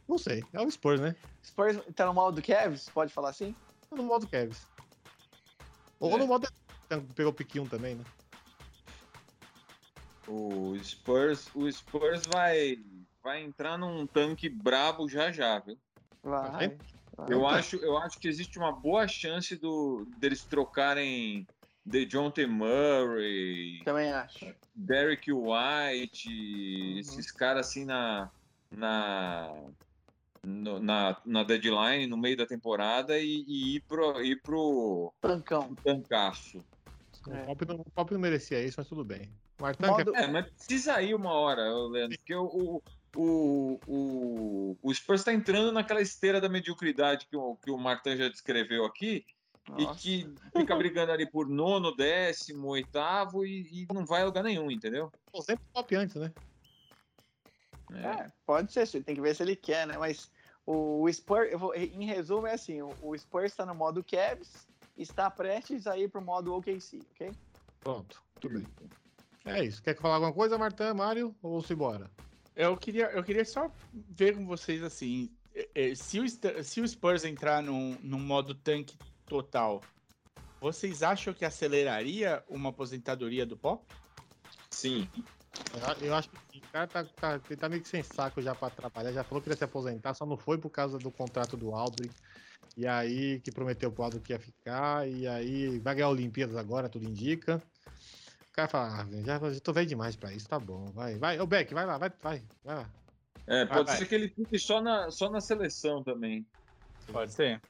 Não 0.09 0.17
sei. 0.17 0.43
É 0.55 0.61
o 0.63 0.71
Spurs, 0.71 1.01
né? 1.01 1.15
Spurs 1.45 1.79
tá 1.95 2.07
no 2.07 2.15
modo 2.15 2.37
do 2.37 2.43
Cavs, 2.43 2.89
pode 2.89 3.13
falar 3.13 3.29
assim? 3.29 3.55
Tá 3.91 3.95
no 3.97 4.03
modo 4.05 4.27
Cavs. 4.27 4.67
Ou 6.01 6.13
É. 6.15 6.19
no 6.19 6.27
modo. 6.27 6.49
Pegou 7.15 7.31
o 7.31 7.35
piquinho 7.35 7.69
também, 7.69 7.95
né? 7.95 8.05
O 10.27 10.75
Spurs, 10.83 11.49
o 11.55 11.71
Spurs 11.71 12.23
vai, 12.33 12.79
vai 13.23 13.43
entrar 13.43 13.77
num 13.79 14.07
tanque 14.07 14.49
brabo 14.49 15.09
já 15.09 15.31
já, 15.33 15.59
viu? 15.59 15.79
Vai. 16.23 16.77
Eu 17.29 17.41
Opa. 17.43 17.57
acho, 17.57 17.77
eu 17.77 17.97
acho 17.99 18.19
que 18.21 18.29
existe 18.29 18.59
uma 18.59 18.71
boa 18.73 19.09
chance 19.09 19.57
do, 19.57 20.07
deles 20.19 20.45
trocarem 20.45 21.47
de 21.85 22.05
John 22.07 22.31
T. 22.31 22.47
Murray, 22.47 23.83
Também 23.85 24.13
acho. 24.13 24.55
Derek 24.75 25.33
White, 25.33 26.99
esses 26.99 27.33
caras 27.33 27.67
assim 27.67 27.85
na, 27.85 28.31
na, 28.71 29.53
no- 30.45 30.79
na, 30.81 31.21
na 31.25 31.43
deadline, 31.43 32.07
no 32.07 32.17
meio 32.17 32.37
da 32.37 32.47
temporada 32.47 33.19
e, 33.19 33.45
e 33.49 33.77
ir, 33.77 33.81
pro, 33.89 34.23
ir 34.23 34.41
pro 34.43 35.13
Tancão. 35.21 35.75
tancaço. 35.83 36.65
É. 37.29 37.43
O, 37.43 37.47
Pop 37.47 37.67
não, 37.67 37.75
o 37.81 37.91
Pop 37.91 38.13
não 38.13 38.21
merecia 38.21 38.63
isso, 38.63 38.77
mas 38.79 38.87
tudo 38.89 39.05
bem. 39.05 39.33
O 39.59 39.63
Martão 39.63 39.91
Modo- 39.91 40.13
quer... 40.13 40.25
É, 40.25 40.27
mas 40.29 40.47
precisa 40.51 41.03
ir 41.03 41.15
uma 41.15 41.33
hora, 41.33 41.63
Leandro, 41.89 42.17
porque 42.19 42.35
o, 42.35 42.45
o, 42.45 42.83
o, 43.15 43.81
o, 43.87 44.79
o 44.83 44.95
Spurs 44.95 45.21
está 45.21 45.33
entrando 45.33 45.73
naquela 45.73 46.01
esteira 46.01 46.41
da 46.41 46.49
mediocridade 46.49 47.27
que 47.27 47.37
o, 47.37 47.57
que 47.57 47.71
o 47.71 47.79
Martin 47.79 48.17
já 48.17 48.29
descreveu 48.29 48.85
aqui, 48.85 49.25
e 49.79 49.85
Nossa. 49.85 50.01
que 50.01 50.27
fica 50.57 50.77
brigando 50.77 51.13
ali 51.13 51.31
por 51.31 51.49
nono, 51.49 51.95
décimo, 51.95 52.69
oitavo 52.69 53.45
e, 53.45 53.83
e 53.83 53.87
não 53.93 54.07
vai 54.07 54.23
a 54.23 54.25
lugar 54.25 54.43
nenhum, 54.43 54.71
entendeu? 54.71 55.13
Pô, 55.31 55.43
sempre 55.43 55.65
top 55.73 55.95
antes, 55.95 56.17
né? 56.17 56.33
É. 57.93 58.25
É, 58.25 58.33
pode 58.47 58.73
ser, 58.73 58.87
tem 59.03 59.15
que 59.15 59.21
ver 59.21 59.35
se 59.35 59.43
ele 59.43 59.57
quer, 59.57 59.87
né? 59.87 59.97
Mas 59.99 60.31
o, 60.67 61.03
o 61.03 61.13
Spurs, 61.13 61.51
eu 61.51 61.59
vou- 61.59 61.75
em 61.75 62.05
resumo, 62.05 62.47
é 62.47 62.55
assim: 62.55 62.81
o, 62.83 62.95
o 63.01 63.17
Spurs 63.19 63.53
está 63.53 63.65
no 63.65 63.75
modo 63.75 64.05
Cavs, 64.05 64.67
está 64.97 65.31
prestes 65.31 65.87
a 65.87 65.97
ir 65.97 66.09
pro 66.11 66.21
modo 66.21 66.55
OKC, 66.55 67.01
ok? 67.15 67.33
Pronto, 67.83 68.23
tudo 68.41 68.59
bem. 68.59 68.69
É 69.47 69.65
isso. 69.65 69.83
Quer 69.83 69.97
falar 69.97 70.17
alguma 70.17 70.33
coisa, 70.33 70.59
Martão, 70.59 70.95
Mário? 70.95 71.35
Ou 71.43 71.63
se 71.63 71.75
bora? 71.75 72.11
Eu 72.59 72.77
queria, 72.77 73.13
eu 73.13 73.23
queria 73.23 73.45
só 73.45 73.73
ver 73.93 74.35
com 74.35 74.45
vocês 74.45 74.83
assim. 74.83 75.31
eh, 75.55 75.71
eh, 75.77 75.95
Se 75.95 76.19
o, 76.19 76.25
se 76.65 76.81
o 76.81 76.89
Spurs 76.89 77.25
entrar 77.25 77.63
num, 77.63 77.97
num 78.01 78.19
modo 78.19 78.53
tanque 78.53 78.99
total, 79.29 79.81
vocês 80.61 81.05
acham 81.05 81.33
que 81.33 81.45
aceleraria 81.45 82.45
uma 82.49 82.71
aposentadoria 82.71 83.47
do 83.47 83.57
Pop? 83.57 83.87
Sim. 84.73 85.09
Eu- 86.01 86.09
Eu 86.09 86.15
acho 86.17 86.31
que 86.31 86.59
o 86.59 86.69
cara 86.73 86.89
tá, 86.89 87.05
tá, 87.05 87.41
ele 87.49 87.57
tá 87.57 87.69
meio 87.69 87.81
que 87.83 87.89
sem 87.89 88.03
saco 88.03 88.43
já 88.43 88.57
pra 88.57 88.67
atrapalhar. 88.69 89.13
Já 89.13 89.23
falou 89.23 89.41
que 89.41 89.49
ia 89.51 89.57
se 89.57 89.63
aposentar, 89.63 90.15
só 90.15 90.27
não 90.27 90.37
foi 90.37 90.59
por 90.59 90.71
causa 90.71 90.99
do 90.99 91.13
contrato 91.13 91.57
do 91.57 91.73
Aldrin. 91.75 92.13
E 92.77 92.87
aí, 92.89 93.41
que 93.41 93.53
prometeu 93.53 93.93
pro 93.93 94.03
Aldrin 94.05 94.21
que 94.23 94.33
ia 94.33 94.41
ficar. 94.41 95.09
E 95.09 95.29
aí, 95.29 95.79
vai 95.81 95.95
ganhar 95.95 96.09
Olimpíadas 96.11 96.57
agora, 96.57 96.89
tudo 96.89 97.05
indica. 97.05 97.63
O 98.59 98.61
cara 98.61 98.69
fala, 98.69 99.01
ah, 99.01 99.05
velho, 99.05 99.25
já, 99.25 99.39
já 99.39 99.61
tô 99.61 99.73
velho 99.73 99.87
demais 99.87 100.17
pra 100.17 100.33
isso, 100.33 100.49
tá 100.49 100.59
bom. 100.59 100.87
Vai, 100.87 101.15
vai. 101.15 101.39
Ô, 101.39 101.47
Beck, 101.47 101.73
vai 101.73 101.87
lá, 101.87 101.97
vai, 101.97 102.11
vai. 102.21 102.43
vai 102.65 102.75
lá. 102.75 102.91
É, 103.47 103.65
pode 103.65 103.87
vai. 103.87 103.97
ser 103.97 104.07
que 104.07 104.15
ele 104.17 104.29
fique 104.31 104.59
só 104.59 104.83
na, 104.83 105.13
só 105.13 105.31
na 105.31 105.41
seleção 105.41 106.03
também. 106.03 106.45
Pode 107.13 107.33
ser. 107.33 107.63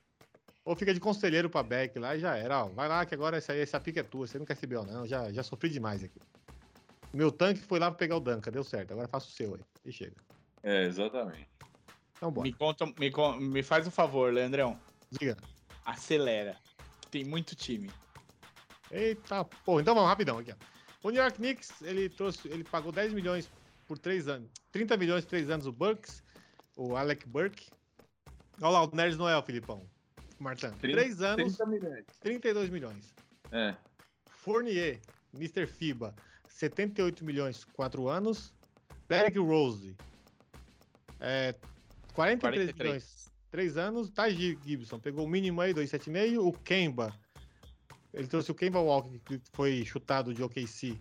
Ou 0.64 0.74
fica 0.74 0.94
de 0.94 0.98
conselheiro 0.98 1.50
pra 1.50 1.62
Beck 1.62 1.98
lá 1.98 2.16
e 2.16 2.20
já 2.20 2.38
era. 2.38 2.64
Ó, 2.64 2.68
vai 2.70 2.88
lá 2.88 3.04
que 3.04 3.14
agora 3.14 3.36
essa, 3.36 3.54
essa 3.54 3.78
pica 3.78 4.00
é 4.00 4.02
tua. 4.02 4.26
Você 4.26 4.38
não 4.38 4.46
quer 4.46 4.56
CBO, 4.56 4.82
não. 4.86 5.06
Já, 5.06 5.30
já 5.30 5.42
sofri 5.42 5.68
demais 5.68 6.02
aqui. 6.02 6.18
Meu 7.12 7.30
tanque 7.30 7.60
foi 7.60 7.78
lá 7.78 7.90
pra 7.90 7.98
pegar 7.98 8.16
o 8.16 8.20
Danca, 8.20 8.50
deu 8.50 8.64
certo. 8.64 8.92
Agora 8.92 9.08
faça 9.08 9.26
o 9.26 9.30
seu 9.30 9.56
aí. 9.56 9.60
E 9.84 9.92
chega. 9.92 10.16
É, 10.62 10.84
exatamente. 10.84 11.50
Então 12.16 12.32
bora. 12.32 12.48
Me 12.48 12.54
conta, 12.54 12.86
me, 12.86 13.12
me 13.40 13.62
faz 13.62 13.86
um 13.86 13.90
favor, 13.90 14.32
Leandrão. 14.32 14.80
Diga. 15.10 15.36
Acelera. 15.84 16.56
Tem 17.10 17.24
muito 17.24 17.54
time. 17.54 17.90
Eita, 18.90 19.44
pô, 19.44 19.80
então 19.80 19.94
vamos 19.94 20.08
rapidão 20.08 20.38
aqui, 20.38 20.50
ó. 20.50 20.77
O 21.02 21.10
New 21.10 21.20
York 21.20 21.38
Knicks, 21.38 21.80
ele 21.82 22.08
trouxe, 22.08 22.48
ele 22.48 22.64
pagou 22.64 22.90
10 22.90 23.12
milhões 23.12 23.48
por 23.86 23.98
3 23.98 24.28
anos. 24.28 24.50
30 24.72 24.96
milhões 24.96 25.24
por 25.24 25.30
3 25.30 25.50
anos 25.50 25.66
o 25.66 25.72
Burks, 25.72 26.22
o 26.76 26.96
Alec 26.96 27.26
Burke. 27.26 27.66
Olha 28.60 28.70
lá, 28.70 28.84
o 28.84 28.94
Nerds 28.94 29.16
Noel, 29.16 29.42
Filipão. 29.42 29.88
Martão. 30.38 30.72
3 30.78 31.22
anos, 31.22 31.56
30 31.56 31.66
milhões. 31.66 32.04
32 32.20 32.70
milhões. 32.70 33.14
É. 33.50 33.74
Fournier, 34.26 35.00
Mr. 35.34 35.66
FIBA, 35.66 36.14
78 36.48 37.24
milhões, 37.24 37.64
4 37.64 38.08
anos. 38.08 38.52
Derrick 39.08 39.38
Rose, 39.38 39.96
é, 41.20 41.54
43, 42.14 42.72
43. 42.72 42.76
milhões, 42.78 43.32
3 43.50 43.76
anos. 43.76 44.10
Taj 44.10 44.34
Gibson, 44.36 44.98
pegou 44.98 45.24
o 45.24 45.28
mínimo 45.28 45.60
aí, 45.60 45.72
2,75. 45.72 46.38
O 46.46 46.52
Kemba, 46.52 47.14
ele 48.12 48.26
trouxe 48.26 48.50
o 48.50 48.54
Kemba 48.54 48.80
Walker, 48.80 49.18
que 49.24 49.40
foi 49.52 49.84
chutado 49.84 50.34
de 50.34 50.42
OKC, 50.42 50.98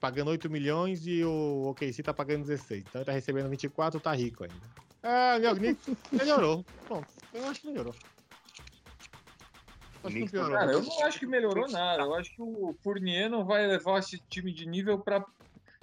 pagando 0.00 0.30
8 0.30 0.48
milhões 0.50 1.06
e 1.06 1.24
o 1.24 1.68
OKC 1.70 2.02
tá 2.02 2.14
pagando 2.14 2.44
16. 2.46 2.84
Então 2.88 3.00
ele 3.00 3.06
tá 3.06 3.12
recebendo 3.12 3.48
24, 3.48 4.00
tá 4.00 4.12
rico 4.12 4.44
ainda. 4.44 4.54
Ah, 5.02 5.36
Knicks 5.56 5.96
melhorou. 6.12 6.64
Pronto, 6.86 7.08
eu 7.34 7.44
acho 7.48 7.60
que 7.60 7.66
melhorou. 7.66 7.94
Acho 7.94 10.00
que 10.00 10.04
não 10.04 10.10
Knicks 10.10 10.30
piorou. 10.32 10.50
Cara, 10.52 10.72
eu 10.72 10.82
não 10.82 11.04
acho 11.04 11.18
que 11.18 11.26
melhorou 11.26 11.68
nada. 11.68 12.02
Eu 12.02 12.14
acho 12.14 12.34
que 12.34 12.42
o 12.42 12.74
Fournier 12.82 13.30
não 13.30 13.44
vai 13.44 13.66
levar 13.66 13.98
esse 13.98 14.18
time 14.28 14.52
de 14.52 14.66
nível 14.66 14.98
pra. 14.98 15.24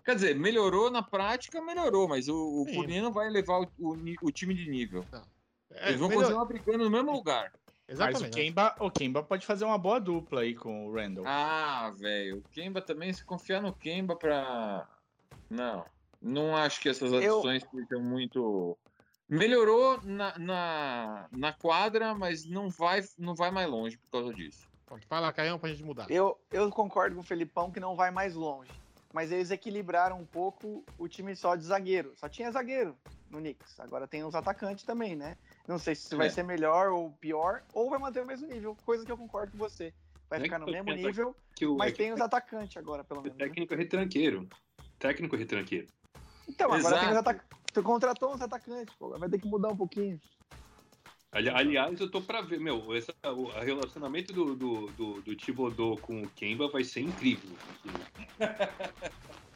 Quer 0.04 0.16
dizer, 0.16 0.36
melhorou 0.36 0.90
na 0.90 1.04
prática, 1.04 1.62
melhorou, 1.62 2.08
mas 2.08 2.28
o, 2.28 2.64
o. 2.64 2.74
Fournier 2.74 3.04
não 3.04 3.12
vai 3.12 3.30
levar 3.30 3.60
o, 3.60 3.72
o 3.78 3.98
o 4.22 4.32
time 4.32 4.56
de 4.56 4.70
nível. 4.70 5.06
É, 5.72 5.90
Eles 5.90 6.00
vão 6.00 6.10
melhor- 6.10 6.24
continuar 6.24 6.46
brigando 6.46 6.84
no 6.86 6.90
mesmo 6.90 7.12
lugar. 7.12 7.54
Mas 7.90 8.00
o 8.00 8.04
Exatamente. 8.04 8.36
Kemba, 8.36 8.76
o 8.80 8.92
Kemba 8.92 9.24
pode 9.24 9.46
fazer 9.46 9.66
uma 9.66 9.78
boa 9.78 10.00
dupla 10.00 10.42
aí 10.42 10.54
com 10.54 10.88
o 10.88 10.94
Randall. 10.94 11.26
Ah, 11.28 11.92
velho, 11.98 12.38
o 12.38 12.42
Kemba 12.52 12.82
também, 12.82 13.12
se 13.12 13.24
confiar 13.26 13.62
no 13.62 13.74
Kemba 13.74 14.16
pra. 14.16 14.88
Não, 15.50 15.84
não 16.22 16.56
acho 16.56 16.80
que 16.80 16.90
essas 16.90 17.12
Eu- 17.12 17.40
adições 17.40 17.64
sejam 17.72 18.04
muito. 18.04 18.78
Melhorou 19.28 20.00
na, 20.04 20.38
na, 20.40 21.28
na 21.32 21.54
quadra, 21.54 22.14
mas 22.16 22.46
não 22.46 22.70
vai, 22.70 23.04
não 23.18 23.36
vai 23.36 23.52
mais 23.52 23.70
longe 23.70 23.98
por 23.98 24.10
causa 24.12 24.34
disso. 24.34 24.68
Pronto, 24.86 25.06
Vai 25.08 25.22
lá, 25.22 25.32
Caião, 25.32 25.60
pra 25.60 25.70
gente 25.70 25.84
mudar. 25.84 26.10
Eu, 26.10 26.40
eu 26.52 26.70
concordo 26.72 27.16
com 27.16 27.22
o 27.22 27.26
Felipão 27.26 27.72
que 27.72 27.80
não 27.80 27.96
vai 27.96 28.10
mais 28.10 28.34
longe. 28.34 28.72
Mas 29.14 29.32
eles 29.32 29.50
equilibraram 29.52 30.20
um 30.20 30.26
pouco 30.26 30.84
o 30.98 31.08
time 31.08 31.36
só 31.36 31.56
de 31.56 31.64
zagueiro. 31.64 32.14
Só 32.16 32.28
tinha 32.30 32.52
zagueiro 32.52 32.96
no 33.30 33.40
Knicks. 33.40 33.80
Agora 33.80 34.08
tem 34.08 34.24
os 34.24 34.36
atacantes 34.36 34.84
também, 34.84 35.16
né? 35.16 35.36
Não 35.68 35.78
sei 35.78 35.94
se 35.96 36.16
vai 36.16 36.28
É. 36.28 36.30
ser 36.30 36.44
melhor 36.44 36.90
ou 36.90 37.12
pior, 37.12 37.64
ou 37.74 37.90
vai 37.90 38.00
manter 38.00 38.22
o 38.24 38.26
mesmo 38.26 38.48
nível. 38.48 38.76
Coisa 38.86 39.06
que 39.06 39.12
eu 39.12 39.18
concordo 39.18 39.52
com 39.52 39.58
você. 39.58 39.94
Vai 40.30 40.40
É 40.40 40.44
ficar 40.44 40.60
no 40.60 40.66
mesmo 40.66 40.92
nível, 40.94 41.36
Que 41.56 41.66
o, 41.66 41.76
mas 41.78 41.94
é 41.94 41.96
tem 41.96 42.14
os 42.14 42.22
atacantes 42.22 42.78
agora, 42.78 43.04
pelo 43.04 43.22
menos. 43.22 43.38
né? 43.38 43.46
técnico 43.46 43.74
é 43.74 43.78
retranqueiro. 43.78 44.48
Técnico 44.98 45.36
é 45.36 45.40
retranqueiro. 45.40 45.88
Então, 46.48 46.72
agora 46.74 47.00
tem 47.00 47.06
os 47.10 47.12
Exato. 47.12 47.30
atacantes. 47.30 47.60
Tu 47.74 47.84
contratou 47.84 48.34
uns 48.34 48.42
atacantes, 48.42 48.96
pô. 48.96 49.10
Vai 49.18 49.30
ter 49.30 49.40
que 49.40 49.48
mudar 49.48 49.70
um 49.70 49.78
pouquinho. 49.78 50.20
Ali- 51.32 51.50
Aliás, 51.50 52.00
eu 52.00 52.10
tô 52.10 52.20
pra 52.22 52.42
ver, 52.42 52.60
meu, 52.60 52.96
esse, 52.96 53.12
o 53.24 53.52
a 53.52 53.62
relacionamento 53.64 54.34
do, 54.34 54.56
do, 54.56 54.88
do, 54.94 55.22
do 55.22 55.36
Thibodeau 55.36 55.96
com 55.98 56.24
o 56.24 56.30
Kemba 56.32 56.68
vai 56.70 56.84
ser 56.84 57.02
incrível. 57.02 57.56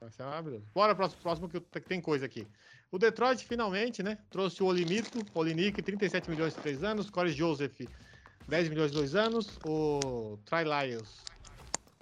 Vai 0.00 0.10
ser 0.10 0.22
maravilhoso. 0.22 0.64
Bora 0.74 0.94
pro 0.94 1.08
próximo, 1.10 1.48
que 1.48 1.80
tem 1.80 2.00
coisa 2.00 2.26
aqui. 2.26 2.46
O 2.90 2.98
Detroit 2.98 3.44
finalmente, 3.44 4.02
né? 4.02 4.16
Trouxe 4.30 4.62
o 4.62 4.66
Olimito, 4.66 5.18
Olinick, 5.34 5.82
37 5.82 6.30
milhões 6.30 6.54
por 6.54 6.62
3 6.62 6.84
anos. 6.84 7.10
Corey 7.10 7.32
Joseph, 7.32 7.80
10 8.46 8.68
milhões 8.68 8.90
por 8.92 8.98
2 8.98 9.14
anos. 9.14 9.58
O 9.66 10.38
Try 10.44 10.64
Lyles, 10.64 11.22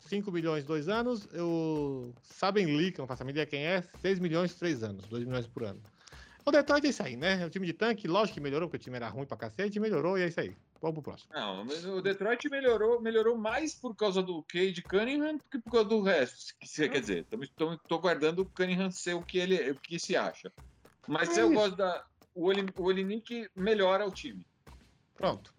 5 0.01 0.31
milhões 0.31 0.62
por 0.64 0.74
2 0.74 0.89
anos. 0.89 1.27
O 1.35 2.12
Saben 2.23 2.66
Lee, 2.77 2.93
que 2.93 2.98
não 2.98 3.06
faço 3.06 3.24
a 3.24 3.31
ideia 3.31 3.47
quem 3.47 3.64
é, 3.64 3.82
6 4.01 4.18
milhões 4.18 4.52
por 4.52 4.60
3 4.60 4.82
anos, 4.85 5.06
2 5.06 5.24
milhões 5.24 5.47
por 5.47 5.64
ano. 5.64 5.81
O 6.44 6.52
Detroit 6.52 6.86
é 6.86 6.90
isso 6.90 7.02
aí, 7.02 7.16
né? 7.16 7.43
É 7.43 7.47
o 7.47 7.51
time 7.51 7.66
de 7.66 7.73
tanque, 7.73 8.06
lógico 8.06 8.35
que 8.35 8.40
melhorou, 8.40 8.68
porque 8.68 8.77
o 8.77 8.85
time 8.85 8.97
era 8.97 9.09
ruim 9.09 9.27
pra 9.27 9.36
cacete, 9.36 9.81
melhorou 9.81 10.16
e 10.16 10.23
é 10.23 10.28
isso 10.28 10.39
aí. 10.39 10.56
Vamos 10.81 10.94
pro 10.94 11.03
próximo. 11.03 11.31
Não, 11.35 11.65
mas 11.65 11.85
o 11.85 12.01
Detroit 12.03 12.48
melhorou, 12.51 13.01
melhorou 13.01 13.36
mais 13.36 13.74
por 13.74 13.94
causa 13.97 14.23
do 14.23 14.43
Cade 14.43 14.82
Cunningham 14.82 15.36
do 15.36 15.44
que 15.51 15.59
por 15.59 15.70
causa 15.73 15.89
do 15.89 16.03
resto. 16.03 16.55
Que 16.61 16.89
Quer 16.89 17.01
dizer, 17.01 17.27
estou 17.43 17.98
guardando 17.98 18.40
o 18.40 18.47
Cunningham 18.47 18.90
ser 18.90 19.15
o 19.15 19.23
que 19.23 19.39
ele 19.39 19.70
o 19.70 19.77
que 19.81 19.98
se 19.98 20.15
acha. 20.16 20.53
Mas 21.09 21.36
É 21.36 21.43
eu 21.43 21.47
isso. 21.47 21.55
gosto 21.55 21.77
da. 21.77 22.05
O 22.35 22.47
Oli- 22.48 22.66
o 22.77 22.82
Olinick 22.85 23.48
melhora 23.57 24.07
o 24.07 24.11
time. 24.11 24.47
Pronto. 25.15 25.53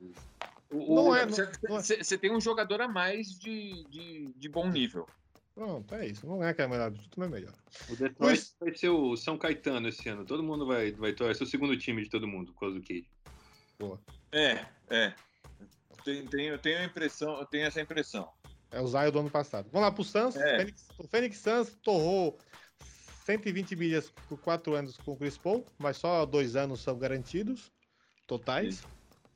O- 0.70 0.96
Não 0.96 1.10
o- 1.10 1.16
é- 1.16 1.26
Você 1.26 1.50
não 1.68 1.78
é. 1.80 2.18
tem 2.20 2.32
um 2.32 2.40
jogador 2.42 2.82
a 2.82 2.88
mais 2.88 3.30
de, 3.40 3.84
de, 3.90 4.34
de 4.36 4.50
bom 4.50 4.70
nível. 4.70 5.08
Pronto, 5.56 5.96
é 5.96 6.06
isso. 6.06 6.28
Não 6.28 6.44
é 6.44 6.54
que 6.54 6.62
é 6.62 6.68
melhor 6.68 6.88
absoluto, 6.88 7.20
mas 7.20 7.28
é 7.30 7.32
melhor. 7.32 7.54
O 7.90 7.96
Detroit 7.96 8.16
Pois- 8.18 8.56
vai 8.60 8.76
ser 8.76 8.90
o 8.90 9.18
São 9.18 9.38
Caetano 9.40 9.88
esse 9.88 10.08
ano. 10.08 10.24
Todo 10.24 10.44
mundo 10.44 10.68
vai, 10.68 10.92
vai, 10.92 11.14
vai 11.16 11.34
ser 11.34 11.44
o 11.44 11.48
segundo 11.48 11.76
time 11.78 12.04
de 12.04 12.10
todo 12.12 12.28
mundo, 12.28 12.54
por 12.54 12.60
causa 12.60 12.76
do 12.76 12.82
Cade. 12.82 13.10
É, 14.32 14.66
é. 14.90 15.14
Tenho, 16.04 16.30
tenho, 16.30 16.58
tenho 16.60 16.80
a 16.80 16.84
impressão, 16.84 17.40
eu 17.40 17.46
tenho 17.46 17.66
essa 17.66 17.82
impressão. 17.82 18.32
É 18.72 18.82
o 18.82 18.88
Zion 18.88 19.12
do 19.12 19.20
ano 19.20 19.30
passado. 19.30 19.70
Vamos 19.72 19.88
lá 19.88 19.92
pro 19.92 20.04
Suns. 20.04 20.36
É. 20.36 20.58
Phoenix- 20.58 20.88
o 20.98 21.08
Phoenix 21.08 21.38
Suns 21.38 21.76
torrou 21.82 22.38
120 23.26 23.76
milhas 23.76 24.12
por 24.28 24.40
4 24.40 24.74
anos 24.74 24.98
com 24.98 25.12
o 25.12 25.18
Chris 25.18 25.38
Paul, 25.38 25.66
mas 25.78 25.98
só 25.98 26.26
dois 26.26 26.56
anos 26.56 26.82
são 26.82 26.98
garantidos, 26.98 27.72
totais. 28.26 28.84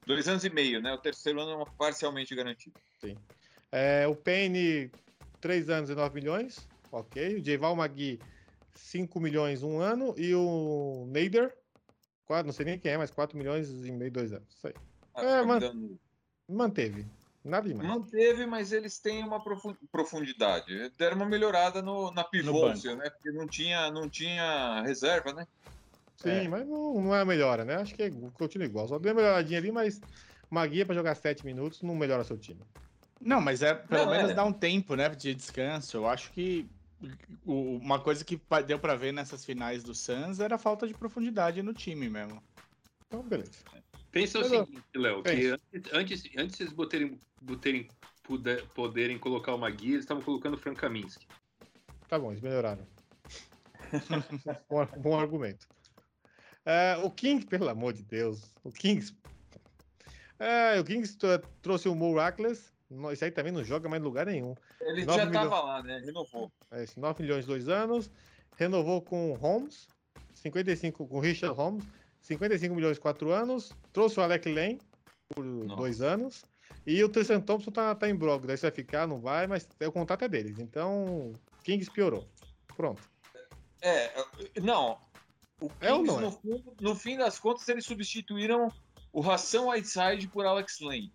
Dois 0.05 0.27
anos 0.27 0.43
e 0.43 0.49
meio, 0.49 0.81
né? 0.81 0.93
O 0.93 0.97
terceiro 0.97 1.41
ano 1.41 1.61
é 1.61 1.65
parcialmente 1.77 2.35
garantido. 2.35 2.79
É, 3.71 4.07
o 4.07 4.15
Payne, 4.15 4.91
3 5.39 5.69
anos 5.69 5.89
e 5.89 5.95
9 5.95 6.15
milhões, 6.15 6.67
ok. 6.91 7.35
O 7.35 7.43
Jeval 7.43 7.75
Magui, 7.75 8.19
5 8.73 9.19
milhões 9.19 9.63
um 9.63 9.79
ano. 9.79 10.13
E 10.17 10.33
o 10.35 11.05
Nader, 11.07 11.55
quatro, 12.31 12.45
não 12.47 12.53
sei 12.53 12.65
nem 12.65 12.79
quem 12.79 12.93
é, 12.93 12.97
mas 12.97 13.11
4 13.11 13.37
milhões 13.37 13.69
e 13.69 13.91
meio, 13.91 14.09
dois 14.09 14.31
anos. 14.31 14.47
Isso 14.55 14.67
aí. 14.67 14.73
Ah, 15.13 15.21
É, 15.21 15.39
tá 15.41 15.45
mas- 15.45 15.59
dando- 15.59 15.99
Manteve. 16.47 17.05
Nada 17.43 17.67
demais. 17.67 17.87
Manteve, 17.89 18.45
mas 18.45 18.71
eles 18.71 18.99
têm 18.99 19.23
uma 19.23 19.43
profun- 19.43 19.75
profundidade. 19.91 20.89
Deram 20.97 21.17
uma 21.17 21.25
melhorada 21.25 21.81
no, 21.81 22.09
na 22.11 22.21
No 22.23 22.29
pivô, 22.29 22.61
banco. 22.61 22.95
né? 22.95 23.09
Porque 23.09 23.31
não 23.31 23.47
tinha, 23.47 23.91
não 23.91 24.07
tinha 24.09 24.81
reserva, 24.83 25.33
né? 25.33 25.45
Sim, 26.17 26.29
É. 26.29 26.47
mas 26.47 26.65
não, 26.67 27.01
não 27.01 27.15
é 27.15 27.21
a 27.21 27.25
melhora, 27.25 27.65
né? 27.65 27.75
Acho 27.75 27.95
que 27.95 28.03
é, 28.03 28.11
continua 28.35 28.65
igual. 28.65 28.87
Só 28.87 28.97
deu 28.99 29.11
uma 29.11 29.21
melhoradinha 29.21 29.59
ali, 29.59 29.71
mas 29.71 29.99
Magui 30.49 30.85
pra 30.85 30.93
jogar 30.95 31.15
7 31.15 31.45
minutos 31.45 31.81
não 31.81 31.95
melhora 31.95 32.23
seu 32.23 32.37
time. 32.37 32.61
Não, 33.19 33.41
mas 33.41 33.61
é 33.61 33.73
pelo 33.73 34.05
Não, 34.05 34.11
menos 34.11 34.31
é. 34.31 34.33
dá 34.33 34.43
um 34.45 34.53
tempo, 34.53 34.95
né, 34.95 35.09
de 35.09 35.33
descanso. 35.33 35.97
Eu 35.97 36.07
acho 36.07 36.31
que 36.31 36.69
uma 37.45 37.99
coisa 37.99 38.23
que 38.23 38.39
deu 38.65 38.79
pra 38.79 38.95
ver 38.95 39.11
nessas 39.11 39.43
finais 39.43 39.83
do 39.83 39.93
Suns 39.93 40.39
era 40.39 40.55
a 40.55 40.59
falta 40.59 40.87
de 40.87 40.93
profundidade 40.93 41.61
no 41.61 41.73
time 41.73 42.09
mesmo. 42.09 42.41
Então, 43.07 43.23
beleza. 43.23 43.51
Pensa 44.11 44.39
o 44.39 44.43
seguinte, 44.43 44.83
Léo, 44.95 45.23
que 45.23 45.57
antes, 45.93 46.23
antes, 46.37 46.59
eles 46.59 46.73
boterem, 46.73 47.19
boterem, 47.41 47.87
puder- 48.23 48.65
poderem 48.69 49.17
colocar 49.17 49.55
uma 49.55 49.69
guia, 49.69 49.93
eles 49.93 50.03
estavam 50.03 50.23
colocando 50.23 50.55
o 50.55 50.57
Frank 50.57 50.79
Kaminsky. 50.79 51.27
Tá 52.07 52.19
bom, 52.19 52.31
eles 52.31 52.41
melhoraram. 52.41 52.85
bom, 54.69 54.85
bom 54.97 55.19
argumento. 55.19 55.67
É, 56.65 56.97
o 56.97 57.09
Kings, 57.09 57.45
pelo 57.45 57.69
amor 57.69 57.93
de 57.93 58.03
Deus, 58.03 58.53
o 58.63 58.71
Kings. 58.71 59.15
É, 60.37 60.79
o 60.79 60.83
Kings 60.83 61.17
trouxe 61.61 61.87
o 61.87 61.95
Miraculous. 61.95 62.70
Isso 63.13 63.23
aí 63.25 63.31
também 63.31 63.51
não 63.51 63.63
joga 63.63 63.87
mais 63.87 64.01
em 64.01 64.05
lugar 64.05 64.25
nenhum. 64.25 64.53
Ele 64.81 65.03
já 65.05 65.25
milhões. 65.25 65.31
tava 65.31 65.61
lá, 65.61 65.83
né? 65.83 65.99
Renovou. 66.05 66.51
É, 66.71 66.83
esse 66.83 66.99
9 66.99 67.23
milhões, 67.23 67.45
dois 67.45 67.67
anos. 67.69 68.11
Renovou 68.57 69.01
com 69.01 69.31
o 69.31 69.35
Holmes, 69.35 69.87
55 70.33 71.07
com 71.07 71.17
o 71.17 71.19
Richard 71.21 71.55
Holmes, 71.55 71.85
55 72.21 72.75
milhões, 72.75 72.99
quatro 72.99 73.31
anos. 73.31 73.71
Trouxe 73.93 74.19
o 74.19 74.23
Alec 74.23 74.51
Lane 74.51 74.79
por 75.29 75.43
Nossa. 75.43 75.75
dois 75.77 76.01
anos. 76.01 76.43
E 76.85 77.03
o 77.03 77.09
Tristan 77.09 77.39
Thompson 77.39 77.71
tá, 77.71 77.93
tá 77.95 78.09
em 78.09 78.15
bloco. 78.15 78.45
Daí 78.47 78.57
se 78.57 78.63
vai 78.63 78.71
ficar, 78.71 79.07
não 79.07 79.19
vai, 79.21 79.47
mas 79.47 79.67
é, 79.79 79.87
o 79.87 79.91
contrato 79.91 80.23
é 80.25 80.27
deles. 80.29 80.59
Então, 80.59 81.31
Kings 81.63 81.89
piorou. 81.91 82.27
Pronto. 82.75 83.01
É, 83.81 84.11
não. 84.61 84.97
O 85.61 85.69
É 85.79 85.93
ou 85.93 85.99
Kings, 86.03 86.11
não 86.13 86.19
é? 86.19 86.21
no, 86.23 86.31
fundo- 86.31 86.73
no 86.81 86.95
fim 86.95 87.17
das 87.17 87.39
contas, 87.39 87.67
eles 87.69 87.85
substituíram 87.85 88.67
o 89.13 89.21
Ração 89.21 89.69
Whiteside 89.69 90.27
por 90.27 90.45
Alex 90.45 90.79
Lane. 90.81 91.11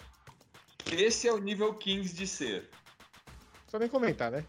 Esse 0.92 1.28
é 1.28 1.32
o 1.32 1.38
nível 1.38 1.74
Kings 1.74 2.14
de 2.14 2.26
ser. 2.26 2.70
Só 3.66 3.78
nem 3.78 3.88
comentar, 3.88 4.30
né? 4.30 4.44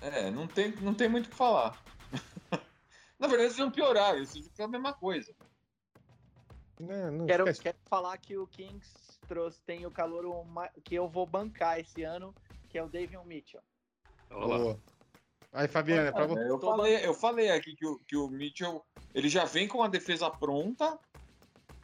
É, 0.00 0.30
não 0.30 0.46
tem, 0.46 0.74
não 0.76 0.94
tem 0.94 1.08
muito 1.08 1.26
o 1.26 1.30
que 1.30 1.36
falar. 1.36 1.80
Na 3.18 3.26
verdade, 3.26 3.48
eles 3.48 3.58
não 3.58 3.70
pioraram, 3.70 4.18
eles 4.18 4.32
ficam 4.32 4.66
a 4.66 4.68
mesma 4.68 4.92
coisa. 4.92 5.34
Não, 6.78 7.10
não 7.10 7.26
Quero, 7.26 7.44
esquece. 7.44 7.62
quero 7.62 7.78
falar 7.86 8.16
que 8.18 8.36
o 8.36 8.46
Kings 8.46 9.18
trouxe, 9.26 9.60
tem 9.62 9.86
o 9.86 9.90
calor 9.90 10.24
que 10.84 10.94
eu 10.94 11.08
vou 11.08 11.26
bancar 11.26 11.80
esse 11.80 12.02
ano, 12.02 12.34
que 12.68 12.78
é 12.78 12.82
o 12.82 12.88
Davion 12.88 13.24
Mitchell. 13.24 13.62
Olha 14.30 14.46
lá. 14.46 14.58
Boa. 14.58 14.80
Aí, 15.52 15.68
Fabiana, 15.68 16.12
pra 16.12 16.26
você. 16.26 16.42
É, 16.42 16.50
eu, 16.50 16.60
falei, 16.60 17.06
eu 17.06 17.14
falei 17.14 17.50
aqui 17.50 17.74
que 17.74 17.86
o, 17.86 17.98
que 18.00 18.16
o 18.16 18.28
Mitchell 18.28 18.84
ele 19.14 19.28
já 19.28 19.46
vem 19.46 19.66
com 19.66 19.82
a 19.82 19.88
defesa 19.88 20.30
pronta 20.30 20.98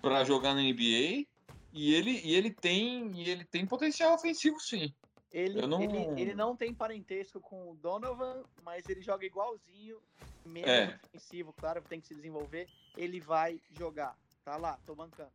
para 0.03 0.25
jogar 0.25 0.55
na 0.55 0.61
NBA 0.61 1.27
e 1.73 1.95
ele, 1.95 2.21
e 2.25 2.35
ele 2.35 2.51
tem 2.51 3.11
e 3.15 3.29
ele 3.31 3.45
tem 3.45 3.67
potencial 3.67 4.15
ofensivo 4.15 4.59
sim. 4.61 4.93
Ele, 5.33 5.61
Eu 5.63 5.67
não- 5.67 5.83
ele, 5.83 6.21
ele 6.21 6.35
não 6.35 6.55
tem 6.55 6.75
parentesco 6.75 7.41
com 7.41 7.71
o 7.71 7.75
Donovan, 7.77 8.43
mas 8.63 8.87
ele 8.89 9.01
joga 9.01 9.25
igualzinho, 9.25 9.99
menos 10.45 10.69
É. 10.69 10.99
ofensivo, 11.07 11.55
claro, 11.55 11.81
tem 11.89 12.01
que 12.01 12.07
se 12.09 12.15
desenvolver. 12.15 12.69
Ele 12.97 13.19
vai 13.19 13.59
jogar. 13.71 14.15
Tá 14.45 14.57
lá, 14.57 14.79
tô 14.85 14.95
bancando. 14.95 15.31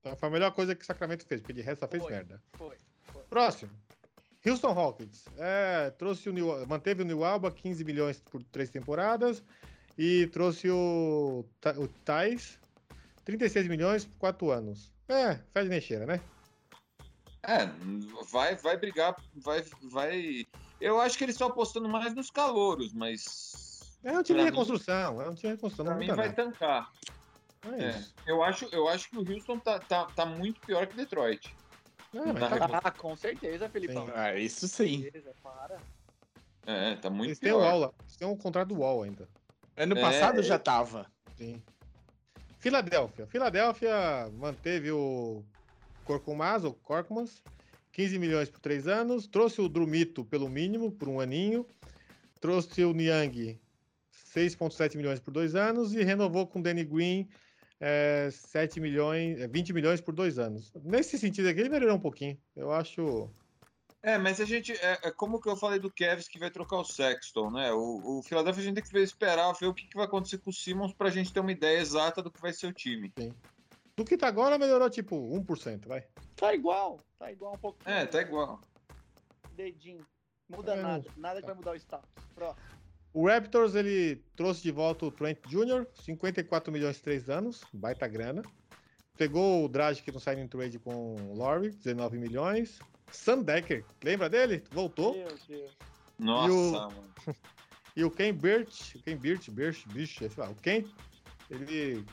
Então, 0.00 0.16
foi 0.16 0.28
a 0.28 0.32
melhor 0.32 0.50
coisa 0.52 0.74
que 0.74 0.82
o 0.82 0.86
Sacramento 0.86 1.24
fez, 1.26 1.40
porque 1.40 1.52
de 1.52 1.60
resto 1.60 1.80
só 1.80 1.88
fez 1.88 2.02
Foi. 2.02 2.12
merda. 2.12 2.42
Foi. 2.54 2.76
Próximo. 3.30 3.70
Houston 4.44 4.72
Rockets. 4.72 5.24
É, 5.36 5.90
trouxe 5.90 6.28
o 6.28 6.32
New, 6.32 6.66
manteve 6.66 7.02
o 7.02 7.04
New 7.04 7.24
Alba, 7.24 7.50
15 7.50 7.84
milhões 7.84 8.20
por 8.20 8.42
três 8.44 8.70
temporadas. 8.70 9.42
E 9.98 10.26
trouxe 10.28 10.68
o, 10.70 11.44
o 11.78 11.88
Thais, 12.04 12.58
36 13.24 13.66
milhões 13.68 14.04
por 14.04 14.18
quatro 14.18 14.50
anos. 14.50 14.92
É, 15.08 15.36
faz 15.54 15.68
mexeira, 15.68 16.04
né? 16.06 16.20
É, 17.42 17.66
vai 18.32 18.56
vai 18.56 18.76
brigar, 18.76 19.14
vai 19.36 19.62
vai. 19.90 20.46
Eu 20.80 21.00
acho 21.00 21.16
que 21.16 21.24
eles 21.24 21.34
estão 21.36 21.48
apostando 21.48 21.88
mais 21.88 22.12
nos 22.14 22.30
calouros, 22.30 22.92
mas 22.92 23.96
É 24.04 24.10
um 24.12 24.22
time 24.22 24.38
de 24.40 24.44
mim- 24.44 24.50
reconstrução, 24.50 25.20
é 25.22 25.28
um 25.28 25.34
time 25.34 25.50
de 25.50 25.54
reconstrução. 25.54 25.84
pra 25.84 25.94
Não 25.94 26.00
mim 26.00 26.08
vai 26.08 26.28
nada. 26.28 26.34
tancar. 26.44 26.90
É 27.78 27.84
É, 27.84 28.04
eu 28.26 28.42
acho 28.42 28.64
eu 28.72 28.88
acho 28.88 29.08
que 29.10 29.16
o 29.18 29.32
Houston 29.32 29.58
tá, 29.60 29.78
tá, 29.78 30.06
tá 30.06 30.26
muito 30.26 30.60
pior 30.62 30.86
que 30.86 30.96
Detroit. 30.96 31.54
É, 32.14 32.32
Tá 32.32 32.58
tá- 32.68 32.80
Ah, 32.84 32.90
com 32.90 33.14
certeza, 33.16 33.68
Felipão. 33.68 34.06
Sim. 34.06 34.12
Ah, 34.14 34.34
isso 34.38 34.66
sim. 34.68 35.02
Beleza, 35.02 35.32
para. 35.42 35.76
É, 36.64 36.96
tá 36.96 37.08
muito 37.10 37.28
Eles 37.28 37.38
têm 37.38 37.52
o 37.52 37.58
pior. 37.58 37.74
Lá. 37.74 37.92
Eles 38.02 38.16
têm 38.16 38.26
um 38.28 38.36
contrato 38.36 38.68
do 38.68 38.76
UOL 38.80 39.02
ainda. 39.04 39.28
Ano 39.76 39.96
É, 39.96 40.00
passado 40.00 40.40
é. 40.40 40.42
já 40.42 40.58
tava. 40.58 41.06
Sim. 41.36 41.62
Filadélfia. 42.66 43.26
Filadélfia 43.28 44.28
manteve 44.40 44.90
o 44.90 45.40
Corcumaz, 46.04 46.64
o 46.64 46.72
Corcmans, 46.72 47.40
15 47.92 48.18
milhões 48.18 48.50
por 48.50 48.58
três 48.58 48.88
anos. 48.88 49.28
Trouxe 49.28 49.60
o 49.60 49.68
Drumito 49.68 50.24
pelo 50.24 50.48
mínimo, 50.48 50.90
por 50.90 51.08
um 51.08 51.20
aninho. 51.20 51.64
Trouxe 52.40 52.84
o 52.84 52.92
Niang, 52.92 53.56
6,7 54.34 54.96
milhões 54.96 55.20
por 55.20 55.30
dois 55.30 55.54
anos. 55.54 55.94
E 55.94 56.02
renovou 56.02 56.44
com 56.44 56.58
o 56.58 56.62
Danny 56.62 56.82
Green, 56.82 57.28
é, 57.80 58.30
7 58.32 58.80
milhões, 58.80 59.38
é, 59.38 59.46
20 59.46 59.72
milhões 59.72 60.00
por 60.00 60.12
dois 60.12 60.36
anos. 60.36 60.72
Nesse 60.82 61.16
sentido 61.18 61.48
aqui, 61.48 61.60
ele 61.60 61.68
melhorou 61.68 61.94
um 61.94 62.00
pouquinho. 62.00 62.36
Eu 62.56 62.72
acho. 62.72 63.30
É, 64.06 64.16
mas 64.16 64.40
a 64.40 64.44
gente. 64.44 64.72
É, 64.74 65.00
é 65.02 65.10
como 65.10 65.40
que 65.40 65.48
eu 65.48 65.56
falei 65.56 65.80
do 65.80 65.90
Kevs 65.90 66.28
que 66.28 66.38
vai 66.38 66.48
trocar 66.48 66.76
o 66.76 66.84
Sexton, 66.84 67.50
né? 67.50 67.72
O, 67.72 68.18
o 68.18 68.22
Philadelphia 68.22 68.62
a 68.62 68.64
gente 68.64 68.74
tem 68.76 68.84
que 68.84 68.98
esperar, 68.98 69.52
ver 69.54 69.66
o 69.66 69.74
que, 69.74 69.84
que 69.88 69.96
vai 69.96 70.06
acontecer 70.06 70.38
com 70.38 70.50
o 70.50 70.52
Simmons 70.52 70.94
pra 70.94 71.10
gente 71.10 71.32
ter 71.32 71.40
uma 71.40 71.50
ideia 71.50 71.80
exata 71.80 72.22
do 72.22 72.30
que 72.30 72.40
vai 72.40 72.52
ser 72.52 72.68
o 72.68 72.72
time. 72.72 73.12
Do 73.96 74.04
que 74.04 74.16
tá 74.16 74.28
agora, 74.28 74.58
melhorou 74.58 74.88
tipo 74.88 75.16
1%, 75.16 75.88
vai. 75.88 76.06
Tá 76.36 76.54
igual, 76.54 77.00
tá 77.18 77.32
igual 77.32 77.54
um 77.54 77.58
pouquinho. 77.58 77.96
É, 77.96 78.06
tá 78.06 78.22
igual. 78.22 78.60
Dedinho. 79.56 80.06
Muda 80.48 80.74
É, 80.74 80.82
nada, 80.82 81.04
nada 81.16 81.40
que 81.40 81.46
vai 81.48 81.56
mudar 81.56 81.72
o 81.72 81.76
status. 81.76 82.08
Próximo. 82.32 82.64
O 83.12 83.26
Raptors, 83.26 83.74
ele 83.74 84.22
trouxe 84.36 84.62
de 84.62 84.70
volta 84.70 85.04
o 85.04 85.10
Trent 85.10 85.40
Jr., 85.48 85.84
54 86.04 86.70
milhões 86.70 86.94
de 86.94 87.02
3 87.02 87.28
anos, 87.28 87.64
baita 87.72 88.06
grana. 88.06 88.42
Pegou 89.18 89.64
o 89.64 89.68
Dragic 89.68 90.12
no 90.12 90.20
signing 90.20 90.46
trade 90.46 90.78
com 90.78 91.16
o 91.16 91.34
Laurie, 91.34 91.70
19 91.70 92.18
milhões. 92.18 92.78
Sam 93.10 93.42
Decker, 93.42 93.84
lembra 94.02 94.28
dele? 94.28 94.62
Voltou. 94.70 95.14
Meu 95.14 95.28
Deus. 95.48 95.72
Nossa, 96.18 96.52
o- 96.52 96.72
mano. 96.72 97.14
E 97.96 98.04
o 98.04 98.10
Ken 98.10 98.30
Birch, 98.34 98.98
o 98.98 99.02
Ken 99.02 99.16
Birch, 99.16 99.50
Birch, 99.50 99.88
Birch, 99.88 100.18
sei 100.18 100.30
lá, 100.36 100.50
o 100.50 100.54
Ken, 100.56 100.84
ele 101.50 102.04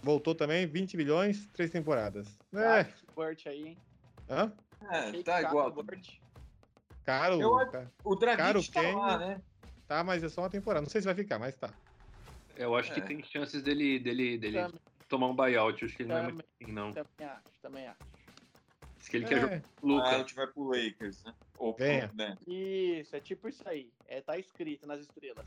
voltou 0.00 0.36
também, 0.36 0.68
20 0.68 0.96
milhões, 0.96 1.48
3 1.48 1.68
temporadas. 1.68 2.28
É, 2.54 2.84
Burt 3.12 3.44
aí, 3.48 3.66
hein? 3.70 3.78
hã? 4.30 4.52
É, 4.88 5.20
tá 5.24 5.42
igual. 5.42 5.68
Burt. 5.72 6.10
Caro, 7.04 7.42
Eu 7.42 7.56
cara. 7.72 7.92
O 8.04 8.14
Dragic 8.14 8.70
tá 8.70 8.80
quem- 8.80 8.94
lá, 8.94 9.18
né? 9.18 9.42
tá, 9.88 10.04
mas 10.04 10.22
é 10.22 10.28
só 10.28 10.42
uma 10.42 10.48
temporada. 10.50 10.82
Não 10.82 10.88
sei 10.88 11.00
se 11.00 11.06
vai 11.06 11.14
ficar, 11.16 11.40
mas 11.40 11.56
tá. 11.56 11.70
Eu 12.54 12.76
acho 12.76 12.92
que 12.94 13.00
É. 13.00 13.02
tem 13.02 13.20
chances 13.24 13.64
dele, 13.64 13.98
dele, 13.98 14.38
dele 14.38 14.58
Também, 14.62 14.80
tomar 15.08 15.26
um 15.26 15.34
buyout. 15.34 15.84
Acho 15.84 15.96
que 15.96 16.02
ele 16.04 16.10
não 16.10 16.16
é 16.18 16.20
Também. 16.20 16.34
muito 16.34 16.46
assim, 16.62 16.72
não. 16.72 16.92
também 16.92 17.26
acho, 17.28 17.42
também 17.60 17.86
acho. 17.88 17.98
Diz 19.02 19.08
que 19.08 19.16
ele 19.16 19.26
quer 19.26 19.40
jogar 19.40 19.54
É, 19.56 19.62
com 19.80 19.88
o 19.88 19.98
Ah, 19.98 20.10
a 20.10 20.18
gente 20.18 20.34
vai 20.36 20.46
pro 20.46 20.62
Lakers, 20.62 21.24
né? 21.24 21.34
Ou 21.58 21.74
pro, 21.74 21.84
Venha. 21.84 22.08
né? 22.14 22.36
Isso, 22.46 23.16
é 23.16 23.20
tipo 23.20 23.48
isso 23.48 23.68
aí. 23.68 23.90
É, 24.06 24.20
tá 24.20 24.38
escrito 24.38 24.86
nas 24.86 25.00
estrelas. 25.00 25.44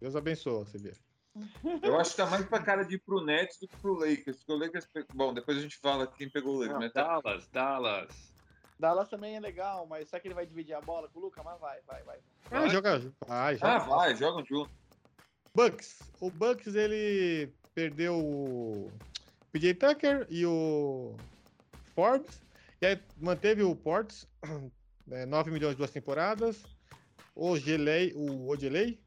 Deus 0.00 0.14
abençoe, 0.14 0.64
você 0.64 0.78
vê. 0.78 0.94
Eu 1.82 1.98
acho 1.98 2.12
que 2.12 2.16
tá 2.18 2.26
mais 2.26 2.44
pra 2.46 2.62
cara 2.62 2.84
de 2.84 2.94
ir 2.94 2.98
pro 3.00 3.24
Nets 3.24 3.58
do 3.58 3.66
que 3.66 3.76
pro 3.78 3.94
Lakers. 3.94 4.36
Porque 4.36 4.52
o 4.52 4.56
Lakers. 4.56 4.86
pe- 4.86 5.04
Bom, 5.14 5.34
depois 5.34 5.58
a 5.58 5.60
gente 5.60 5.76
fala 5.78 6.06
quem 6.06 6.30
pegou 6.30 6.54
o 6.54 6.58
Lakers. 6.60 6.74
Não, 6.74 6.80
mas 6.80 6.92
tá- 6.92 7.02
Dallas, 7.20 7.48
Dallas. 7.48 8.32
Dallas 8.78 9.08
também 9.08 9.34
é 9.36 9.40
legal, 9.40 9.84
mas 9.86 10.08
será 10.08 10.20
que 10.20 10.28
ele 10.28 10.34
vai 10.34 10.46
dividir 10.46 10.74
a 10.74 10.80
bola 10.80 11.08
com 11.08 11.18
o 11.18 11.22
Luca? 11.22 11.42
Mas 11.42 11.58
vai, 11.60 11.80
vai, 11.82 12.02
vai. 12.04 12.18
Ah, 12.52 12.68
joga, 12.68 12.98
vai, 13.26 13.56
joga. 13.56 13.72
Ah, 13.74 13.78
vai, 13.78 14.14
jogam 14.16 14.44
junto. 14.44 14.70
Bucks. 15.54 16.00
O 16.20 16.30
Bucks 16.30 16.74
ele 16.76 17.52
perdeu 17.74 18.16
o 18.18 18.90
PJ 19.52 19.74
Tucker 19.74 20.26
e 20.30 20.46
o 20.46 21.16
Forbes. 21.94 22.40
E 22.82 22.86
aí 22.86 23.00
manteve 23.16 23.62
o 23.62 23.76
Ports, 23.76 24.26
né, 25.06 25.24
9 25.24 25.52
milhões 25.52 25.76
duas 25.76 25.90
temporadas. 25.90 26.64
O 27.34 27.56
Gelei, 27.56 28.12
o 28.14 28.48
Odelei, 28.50 29.00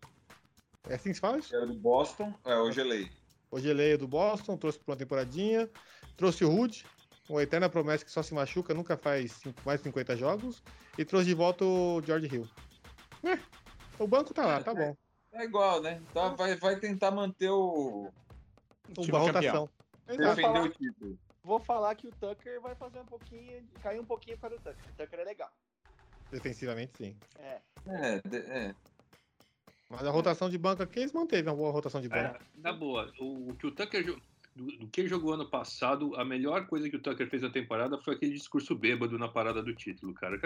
É 0.89 0.95
assim 0.95 1.09
que 1.09 1.15
se 1.15 1.19
fala 1.19 1.39
era 1.51 1.67
do 1.67 1.73
Boston. 1.75 2.33
É, 2.45 2.55
o 2.55 2.71
Gelei. 2.71 3.11
O 3.51 3.59
Geleia 3.59 3.97
do 3.97 4.07
Boston, 4.07 4.55
trouxe 4.57 4.79
pra 4.79 4.93
uma 4.93 4.97
temporadinha. 4.97 5.69
Trouxe 6.15 6.45
o 6.45 6.49
Rude, 6.49 6.85
uma 7.29 7.43
eterna 7.43 7.69
promessa 7.69 8.05
que 8.05 8.11
só 8.11 8.23
se 8.23 8.33
machuca, 8.33 8.73
nunca 8.73 8.95
faz 8.95 9.33
cinco- 9.33 9.61
mais 9.65 9.81
de 9.81 9.83
50 9.83 10.15
jogos. 10.15 10.63
E 10.97 11.03
trouxe 11.03 11.27
de 11.27 11.33
volta 11.35 11.65
o 11.65 12.01
George 12.01 12.33
Hill. 12.33 12.47
É, 13.23 13.37
o 13.99 14.07
banco 14.07 14.33
tá 14.33 14.45
lá, 14.45 14.63
tá 14.63 14.73
bom. 14.73 14.95
É 15.33 15.43
igual, 15.43 15.81
né? 15.81 16.01
Tá, 16.13 16.29
vai, 16.29 16.55
vai 16.55 16.79
tentar 16.79 17.11
manter 17.11 17.49
o. 17.49 18.09
Uma 18.97 19.03
Time 19.03 19.17
rotação. 19.17 19.69
Exato. 20.07 20.35
defender 20.35 20.61
o 20.61 20.69
título. 20.69 21.19
Vou 21.45 21.59
falar 21.59 21.93
que 21.93 22.07
o 22.07 22.11
Tucker 22.11 22.59
vai 22.59 22.73
fazer 22.73 22.99
um 22.99 23.05
pouquinho, 23.05 23.63
cair 23.83 23.99
um 23.99 24.05
pouquinho 24.05 24.35
para 24.39 24.55
o 24.55 24.57
Tucker. 24.57 24.89
O 24.89 24.97
Tucker 24.97 25.19
é 25.19 25.23
legal. 25.23 25.51
Defensivamente, 26.31 26.97
sim. 26.97 27.15
É. 27.37 27.61
É, 27.87 28.21
é. 28.33 28.75
Mas 29.87 30.03
a 30.03 30.09
rotação 30.09 30.49
de 30.49 30.57
banco 30.57 30.81
aqui, 30.81 31.01
eles 31.01 31.13
manteve 31.13 31.47
uma 31.47 31.55
boa 31.55 31.71
rotação 31.71 32.01
de 32.01 32.09
banco. 32.09 32.35
É, 32.35 32.39
na 32.57 32.73
boa, 32.73 33.13
o, 33.19 33.51
o 33.51 33.55
que 33.55 33.67
o 33.67 33.71
Tucker 33.71 34.19
do, 34.55 34.65
do 34.77 34.87
que 34.87 35.07
jogou 35.07 35.33
ano 35.33 35.47
passado, 35.47 36.15
a 36.15 36.25
melhor 36.25 36.65
coisa 36.65 36.89
que 36.89 36.95
o 36.95 37.01
Tucker 37.01 37.29
fez 37.29 37.43
na 37.43 37.51
temporada 37.51 37.95
foi 37.99 38.15
aquele 38.15 38.33
discurso 38.33 38.73
bêbado 38.73 39.19
na 39.19 39.27
parada 39.27 39.61
do 39.61 39.75
título, 39.75 40.15
cara. 40.15 40.39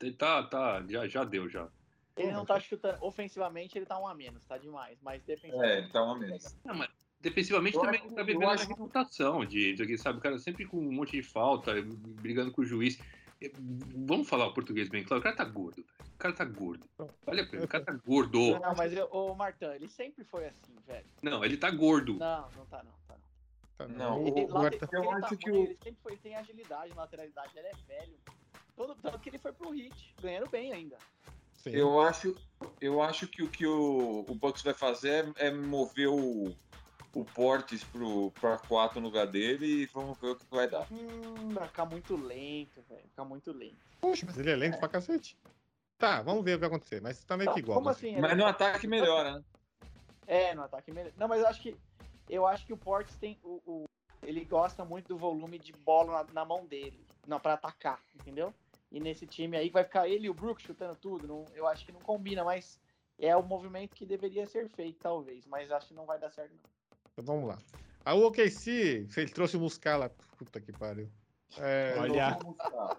Ele 0.00 0.14
tá, 0.14 0.42
tá, 0.42 0.84
já, 0.88 1.06
já 1.06 1.22
deu 1.22 1.48
já. 1.48 1.68
Ele 2.16 2.32
não 2.32 2.44
tá 2.44 2.58
chutando. 2.58 2.98
Ofensivamente, 3.00 3.78
ele 3.78 3.86
tá 3.86 3.96
um 4.00 4.06
a 4.08 4.14
menos, 4.14 4.44
tá 4.44 4.58
demais. 4.58 4.98
Mas 5.00 5.22
defensivamente. 5.22 5.74
É, 5.74 5.78
ele 5.78 5.88
tá 5.90 6.02
uma 6.02 6.18
menos. 6.18 6.56
Não, 6.64 6.74
mas 6.74 6.90
defensivamente 7.20 7.76
Eu 7.76 7.82
também 7.82 7.98
acho- 8.00 8.06
ele 8.08 8.14
tá 8.14 8.20
eu 8.20 8.26
vivendo 8.26 8.48
acho 8.48 8.64
uma 8.66 8.68
reputação 8.76 9.44
de, 9.44 9.74
de, 9.74 9.98
sabe, 9.98 10.18
o 10.18 10.22
cara 10.22 10.38
sempre 10.38 10.64
com 10.66 10.78
um 10.78 10.92
monte 10.92 11.12
de 11.12 11.22
falta, 11.22 11.72
brigando 12.20 12.50
com 12.52 12.62
o 12.62 12.64
juiz. 12.64 12.98
Vamos 14.06 14.28
falar 14.28 14.46
o 14.46 14.52
português 14.54 14.88
bem 14.88 15.02
claro, 15.02 15.20
o 15.20 15.22
cara 15.22 15.34
tá 15.36 15.44
gordo, 15.44 15.76
velho. 15.76 16.10
O 16.14 16.18
cara 16.18 16.34
tá 16.34 16.44
gordo. 16.44 16.86
Olha 17.26 17.46
pra 17.46 17.56
ele, 17.56 17.64
o 17.64 17.68
cara 17.68 17.84
tá 17.84 17.92
gordo. 17.92 18.38
Não, 18.60 18.74
mas 18.76 18.92
eu, 18.92 19.06
o 19.06 19.34
Martin, 19.34 19.64
ele 19.64 19.88
sempre 19.88 20.24
foi 20.24 20.46
assim, 20.46 20.74
velho. 20.86 21.06
Não, 21.22 21.42
ele 21.44 21.56
tá 21.56 21.70
gordo. 21.70 22.14
Não, 22.18 22.48
não 22.56 22.66
tá 22.66 22.82
não, 22.82 22.92
tá 23.08 23.14
não. 23.14 23.30
Tá, 23.78 23.88
Não, 23.88 24.26
Ele, 24.26 24.42
o, 24.42 24.48
o 24.50 24.52
late- 24.58 24.74
Arthur- 24.74 24.84
aquele 24.84 25.06
eu 25.06 25.10
acho 25.12 25.36
que 25.38 25.50
o- 25.50 25.64
ele 25.64 25.78
sempre 25.82 25.98
foi, 26.02 26.12
ele 26.12 26.20
tem 26.20 26.36
agilidade, 26.36 26.92
lateralidade, 26.94 27.50
ele 27.56 27.68
é 27.68 27.72
velho. 27.88 28.12
Todo, 28.76 28.94
tanto 29.00 29.18
que 29.18 29.30
ele 29.30 29.38
foi 29.38 29.52
pro 29.54 29.70
hit, 29.70 30.14
ganhando 30.20 30.48
bem 30.50 30.72
ainda. 30.72 30.98
sim. 31.54 31.70
Eu 31.70 31.98
acho, 32.00 32.36
eu 32.78 33.00
acho 33.00 33.26
que 33.26 33.42
o 33.42 33.48
que 33.48 33.66
o, 33.66 34.24
o 34.28 34.34
Bucks 34.34 34.62
vai 34.62 34.74
fazer 34.74 35.32
é, 35.38 35.46
é 35.46 35.50
mover 35.50 36.08
o, 36.08 36.54
o 37.14 37.24
Portes 37.24 37.82
pro, 37.84 38.30
pra 38.32 38.56
4 38.58 39.00
no 39.00 39.06
lugar 39.06 39.26
dele 39.26 39.66
e 39.66 39.86
vamos 39.86 40.18
ver 40.18 40.28
o 40.28 40.36
que 40.36 40.46
vai 40.50 40.68
dar. 40.68 40.86
Hum, 40.92 41.48
vai 41.52 41.66
ficar 41.66 41.84
muito 41.86 42.16
lento, 42.16 42.82
velho. 42.88 43.02
Ficar 43.08 43.24
muito 43.24 43.52
lento. 43.52 43.76
Poxa, 44.00 44.24
mas 44.26 44.38
ele 44.38 44.50
é 44.50 44.56
lento 44.56 44.78
pra 44.78 44.88
cacete. 44.88 45.36
Tá, 45.98 46.22
vamos 46.22 46.44
ver 46.44 46.52
o 46.52 46.56
que 46.56 46.60
vai 46.60 46.68
acontecer. 46.68 47.00
Mas 47.02 47.22
tá 47.24 47.36
meio 47.36 47.48
Tá, 47.48 47.54
que 47.54 47.60
igual. 47.60 47.78
como 47.78 47.88
né? 47.90 47.92
assim? 47.92 48.16
Mas 48.20 48.36
no 48.36 48.46
ataque 48.46 48.86
melhora, 48.86 49.32
né? 49.38 49.44
É, 50.26 50.54
no 50.54 50.62
ataque 50.62 50.92
melhor. 50.92 51.12
Não, 51.16 51.28
mas 51.28 51.40
eu 51.40 51.48
acho 51.48 51.60
que 51.60 51.76
eu 52.28 52.46
acho 52.46 52.64
que 52.64 52.72
o 52.72 52.76
Portes 52.76 53.16
tem 53.16 53.38
o, 53.42 53.60
o- 53.66 53.84
ele 54.22 54.44
gosta 54.44 54.84
muito 54.84 55.08
do 55.08 55.18
volume 55.18 55.58
de 55.58 55.72
bola 55.72 56.22
na, 56.24 56.32
na 56.32 56.44
mão 56.44 56.64
dele, 56.64 57.04
não 57.26 57.40
para 57.40 57.54
atacar, 57.54 58.00
entendeu? 58.14 58.54
E 58.92 59.00
nesse 59.00 59.26
time 59.26 59.56
aí 59.56 59.68
vai 59.68 59.82
ficar 59.82 60.08
ele 60.08 60.26
e 60.26 60.30
o 60.30 60.34
Brook 60.34 60.62
chutando 60.62 60.94
tudo, 60.96 61.26
não, 61.26 61.44
eu 61.54 61.66
acho 61.66 61.84
que 61.84 61.90
não 61.92 62.00
combina, 62.00 62.44
mas 62.44 62.80
é 63.18 63.34
o 63.36 63.42
movimento 63.42 63.94
que 63.94 64.06
deveria 64.06 64.46
ser 64.46 64.68
feito 64.68 65.00
talvez, 65.00 65.44
mas 65.46 65.70
acho 65.72 65.88
que 65.88 65.94
não 65.94 66.06
vai 66.06 66.18
dar 66.18 66.30
certo 66.30 66.52
não. 66.52 66.79
Então 67.20 67.34
vamos 67.36 67.48
lá. 67.50 67.58
A 68.04 68.14
OKC, 68.14 69.06
ele 69.16 69.30
trouxe 69.30 69.56
o 69.56 69.60
Muscala. 69.60 70.10
Puta 70.38 70.60
que 70.60 70.72
pariu. 70.72 71.08
É, 71.58 71.94
Olha. 71.98 72.30
Vamos 72.42 72.56
buscar. 72.56 72.96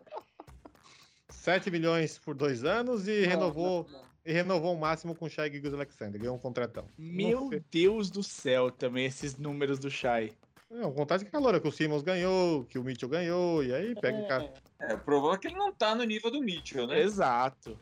7 1.29 1.71
milhões 1.71 2.17
por 2.19 2.35
dois 2.35 2.63
anos 2.63 3.07
e 3.07 3.21
Não, 3.21 3.29
renovou 3.29 3.87
não, 3.89 3.97
não. 3.99 4.05
e 4.25 4.31
renovou 4.31 4.75
o 4.75 4.79
máximo 4.79 5.15
com 5.15 5.25
o 5.25 5.29
Shai 5.29 5.49
Gilgeous 5.51 5.73
Alexander. 5.73 6.19
Ganhou 6.21 6.35
um 6.35 6.39
contratão. 6.39 6.85
Meu 6.97 7.49
Deus 7.71 8.09
do 8.11 8.21
céu, 8.21 8.69
também 8.69 9.05
esses 9.05 9.37
números 9.37 9.79
do 9.79 9.89
Shai. 9.89 10.31
É, 10.69 10.85
um 10.85 10.93
contrato 10.93 11.23
de 11.25 11.29
calor, 11.31 11.59
que 11.59 11.67
o 11.67 11.71
Simmons 11.71 12.01
ganhou, 12.03 12.63
que 12.65 12.77
o 12.79 12.83
Mitchell 12.83 13.09
ganhou, 13.09 13.63
e 13.63 13.73
aí 13.73 13.93
pega 13.99 14.17
o 14.19 14.27
cara. 14.27 14.53
É, 14.79 14.91
É, 14.91 14.95
o 14.95 14.99
problema 14.99 15.35
é 15.35 15.37
que 15.37 15.47
ele 15.47 15.55
não 15.57 15.73
tá 15.73 15.93
no 15.95 16.03
nível 16.03 16.31
do 16.31 16.39
Mitchell, 16.41 16.87
né? 16.87 16.99
Exato. 17.01 17.77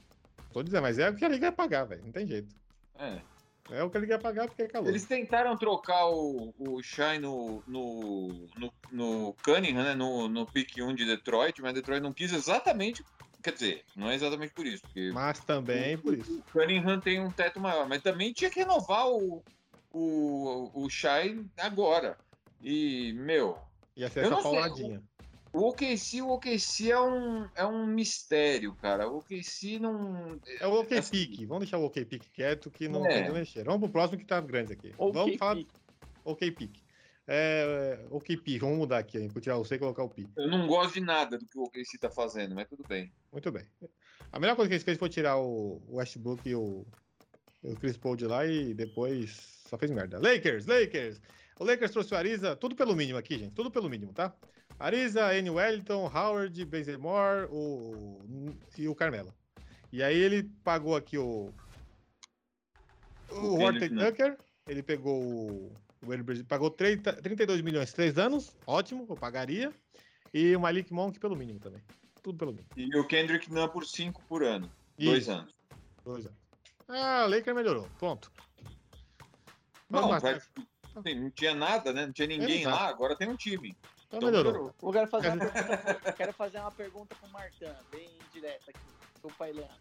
Tô 0.51 0.63
dizendo, 0.63 0.81
mas 0.81 0.97
é 0.97 1.09
o 1.09 1.15
que 1.15 1.23
a 1.23 1.29
liga 1.29 1.47
ia 1.47 1.51
pagar, 1.51 1.83
velho. 1.83 2.03
Não 2.03 2.11
tem 2.11 2.25
jeito. 2.25 2.55
É. 2.97 3.21
É 3.71 3.83
o 3.83 3.89
que 3.89 3.99
liga 3.99 4.15
ia 4.15 4.19
pagar 4.19 4.47
porque 4.47 4.63
é 4.63 4.67
calor. 4.67 4.89
Eles 4.89 5.05
tentaram 5.05 5.55
trocar 5.57 6.07
o, 6.09 6.53
o 6.57 6.81
Shai 6.81 7.19
no, 7.19 7.63
no, 7.67 8.47
no, 8.57 8.73
no 8.91 9.35
Cunningham, 9.43 9.83
né? 9.83 9.95
No, 9.95 10.27
no 10.27 10.45
pick 10.45 10.77
1 10.77 10.95
de 10.95 11.05
Detroit, 11.05 11.61
mas 11.61 11.73
Detroit 11.73 12.01
não 12.01 12.13
quis 12.13 12.33
exatamente. 12.33 13.03
Quer 13.43 13.53
dizer, 13.53 13.85
não 13.95 14.09
é 14.09 14.15
exatamente 14.15 14.53
por 14.53 14.65
isso, 14.65 14.83
Mas 15.13 15.39
também 15.39 15.97
por 15.97 16.13
isso. 16.13 16.39
o 16.39 16.43
Cunningham 16.51 16.99
tem 16.99 17.21
um 17.21 17.31
teto 17.31 17.59
maior, 17.59 17.87
mas 17.87 18.01
também 18.01 18.33
tinha 18.33 18.49
que 18.49 18.59
renovar 18.59 19.07
o, 19.07 19.41
o, 19.91 20.71
o 20.73 20.89
Shai 20.89 21.39
agora. 21.57 22.17
E, 22.61 23.13
meu, 23.13 23.57
Ia 23.95 24.09
ser 24.09 24.25
essa 24.25 24.41
pauladinha. 24.41 25.01
O 25.53 25.69
OKC, 25.69 26.21
o 26.21 26.29
OKC 26.29 26.91
é 26.91 26.99
um, 26.99 27.47
é 27.55 27.65
um 27.65 27.85
mistério, 27.87 28.73
cara. 28.75 29.07
O 29.09 29.17
OKC 29.17 29.79
não. 29.79 30.39
É 30.59 30.67
o 30.67 30.79
OK 30.79 30.97
assim, 30.97 31.11
Pick. 31.11 31.45
Vamos 31.47 31.63
deixar 31.63 31.77
o 31.77 31.85
OK 31.85 32.05
Pick 32.05 32.25
quieto 32.31 32.69
que 32.69 32.87
não 32.87 33.05
É. 33.05 33.09
tem 33.15 33.23
de 33.25 33.31
mexer. 33.31 33.63
Vamos 33.63 33.79
pro 33.81 33.89
próximo 33.89 34.19
que 34.19 34.25
tá 34.25 34.39
grande 34.41 34.73
aqui. 34.73 34.93
Ok, 34.97 35.13
vamos 35.13 35.37
falar 35.37 35.55
Pique. 35.55 35.71
OK 36.23 36.51
Pick. 36.51 36.83
É, 37.27 37.99
OK 38.09 38.37
Pick. 38.37 38.59
Vamos 38.61 38.77
mudar 38.77 38.97
aqui, 38.99 39.17
hein? 39.19 39.27
Vou 39.27 39.41
tirar 39.41 39.57
o 39.57 39.65
C 39.65 39.75
e 39.75 39.79
colocar 39.79 40.03
o 40.03 40.09
Pi. 40.09 40.27
Eu 40.37 40.47
não 40.47 40.67
gosto 40.67 40.95
de 40.95 41.01
nada 41.01 41.37
do 41.37 41.45
que 41.45 41.57
o 41.57 41.63
OKC 41.63 41.97
tá 41.99 42.09
fazendo, 42.09 42.55
mas 42.55 42.67
tudo 42.67 42.83
bem. 42.87 43.11
Muito 43.31 43.51
bem. 43.51 43.65
A 44.31 44.39
melhor 44.39 44.55
coisa 44.55 44.67
que 44.69 44.73
eles 44.73 44.83
fez 44.83 44.97
foi 44.97 45.09
tirar 45.09 45.37
o 45.37 45.81
o 45.87 45.95
Westbrook 45.97 46.47
e 46.47 46.55
o, 46.55 46.85
o 47.63 47.75
Chris 47.75 47.97
Paul 47.97 48.15
de 48.15 48.25
lá 48.25 48.45
e 48.45 48.73
depois 48.73 49.59
só 49.67 49.77
fez 49.77 49.91
merda. 49.91 50.17
Lakers, 50.19 50.65
Lakers. 50.65 51.21
O 51.59 51.63
Lakers 51.65 51.91
trouxe 51.91 52.13
o 52.13 52.17
Ariza, 52.17 52.55
tudo 52.55 52.75
pelo 52.75 52.95
mínimo 52.95 53.17
aqui, 53.19 53.37
gente. 53.37 53.53
Tudo 53.53 53.69
pelo 53.69 53.89
mínimo, 53.89 54.13
tá? 54.13 54.33
Ariza, 54.79 55.35
N. 55.35 55.49
Wellington, 55.49 56.05
Howard, 56.05 56.65
Benzemore 56.65 57.47
o, 57.51 58.21
e 58.77 58.87
o 58.87 58.95
Carmelo. 58.95 59.33
E 59.91 60.01
aí 60.01 60.17
ele 60.17 60.43
pagou 60.63 60.95
aqui 60.95 61.17
o. 61.17 61.53
O 63.29 63.59
Horton 63.59 63.93
Nunn. 63.93 64.05
Tucker. 64.05 64.37
Ele 64.67 64.81
pegou 64.81 65.21
o. 65.21 65.73
o 66.01 66.45
pagou 66.47 66.69
30, 66.69 67.13
32 67.13 67.61
milhões, 67.61 67.91
3 67.91 68.17
anos. 68.17 68.55
Ótimo, 68.65 69.05
eu 69.09 69.15
pagaria. 69.15 69.73
E 70.33 70.55
o 70.55 70.59
Malik 70.59 70.93
Monk 70.93 71.19
pelo 71.19 71.35
mínimo 71.35 71.59
também. 71.59 71.81
Tudo 72.23 72.37
pelo 72.37 72.51
mínimo. 72.51 72.69
E 72.77 72.95
o 72.97 73.05
Kendrick 73.05 73.51
não 73.51 73.67
por 73.67 73.85
5 73.85 74.21
por 74.27 74.43
ano. 74.43 74.71
Dois 74.97 75.27
anos. 75.27 75.53
Dois 76.05 76.25
anos. 76.25 76.37
Ah, 76.87 77.25
o 77.25 77.29
Lakers 77.29 77.55
melhorou. 77.55 77.87
Ponto. 77.99 78.31
Vamos 79.89 80.11
Não, 80.11 80.19
vai- 80.19 81.15
não 81.15 81.31
tinha 81.31 81.55
nada, 81.55 81.93
né? 81.93 82.05
Não 82.05 82.13
tinha 82.13 82.27
ninguém 82.27 82.61
Exato. 82.61 82.75
lá, 82.75 82.89
agora 82.89 83.15
tem 83.15 83.27
um 83.27 83.35
time. 83.35 83.75
Então 84.09 84.19
Então 84.19 84.31
melhorou. 84.31 84.73
Eu 84.81 84.91
quero 84.91 85.07
fazer 85.07 85.29
uma 85.29 85.37
pergunta, 85.53 86.13
quero 86.17 86.33
fazer 86.33 86.59
uma 86.59 86.71
pergunta 86.71 87.15
pro 87.15 87.29
Martin, 87.29 87.65
bem 87.91 88.09
direta 88.33 88.71
aqui. 88.71 88.89
Aí, 89.39 89.53
Leandro. 89.53 89.79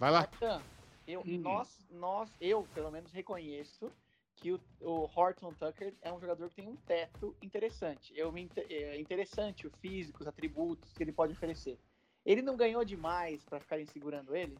Vai 0.00 0.10
lá. 0.10 0.20
Martin, 0.20 0.64
eu, 1.06 1.22
Hum. 1.26 1.42
nós, 1.42 1.86
nós, 1.90 2.30
eu 2.40 2.66
pelo 2.74 2.90
menos 2.90 3.12
reconheço 3.12 3.92
que 4.36 4.52
o, 4.52 4.60
o 4.80 5.10
Horton 5.14 5.52
Tucker 5.52 5.94
é 6.00 6.10
um 6.10 6.20
jogador 6.20 6.48
que 6.48 6.56
tem 6.56 6.68
um 6.68 6.76
teto 6.76 7.36
interessante. 7.42 8.14
Eu 8.16 8.32
me, 8.32 8.42
inte- 8.42 8.60
é 8.60 8.98
interessante 8.98 9.66
o 9.66 9.70
físico, 9.70 10.22
os 10.22 10.26
atributos 10.26 10.94
que 10.94 11.02
ele 11.02 11.12
pode 11.12 11.34
oferecer. 11.34 11.78
Ele 12.24 12.42
não 12.42 12.56
ganhou 12.56 12.84
demais 12.84 13.44
para 13.44 13.60
ficarem 13.60 13.86
segurando 13.86 14.34
ele? 14.34 14.58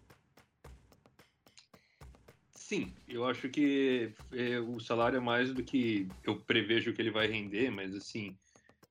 Sim, 2.51 2.94
eu 3.06 3.24
acho 3.24 3.48
que 3.48 4.12
é, 4.32 4.59
o 4.59 4.80
salário 4.80 5.18
é 5.18 5.20
mais 5.20 5.55
do 5.55 5.64
que 5.64 6.10
eu 6.24 6.43
prevejo 6.44 6.93
que 6.93 7.01
ele 7.01 7.10
vai 7.12 7.26
render, 7.28 7.70
mas 7.70 7.94
assim, 7.94 8.36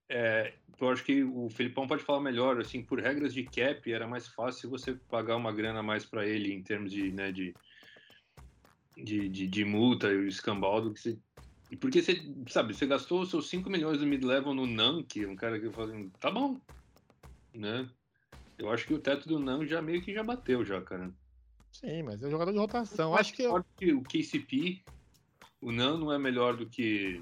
é, 0.09 0.53
eu 0.79 0.89
acho 0.89 1.03
que 1.03 1.23
o 1.23 1.49
Felipão 1.49 1.87
pode 1.87 2.03
falar 2.03 2.21
melhor, 2.21 2.59
assim, 2.59 2.83
por 2.83 2.99
regras 2.99 3.33
de 3.33 3.43
cap 3.43 3.91
era 3.91 4.07
mais 4.07 4.27
fácil 4.27 4.69
você 4.69 4.93
pagar 5.09 5.35
uma 5.35 5.51
grana 5.51 5.81
mais 5.81 6.05
para 6.05 6.25
ele 6.25 6.53
em 6.53 6.61
termos 6.61 6.91
de, 6.91 7.11
né, 7.11 7.31
de, 7.31 7.53
de, 8.97 9.29
de, 9.29 9.47
de 9.47 9.65
multa 9.65 10.07
e 10.11 10.17
o 10.17 10.27
escambau 10.27 10.81
do 10.81 10.93
que 10.93 10.99
você... 10.99 11.17
Porque 11.79 12.01
você, 12.01 12.21
sabe, 12.47 12.73
você 12.73 12.85
gastou 12.85 13.21
os 13.21 13.29
seus 13.29 13.49
5 13.49 13.69
milhões 13.69 13.97
do 13.97 14.05
mid-level 14.05 14.53
no 14.53 14.67
Nank, 14.67 15.25
um 15.25 15.35
cara 15.35 15.59
que 15.59 15.69
fala 15.71 15.87
assim, 15.87 16.09
tá 16.19 16.29
bom, 16.29 16.61
né? 17.53 17.89
Eu 18.57 18.69
acho 18.69 18.85
que 18.85 18.93
o 18.93 18.99
teto 18.99 19.27
do 19.27 19.39
Nan 19.39 19.65
já 19.65 19.81
meio 19.81 20.01
que 20.01 20.13
já 20.13 20.23
bateu 20.23 20.63
já, 20.63 20.81
cara. 20.81 21.11
Sim, 21.71 22.03
mas 22.03 22.21
é 22.23 22.27
um 22.27 22.31
jogador 22.31 22.51
de 22.51 22.57
rotação. 22.57 23.15
Acho 23.15 23.33
que 23.33 23.43
que 23.77 23.93
o 23.93 24.01
KCP, 24.01 24.81
o 25.59 25.71
Nan 25.71 25.97
não 25.97 26.11
é 26.11 26.17
melhor 26.17 26.55
do 26.55 26.65
que. 26.65 27.21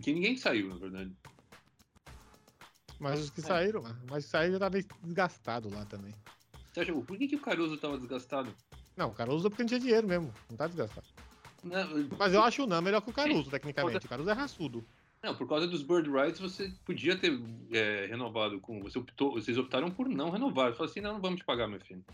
Que 0.00 0.12
ninguém 0.12 0.36
saiu, 0.36 0.68
na 0.68 0.76
verdade. 0.76 1.12
Mas 2.98 3.20
os 3.20 3.30
que 3.30 3.40
saíram, 3.40 3.82
mas 4.10 4.18
os 4.18 4.24
que 4.26 4.30
saíram 4.30 4.52
já 4.54 4.58
tava 4.60 4.82
desgastado 5.02 5.70
lá 5.70 5.84
também. 5.86 6.12
Você 6.72 6.80
acha, 6.80 6.92
por 6.92 7.16
que, 7.16 7.28
que 7.28 7.36
o 7.36 7.40
Caruso 7.40 7.76
tava 7.78 7.96
desgastado? 7.98 8.54
Não, 8.96 9.08
o 9.08 9.14
Caruso 9.14 9.48
porque 9.48 9.62
não 9.62 9.68
tinha 9.68 9.80
dinheiro 9.80 10.06
mesmo. 10.06 10.32
Não 10.50 10.56
tá 10.56 10.66
desgastado. 10.66 11.06
Não, 11.64 12.08
Mas 12.18 12.32
eu 12.32 12.42
acho 12.42 12.62
o 12.62 12.66
Nan 12.66 12.80
melhor 12.80 13.00
que 13.00 13.10
o 13.10 13.12
Caruso, 13.12 13.50
tecnicamente. 13.50 14.06
O 14.06 14.08
Caruso 14.08 14.30
é 14.30 14.32
raçudo. 14.32 14.84
não, 15.22 15.34
por 15.34 15.48
causa 15.48 15.66
dos 15.66 15.82
Bird 15.82 16.10
Rights, 16.10 16.40
você 16.40 16.72
podia 16.84 17.16
ter 17.16 17.38
é, 17.72 18.06
renovado 18.06 18.60
com. 18.60 18.80
Você 18.82 18.98
optou, 18.98 19.32
vocês 19.32 19.58
optaram 19.58 19.90
por 19.90 20.08
não 20.08 20.30
renovar. 20.30 20.72
Falaram 20.72 20.90
assim, 20.90 21.00
não, 21.00 21.14
não 21.14 21.20
vamos 21.20 21.40
te 21.40 21.44
pagar, 21.44 21.68
meu 21.68 21.80
filho. 21.80 22.04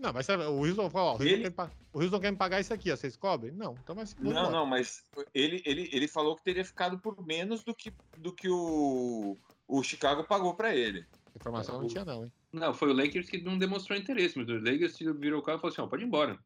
Não, 0.00 0.14
mas 0.14 0.24
sabe, 0.24 0.44
o 0.44 0.58
Houston 0.66 0.88
fala, 0.88 1.12
ó, 1.12 1.18
o 1.18 1.22
Ele- 1.22 1.52
o 1.92 2.00
Houston 2.00 2.20
quer 2.20 2.30
me 2.30 2.38
pagar 2.38 2.58
isso 2.58 2.72
aqui, 2.72 2.90
ó. 2.90 2.96
Vocês 2.96 3.16
cobrem? 3.16 3.52
Não, 3.52 3.74
então 3.74 3.94
vai 3.94 4.06
se 4.06 4.16
Não, 4.18 4.50
não, 4.50 4.64
mas 4.64 5.04
ele, 5.34 5.62
ele, 5.66 5.90
ele 5.92 6.08
falou 6.08 6.34
que 6.36 6.42
teria 6.42 6.64
ficado 6.64 6.98
por 6.98 7.22
menos 7.26 7.62
do 7.62 7.74
que, 7.74 7.92
do 8.16 8.32
que 8.34 8.48
o, 8.48 9.36
o 9.68 9.82
Chicago 9.82 10.24
pagou 10.24 10.54
pra 10.54 10.74
ele. 10.74 11.06
Informação 11.36 11.80
não 11.80 11.86
tinha, 11.86 12.04
não, 12.04 12.24
hein? 12.24 12.32
Não, 12.50 12.72
foi 12.72 12.88
o 12.88 12.94
Lakers 12.94 13.28
que 13.28 13.42
não 13.42 13.58
demonstrou 13.58 13.98
interesse, 13.98 14.38
mas 14.38 14.48
o 14.48 14.54
Lakers 14.58 14.98
virou 15.18 15.40
o 15.40 15.42
cara 15.42 15.58
e 15.58 15.60
falou 15.60 15.72
assim, 15.72 15.82
ó, 15.82 15.86
pode 15.86 16.02
ir 16.02 16.06
embora. 16.06 16.38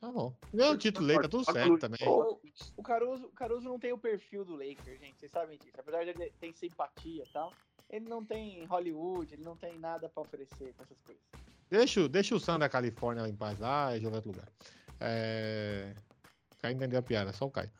Tá 0.00 0.10
bom. 0.10 0.34
Ganhou 0.54 0.74
o 0.74 0.78
título 0.78 1.10
aí, 1.10 1.16
tá 1.20 1.28
tudo 1.28 1.44
certo 1.44 1.78
também. 1.78 2.08
O, 2.08 2.40
o 2.76 2.82
Caruso, 2.82 3.26
o 3.26 3.32
Caruso 3.32 3.68
não 3.68 3.78
tem 3.78 3.92
o 3.92 3.98
perfil 3.98 4.44
do 4.44 4.54
Lakers, 4.54 5.00
gente. 5.00 5.18
Vocês 5.18 5.30
sabem 5.30 5.58
disso. 5.58 5.76
Apesar 5.78 6.04
de 6.04 6.10
ele 6.10 6.32
ter 6.40 6.52
simpatia 6.54 7.24
e 7.24 7.32
tal, 7.32 7.52
ele 7.90 8.08
não 8.08 8.24
tem 8.24 8.64
Hollywood, 8.64 9.34
ele 9.34 9.44
não 9.44 9.56
tem 9.56 9.78
nada 9.78 10.08
pra 10.08 10.22
oferecer 10.22 10.72
com 10.74 10.82
essas 10.82 11.00
coisas. 11.02 11.22
Deixa, 11.72 12.06
deixa 12.06 12.34
o 12.34 12.38
Sam 12.38 12.58
da 12.58 12.68
Califórnia 12.68 13.26
em 13.26 13.34
paz 13.34 13.58
lá 13.58 13.96
e 13.96 14.00
joga 14.02 14.16
em 14.16 14.16
outro 14.16 14.30
lugar. 14.30 14.46
É... 15.00 15.94
Caio 16.60 16.74
entendeu 16.74 16.98
a 16.98 17.02
piada, 17.02 17.32
só 17.32 17.46
o 17.46 17.50
Caio. 17.50 17.70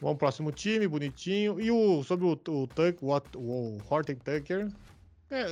Vamos 0.00 0.18
próximo 0.18 0.50
time, 0.50 0.88
bonitinho. 0.88 1.60
E 1.60 1.70
o, 1.70 2.02
sobre 2.02 2.26
o, 2.26 2.32
o, 2.32 2.68
o, 3.02 3.38
o 3.38 3.78
Horton 3.88 4.16
Tucker, 4.16 4.68
é, 5.30 5.44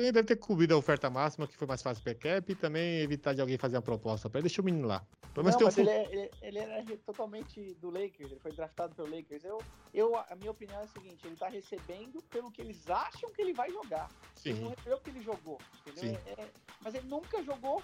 ele 0.00 0.12
deve 0.12 0.26
ter 0.28 0.36
cobrido 0.36 0.74
a 0.74 0.78
oferta 0.78 1.08
máxima, 1.10 1.46
que 1.46 1.56
foi 1.56 1.66
mais 1.66 1.82
fácil 1.82 2.02
per 2.02 2.18
cap, 2.18 2.50
e 2.50 2.54
também 2.54 3.00
evitar 3.00 3.34
de 3.34 3.40
alguém 3.40 3.58
fazer 3.58 3.76
uma 3.76 3.82
proposta 3.82 4.28
pra 4.28 4.38
ele. 4.40 4.48
Deixa 4.48 4.60
o 4.62 4.64
menino 4.64 4.86
lá. 4.86 5.04
Pelo 5.34 5.44
menos 5.44 5.60
Não, 5.60 5.70
tem 5.70 5.82
um 5.82 5.86
mas 5.86 5.88
ele, 5.88 5.90
é- 5.90 6.12
ele, 6.12 6.30
ele 6.42 6.58
era 6.58 6.96
totalmente 6.98 7.74
do 7.74 7.90
Lakers, 7.90 8.30
ele 8.30 8.40
foi 8.40 8.52
draftado 8.52 8.94
pelo 8.94 9.14
Lakers. 9.14 9.44
Eu, 9.44 9.58
eu, 9.94 10.16
a 10.16 10.34
minha 10.36 10.50
opinião 10.50 10.80
é 10.80 10.84
a 10.84 10.88
seguinte, 10.88 11.26
ele 11.26 11.36
tá 11.36 11.48
recebendo 11.48 12.22
pelo 12.24 12.50
que 12.50 12.60
eles 12.60 12.88
acham 12.88 13.32
que 13.32 13.42
ele 13.42 13.52
vai 13.52 13.70
jogar. 13.70 14.08
Ele 14.44 14.60
não 14.60 14.68
Sim. 14.70 14.74
recebeu 14.76 14.96
porque 14.98 15.10
ele 15.10 15.20
jogou, 15.22 15.58
entendeu? 15.86 16.02
Sim. 16.14 16.18
É- 16.26 16.42
é- 16.42 16.50
mas 16.82 16.94
ele 16.94 17.06
nunca 17.08 17.42
jogou. 17.42 17.82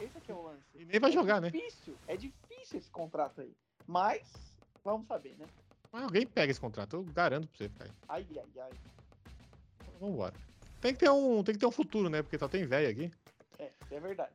Esse 0.00 0.18
aqui 0.18 0.30
é 0.30 0.34
o 0.34 0.42
lance. 0.42 0.64
E 0.74 0.84
nem 0.84 0.98
vai 0.98 1.12
jogar, 1.12 1.36
é 1.36 1.40
né? 1.42 1.50
difícil, 1.50 1.96
é 2.06 2.16
difícil 2.16 2.78
esse 2.78 2.90
contrato 2.90 3.40
aí. 3.40 3.54
Mas, 3.86 4.22
vamos 4.82 5.06
saber, 5.06 5.36
né? 5.38 5.46
Mas 5.92 6.02
alguém 6.02 6.26
pega 6.26 6.50
esse 6.50 6.60
contrato, 6.60 6.96
eu 6.96 7.04
garanto 7.04 7.46
pra 7.46 7.56
você, 7.56 7.68
Caio. 7.68 7.92
Ai, 8.08 8.26
ai, 8.36 8.62
ai. 8.62 8.70
Vambora. 10.00 10.34
Tem 10.84 10.92
que 10.92 11.00
ter 11.00 11.10
um, 11.10 11.42
tem 11.42 11.54
que 11.54 11.58
ter 11.58 11.64
um 11.64 11.70
futuro, 11.70 12.10
né? 12.10 12.20
Porque 12.20 12.38
só 12.38 12.46
tem 12.46 12.66
velho 12.66 12.90
aqui. 12.90 13.10
É, 13.58 13.70
é 13.90 14.00
verdade. 14.00 14.34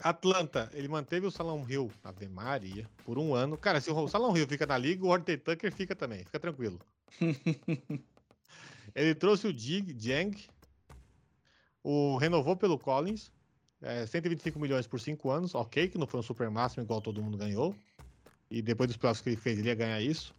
Atlanta, 0.00 0.68
ele 0.72 0.88
manteve 0.88 1.28
o 1.28 1.30
Salão 1.30 1.64
Hill, 1.70 1.92
Ave 2.02 2.26
Maria, 2.26 2.90
por 3.04 3.20
um 3.20 3.36
ano. 3.36 3.56
Cara, 3.56 3.80
se 3.80 3.88
o 3.88 4.08
Salão 4.08 4.36
Hill 4.36 4.48
fica 4.48 4.66
na 4.66 4.76
liga, 4.76 5.04
o 5.04 5.08
Horton 5.10 5.36
Tucker 5.36 5.72
fica 5.72 5.94
também, 5.94 6.24
fica 6.24 6.40
tranquilo. 6.40 6.80
ele 8.96 9.14
trouxe 9.14 9.46
o 9.46 9.52
Dig, 9.52 9.96
Jang, 9.96 10.36
o 11.84 12.16
renovou 12.16 12.56
pelo 12.56 12.76
Collins, 12.76 13.30
é, 13.80 14.06
125 14.06 14.58
milhões 14.58 14.88
por 14.88 14.98
5 14.98 15.30
anos, 15.30 15.54
ok, 15.54 15.86
que 15.86 15.98
não 15.98 16.08
foi 16.08 16.18
um 16.18 16.24
super 16.24 16.50
máximo 16.50 16.82
igual 16.82 17.00
todo 17.00 17.22
mundo 17.22 17.38
ganhou. 17.38 17.76
E 18.50 18.60
depois 18.60 18.88
dos 18.88 18.96
playoffs 18.96 19.22
que 19.22 19.28
ele 19.28 19.36
fez, 19.36 19.56
ele 19.56 19.68
ia 19.68 19.76
ganhar 19.76 20.00
isso. 20.00 20.34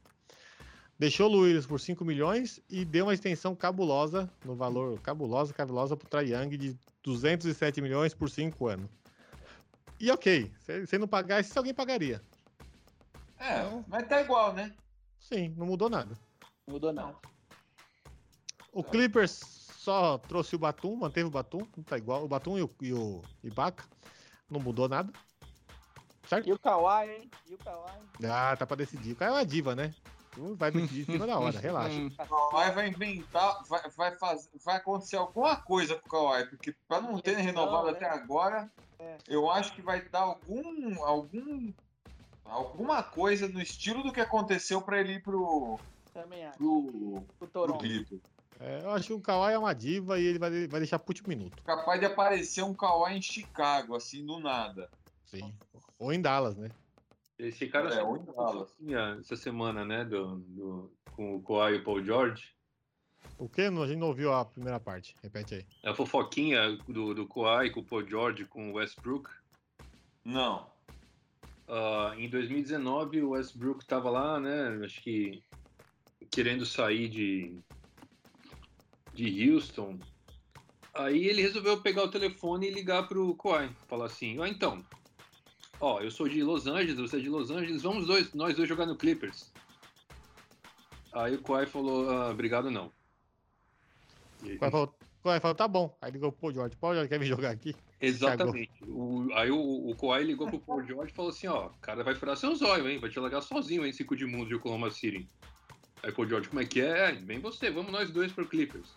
Deixou 1.00 1.30
o 1.30 1.32
Luiz 1.32 1.66
por 1.66 1.80
5 1.80 2.04
milhões 2.04 2.60
e 2.70 2.84
deu 2.84 3.06
uma 3.06 3.14
extensão 3.14 3.56
cabulosa, 3.56 4.30
no 4.44 4.54
valor 4.54 5.00
cabulosa, 5.00 5.54
cabulosa 5.54 5.96
pro 5.96 6.10
Trae 6.10 6.34
Young 6.34 6.58
de 6.58 6.78
207 7.02 7.82
milhões 7.82 8.14
por 8.14 8.30
5 8.30 8.68
anos. 8.68 8.92
E 9.98 10.12
ok, 10.12 10.52
se, 10.60 10.86
se 10.88 10.98
não 10.98 11.08
pagar, 11.08 11.42
se 11.42 11.58
alguém 11.58 11.74
pagaria. 11.74 12.22
É, 13.38 13.64
Não. 13.64 13.86
mas 13.88 14.06
tá 14.10 14.22
igual, 14.22 14.52
né? 14.54 14.74
Sim, 15.18 15.54
não 15.58 15.66
mudou 15.66 15.90
nada. 15.90 16.18
Não 16.68 16.74
mudou 16.74 16.92
nada. 16.92 17.16
O 18.74 18.84
Clippers 18.84 19.40
só 19.78 20.18
trouxe 20.18 20.56
o 20.56 20.60
Batum, 20.60 20.98
manteve 20.98 21.28
o 21.28 21.32
Batum, 21.32 21.66
não 21.78 21.84
tá 21.84 21.98
igual. 21.98 22.26
O 22.26 22.28
Batum 22.28 22.58
e 22.58 22.62
o, 22.62 22.70
e 22.82 22.94
o 22.94 23.22
Ibaka, 23.42 23.86
não 24.50 24.60
mudou 24.60 24.90
nada. 24.90 25.14
Certo? 26.28 26.48
E 26.48 26.52
o 26.52 26.60
Kawhi, 26.60 27.10
hein? 27.10 27.32
E 27.50 27.54
o 27.54 27.58
Kawhi? 27.58 27.92
Ah, 28.26 28.56
tá 28.58 28.66
pra 28.66 28.76
decidir. 28.76 29.14
O 29.14 29.16
cara 29.16 29.32
é 29.32 29.36
uma 29.36 29.46
diva, 29.46 29.76
né? 29.76 29.96
Tu 30.32 30.56
Vai 30.56 30.72
decidir 30.72 31.02
em 31.02 31.06
cima 31.14 31.26
da 31.28 31.40
hora, 31.40 31.58
relaxa. 31.60 32.00
O 32.30 32.50
Kawhi 32.50 32.72
vai 32.72 32.88
inventar, 32.90 33.64
vai, 33.68 33.82
vai, 33.90 34.16
fazer, 34.18 34.50
vai 34.64 34.76
acontecer 34.78 35.18
alguma 35.18 35.56
coisa 35.56 35.96
com 35.96 36.08
o 36.08 36.10
Kawhi, 36.10 36.46
porque 36.50 36.76
pra 36.88 37.02
não 37.02 37.18
ter 37.20 37.36
renovado 37.38 37.88
né? 37.88 37.92
até 37.94 38.10
agora, 38.10 38.70
É. 39.00 39.18
eu 39.28 39.50
acho 39.50 39.74
que 39.74 39.82
vai 39.82 40.02
dar 40.10 40.22
algum, 40.22 41.04
algum, 41.04 41.74
alguma 42.46 43.02
coisa 43.04 43.48
no 43.48 43.62
estilo 43.62 44.04
do 44.04 44.12
que 44.12 44.22
aconteceu 44.22 44.82
pra 44.82 45.00
ele 45.00 45.14
ir 45.14 45.24
pro, 45.24 45.80
Também 46.14 46.46
acho. 46.46 46.58
pro, 46.58 47.24
pro 47.38 47.48
Toronto. 47.48 47.86
É, 48.62 48.82
eu 48.84 48.92
acho 48.92 49.08
que 49.08 49.14
o 49.14 49.22
Kawhi 49.22 49.54
é 49.54 49.58
uma 49.58 49.74
diva 49.74 50.20
e 50.20 50.26
ele 50.26 50.38
vai, 50.38 50.50
vai 50.68 50.80
deixar 50.82 51.00
pro 51.00 51.12
último 51.12 51.30
minuto. 51.30 51.62
Capaz 51.64 52.00
de 52.00 52.06
aparecer 52.06 52.62
um 52.62 52.74
Kawhi 52.74 53.18
em 53.18 53.22
Chicago, 53.22 53.96
assim, 53.96 54.26
do 54.26 54.38
nada. 54.40 54.90
Sim. 55.26 55.54
Ou 55.98 56.12
em 56.12 56.22
Dallas, 56.22 56.58
né? 56.58 56.70
Esse 57.40 57.68
cara 57.68 57.88
É, 57.88 57.92
saiu 57.94 58.08
o 58.08 58.14
uma 58.18 58.34
Dallas. 58.34 58.70
fofoquinha 58.70 59.18
essa 59.20 59.36
semana, 59.38 59.86
né, 59.86 60.04
do, 60.04 60.36
do, 60.40 60.92
com 61.14 61.38
o 61.38 61.42
Kawhi 61.42 61.76
e 61.76 61.78
o 61.80 61.84
Paul 61.84 62.04
George. 62.04 62.54
O 63.38 63.48
que? 63.48 63.62
A 63.62 63.72
gente 63.88 63.96
não 63.98 64.08
ouviu 64.08 64.34
a 64.34 64.44
primeira 64.44 64.80
parte. 64.80 65.16
Repete 65.24 65.56
aí. 65.56 65.66
A 65.84 65.94
fofoquinha 65.96 66.78
do, 66.88 67.14
do 67.14 67.26
Kawhi 67.28 67.70
com 67.72 67.80
o 67.80 67.86
Paul 67.86 68.06
George 68.08 68.46
com 68.46 68.72
o 68.72 68.74
Westbrook. 68.76 69.30
Não. 70.26 70.70
Ah, 71.68 72.14
em 72.18 72.30
2019, 72.30 73.22
o 73.22 73.30
Westbrook 73.32 73.86
tava 73.86 74.10
lá, 74.10 74.40
né, 74.40 74.82
acho 74.84 75.02
que 75.02 75.42
querendo 76.30 76.66
sair 76.66 77.08
de, 77.08 77.58
de 79.14 79.50
Houston. 79.52 79.98
Aí 80.94 81.26
ele 81.28 81.42
resolveu 81.42 81.82
pegar 81.82 82.04
o 82.04 82.12
telefone 82.12 82.68
e 82.68 82.72
ligar 82.72 83.08
pro 83.08 83.34
Kawhi. 83.36 83.70
Falar 83.88 84.06
assim, 84.06 84.38
ó, 84.40 84.46
então, 84.46 84.84
ó, 85.80 86.00
eu 86.02 86.12
sou 86.12 86.28
de 86.28 86.44
Los 86.44 86.68
Angeles, 86.68 86.98
você 86.98 87.18
é 87.18 87.20
de 87.20 87.30
Los 87.30 87.50
Angeles, 87.52 87.82
vamos 87.82 88.06
dois, 88.06 88.34
nós 88.34 88.56
dois 88.56 88.68
jogar 88.68 88.86
no 88.86 88.96
Clippers. 88.96 89.52
Aí 91.14 91.36
o 91.36 91.42
Kawhi 91.42 91.66
falou, 91.66 92.10
ah, 92.10 92.30
obrigado 92.30 92.70
não. 92.70 92.92
O 94.44 94.58
Kawhi 94.60 94.72
falou, 94.72 94.96
Kawhi 95.24 95.40
falou, 95.40 95.56
tá 95.56 95.68
bom. 95.68 95.98
Aí 96.02 96.12
ligou 96.12 96.32
pro 96.32 96.52
George. 96.54 96.76
Pô, 96.78 96.94
George, 96.94 97.10
quer 97.10 97.20
vir 97.20 97.26
jogar 97.26 97.50
aqui? 97.52 97.76
Exatamente. 98.00 98.72
O- 98.88 99.28
aí 99.34 99.50
o, 99.52 99.90
o 99.90 99.96
Kawhi 99.96 100.24
ligou 100.24 100.48
pro 100.48 100.60
Paul 100.60 100.86
George 100.86 101.12
e 101.12 101.16
falou 101.16 101.32
assim, 101.32 101.48
ó, 101.48 101.68
o 101.68 101.74
cara 101.82 102.04
vai 102.04 102.16
furar 102.16 102.38
seu 102.38 102.56
zóio, 102.56 102.88
hein? 102.88 103.00
Vai 103.00 103.10
te 103.10 103.20
largar 103.20 103.42
sozinho, 103.42 103.86
hein, 103.86 103.92
cinco 103.92 104.16
de 104.16 104.26
mundo 104.26 104.48
de 104.48 104.56
Oklahoma 104.56 104.90
City. 104.92 105.28
Aí 106.02 106.12
o 106.12 106.16
Paul 106.16 106.28
George, 106.30 106.48
como 106.48 106.62
é 106.62 106.66
que 106.66 106.80
é? 106.80 107.12
Bem 107.14 107.40
você, 107.40 107.70
vamos 107.70 107.92
nós 107.92 108.10
dois 108.12 108.32
pro 108.32 108.48
Clippers. 108.48 108.94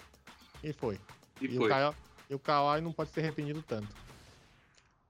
E 0.62 0.72
foi. 0.72 1.00
E, 1.40 1.46
E, 1.46 1.56
foi. 1.56 1.66
o 1.66 1.68
Kawhi, 1.68 1.96
e 2.30 2.34
o 2.34 2.38
Kawhi 2.38 2.80
não 2.80 2.92
pode 2.92 3.10
ser 3.10 3.20
arrependido 3.20 3.60
tanto. 3.62 3.88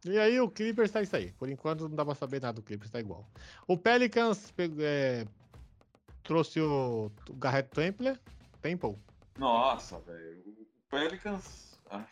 E 0.04 0.18
aí 0.18 0.40
o 0.40 0.50
Clippers 0.50 0.90
tá 0.90 1.00
isso 1.02 1.14
aí. 1.14 1.32
Por 1.32 1.48
enquanto 1.48 1.88
não 1.88 1.94
dá 1.96 2.04
pra 2.04 2.14
saber 2.14 2.40
nada 2.40 2.54
do 2.54 2.62
Clippers, 2.62 2.90
tá 2.90 2.98
igual. 2.98 3.28
O 3.68 3.76
Pelicans 3.76 4.52
é, 4.80 5.26
trouxe 6.24 6.60
o, 6.60 7.10
o 7.28 7.34
Garrett 7.34 7.70
Temple. 7.70 8.18
Temple. 8.60 8.96
Nossa, 9.38 9.98
velho. 10.00 10.42
O 10.46 10.66
Pelicans. 10.90 11.78
ah, 11.90 12.04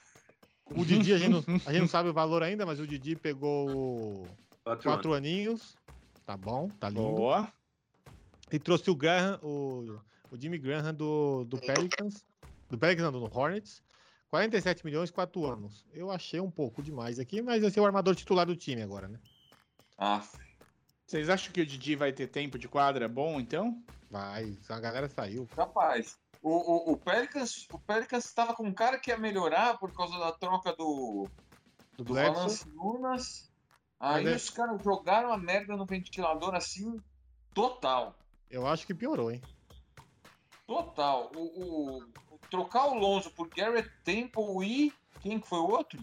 O 0.66 0.84
Didi, 0.84 1.12
a 1.12 1.18
gente, 1.18 1.30
não, 1.30 1.38
a 1.66 1.72
gente 1.72 1.80
não 1.80 1.88
sabe 1.88 2.08
o 2.08 2.12
valor 2.12 2.42
ainda, 2.42 2.64
mas 2.64 2.78
o 2.78 2.86
Didi 2.86 3.16
pegou 3.16 3.70
o 3.70 4.26
Quatro 4.62 4.84
quatro 4.84 5.14
aninhos. 5.14 5.76
Tá 6.24 6.36
bom, 6.36 6.68
tá 6.68 6.88
lindo. 6.88 7.02
Boa. 7.02 7.52
E 8.52 8.58
trouxe 8.58 8.90
o 8.90 8.94
Graham, 8.94 9.38
o, 9.42 9.98
o 10.30 10.36
Jimmy 10.36 10.58
Graham 10.58 10.94
do, 10.94 11.44
do 11.44 11.58
Pelicans. 11.58 12.24
Do 12.68 12.78
Pelicans, 12.78 13.12
não, 13.12 13.20
do 13.20 13.36
Hornets. 13.36 13.82
47 14.30 14.84
milhões, 14.84 15.10
4 15.10 15.44
anos. 15.44 15.84
Eu 15.92 16.10
achei 16.10 16.40
um 16.40 16.50
pouco 16.50 16.82
demais 16.82 17.18
aqui, 17.18 17.42
mas 17.42 17.62
vai 17.62 17.70
ser 17.70 17.80
o 17.80 17.84
armador 17.86 18.14
titular 18.14 18.46
do 18.46 18.56
time 18.56 18.82
agora, 18.82 19.08
né? 19.08 19.18
af. 19.98 20.38
Vocês 21.04 21.28
acham 21.28 21.52
que 21.52 21.60
o 21.60 21.66
Didi 21.66 21.96
vai 21.96 22.12
ter 22.12 22.28
tempo 22.28 22.56
de 22.56 22.68
quadra 22.68 23.08
bom, 23.08 23.40
então? 23.40 23.82
Vai, 24.08 24.56
a 24.68 24.78
galera 24.78 25.08
saiu. 25.08 25.48
Rapaz, 25.56 26.16
o, 26.40 26.50
o, 26.50 26.92
o 26.92 26.96
Pelicans 26.96 27.66
o 27.72 27.78
Pelicans 27.80 28.24
estava 28.24 28.54
com 28.54 28.62
um 28.62 28.72
cara 28.72 28.98
que 28.98 29.10
ia 29.10 29.18
melhorar 29.18 29.76
por 29.78 29.92
causa 29.92 30.16
da 30.18 30.30
troca 30.32 30.72
do, 30.76 31.28
Do 31.96 32.04
do. 32.04 32.14
Valance 32.14 32.68
Lunas. 32.70 33.50
Aí 33.98 34.24
Mas 34.24 34.32
é- 34.32 34.36
os 34.36 34.50
caras 34.50 34.82
jogaram 34.82 35.32
a 35.32 35.36
merda 35.36 35.76
no 35.76 35.84
ventilador 35.84 36.54
assim, 36.54 36.96
total. 37.52 38.14
Eu 38.48 38.66
acho 38.66 38.86
que 38.86 38.94
piorou, 38.94 39.32
hein? 39.32 39.42
Total. 40.66 41.30
O- 41.34 41.98
o- 41.98 42.29
trocar 42.50 42.86
o 42.88 42.94
Lonzo 42.94 43.30
por 43.30 43.48
Garrett 43.48 43.90
Temple 44.04 44.42
e. 44.62 44.92
Quem 45.22 45.38
que 45.38 45.46
foi 45.48 45.58
o 45.58 45.68
outro? 45.70 45.98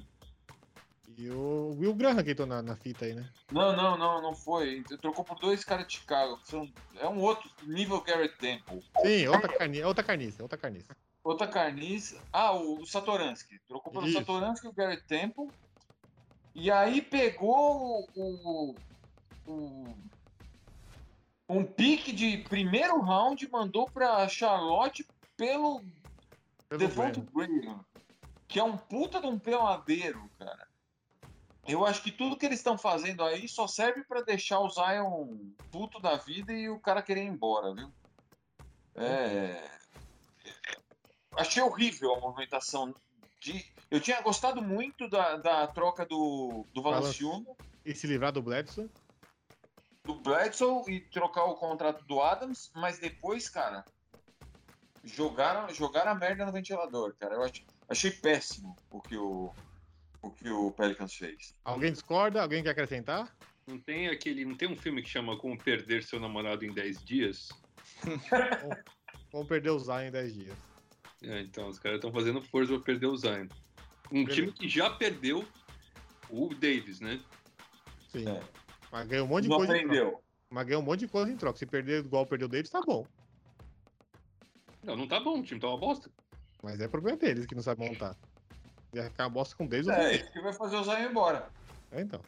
E 1.17 1.29
o 1.31 1.75
Will 1.79 1.95
Graham 1.95 2.23
que 2.23 2.31
entrou 2.31 2.47
na, 2.47 2.61
na 2.61 2.75
fita 2.75 3.05
aí, 3.05 3.13
né? 3.15 3.27
Não, 3.51 3.75
não, 3.75 3.97
não, 3.97 4.21
não 4.21 4.35
foi. 4.35 4.83
Trocou 5.01 5.25
por 5.25 5.39
dois 5.39 5.63
caras 5.63 5.87
de 5.87 5.93
Chicago. 5.93 6.39
são- 6.43 6.71
é 6.99 7.07
um 7.07 7.19
outro 7.21 7.49
nível 7.63 7.99
Garrett 8.01 8.37
Temple. 8.37 8.83
Sim, 9.01 9.27
outra, 9.27 9.47
carni 9.57 9.83
outra 9.83 10.03
carniça, 10.03 10.43
outra 10.43 10.57
carniça. 10.57 10.95
Outra 11.23 11.47
carniça. 11.47 12.21
Ah, 12.31 12.51
o 12.53 12.85
Satoransky. 12.85 13.59
Trocou 13.67 13.91
pelo 13.91 14.07
Isso. 14.07 14.19
Satoransky 14.19 14.67
e 14.67 14.69
o 14.69 14.73
Garrett 14.73 15.03
Temple. 15.07 15.47
E 16.53 16.69
aí 16.69 17.01
pegou 17.01 18.07
o, 18.15 18.75
o- 19.47 19.95
um 21.49 21.63
pique 21.63 22.11
de 22.11 22.37
primeiro 22.49 22.99
round 23.01 23.49
mandou 23.49 23.89
pra 23.89 24.27
Charlotte 24.27 25.05
Pelo 25.35 25.81
Devonta 26.69 27.21
Graham. 27.33 27.85
Que 28.47 28.59
é 28.59 28.63
um 28.63 28.77
puta 28.77 29.19
de 29.19 29.27
um 29.27 29.37
peladeiro, 29.37 30.29
cara. 30.39 30.67
Eu 31.67 31.85
acho 31.85 32.01
que 32.01 32.11
tudo 32.11 32.37
que 32.37 32.45
eles 32.45 32.59
estão 32.59 32.77
fazendo 32.77 33.23
aí 33.23 33.47
só 33.47 33.67
serve 33.67 34.03
para 34.05 34.21
deixar 34.21 34.59
o 34.59 34.69
Zion 34.69 35.51
puto 35.69 35.99
da 35.99 36.15
vida 36.15 36.53
e 36.53 36.69
o 36.69 36.79
cara 36.79 37.01
querer 37.01 37.23
ir 37.23 37.27
embora, 37.27 37.73
viu? 37.73 37.91
É... 38.95 39.69
Achei 41.33 41.61
horrível 41.61 42.15
a 42.15 42.19
movimentação 42.19 42.95
de. 43.41 43.65
Eu 43.91 43.99
tinha 43.99 44.21
gostado 44.21 44.61
muito 44.61 45.09
da, 45.09 45.37
da 45.37 45.67
troca 45.67 46.05
do, 46.05 46.65
do 46.73 46.81
Valanciuno, 46.81 47.55
E 47.85 47.93
se 47.93 48.07
livrar 48.07 48.31
do 48.31 48.41
Bledsoe. 48.41 48.89
do 50.03 50.15
Bledsoe 50.15 50.83
e 50.87 51.01
trocar 51.01 51.45
o 51.45 51.55
contrato 51.55 52.03
do 52.05 52.21
Adams, 52.21 52.71
mas 52.75 52.97
depois, 52.97 53.49
cara, 53.49 53.85
jogaram, 55.07 55.73
jogaram 55.73 56.11
a 56.11 56.15
merda 56.15 56.45
no 56.45 56.51
ventilador, 56.51 57.15
cara. 57.19 57.35
Eu 57.35 57.43
ach- 57.43 57.63
achei 57.89 58.11
péssimo 58.11 58.75
o 58.91 59.01
que 59.01 59.15
o, 59.17 59.51
o 60.21 60.29
que 60.31 60.49
o 60.49 60.71
Pelicans 60.71 61.13
fez. 61.15 61.55
Alguém 61.63 61.91
discorda? 61.91 62.41
Alguém 62.41 62.61
quer 62.63 62.71
acrescentar? 62.71 63.35
Não 63.65 63.79
tem 63.79 64.07
aquele. 64.07 64.45
Não 64.45 64.55
tem 64.55 64.67
um 64.69 64.77
filme 64.77 65.01
que 65.01 65.09
chama 65.09 65.37
Como 65.37 65.57
Perder 65.57 66.03
Seu 66.03 66.19
Namorado 66.19 66.63
em 66.65 66.71
10 66.71 67.03
Dias? 67.03 67.49
Vamos 69.31 69.47
perder 69.47 69.71
o 69.71 69.79
Zion 69.79 70.01
em 70.07 70.11
10 70.11 70.33
dias. 70.33 70.57
É, 71.23 71.41
então, 71.41 71.67
os 71.67 71.79
caras 71.79 71.97
estão 71.97 72.11
fazendo 72.11 72.41
força 72.41 72.73
pra 72.73 72.81
perder 72.83 73.07
o 73.07 73.17
Zion. 73.17 73.47
Um 74.11 74.23
time 74.25 74.51
que 74.53 74.69
já 74.69 74.89
perdeu 74.89 75.45
o 76.29 76.53
Davis, 76.53 76.99
né? 76.99 77.19
Sim. 78.11 78.27
É. 78.29 78.41
Mas 78.91 79.07
ganhou 79.07 79.25
um 79.25 79.29
monte 79.29 79.43
de 79.43 79.49
Não 79.49 79.57
coisa. 79.57 79.75
em 79.77 79.81
troca. 79.81 79.93
aprendeu. 79.95 80.23
Mas 80.49 80.65
ganhou 80.67 80.81
um 80.81 80.85
monte 80.85 80.99
de 81.01 81.07
coisa 81.09 81.31
em 81.31 81.35
troca. 81.35 81.57
Se 81.59 81.65
perder 81.65 82.05
igual 82.05 82.25
perdeu 82.25 82.47
o 82.47 82.49
Davis, 82.51 82.69
tá 82.69 82.79
bom. 82.81 83.05
Não, 84.87 84.95
não 84.95 85.07
tá 85.07 85.19
bom, 85.19 85.39
o 85.39 85.43
time 85.43 85.59
tá 85.59 85.67
uma 85.67 85.77
bosta. 85.77 86.09
Mas 86.63 86.79
é 86.79 86.87
problema 86.87 87.17
deles 87.17 87.45
que 87.45 87.53
não 87.53 87.61
sabem 87.61 87.89
montar. 87.89 88.15
Vai 88.93 89.03
ficar 89.09 89.25
uma 89.25 89.29
bosta 89.31 89.55
com 89.55 89.63
o 89.63 89.67
É, 89.67 89.81
Davis. 89.81 90.21
isso 90.21 90.31
que 90.31 90.41
vai 90.41 90.53
fazer 90.53 90.77
o 90.77 90.83
Zion 90.83 90.97
ir 90.99 91.09
embora. 91.11 91.49
É, 91.91 92.01
então. 92.01 92.21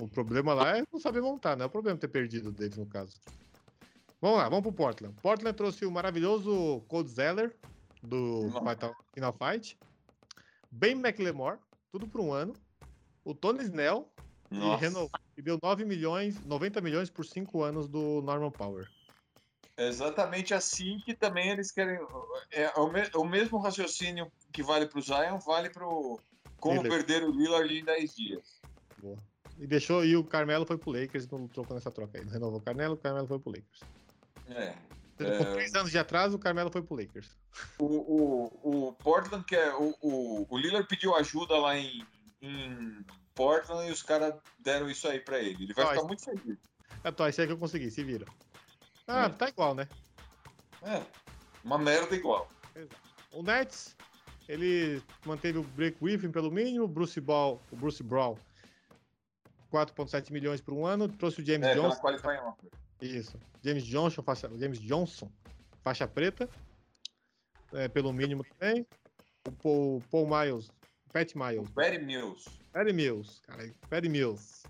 O 0.00 0.08
problema 0.08 0.54
lá 0.54 0.78
é 0.78 0.84
não 0.90 0.98
saber 0.98 1.20
montar, 1.20 1.54
não 1.56 1.64
é 1.64 1.66
o 1.66 1.70
problema 1.70 1.98
ter 1.98 2.08
perdido 2.08 2.50
deles 2.50 2.76
no 2.78 2.86
caso. 2.86 3.14
Vamos 4.20 4.38
lá, 4.38 4.48
vamos 4.48 4.62
pro 4.62 4.72
Portland. 4.72 5.14
Portland 5.20 5.56
trouxe 5.56 5.84
o 5.84 5.90
maravilhoso 5.90 6.80
Cold 6.88 7.10
Zeller 7.10 7.54
do. 8.02 8.48
Final- 8.50 8.96
Final 9.14 9.32
Fight. 9.34 9.78
Ben 10.70 10.92
McLemore, 10.92 11.58
tudo 11.92 12.06
por 12.08 12.20
um 12.20 12.32
ano. 12.32 12.54
O 13.24 13.34
Tony 13.34 13.62
Snell 13.64 14.08
e, 14.50 14.56
Nossa. 14.58 14.80
reno- 14.80 15.10
e 15.36 15.42
deu 15.42 15.58
9 15.62 15.84
milhões, 15.84 16.40
90 16.44 16.80
milhões 16.80 17.10
por 17.10 17.24
5 17.26 17.62
anos 17.62 17.88
do 17.88 18.22
Norman 18.22 18.50
Power. 18.50 18.88
É 19.78 19.86
exatamente 19.88 20.52
assim 20.52 20.98
que 21.04 21.14
também 21.14 21.50
eles 21.50 21.70
querem. 21.70 21.98
É 22.50 22.68
o, 22.78 22.88
me- 22.92 23.10
o 23.14 23.24
mesmo 23.24 23.58
raciocínio 23.58 24.30
que 24.52 24.62
vale 24.62 24.86
pro 24.86 25.00
Zion, 25.00 25.38
vale 25.38 25.70
pro. 25.70 26.20
Como 26.58 26.82
Lillard. 26.82 27.04
perder 27.06 27.22
o 27.26 27.30
Lillard 27.30 27.72
em 27.78 27.84
10 27.84 28.16
dias. 28.16 28.60
Boa. 28.98 29.16
E 29.56 29.66
deixou 29.66 30.04
e 30.04 30.16
o 30.16 30.24
Carmelo 30.24 30.66
foi 30.66 30.76
pro 30.76 30.90
Lakers, 30.90 31.28
não 31.28 31.46
trocou 31.48 31.74
nessa 31.76 31.90
troca 31.90 32.18
aí. 32.18 32.24
Não 32.24 32.32
renovou 32.32 32.58
o 32.58 32.62
Carmelo, 32.62 32.94
o 32.94 32.96
Carmelo 32.96 33.26
foi 33.28 33.38
pro 33.38 33.50
Lakers. 33.52 33.80
É. 34.48 34.74
Com 35.16 35.24
É. 35.24 35.52
3 35.54 35.74
anos 35.76 35.90
de 35.92 35.98
atraso, 35.98 36.36
o 36.36 36.38
Carmelo 36.38 36.70
foi 36.70 36.82
pro 36.82 36.96
Lakers. 36.96 37.30
O, 37.78 37.84
o, 37.86 38.88
o 38.88 38.92
Portland, 38.94 39.44
que 39.44 39.54
é. 39.56 39.72
O, 39.74 39.94
o, 40.00 40.46
o 40.50 40.58
Lillard 40.58 40.86
pediu 40.88 41.14
ajuda 41.14 41.56
lá 41.56 41.76
em, 41.78 42.04
em 42.42 43.04
Portland 43.34 43.88
e 43.88 43.92
os 43.92 44.02
caras 44.02 44.34
deram 44.58 44.90
isso 44.90 45.06
aí 45.06 45.20
pra 45.20 45.38
ele. 45.38 45.62
Ele 45.64 45.74
vai 45.74 45.84
Ah, 45.84 45.88
ficar 45.88 45.98
isso- 45.98 46.06
muito 46.08 46.24
feliz. 46.24 46.58
É, 47.04 47.12
tô, 47.12 47.26
isso 47.28 47.40
aí 47.40 47.46
que 47.46 47.52
eu 47.52 47.58
consegui, 47.58 47.90
se 47.92 48.02
vira. 48.02 48.26
Ah, 49.08 49.24
É. 49.24 49.28
tá 49.30 49.48
igual, 49.48 49.74
né? 49.74 49.88
É. 50.82 51.02
Uma 51.64 51.78
merda 51.78 52.14
igual. 52.14 52.48
O 53.32 53.42
Nets, 53.42 53.96
ele 54.48 55.02
manteve 55.26 55.58
o 55.58 55.62
Break 55.62 55.98
Griffin 56.00 56.30
pelo 56.30 56.50
mínimo, 56.50 56.84
o 56.84 56.88
Bruce 56.88 57.20
Ball, 57.20 57.60
o 57.72 57.76
Bruce 57.76 58.02
Brown, 58.02 58.36
4,7 59.72 60.30
milhões 60.30 60.60
por 60.60 60.72
um 60.74 60.86
ano, 60.86 61.08
trouxe 61.08 61.40
o 61.40 61.44
James 61.44 61.66
É, 61.66 61.74
Johnson, 61.74 62.00
isso, 63.00 63.38
James 63.62 63.84
Johnson, 63.84 64.22
faixa, 64.22 64.48
James 64.58 64.78
Johnson, 64.80 65.30
faixa 65.82 66.06
preta, 66.06 66.48
é, 67.72 67.88
pelo 67.88 68.12
mínimo 68.12 68.44
também, 68.44 68.86
o 69.46 69.52
Paul, 69.52 70.02
Paul 70.10 70.26
Miles, 70.28 70.70
Pat 71.12 71.34
Miles, 71.34 71.68
Barry 71.70 71.98
Mills. 71.98 72.48
Perry 72.72 72.92
Mills, 72.92 73.40
cara, 73.42 73.74
Perry 73.90 74.08
Mills, 74.08 74.62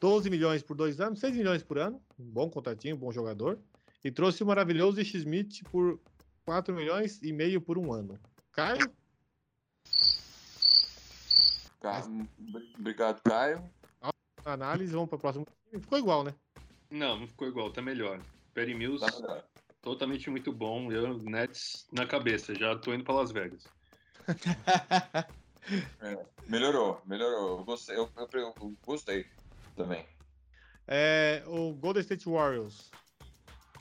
12 0.00 0.28
milhões 0.30 0.62
por 0.62 0.76
dois 0.76 1.00
anos, 1.00 1.20
6 1.20 1.36
milhões 1.36 1.62
por 1.62 1.78
ano, 1.78 2.00
um 2.18 2.24
bom 2.24 2.50
contratinho, 2.50 2.96
um 2.96 2.98
bom 2.98 3.12
jogador, 3.12 3.58
e 4.04 4.10
trouxe 4.10 4.42
o 4.42 4.46
maravilhoso 4.46 5.00
Smith 5.00 5.62
por 5.70 6.00
4 6.44 6.74
milhões 6.74 7.22
e 7.22 7.32
meio 7.32 7.60
por 7.60 7.78
um 7.78 7.92
ano. 7.92 8.18
Caio? 8.52 8.92
Ca- 11.80 12.06
Obrigado, 12.78 13.20
Caio. 13.22 13.62
análise, 14.44 14.92
vamos 14.92 15.08
para 15.08 15.16
o 15.16 15.20
próximo. 15.20 15.46
Ficou 15.72 15.98
igual, 15.98 16.22
né? 16.24 16.34
Não, 16.90 17.18
não 17.20 17.26
ficou 17.26 17.48
igual, 17.48 17.72
tá 17.72 17.80
melhor. 17.82 18.20
Perry 18.52 18.74
Mills, 18.74 19.04
Tá 19.04 19.10
melhor. 19.20 19.44
totalmente 19.82 20.30
muito 20.30 20.52
bom. 20.52 20.92
Eu, 20.92 21.18
Nets 21.18 21.86
na 21.92 22.06
cabeça, 22.06 22.54
já 22.54 22.76
tô 22.78 22.92
indo 22.94 23.04
pra 23.04 23.14
Las 23.14 23.32
Vegas. 23.32 23.64
Melhorou, 26.46 27.00
melhorou. 27.06 27.58
Eu 27.60 27.64
gostei, 27.64 27.96
eu, 27.96 28.08
eu- 28.16 28.28
eu 28.32 28.76
gostei 28.86 29.26
também. 29.74 30.06
É, 30.86 31.42
o 31.46 31.72
Golden 31.74 32.02
State 32.02 32.28
Warriors. 32.28 32.90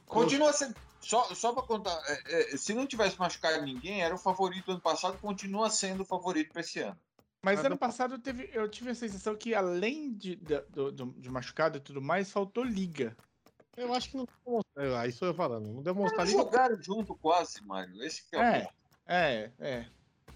Continua 0.06 0.54
sendo. 0.54 0.76
Só, 1.02 1.24
só 1.36 1.52
pra 1.52 1.64
contar, 1.64 2.02
é, 2.08 2.54
é, 2.54 2.58
se 2.58 2.74
não 2.74 2.88
tivesse 2.88 3.20
machucado 3.20 3.62
ninguém, 3.66 4.02
era 4.02 4.16
o 4.16 4.18
favorito 4.18 4.72
ano 4.72 4.80
passado, 4.80 5.18
continua 5.20 5.70
sendo 5.70 6.04
o 6.04 6.06
favorito 6.06 6.54
pra 6.54 6.62
esse 6.62 6.80
ano. 6.80 6.98
Mas 7.42 7.58
Mas 7.58 7.60
ano 7.66 7.70
não- 7.72 7.78
passado 7.78 8.18
teve, 8.20 8.50
eu 8.54 8.70
tive 8.70 8.92
a 8.92 8.96
sensação 8.96 9.36
que 9.36 9.54
além 9.54 10.14
de, 10.14 10.38
de, 10.38 10.62
do- 10.70 10.92
do- 10.94 11.14
de 11.20 11.30
machucado 11.30 11.78
e 11.78 11.82
tudo 11.82 12.02
mais, 12.02 12.32
faltou 12.32 12.64
liga. 12.64 13.18
Eu 13.76 13.94
acho 13.94 14.12
que 14.12 14.16
não 14.18 14.26
demonstraram. 14.46 14.96
Aí 14.98 15.12
sou 15.12 15.28
eu 15.28 15.34
falando. 15.34 15.68
Não 15.74 15.82
demonstraram. 15.84 16.24
Eles 16.30 16.32
jogaram 16.42 16.82
junto 16.82 17.16
quase, 17.16 17.62
Mário. 17.66 18.02
Esse 18.02 18.24
que 18.30 18.36
é, 18.38 18.40
o 18.40 18.42
É, 18.44 18.60
ponto. 18.62 18.74
é, 19.08 19.52
é. 19.60 19.86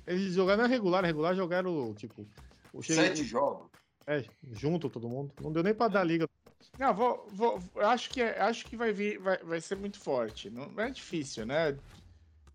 Eles 0.05 0.33
jogaram 0.33 0.63
na 0.63 0.67
regular, 0.67 1.01
na 1.01 1.07
regular 1.07 1.33
jogaram, 1.33 1.93
tipo. 1.93 2.27
O 2.73 2.83
Sete 2.83 3.23
jogos. 3.23 3.69
É, 4.07 4.23
junto 4.53 4.89
todo 4.89 5.09
mundo. 5.09 5.33
Não 5.41 5.51
deu 5.51 5.61
nem 5.61 5.73
pra 5.73 5.89
dar 5.89 6.03
liga. 6.03 6.29
Não, 6.79 6.93
vou, 6.93 7.27
vou, 7.31 7.61
eu 7.75 7.87
acho 7.87 8.09
que, 8.09 8.21
é- 8.21 8.39
acho 8.39 8.65
que 8.65 8.77
vai 8.77 8.93
vir, 8.93 9.19
vai, 9.19 9.37
vai 9.39 9.59
ser 9.59 9.75
muito 9.75 9.99
forte. 9.99 10.49
Não, 10.49 10.71
é 10.79 10.89
difícil, 10.89 11.45
né? 11.45 11.77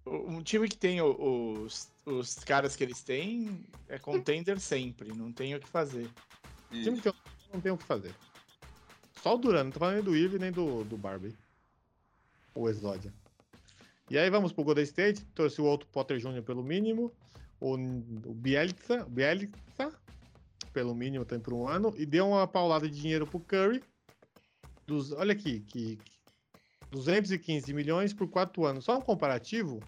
O- 0.05 0.31
Um 0.31 0.43
time 0.43 0.69
que 0.69 0.77
tem 0.77 1.01
os, 1.03 1.91
os 2.07 2.37
caras 2.37 2.75
que 2.75 2.83
eles 2.83 3.03
têm 3.03 3.65
é 3.89 3.99
contender 3.99 4.59
sempre, 4.59 5.13
não 5.15 5.31
tem 5.31 5.55
o 5.55 5.61
que 5.61 5.69
fazer. 5.69 6.09
O 6.71 6.75
time 6.83 6.97
que 6.97 7.03
tem- 7.03 7.13
não 7.53 7.61
tem 7.61 7.73
o 7.73 7.77
que 7.77 7.85
fazer. 7.85 8.15
Só 9.23 9.35
o 9.35 9.39
Duran, 9.39 9.65
não 9.65 9.71
tô 9.71 9.79
falando 9.79 9.97
nem 9.97 10.05
do 10.05 10.17
Ivy 10.17 10.39
nem 10.39 10.51
do, 10.51 10.83
do 10.85 10.97
Barbie. 10.97 11.37
O 12.55 12.69
Exódia. 12.69 13.13
E 14.11 14.19
aí 14.19 14.29
vamos 14.31 14.53
pro 14.53 14.65
Golden 14.65 14.85
State, 14.85 15.25
trouxe 15.35 15.61
o 15.61 15.65
outro 15.65 15.87
Potter 15.89 16.19
Jr. 16.19 16.43
pelo 16.43 16.63
mínimo, 16.63 17.13
o, 17.61 17.75
o 17.75 18.35
Bielitsa, 18.35 19.05
Bielitsa 19.05 19.93
pelo 20.73 20.95
mínimo 20.95 21.25
também 21.25 21.43
por 21.43 21.55
um 21.55 21.69
ano, 21.69 21.95
e 21.97 22.07
deu 22.07 22.29
uma 22.29 22.47
paulada 22.47 22.89
de 22.89 23.01
dinheiro 23.01 23.27
pro 23.27 23.41
Curry. 23.41 23.83
Dos, 24.87 25.13
olha 25.13 25.33
aqui, 25.33 25.61
que, 25.61 25.99
215 26.91 27.73
milhões 27.73 28.13
por 28.13 28.29
quatro 28.29 28.65
anos. 28.65 28.85
Só 28.85 28.99
um 28.99 29.01
comparativo, 29.01 29.81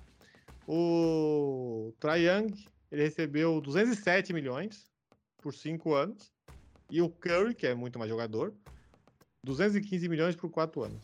o 0.66 1.93
Trae 1.98 2.27
Young, 2.27 2.55
ele 2.90 3.02
recebeu 3.02 3.61
207 3.61 4.32
milhões 4.32 4.90
por 5.39 5.55
cinco 5.55 5.94
anos, 5.94 6.32
e 6.90 7.02
o 7.02 7.09
Curry, 7.09 7.55
que 7.55 7.66
é 7.66 7.74
muito 7.74 7.98
mais 7.98 8.11
jogador, 8.11 8.55
215 9.43 10.09
milhões 10.09 10.36
por 10.36 10.51
quatro 10.51 10.82
anos. 10.82 11.02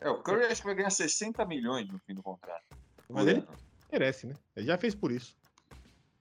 É, 0.00 0.08
o 0.08 0.22
Curry 0.22 0.44
acho 0.44 0.60
que 0.60 0.66
vai 0.66 0.76
ganhar 0.76 0.90
60 0.90 1.44
milhões 1.46 1.88
no 1.90 1.98
fim 1.98 2.14
do 2.14 2.22
contrato. 2.22 2.64
Mas 3.08 3.26
ele 3.26 3.46
merece, 3.90 4.26
né? 4.26 4.34
Ele 4.54 4.66
já 4.66 4.78
fez 4.78 4.94
por 4.94 5.10
isso. 5.10 5.36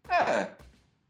É. 0.10 0.65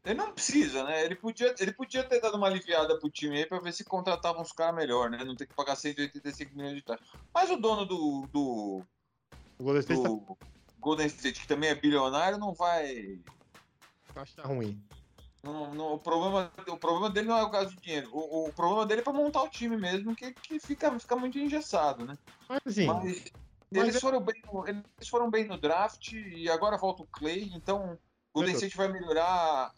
Ele 0.06 0.14
não 0.14 0.32
precisa, 0.32 0.84
né? 0.84 1.04
Ele 1.04 1.16
podia, 1.16 1.54
ele 1.58 1.72
podia 1.72 2.04
ter 2.04 2.20
dado 2.20 2.36
uma 2.36 2.46
aliviada 2.46 2.96
pro 2.98 3.10
time 3.10 3.38
aí 3.38 3.44
pra 3.46 3.58
ver 3.58 3.72
se 3.72 3.84
contratava 3.84 4.40
uns 4.40 4.52
caras 4.52 4.74
melhor, 4.76 5.10
né? 5.10 5.24
Não 5.24 5.34
ter 5.34 5.46
que 5.46 5.54
pagar 5.54 5.74
185 5.76 6.56
milhões 6.56 6.76
de 6.76 6.82
taxa. 6.82 7.02
Mas 7.34 7.50
o 7.50 7.56
dono 7.56 7.84
do, 7.84 8.26
do, 8.32 8.82
O 9.58 9.64
Golden 9.64 9.80
State 9.80 10.02
tá 10.02 10.08
do 10.08 10.38
Golden 10.78 11.06
State, 11.08 11.40
que 11.40 11.48
também 11.48 11.70
é 11.70 11.74
bilionário, 11.74 12.38
não 12.38 12.54
vai. 12.54 13.18
tá 14.14 14.22
achando 14.22 14.46
ruim. 14.46 14.80
não- 15.42 15.74
não- 15.74 15.92
o, 15.94 15.98
problema, 15.98 16.52
o 16.68 16.76
problema 16.76 17.10
dele 17.10 17.26
não 17.28 17.38
é 17.38 17.42
o 17.42 17.50
caso 17.50 17.70
de 17.74 17.80
dinheiro. 17.82 18.08
O, 18.12 18.46
o 18.48 18.52
problema 18.52 18.86
dele 18.86 19.00
é 19.00 19.04
pra 19.04 19.12
montar 19.12 19.42
o 19.42 19.48
time 19.50 19.76
mesmo, 19.76 20.14
que, 20.14 20.32
que 20.32 20.60
fica, 20.60 20.96
fica 21.00 21.16
muito 21.16 21.36
engessado, 21.38 22.04
né? 22.04 22.16
Mas 22.48 22.60
assim, 22.64 22.86
Mas 22.86 23.04
Mas 23.72 23.82
eles, 23.82 23.96
é- 23.96 24.00
foram 24.00 24.20
bem 24.20 24.40
no, 24.44 24.68
eles 24.68 25.08
foram 25.08 25.28
bem 25.30 25.44
no 25.48 25.58
draft 25.58 26.12
e 26.12 26.48
agora 26.48 26.76
volta 26.78 27.02
o 27.02 27.06
Clay, 27.08 27.50
então 27.54 27.94
o 28.32 28.40
Golden. 28.40 28.54
State 28.54 28.76
vai 28.76 28.86
melhorar. 28.88 29.72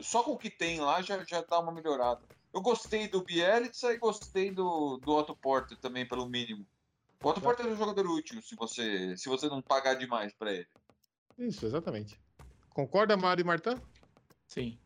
Só 0.00 0.22
com 0.22 0.32
o 0.32 0.38
que 0.38 0.50
tem 0.50 0.80
lá 0.80 1.02
já, 1.02 1.24
já 1.24 1.42
dá 1.42 1.58
uma 1.58 1.72
melhorada. 1.72 2.20
Eu 2.52 2.60
gostei 2.60 3.08
do 3.08 3.22
Bielitsa 3.22 3.92
e 3.92 3.98
gostei 3.98 4.50
do, 4.50 4.98
do 4.98 5.12
Otto 5.12 5.36
Porter 5.36 5.78
também, 5.78 6.06
pelo 6.06 6.28
mínimo. 6.28 6.66
O 7.22 7.28
Otto. 7.28 7.40
Porter 7.40 7.66
é 7.66 7.70
um 7.70 7.76
jogador 7.76 8.06
útil 8.06 8.40
se 8.42 8.54
você, 8.56 9.16
se 9.16 9.28
você 9.28 9.48
não 9.48 9.60
pagar 9.60 9.94
demais 9.94 10.32
pra 10.32 10.52
ele. 10.52 10.68
isso, 11.38 11.66
exatamente. 11.66 12.18
Concorda, 12.70 13.16
Mário 13.16 13.42
e 13.42 13.44
Martã? 13.44 13.80
Sim. 14.46 14.78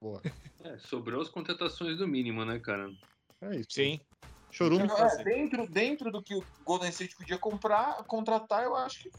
Boa. 0.00 0.20
É, 0.62 0.78
sobrou 0.78 1.22
as 1.22 1.28
contratações 1.28 1.98
do 1.98 2.08
mínimo, 2.08 2.44
né, 2.44 2.58
cara? 2.58 2.90
É 3.40 3.56
isso. 3.56 3.68
Sim. 3.70 4.00
Chorume. 4.50 4.86
É, 4.88 5.24
dentro, 5.24 5.68
dentro 5.68 6.10
do 6.12 6.22
que 6.22 6.34
o 6.34 6.44
Golden 6.62 6.90
State 6.90 7.16
podia 7.16 7.38
comprar, 7.38 8.04
contratar, 8.04 8.64
eu 8.64 8.76
acho 8.76 9.02
que. 9.02 9.10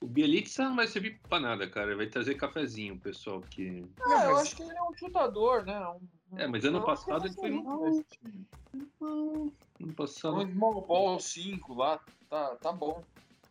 O 0.00 0.06
Bielitsa 0.06 0.64
não 0.64 0.76
vai 0.76 0.86
servir 0.86 1.18
pra 1.28 1.40
nada, 1.40 1.68
cara. 1.68 1.96
Vai 1.96 2.06
trazer 2.06 2.34
cafezinho, 2.34 2.98
pessoal 2.98 3.40
que. 3.40 3.84
Ah, 4.00 4.24
eu 4.26 4.32
mas- 4.34 4.42
acho 4.42 4.56
que 4.56 4.62
ele 4.62 4.76
é 4.76 4.82
um 4.82 4.94
chutador, 4.94 5.64
né? 5.64 5.78
Um- 5.88 6.38
É, 6.38 6.46
mas 6.46 6.64
ano 6.64 6.78
eu 6.78 6.84
passado 6.84 7.26
ele 7.26 7.34
foi 7.34 7.50
muito. 7.50 8.06
Ano 9.00 9.52
Um 9.80 9.92
passado. 9.92 10.50
small 10.52 10.80
ball 10.86 11.18
5 11.20 11.74
lá, 11.74 12.00
tá, 12.28 12.56
tá 12.56 12.72
bom. 12.72 13.02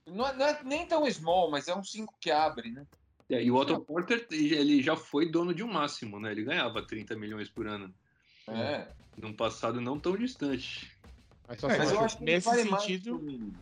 Não 0.05 0.27
é, 0.27 0.33
não 0.35 0.45
é 0.45 0.63
nem 0.63 0.85
tão 0.85 1.09
small, 1.11 1.49
mas 1.49 1.67
é 1.67 1.75
um 1.75 1.83
5 1.83 2.13
que 2.19 2.29
abre, 2.29 2.69
né? 2.71 2.85
É, 3.29 3.43
e 3.43 3.49
o 3.49 3.55
Otto 3.55 3.79
Porter, 3.81 4.27
ele 4.29 4.83
já 4.83 4.95
foi 4.95 5.27
dono 5.31 5.51
de 5.53 5.63
um 5.63 5.71
máximo, 5.71 6.19
né? 6.19 6.31
Ele 6.31 6.43
ganhava 6.43 6.85
30 6.85 7.15
milhões 7.15 7.49
por 7.49 7.65
ano. 7.67 7.91
É. 8.47 8.87
Num 9.17 9.33
passado 9.33 9.81
não 9.81 9.99
tão 9.99 10.15
distante. 10.15 10.91
Mas 11.47 11.59
só 11.59 11.67
Mas 11.67 11.87
se 11.89 11.95
eu 11.95 11.99
acho 12.01 12.17
que 12.19 12.23
Nesse 12.23 12.45
vale 12.45 12.63
mais 12.65 12.83
sentido- 12.83 13.17
mínimo. 13.19 13.53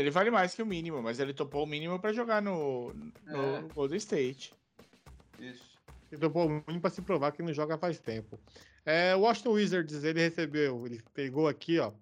Ele 0.00 0.10
vale 0.10 0.30
mais 0.30 0.54
que 0.54 0.62
o 0.62 0.66
mínimo, 0.66 1.02
mas 1.02 1.18
ele 1.20 1.34
topou 1.34 1.64
o 1.64 1.66
mínimo 1.66 1.98
pra 1.98 2.12
jogar 2.12 2.40
no, 2.40 2.92
no 2.94 3.56
É. 3.56 3.62
Golden 3.74 3.98
State. 3.98 4.52
Isso. 5.38 5.70
Ele 6.10 6.20
topou 6.20 6.46
o 6.46 6.50
mínimo 6.50 6.80
pra 6.80 6.90
se 6.90 7.02
provar 7.02 7.32
que 7.32 7.42
não 7.42 7.52
joga 7.52 7.78
faz 7.78 7.98
tempo. 8.00 8.38
É, 8.84 9.14
o 9.14 9.20
Washington 9.20 9.50
Wizards, 9.52 10.02
ele 10.04 10.20
recebeu, 10.20 10.86
ele 10.86 11.02
pegou 11.14 11.46
aqui, 11.46 11.78
ó, 11.78 11.92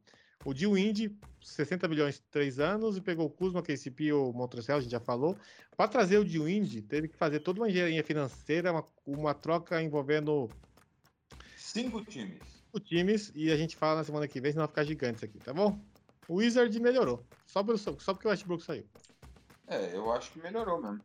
o 0.45 0.55
Dil 0.55 0.79
Indy, 0.79 1.15
60 1.43 1.89
milhões, 1.89 2.23
3 2.31 2.61
anos, 2.61 2.97
e 2.97 3.01
pegou 3.01 3.27
o 3.27 3.31
Kuzma, 3.31 3.63
KCP 3.63 4.05
e 4.05 4.13
o 4.13 4.33
Montrezl, 4.33 4.73
a 4.73 4.81
gente 4.81 4.93
já 4.93 5.01
falou. 5.01 5.37
Para 5.77 5.89
trazer 5.89 6.19
o 6.19 6.25
Dil 6.25 6.49
Indy, 6.49 6.83
teve 6.83 7.09
que 7.09 7.17
fazer 7.17 7.41
toda 7.41 7.61
uma 7.61 7.69
engenharia 7.69 8.03
financeira, 8.05 8.73
uma, 8.73 8.85
uma 9.07 9.35
troca 9.35 9.83
envolvendo 9.83 10.49
Cinco 11.57 12.05
times. 12.05 12.41
os 12.73 12.83
times, 12.83 13.33
e 13.35 13.51
a 13.51 13.57
gente 13.57 13.77
fala 13.77 13.97
na 13.97 14.05
semana 14.05 14.29
que 14.29 14.41
vem, 14.41 14.53
senão 14.53 14.63
vai 14.65 14.69
ficar 14.69 14.85
gigante 14.85 15.17
isso 15.17 15.25
aqui, 15.25 15.39
tá 15.39 15.53
bom? 15.53 15.79
O 16.29 16.37
Wizard 16.37 16.79
melhorou, 16.79 17.25
só, 17.47 17.65
pelo, 17.65 17.79
só 17.79 18.13
porque 18.13 18.29
o 18.29 18.31
Westbrook 18.31 18.63
saiu. 18.63 18.87
É, 19.67 19.97
eu 19.97 20.13
acho 20.13 20.31
que 20.31 20.41
melhorou 20.41 20.81
mesmo. 20.81 21.01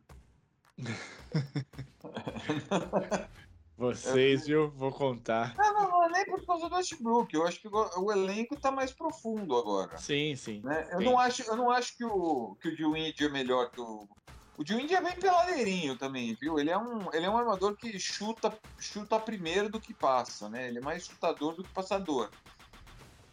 Vocês, 3.76 4.46
viu? 4.46 4.70
Vou 4.70 4.92
contar. 4.92 5.54
Não, 5.56 5.74
não, 5.74 5.90
não 5.90 6.04
é 6.04 6.08
nem 6.10 6.26
por 6.26 6.44
causa 6.46 6.68
do 6.68 6.76
Westbrook. 6.76 7.34
Eu 7.34 7.46
acho 7.46 7.60
que 7.60 7.68
o, 7.68 8.02
o 8.02 8.12
elenco 8.12 8.54
tá 8.54 8.70
mais 8.70 8.92
profundo 8.92 9.56
agora. 9.56 9.96
Sim, 9.96 10.36
sim. 10.36 10.60
né? 10.62 10.88
Eu, 10.92 10.98
Sim. 10.98 11.04
não 11.04 11.18
acho, 11.18 11.42
eu 11.42 11.56
não 11.56 11.70
acho 11.70 11.96
que 11.96 12.04
o, 12.04 12.56
que 12.60 12.68
o 12.68 12.76
Dewey 12.76 13.14
é 13.18 13.28
melhor 13.28 13.70
que 13.70 13.80
o. 13.80 14.08
O 14.56 14.62
Dewey 14.62 14.94
é 14.94 15.02
bem 15.02 15.16
peladeirinho 15.16 15.98
também, 15.98 16.32
viu? 16.34 16.60
Ele 16.60 16.70
é 16.70 16.78
um, 16.78 17.12
ele 17.12 17.26
é 17.26 17.30
um 17.30 17.36
armador 17.36 17.76
que 17.76 17.98
chuta, 17.98 18.56
chuta 18.78 19.18
primeiro 19.18 19.68
do 19.68 19.80
que 19.80 19.92
passa, 19.92 20.48
né? 20.48 20.68
Ele 20.68 20.78
é 20.78 20.82
mais 20.82 21.06
chutador 21.06 21.56
do 21.56 21.64
que 21.64 21.72
passador. 21.72 22.30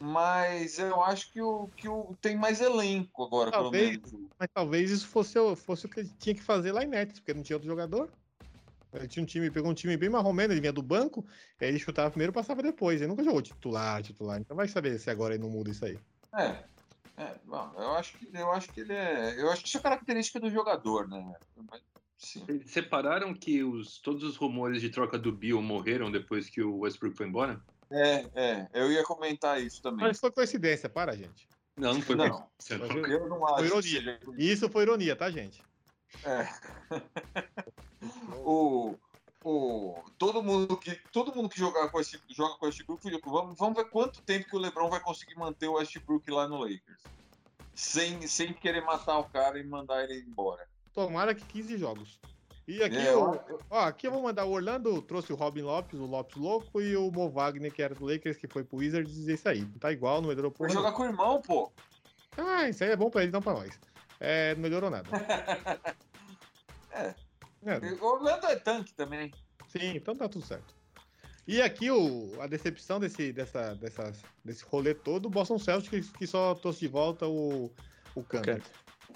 Mas 0.02 0.80
eu 0.80 1.04
acho 1.04 1.32
que 1.32 1.40
o, 1.40 1.68
que 1.78 1.88
o 1.88 2.16
tem 2.20 2.36
mais 2.36 2.60
elenco 2.60 3.24
agora, 3.24 3.52
Talvez. 3.52 4.00
pelo 4.00 4.14
menos. 4.14 4.32
Mas 4.40 4.50
talvez 4.52 4.90
isso 4.90 5.08
fosse, 5.08 5.38
o- 5.38 5.56
fosse 5.56 5.86
o 5.86 5.90
que 5.90 6.00
ele 6.00 6.10
tinha 6.18 6.34
que 6.34 6.42
fazer 6.42 6.72
lá 6.72 6.84
em 6.84 6.88
Nets, 6.88 7.20
porque 7.20 7.34
não 7.36 7.44
tinha 7.44 7.56
outro 7.56 7.70
jogador. 7.70 8.12
Ele 8.94 9.08
tinha 9.08 9.22
um 9.24 9.26
time, 9.26 9.52
pegou 9.52 9.70
um 9.70 9.76
time 9.76 9.96
bem 9.96 10.10
marromeno, 10.10 10.54
ele 10.54 10.60
vinha 10.60 10.74
do 10.74 10.82
banco, 10.82 11.26
aí 11.62 11.68
ele 11.68 11.80
chutava 11.80 12.10
primeiro 12.10 12.32
e 12.32 12.34
passava 12.34 12.64
depois. 12.64 13.00
Ele 13.00 13.10
nunca 13.10 13.24
jogou 13.24 13.42
titular, 13.42 14.02
titular. 14.02 14.40
Então 14.42 14.58
vai 14.58 14.68
saber 14.68 14.98
se 15.00 15.10
agora 15.10 15.36
ele 15.36 15.44
não 15.44 15.50
muda 15.50 15.70
isso 15.70 15.86
aí. 15.86 16.00
É. 16.36 16.66
É, 17.18 17.40
bom, 17.46 17.72
eu 17.78 17.92
acho 17.92 18.18
que 18.18 18.28
eu 18.34 18.52
acho 18.52 18.74
que 18.74 18.80
ele 18.82 18.94
é. 18.94 19.40
Eu 19.40 19.52
acho 19.52 19.62
que 19.62 19.68
isso 19.68 19.78
é 19.78 19.82
característica 19.82 20.40
do 20.40 20.50
jogador, 20.50 21.08
né? 21.08 21.32
Mas, 21.70 21.82
Sim. 22.18 22.46
Separaram 22.66 23.34
que 23.34 23.64
os, 23.64 24.00
todos 24.00 24.24
os 24.24 24.38
rumores 24.38 24.82
de 24.82 24.90
troca 24.90 25.18
do 25.18 25.32
Bill 25.32 25.62
morreram 25.62 26.12
depois 26.12 26.50
que 26.50 26.62
o 26.62 26.80
Westbrook 26.80 27.18
foi 27.18 27.28
embora? 27.28 27.62
É, 27.92 28.26
é. 28.36 28.68
Eu 28.74 28.92
ia 28.92 29.04
comentar 29.04 29.62
isso 29.62 29.82
também. 29.82 30.08
Mas 30.08 30.20
foi 30.20 30.32
coincidência, 30.32 30.90
para, 30.90 31.16
gente. 31.16 31.48
Não, 31.78 31.94
não 31.94 32.02
foi 32.02 32.16
Não. 32.16 32.48
coincidência, 32.60 33.12
Eu 33.12 33.28
não 33.28 33.46
acho. 33.46 33.56
Foi 33.58 33.66
ironia. 33.68 33.82
seja 34.02 34.20
isso 34.38 34.70
foi 34.70 34.84
ironia, 34.84 35.16
tá, 35.16 35.30
gente? 35.30 35.62
É. 36.24 36.48
o, 38.44 38.96
o, 39.44 40.04
todo 40.18 40.44
mundo 40.44 40.78
que 40.78 41.00
todo 41.12 41.34
mundo 41.34 41.50
que 41.50 41.58
jogar 41.60 41.90
com 41.90 42.00
esse, 42.00 42.20
joga 42.30 42.58
com 42.58 42.66
o 42.66 42.68
Westbrook, 42.68 43.22
vamos, 43.26 43.58
vamos 43.58 43.76
ver 43.76 43.90
quanto 43.90 44.22
tempo 44.22 44.48
que 44.48 44.56
o 44.56 44.60
LeBron 44.60 44.90
vai 44.90 45.00
conseguir 45.00 45.36
manter 45.36 45.68
o 45.68 45.74
Westbrook 45.74 46.30
lá 46.30 46.48
no 46.48 46.60
Lakers. 46.60 47.04
Sem, 47.74 48.28
sem 48.28 48.54
querer 48.54 48.84
matar 48.84 49.18
o 49.18 49.24
cara 49.30 49.58
e 49.58 49.64
mandar 49.64 50.04
ele 50.04 50.20
embora. 50.20 50.68
Tomara 50.94 51.34
que 51.34 51.46
15 51.46 51.78
jogos. 51.78 52.20
E 52.68 52.82
aqui, 52.84 52.96
É, 52.98 53.12
eu- 53.14 53.60
ó, 53.70 53.80
aqui 53.86 54.08
eu 54.08 54.12
vou 54.12 54.22
mandar 54.22 54.46
o 54.46 54.52
Orlando, 54.52 55.02
trouxe 55.02 55.34
o 55.34 55.36
Robin 55.36 55.62
Lopes, 55.62 56.00
o 56.00 56.06
Lopes 56.06 56.36
louco, 56.38 56.80
e 56.82 56.96
o 56.96 57.12
Mo 57.12 57.30
Wagner, 57.30 57.74
que 57.74 57.82
era 57.82 57.96
do 57.96 58.06
Lakers, 58.06 58.38
que 58.38 58.48
foi 58.48 58.64
pro 58.64 58.78
Wizards, 58.78 59.28
e 59.28 59.34
isso 59.34 59.50
aí. 59.50 59.66
Tá 59.80 59.92
igual, 59.92 60.22
não 60.22 60.30
melhorou 60.30 60.52
Vai 60.52 60.58
porra. 60.70 60.74
jogar 60.74 60.92
com 60.94 61.04
o 61.04 61.06
irmão, 61.06 61.42
pô. 61.42 61.72
Ah, 62.38 62.70
isso 62.70 62.84
aí 62.84 62.92
é 62.92 62.96
bom 62.96 63.10
pra 63.10 63.24
ele, 63.24 63.32
não 63.32 63.42
pra 63.42 63.54
nós. 63.54 63.78
É, 64.20 64.54
não 64.56 64.62
melhorou 64.62 64.90
nada. 64.90 65.10
É. 66.94 67.16
É, 67.64 67.78
O 68.02 68.06
Orlando 68.06 68.46
é 68.48 68.56
tanque 68.58 68.94
também. 68.94 69.32
Sim, 69.68 69.96
então 69.96 70.16
tá 70.16 70.28
tudo 70.28 70.46
certo. 70.46 70.76
E 71.48 71.62
aqui 71.62 71.90
o, 71.90 72.34
a 72.42 72.48
decepção 72.48 73.00
desse, 73.00 73.32
dessa, 73.32 73.74
dessa, 73.76 74.12
desse 74.44 74.64
rolê 74.66 74.94
todo, 74.94 75.28
o 75.28 75.30
Boston 75.30 75.58
Celtics 75.58 76.10
que 76.12 76.28
só 76.28 76.54
trouxe 76.56 76.82
de 76.82 76.88
volta 76.88 77.28
o, 77.28 77.72
o 78.14 78.24
Canter. 78.24 78.62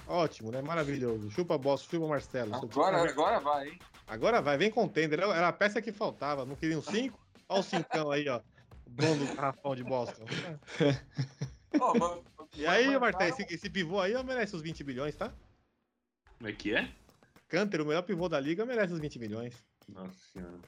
Ótimo, 0.08 0.52
né? 0.52 0.62
Maravilhoso. 0.62 1.30
Chupa 1.32 1.58
Boston, 1.58 1.90
chupa 1.92 2.08
Marcelo. 2.08 2.56
Agora, 2.56 3.10
agora 3.10 3.40
vai, 3.40 3.70
hein? 3.70 3.80
Agora 4.08 4.42
vai, 4.42 4.58
vem 4.58 4.70
contender. 4.72 5.20
Era 5.20 5.34
era 5.36 5.48
a 5.48 5.54
peça 5.54 5.82
que 5.82 5.92
faltava. 5.92 6.46
Não 6.46 6.56
queriam 6.56 6.82
cinco? 6.82 7.20
Olha 7.50 7.60
o 7.60 7.64
cincão 7.64 8.12
aí, 8.12 8.28
ó. 8.30 8.40
O 8.86 8.90
dono 8.90 9.26
do 9.26 9.36
garrafão 9.36 9.76
de 9.76 9.84
Boston. 9.84 10.26
Ó, 11.80 11.94
mas- 11.98 12.24
E 12.56 12.66
aí, 12.66 12.98
Martão, 12.98 13.28
esse, 13.28 13.44
esse 13.50 13.70
pivô 13.70 14.00
aí 14.00 14.14
merece 14.24 14.56
os 14.56 14.62
20 14.62 14.84
bilhões, 14.84 15.16
tá? 15.16 15.34
Como 16.38 16.50
é 16.50 16.54
que 16.54 16.74
é? 16.76 16.90
Canter, 17.48 17.82
o 17.82 17.86
melhor 17.86 18.04
pivô 18.04 18.30
da 18.30 18.40
liga, 18.40 18.66
merece 18.66 18.94
os 18.94 19.00
20 19.00 19.20
milhões. 19.20 19.54
Nossa 19.90 20.16
senhora. 20.32 20.60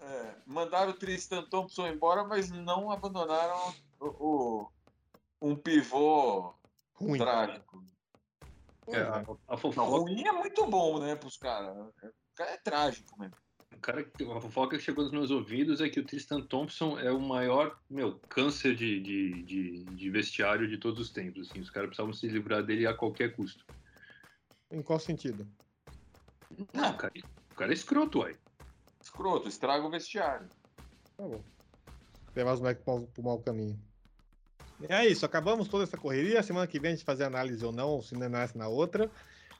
É, 0.00 0.34
mandaram 0.46 0.90
o 0.90 0.94
Tristan 0.94 1.42
Thompson 1.44 1.86
embora, 1.86 2.24
mas 2.24 2.50
não 2.50 2.90
abandonaram 2.90 3.74
o, 4.00 4.06
o- 4.06 4.68
um 5.40 5.54
pivô 5.56 6.54
Ruim. 6.94 7.18
trágico. 7.18 7.84
É, 8.88 8.98
a, 9.00 9.16
a 9.16 9.20
Não, 9.20 9.58
fofoca, 9.58 9.82
ruim 9.82 10.22
é 10.26 10.32
muito 10.32 10.66
bom, 10.68 10.98
né, 11.00 11.16
pros 11.16 11.36
caras. 11.36 11.76
O 11.76 11.92
cara 12.34 12.50
é 12.52 12.56
trágico 12.58 13.18
mesmo. 13.18 13.34
o 13.74 13.80
cara, 13.80 14.04
que- 14.04 14.24
a 14.24 14.40
fofoca 14.40 14.76
que 14.78 14.82
chegou 14.84 15.04
nos 15.04 15.12
meus 15.12 15.30
ouvidos 15.30 15.80
é 15.80 15.88
que 15.88 16.00
o 16.00 16.06
Tristan 16.06 16.46
Thompson 16.46 16.98
é 16.98 17.10
o 17.10 17.20
maior, 17.20 17.78
meu, 17.90 18.20
câncer 18.28 18.74
de, 18.76 19.00
de, 19.00 19.42
de, 19.44 19.84
de 19.96 20.10
vestiário 20.10 20.68
de 20.68 20.78
todos 20.78 21.00
os 21.00 21.12
tempos. 21.12 21.48
Assim. 21.48 21.60
Os 21.60 21.70
caras 21.70 21.88
precisavam 21.88 22.12
se 22.12 22.28
livrar 22.28 22.64
dele 22.64 22.86
a 22.86 22.94
qualquer 22.96 23.34
custo. 23.34 23.64
Em 24.70 24.82
qual 24.82 24.98
sentido? 24.98 25.46
Não, 26.72 26.92
o 26.94 26.96
cara, 26.96 27.12
o 27.52 27.54
cara 27.54 27.72
é 27.72 27.74
escroto, 27.74 28.20
uai. 28.20 28.36
Escroto, 29.02 29.48
estraga 29.48 29.84
o 29.86 29.90
vestiário. 29.90 30.48
Tá 31.16 31.24
bom. 31.24 31.42
Levar 32.34 32.52
os 32.54 32.60
moleques 32.60 32.84
pro, 32.84 33.06
pro 33.08 33.22
mau 33.22 33.40
caminho. 33.42 33.78
É 34.88 35.06
isso, 35.06 35.24
acabamos 35.24 35.68
toda 35.68 35.84
essa 35.84 35.96
correria. 35.96 36.42
Semana 36.42 36.66
que 36.66 36.78
vem 36.78 36.92
a 36.92 36.94
gente 36.94 37.04
fazer 37.04 37.24
análise 37.24 37.64
ou 37.64 37.72
não, 37.72 38.02
se 38.02 38.14
não 38.14 38.26
é 38.26 38.28
nessa 38.28 38.58
na 38.58 38.68
outra. 38.68 39.10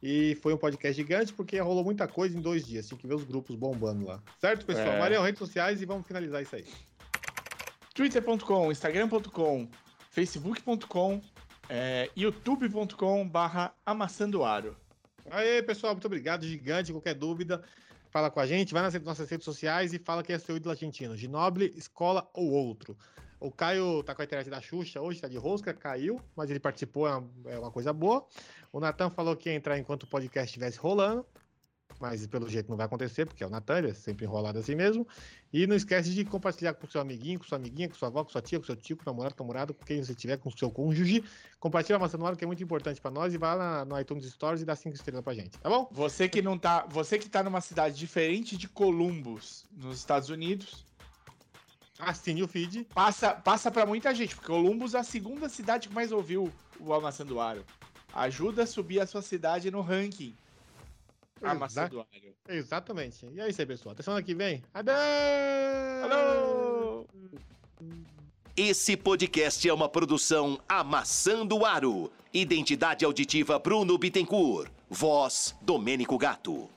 E 0.02 0.34
foi 0.42 0.52
um 0.52 0.58
podcast 0.58 0.94
gigante 0.94 1.32
porque 1.32 1.58
rolou 1.58 1.82
muita 1.82 2.06
coisa 2.06 2.36
em 2.36 2.40
dois 2.40 2.66
dias. 2.66 2.86
Tinha 2.86 2.98
que 2.98 3.06
ver 3.06 3.14
os 3.14 3.24
grupos 3.24 3.56
bombando 3.56 4.06
lá. 4.06 4.22
Certo, 4.38 4.66
pessoal? 4.66 4.88
É. 4.88 4.98
Marião, 4.98 5.22
redes 5.22 5.38
sociais 5.38 5.80
e 5.80 5.86
vamos 5.86 6.06
finalizar 6.06 6.42
isso 6.42 6.54
aí. 6.54 6.66
twitter.com, 7.94 8.70
instagram.com, 8.70 9.68
facebook.com, 10.10 11.22
é, 11.68 12.10
youtube.com 12.14 13.26
barra 13.26 13.72
amassandoaro. 13.84 14.76
Aê, 15.30 15.62
pessoal, 15.62 15.94
muito 15.94 16.06
obrigado. 16.06 16.46
Gigante, 16.46 16.92
qualquer 16.92 17.14
dúvida, 17.14 17.62
fala 18.10 18.30
com 18.30 18.38
a 18.38 18.46
gente, 18.46 18.72
vai 18.72 18.82
nas 18.82 18.94
nossas 19.02 19.28
redes 19.28 19.44
sociais 19.44 19.92
e 19.92 19.98
fala 19.98 20.22
que 20.22 20.32
é 20.32 20.38
seu 20.38 20.56
ídolo 20.56 20.72
argentino. 20.72 21.16
Ginoble, 21.16 21.72
escola 21.74 22.28
ou 22.34 22.50
outro. 22.50 22.96
O 23.38 23.50
Caio 23.50 24.02
tá 24.02 24.14
com 24.14 24.22
a 24.22 24.24
internet 24.24 24.48
da 24.48 24.60
Xuxa 24.60 25.00
hoje, 25.00 25.20
tá 25.20 25.28
de 25.28 25.36
rosca, 25.36 25.74
caiu, 25.74 26.20
mas 26.34 26.50
ele 26.50 26.60
participou, 26.60 27.06
é 27.06 27.16
uma, 27.16 27.30
é 27.46 27.58
uma 27.58 27.70
coisa 27.70 27.92
boa. 27.92 28.26
O 28.72 28.80
Natan 28.80 29.10
falou 29.10 29.36
que 29.36 29.48
ia 29.48 29.54
entrar 29.54 29.78
enquanto 29.78 30.04
o 30.04 30.06
podcast 30.06 30.48
estivesse 30.48 30.78
rolando, 30.78 31.24
mas 32.00 32.26
pelo 32.26 32.48
jeito 32.48 32.68
não 32.68 32.76
vai 32.76 32.86
acontecer, 32.86 33.26
porque 33.26 33.42
é 33.42 33.46
o 33.46 33.50
Natan, 33.50 33.78
ele 33.78 33.90
é 33.90 33.94
sempre 33.94 34.24
enrolado 34.24 34.58
assim 34.58 34.74
mesmo. 34.74 35.06
E 35.52 35.66
não 35.66 35.76
esquece 35.76 36.10
de 36.10 36.24
compartilhar 36.24 36.74
com 36.74 36.86
seu 36.86 37.00
amiguinho, 37.00 37.38
com 37.38 37.44
sua 37.44 37.56
amiguinha, 37.56 37.88
com 37.88 37.94
sua 37.94 38.08
avó, 38.08 38.24
com 38.24 38.30
sua 38.30 38.42
tia, 38.42 38.58
com 38.58 38.66
seu 38.66 38.76
tio, 38.76 38.96
com 38.96 39.04
seu 39.04 39.12
namorado, 39.12 39.34
com 39.34 39.44
namorado, 39.44 39.74
com 39.74 39.84
quem 39.84 40.02
você 40.02 40.14
tiver, 40.14 40.36
com 40.38 40.48
o 40.48 40.58
seu 40.58 40.70
cônjuge. 40.70 41.24
Compartilha 41.58 41.96
a 41.96 41.98
maçã 41.98 42.18
no 42.18 42.26
ar, 42.26 42.36
que 42.36 42.44
é 42.44 42.46
muito 42.46 42.62
importante 42.62 43.00
pra 43.00 43.10
nós, 43.10 43.32
e 43.32 43.38
vai 43.38 43.56
lá 43.56 43.84
no 43.84 43.98
iTunes 43.98 44.26
Stories 44.26 44.62
e 44.62 44.64
dá 44.64 44.76
cinco 44.76 44.96
estrelas 44.96 45.24
pra 45.24 45.34
gente, 45.34 45.58
tá 45.58 45.68
bom? 45.68 45.88
Você 45.92 46.28
que 46.28 46.42
não 46.42 46.58
tá, 46.58 46.86
você 46.88 47.18
que 47.18 47.28
tá 47.28 47.42
numa 47.42 47.60
cidade 47.60 47.96
diferente 47.96 48.56
de 48.56 48.68
Columbus, 48.68 49.64
nos 49.74 49.98
Estados 49.98 50.28
Unidos, 50.28 50.84
Assine 51.98 52.42
o 52.42 52.48
feed. 52.48 52.84
passa 52.94 53.32
passa 53.32 53.70
para 53.70 53.86
muita 53.86 54.14
gente, 54.14 54.34
porque 54.34 54.48
Columbus 54.48 54.94
é 54.94 54.98
a 54.98 55.04
segunda 55.04 55.48
cidade 55.48 55.88
que 55.88 55.94
mais 55.94 56.12
ouviu 56.12 56.52
o 56.78 56.92
Amassandoaro. 56.92 57.64
Ajuda 58.12 58.62
a 58.62 58.66
subir 58.66 59.00
a 59.00 59.06
sua 59.06 59.22
cidade 59.22 59.70
no 59.70 59.80
ranking. 59.80 60.34
Amassadoário. 61.42 62.34
Exatamente. 62.48 63.26
E 63.32 63.40
é 63.40 63.48
isso 63.48 63.60
aí, 63.60 63.66
pessoal. 63.66 63.92
Até 63.92 64.02
semana 64.02 64.22
que 64.22 64.34
vem. 64.34 64.62
Adeus! 64.72 64.96
Alô! 66.04 67.06
Esse 68.56 68.96
podcast 68.96 69.68
é 69.68 69.72
uma 69.72 69.88
produção 69.88 70.58
Amassando 70.66 71.64
Aro. 71.66 72.10
Identidade 72.32 73.04
auditiva 73.04 73.58
Bruno 73.58 73.98
Bittencourt. 73.98 74.70
Voz 74.88 75.54
Domênico 75.60 76.16
Gato. 76.16 76.75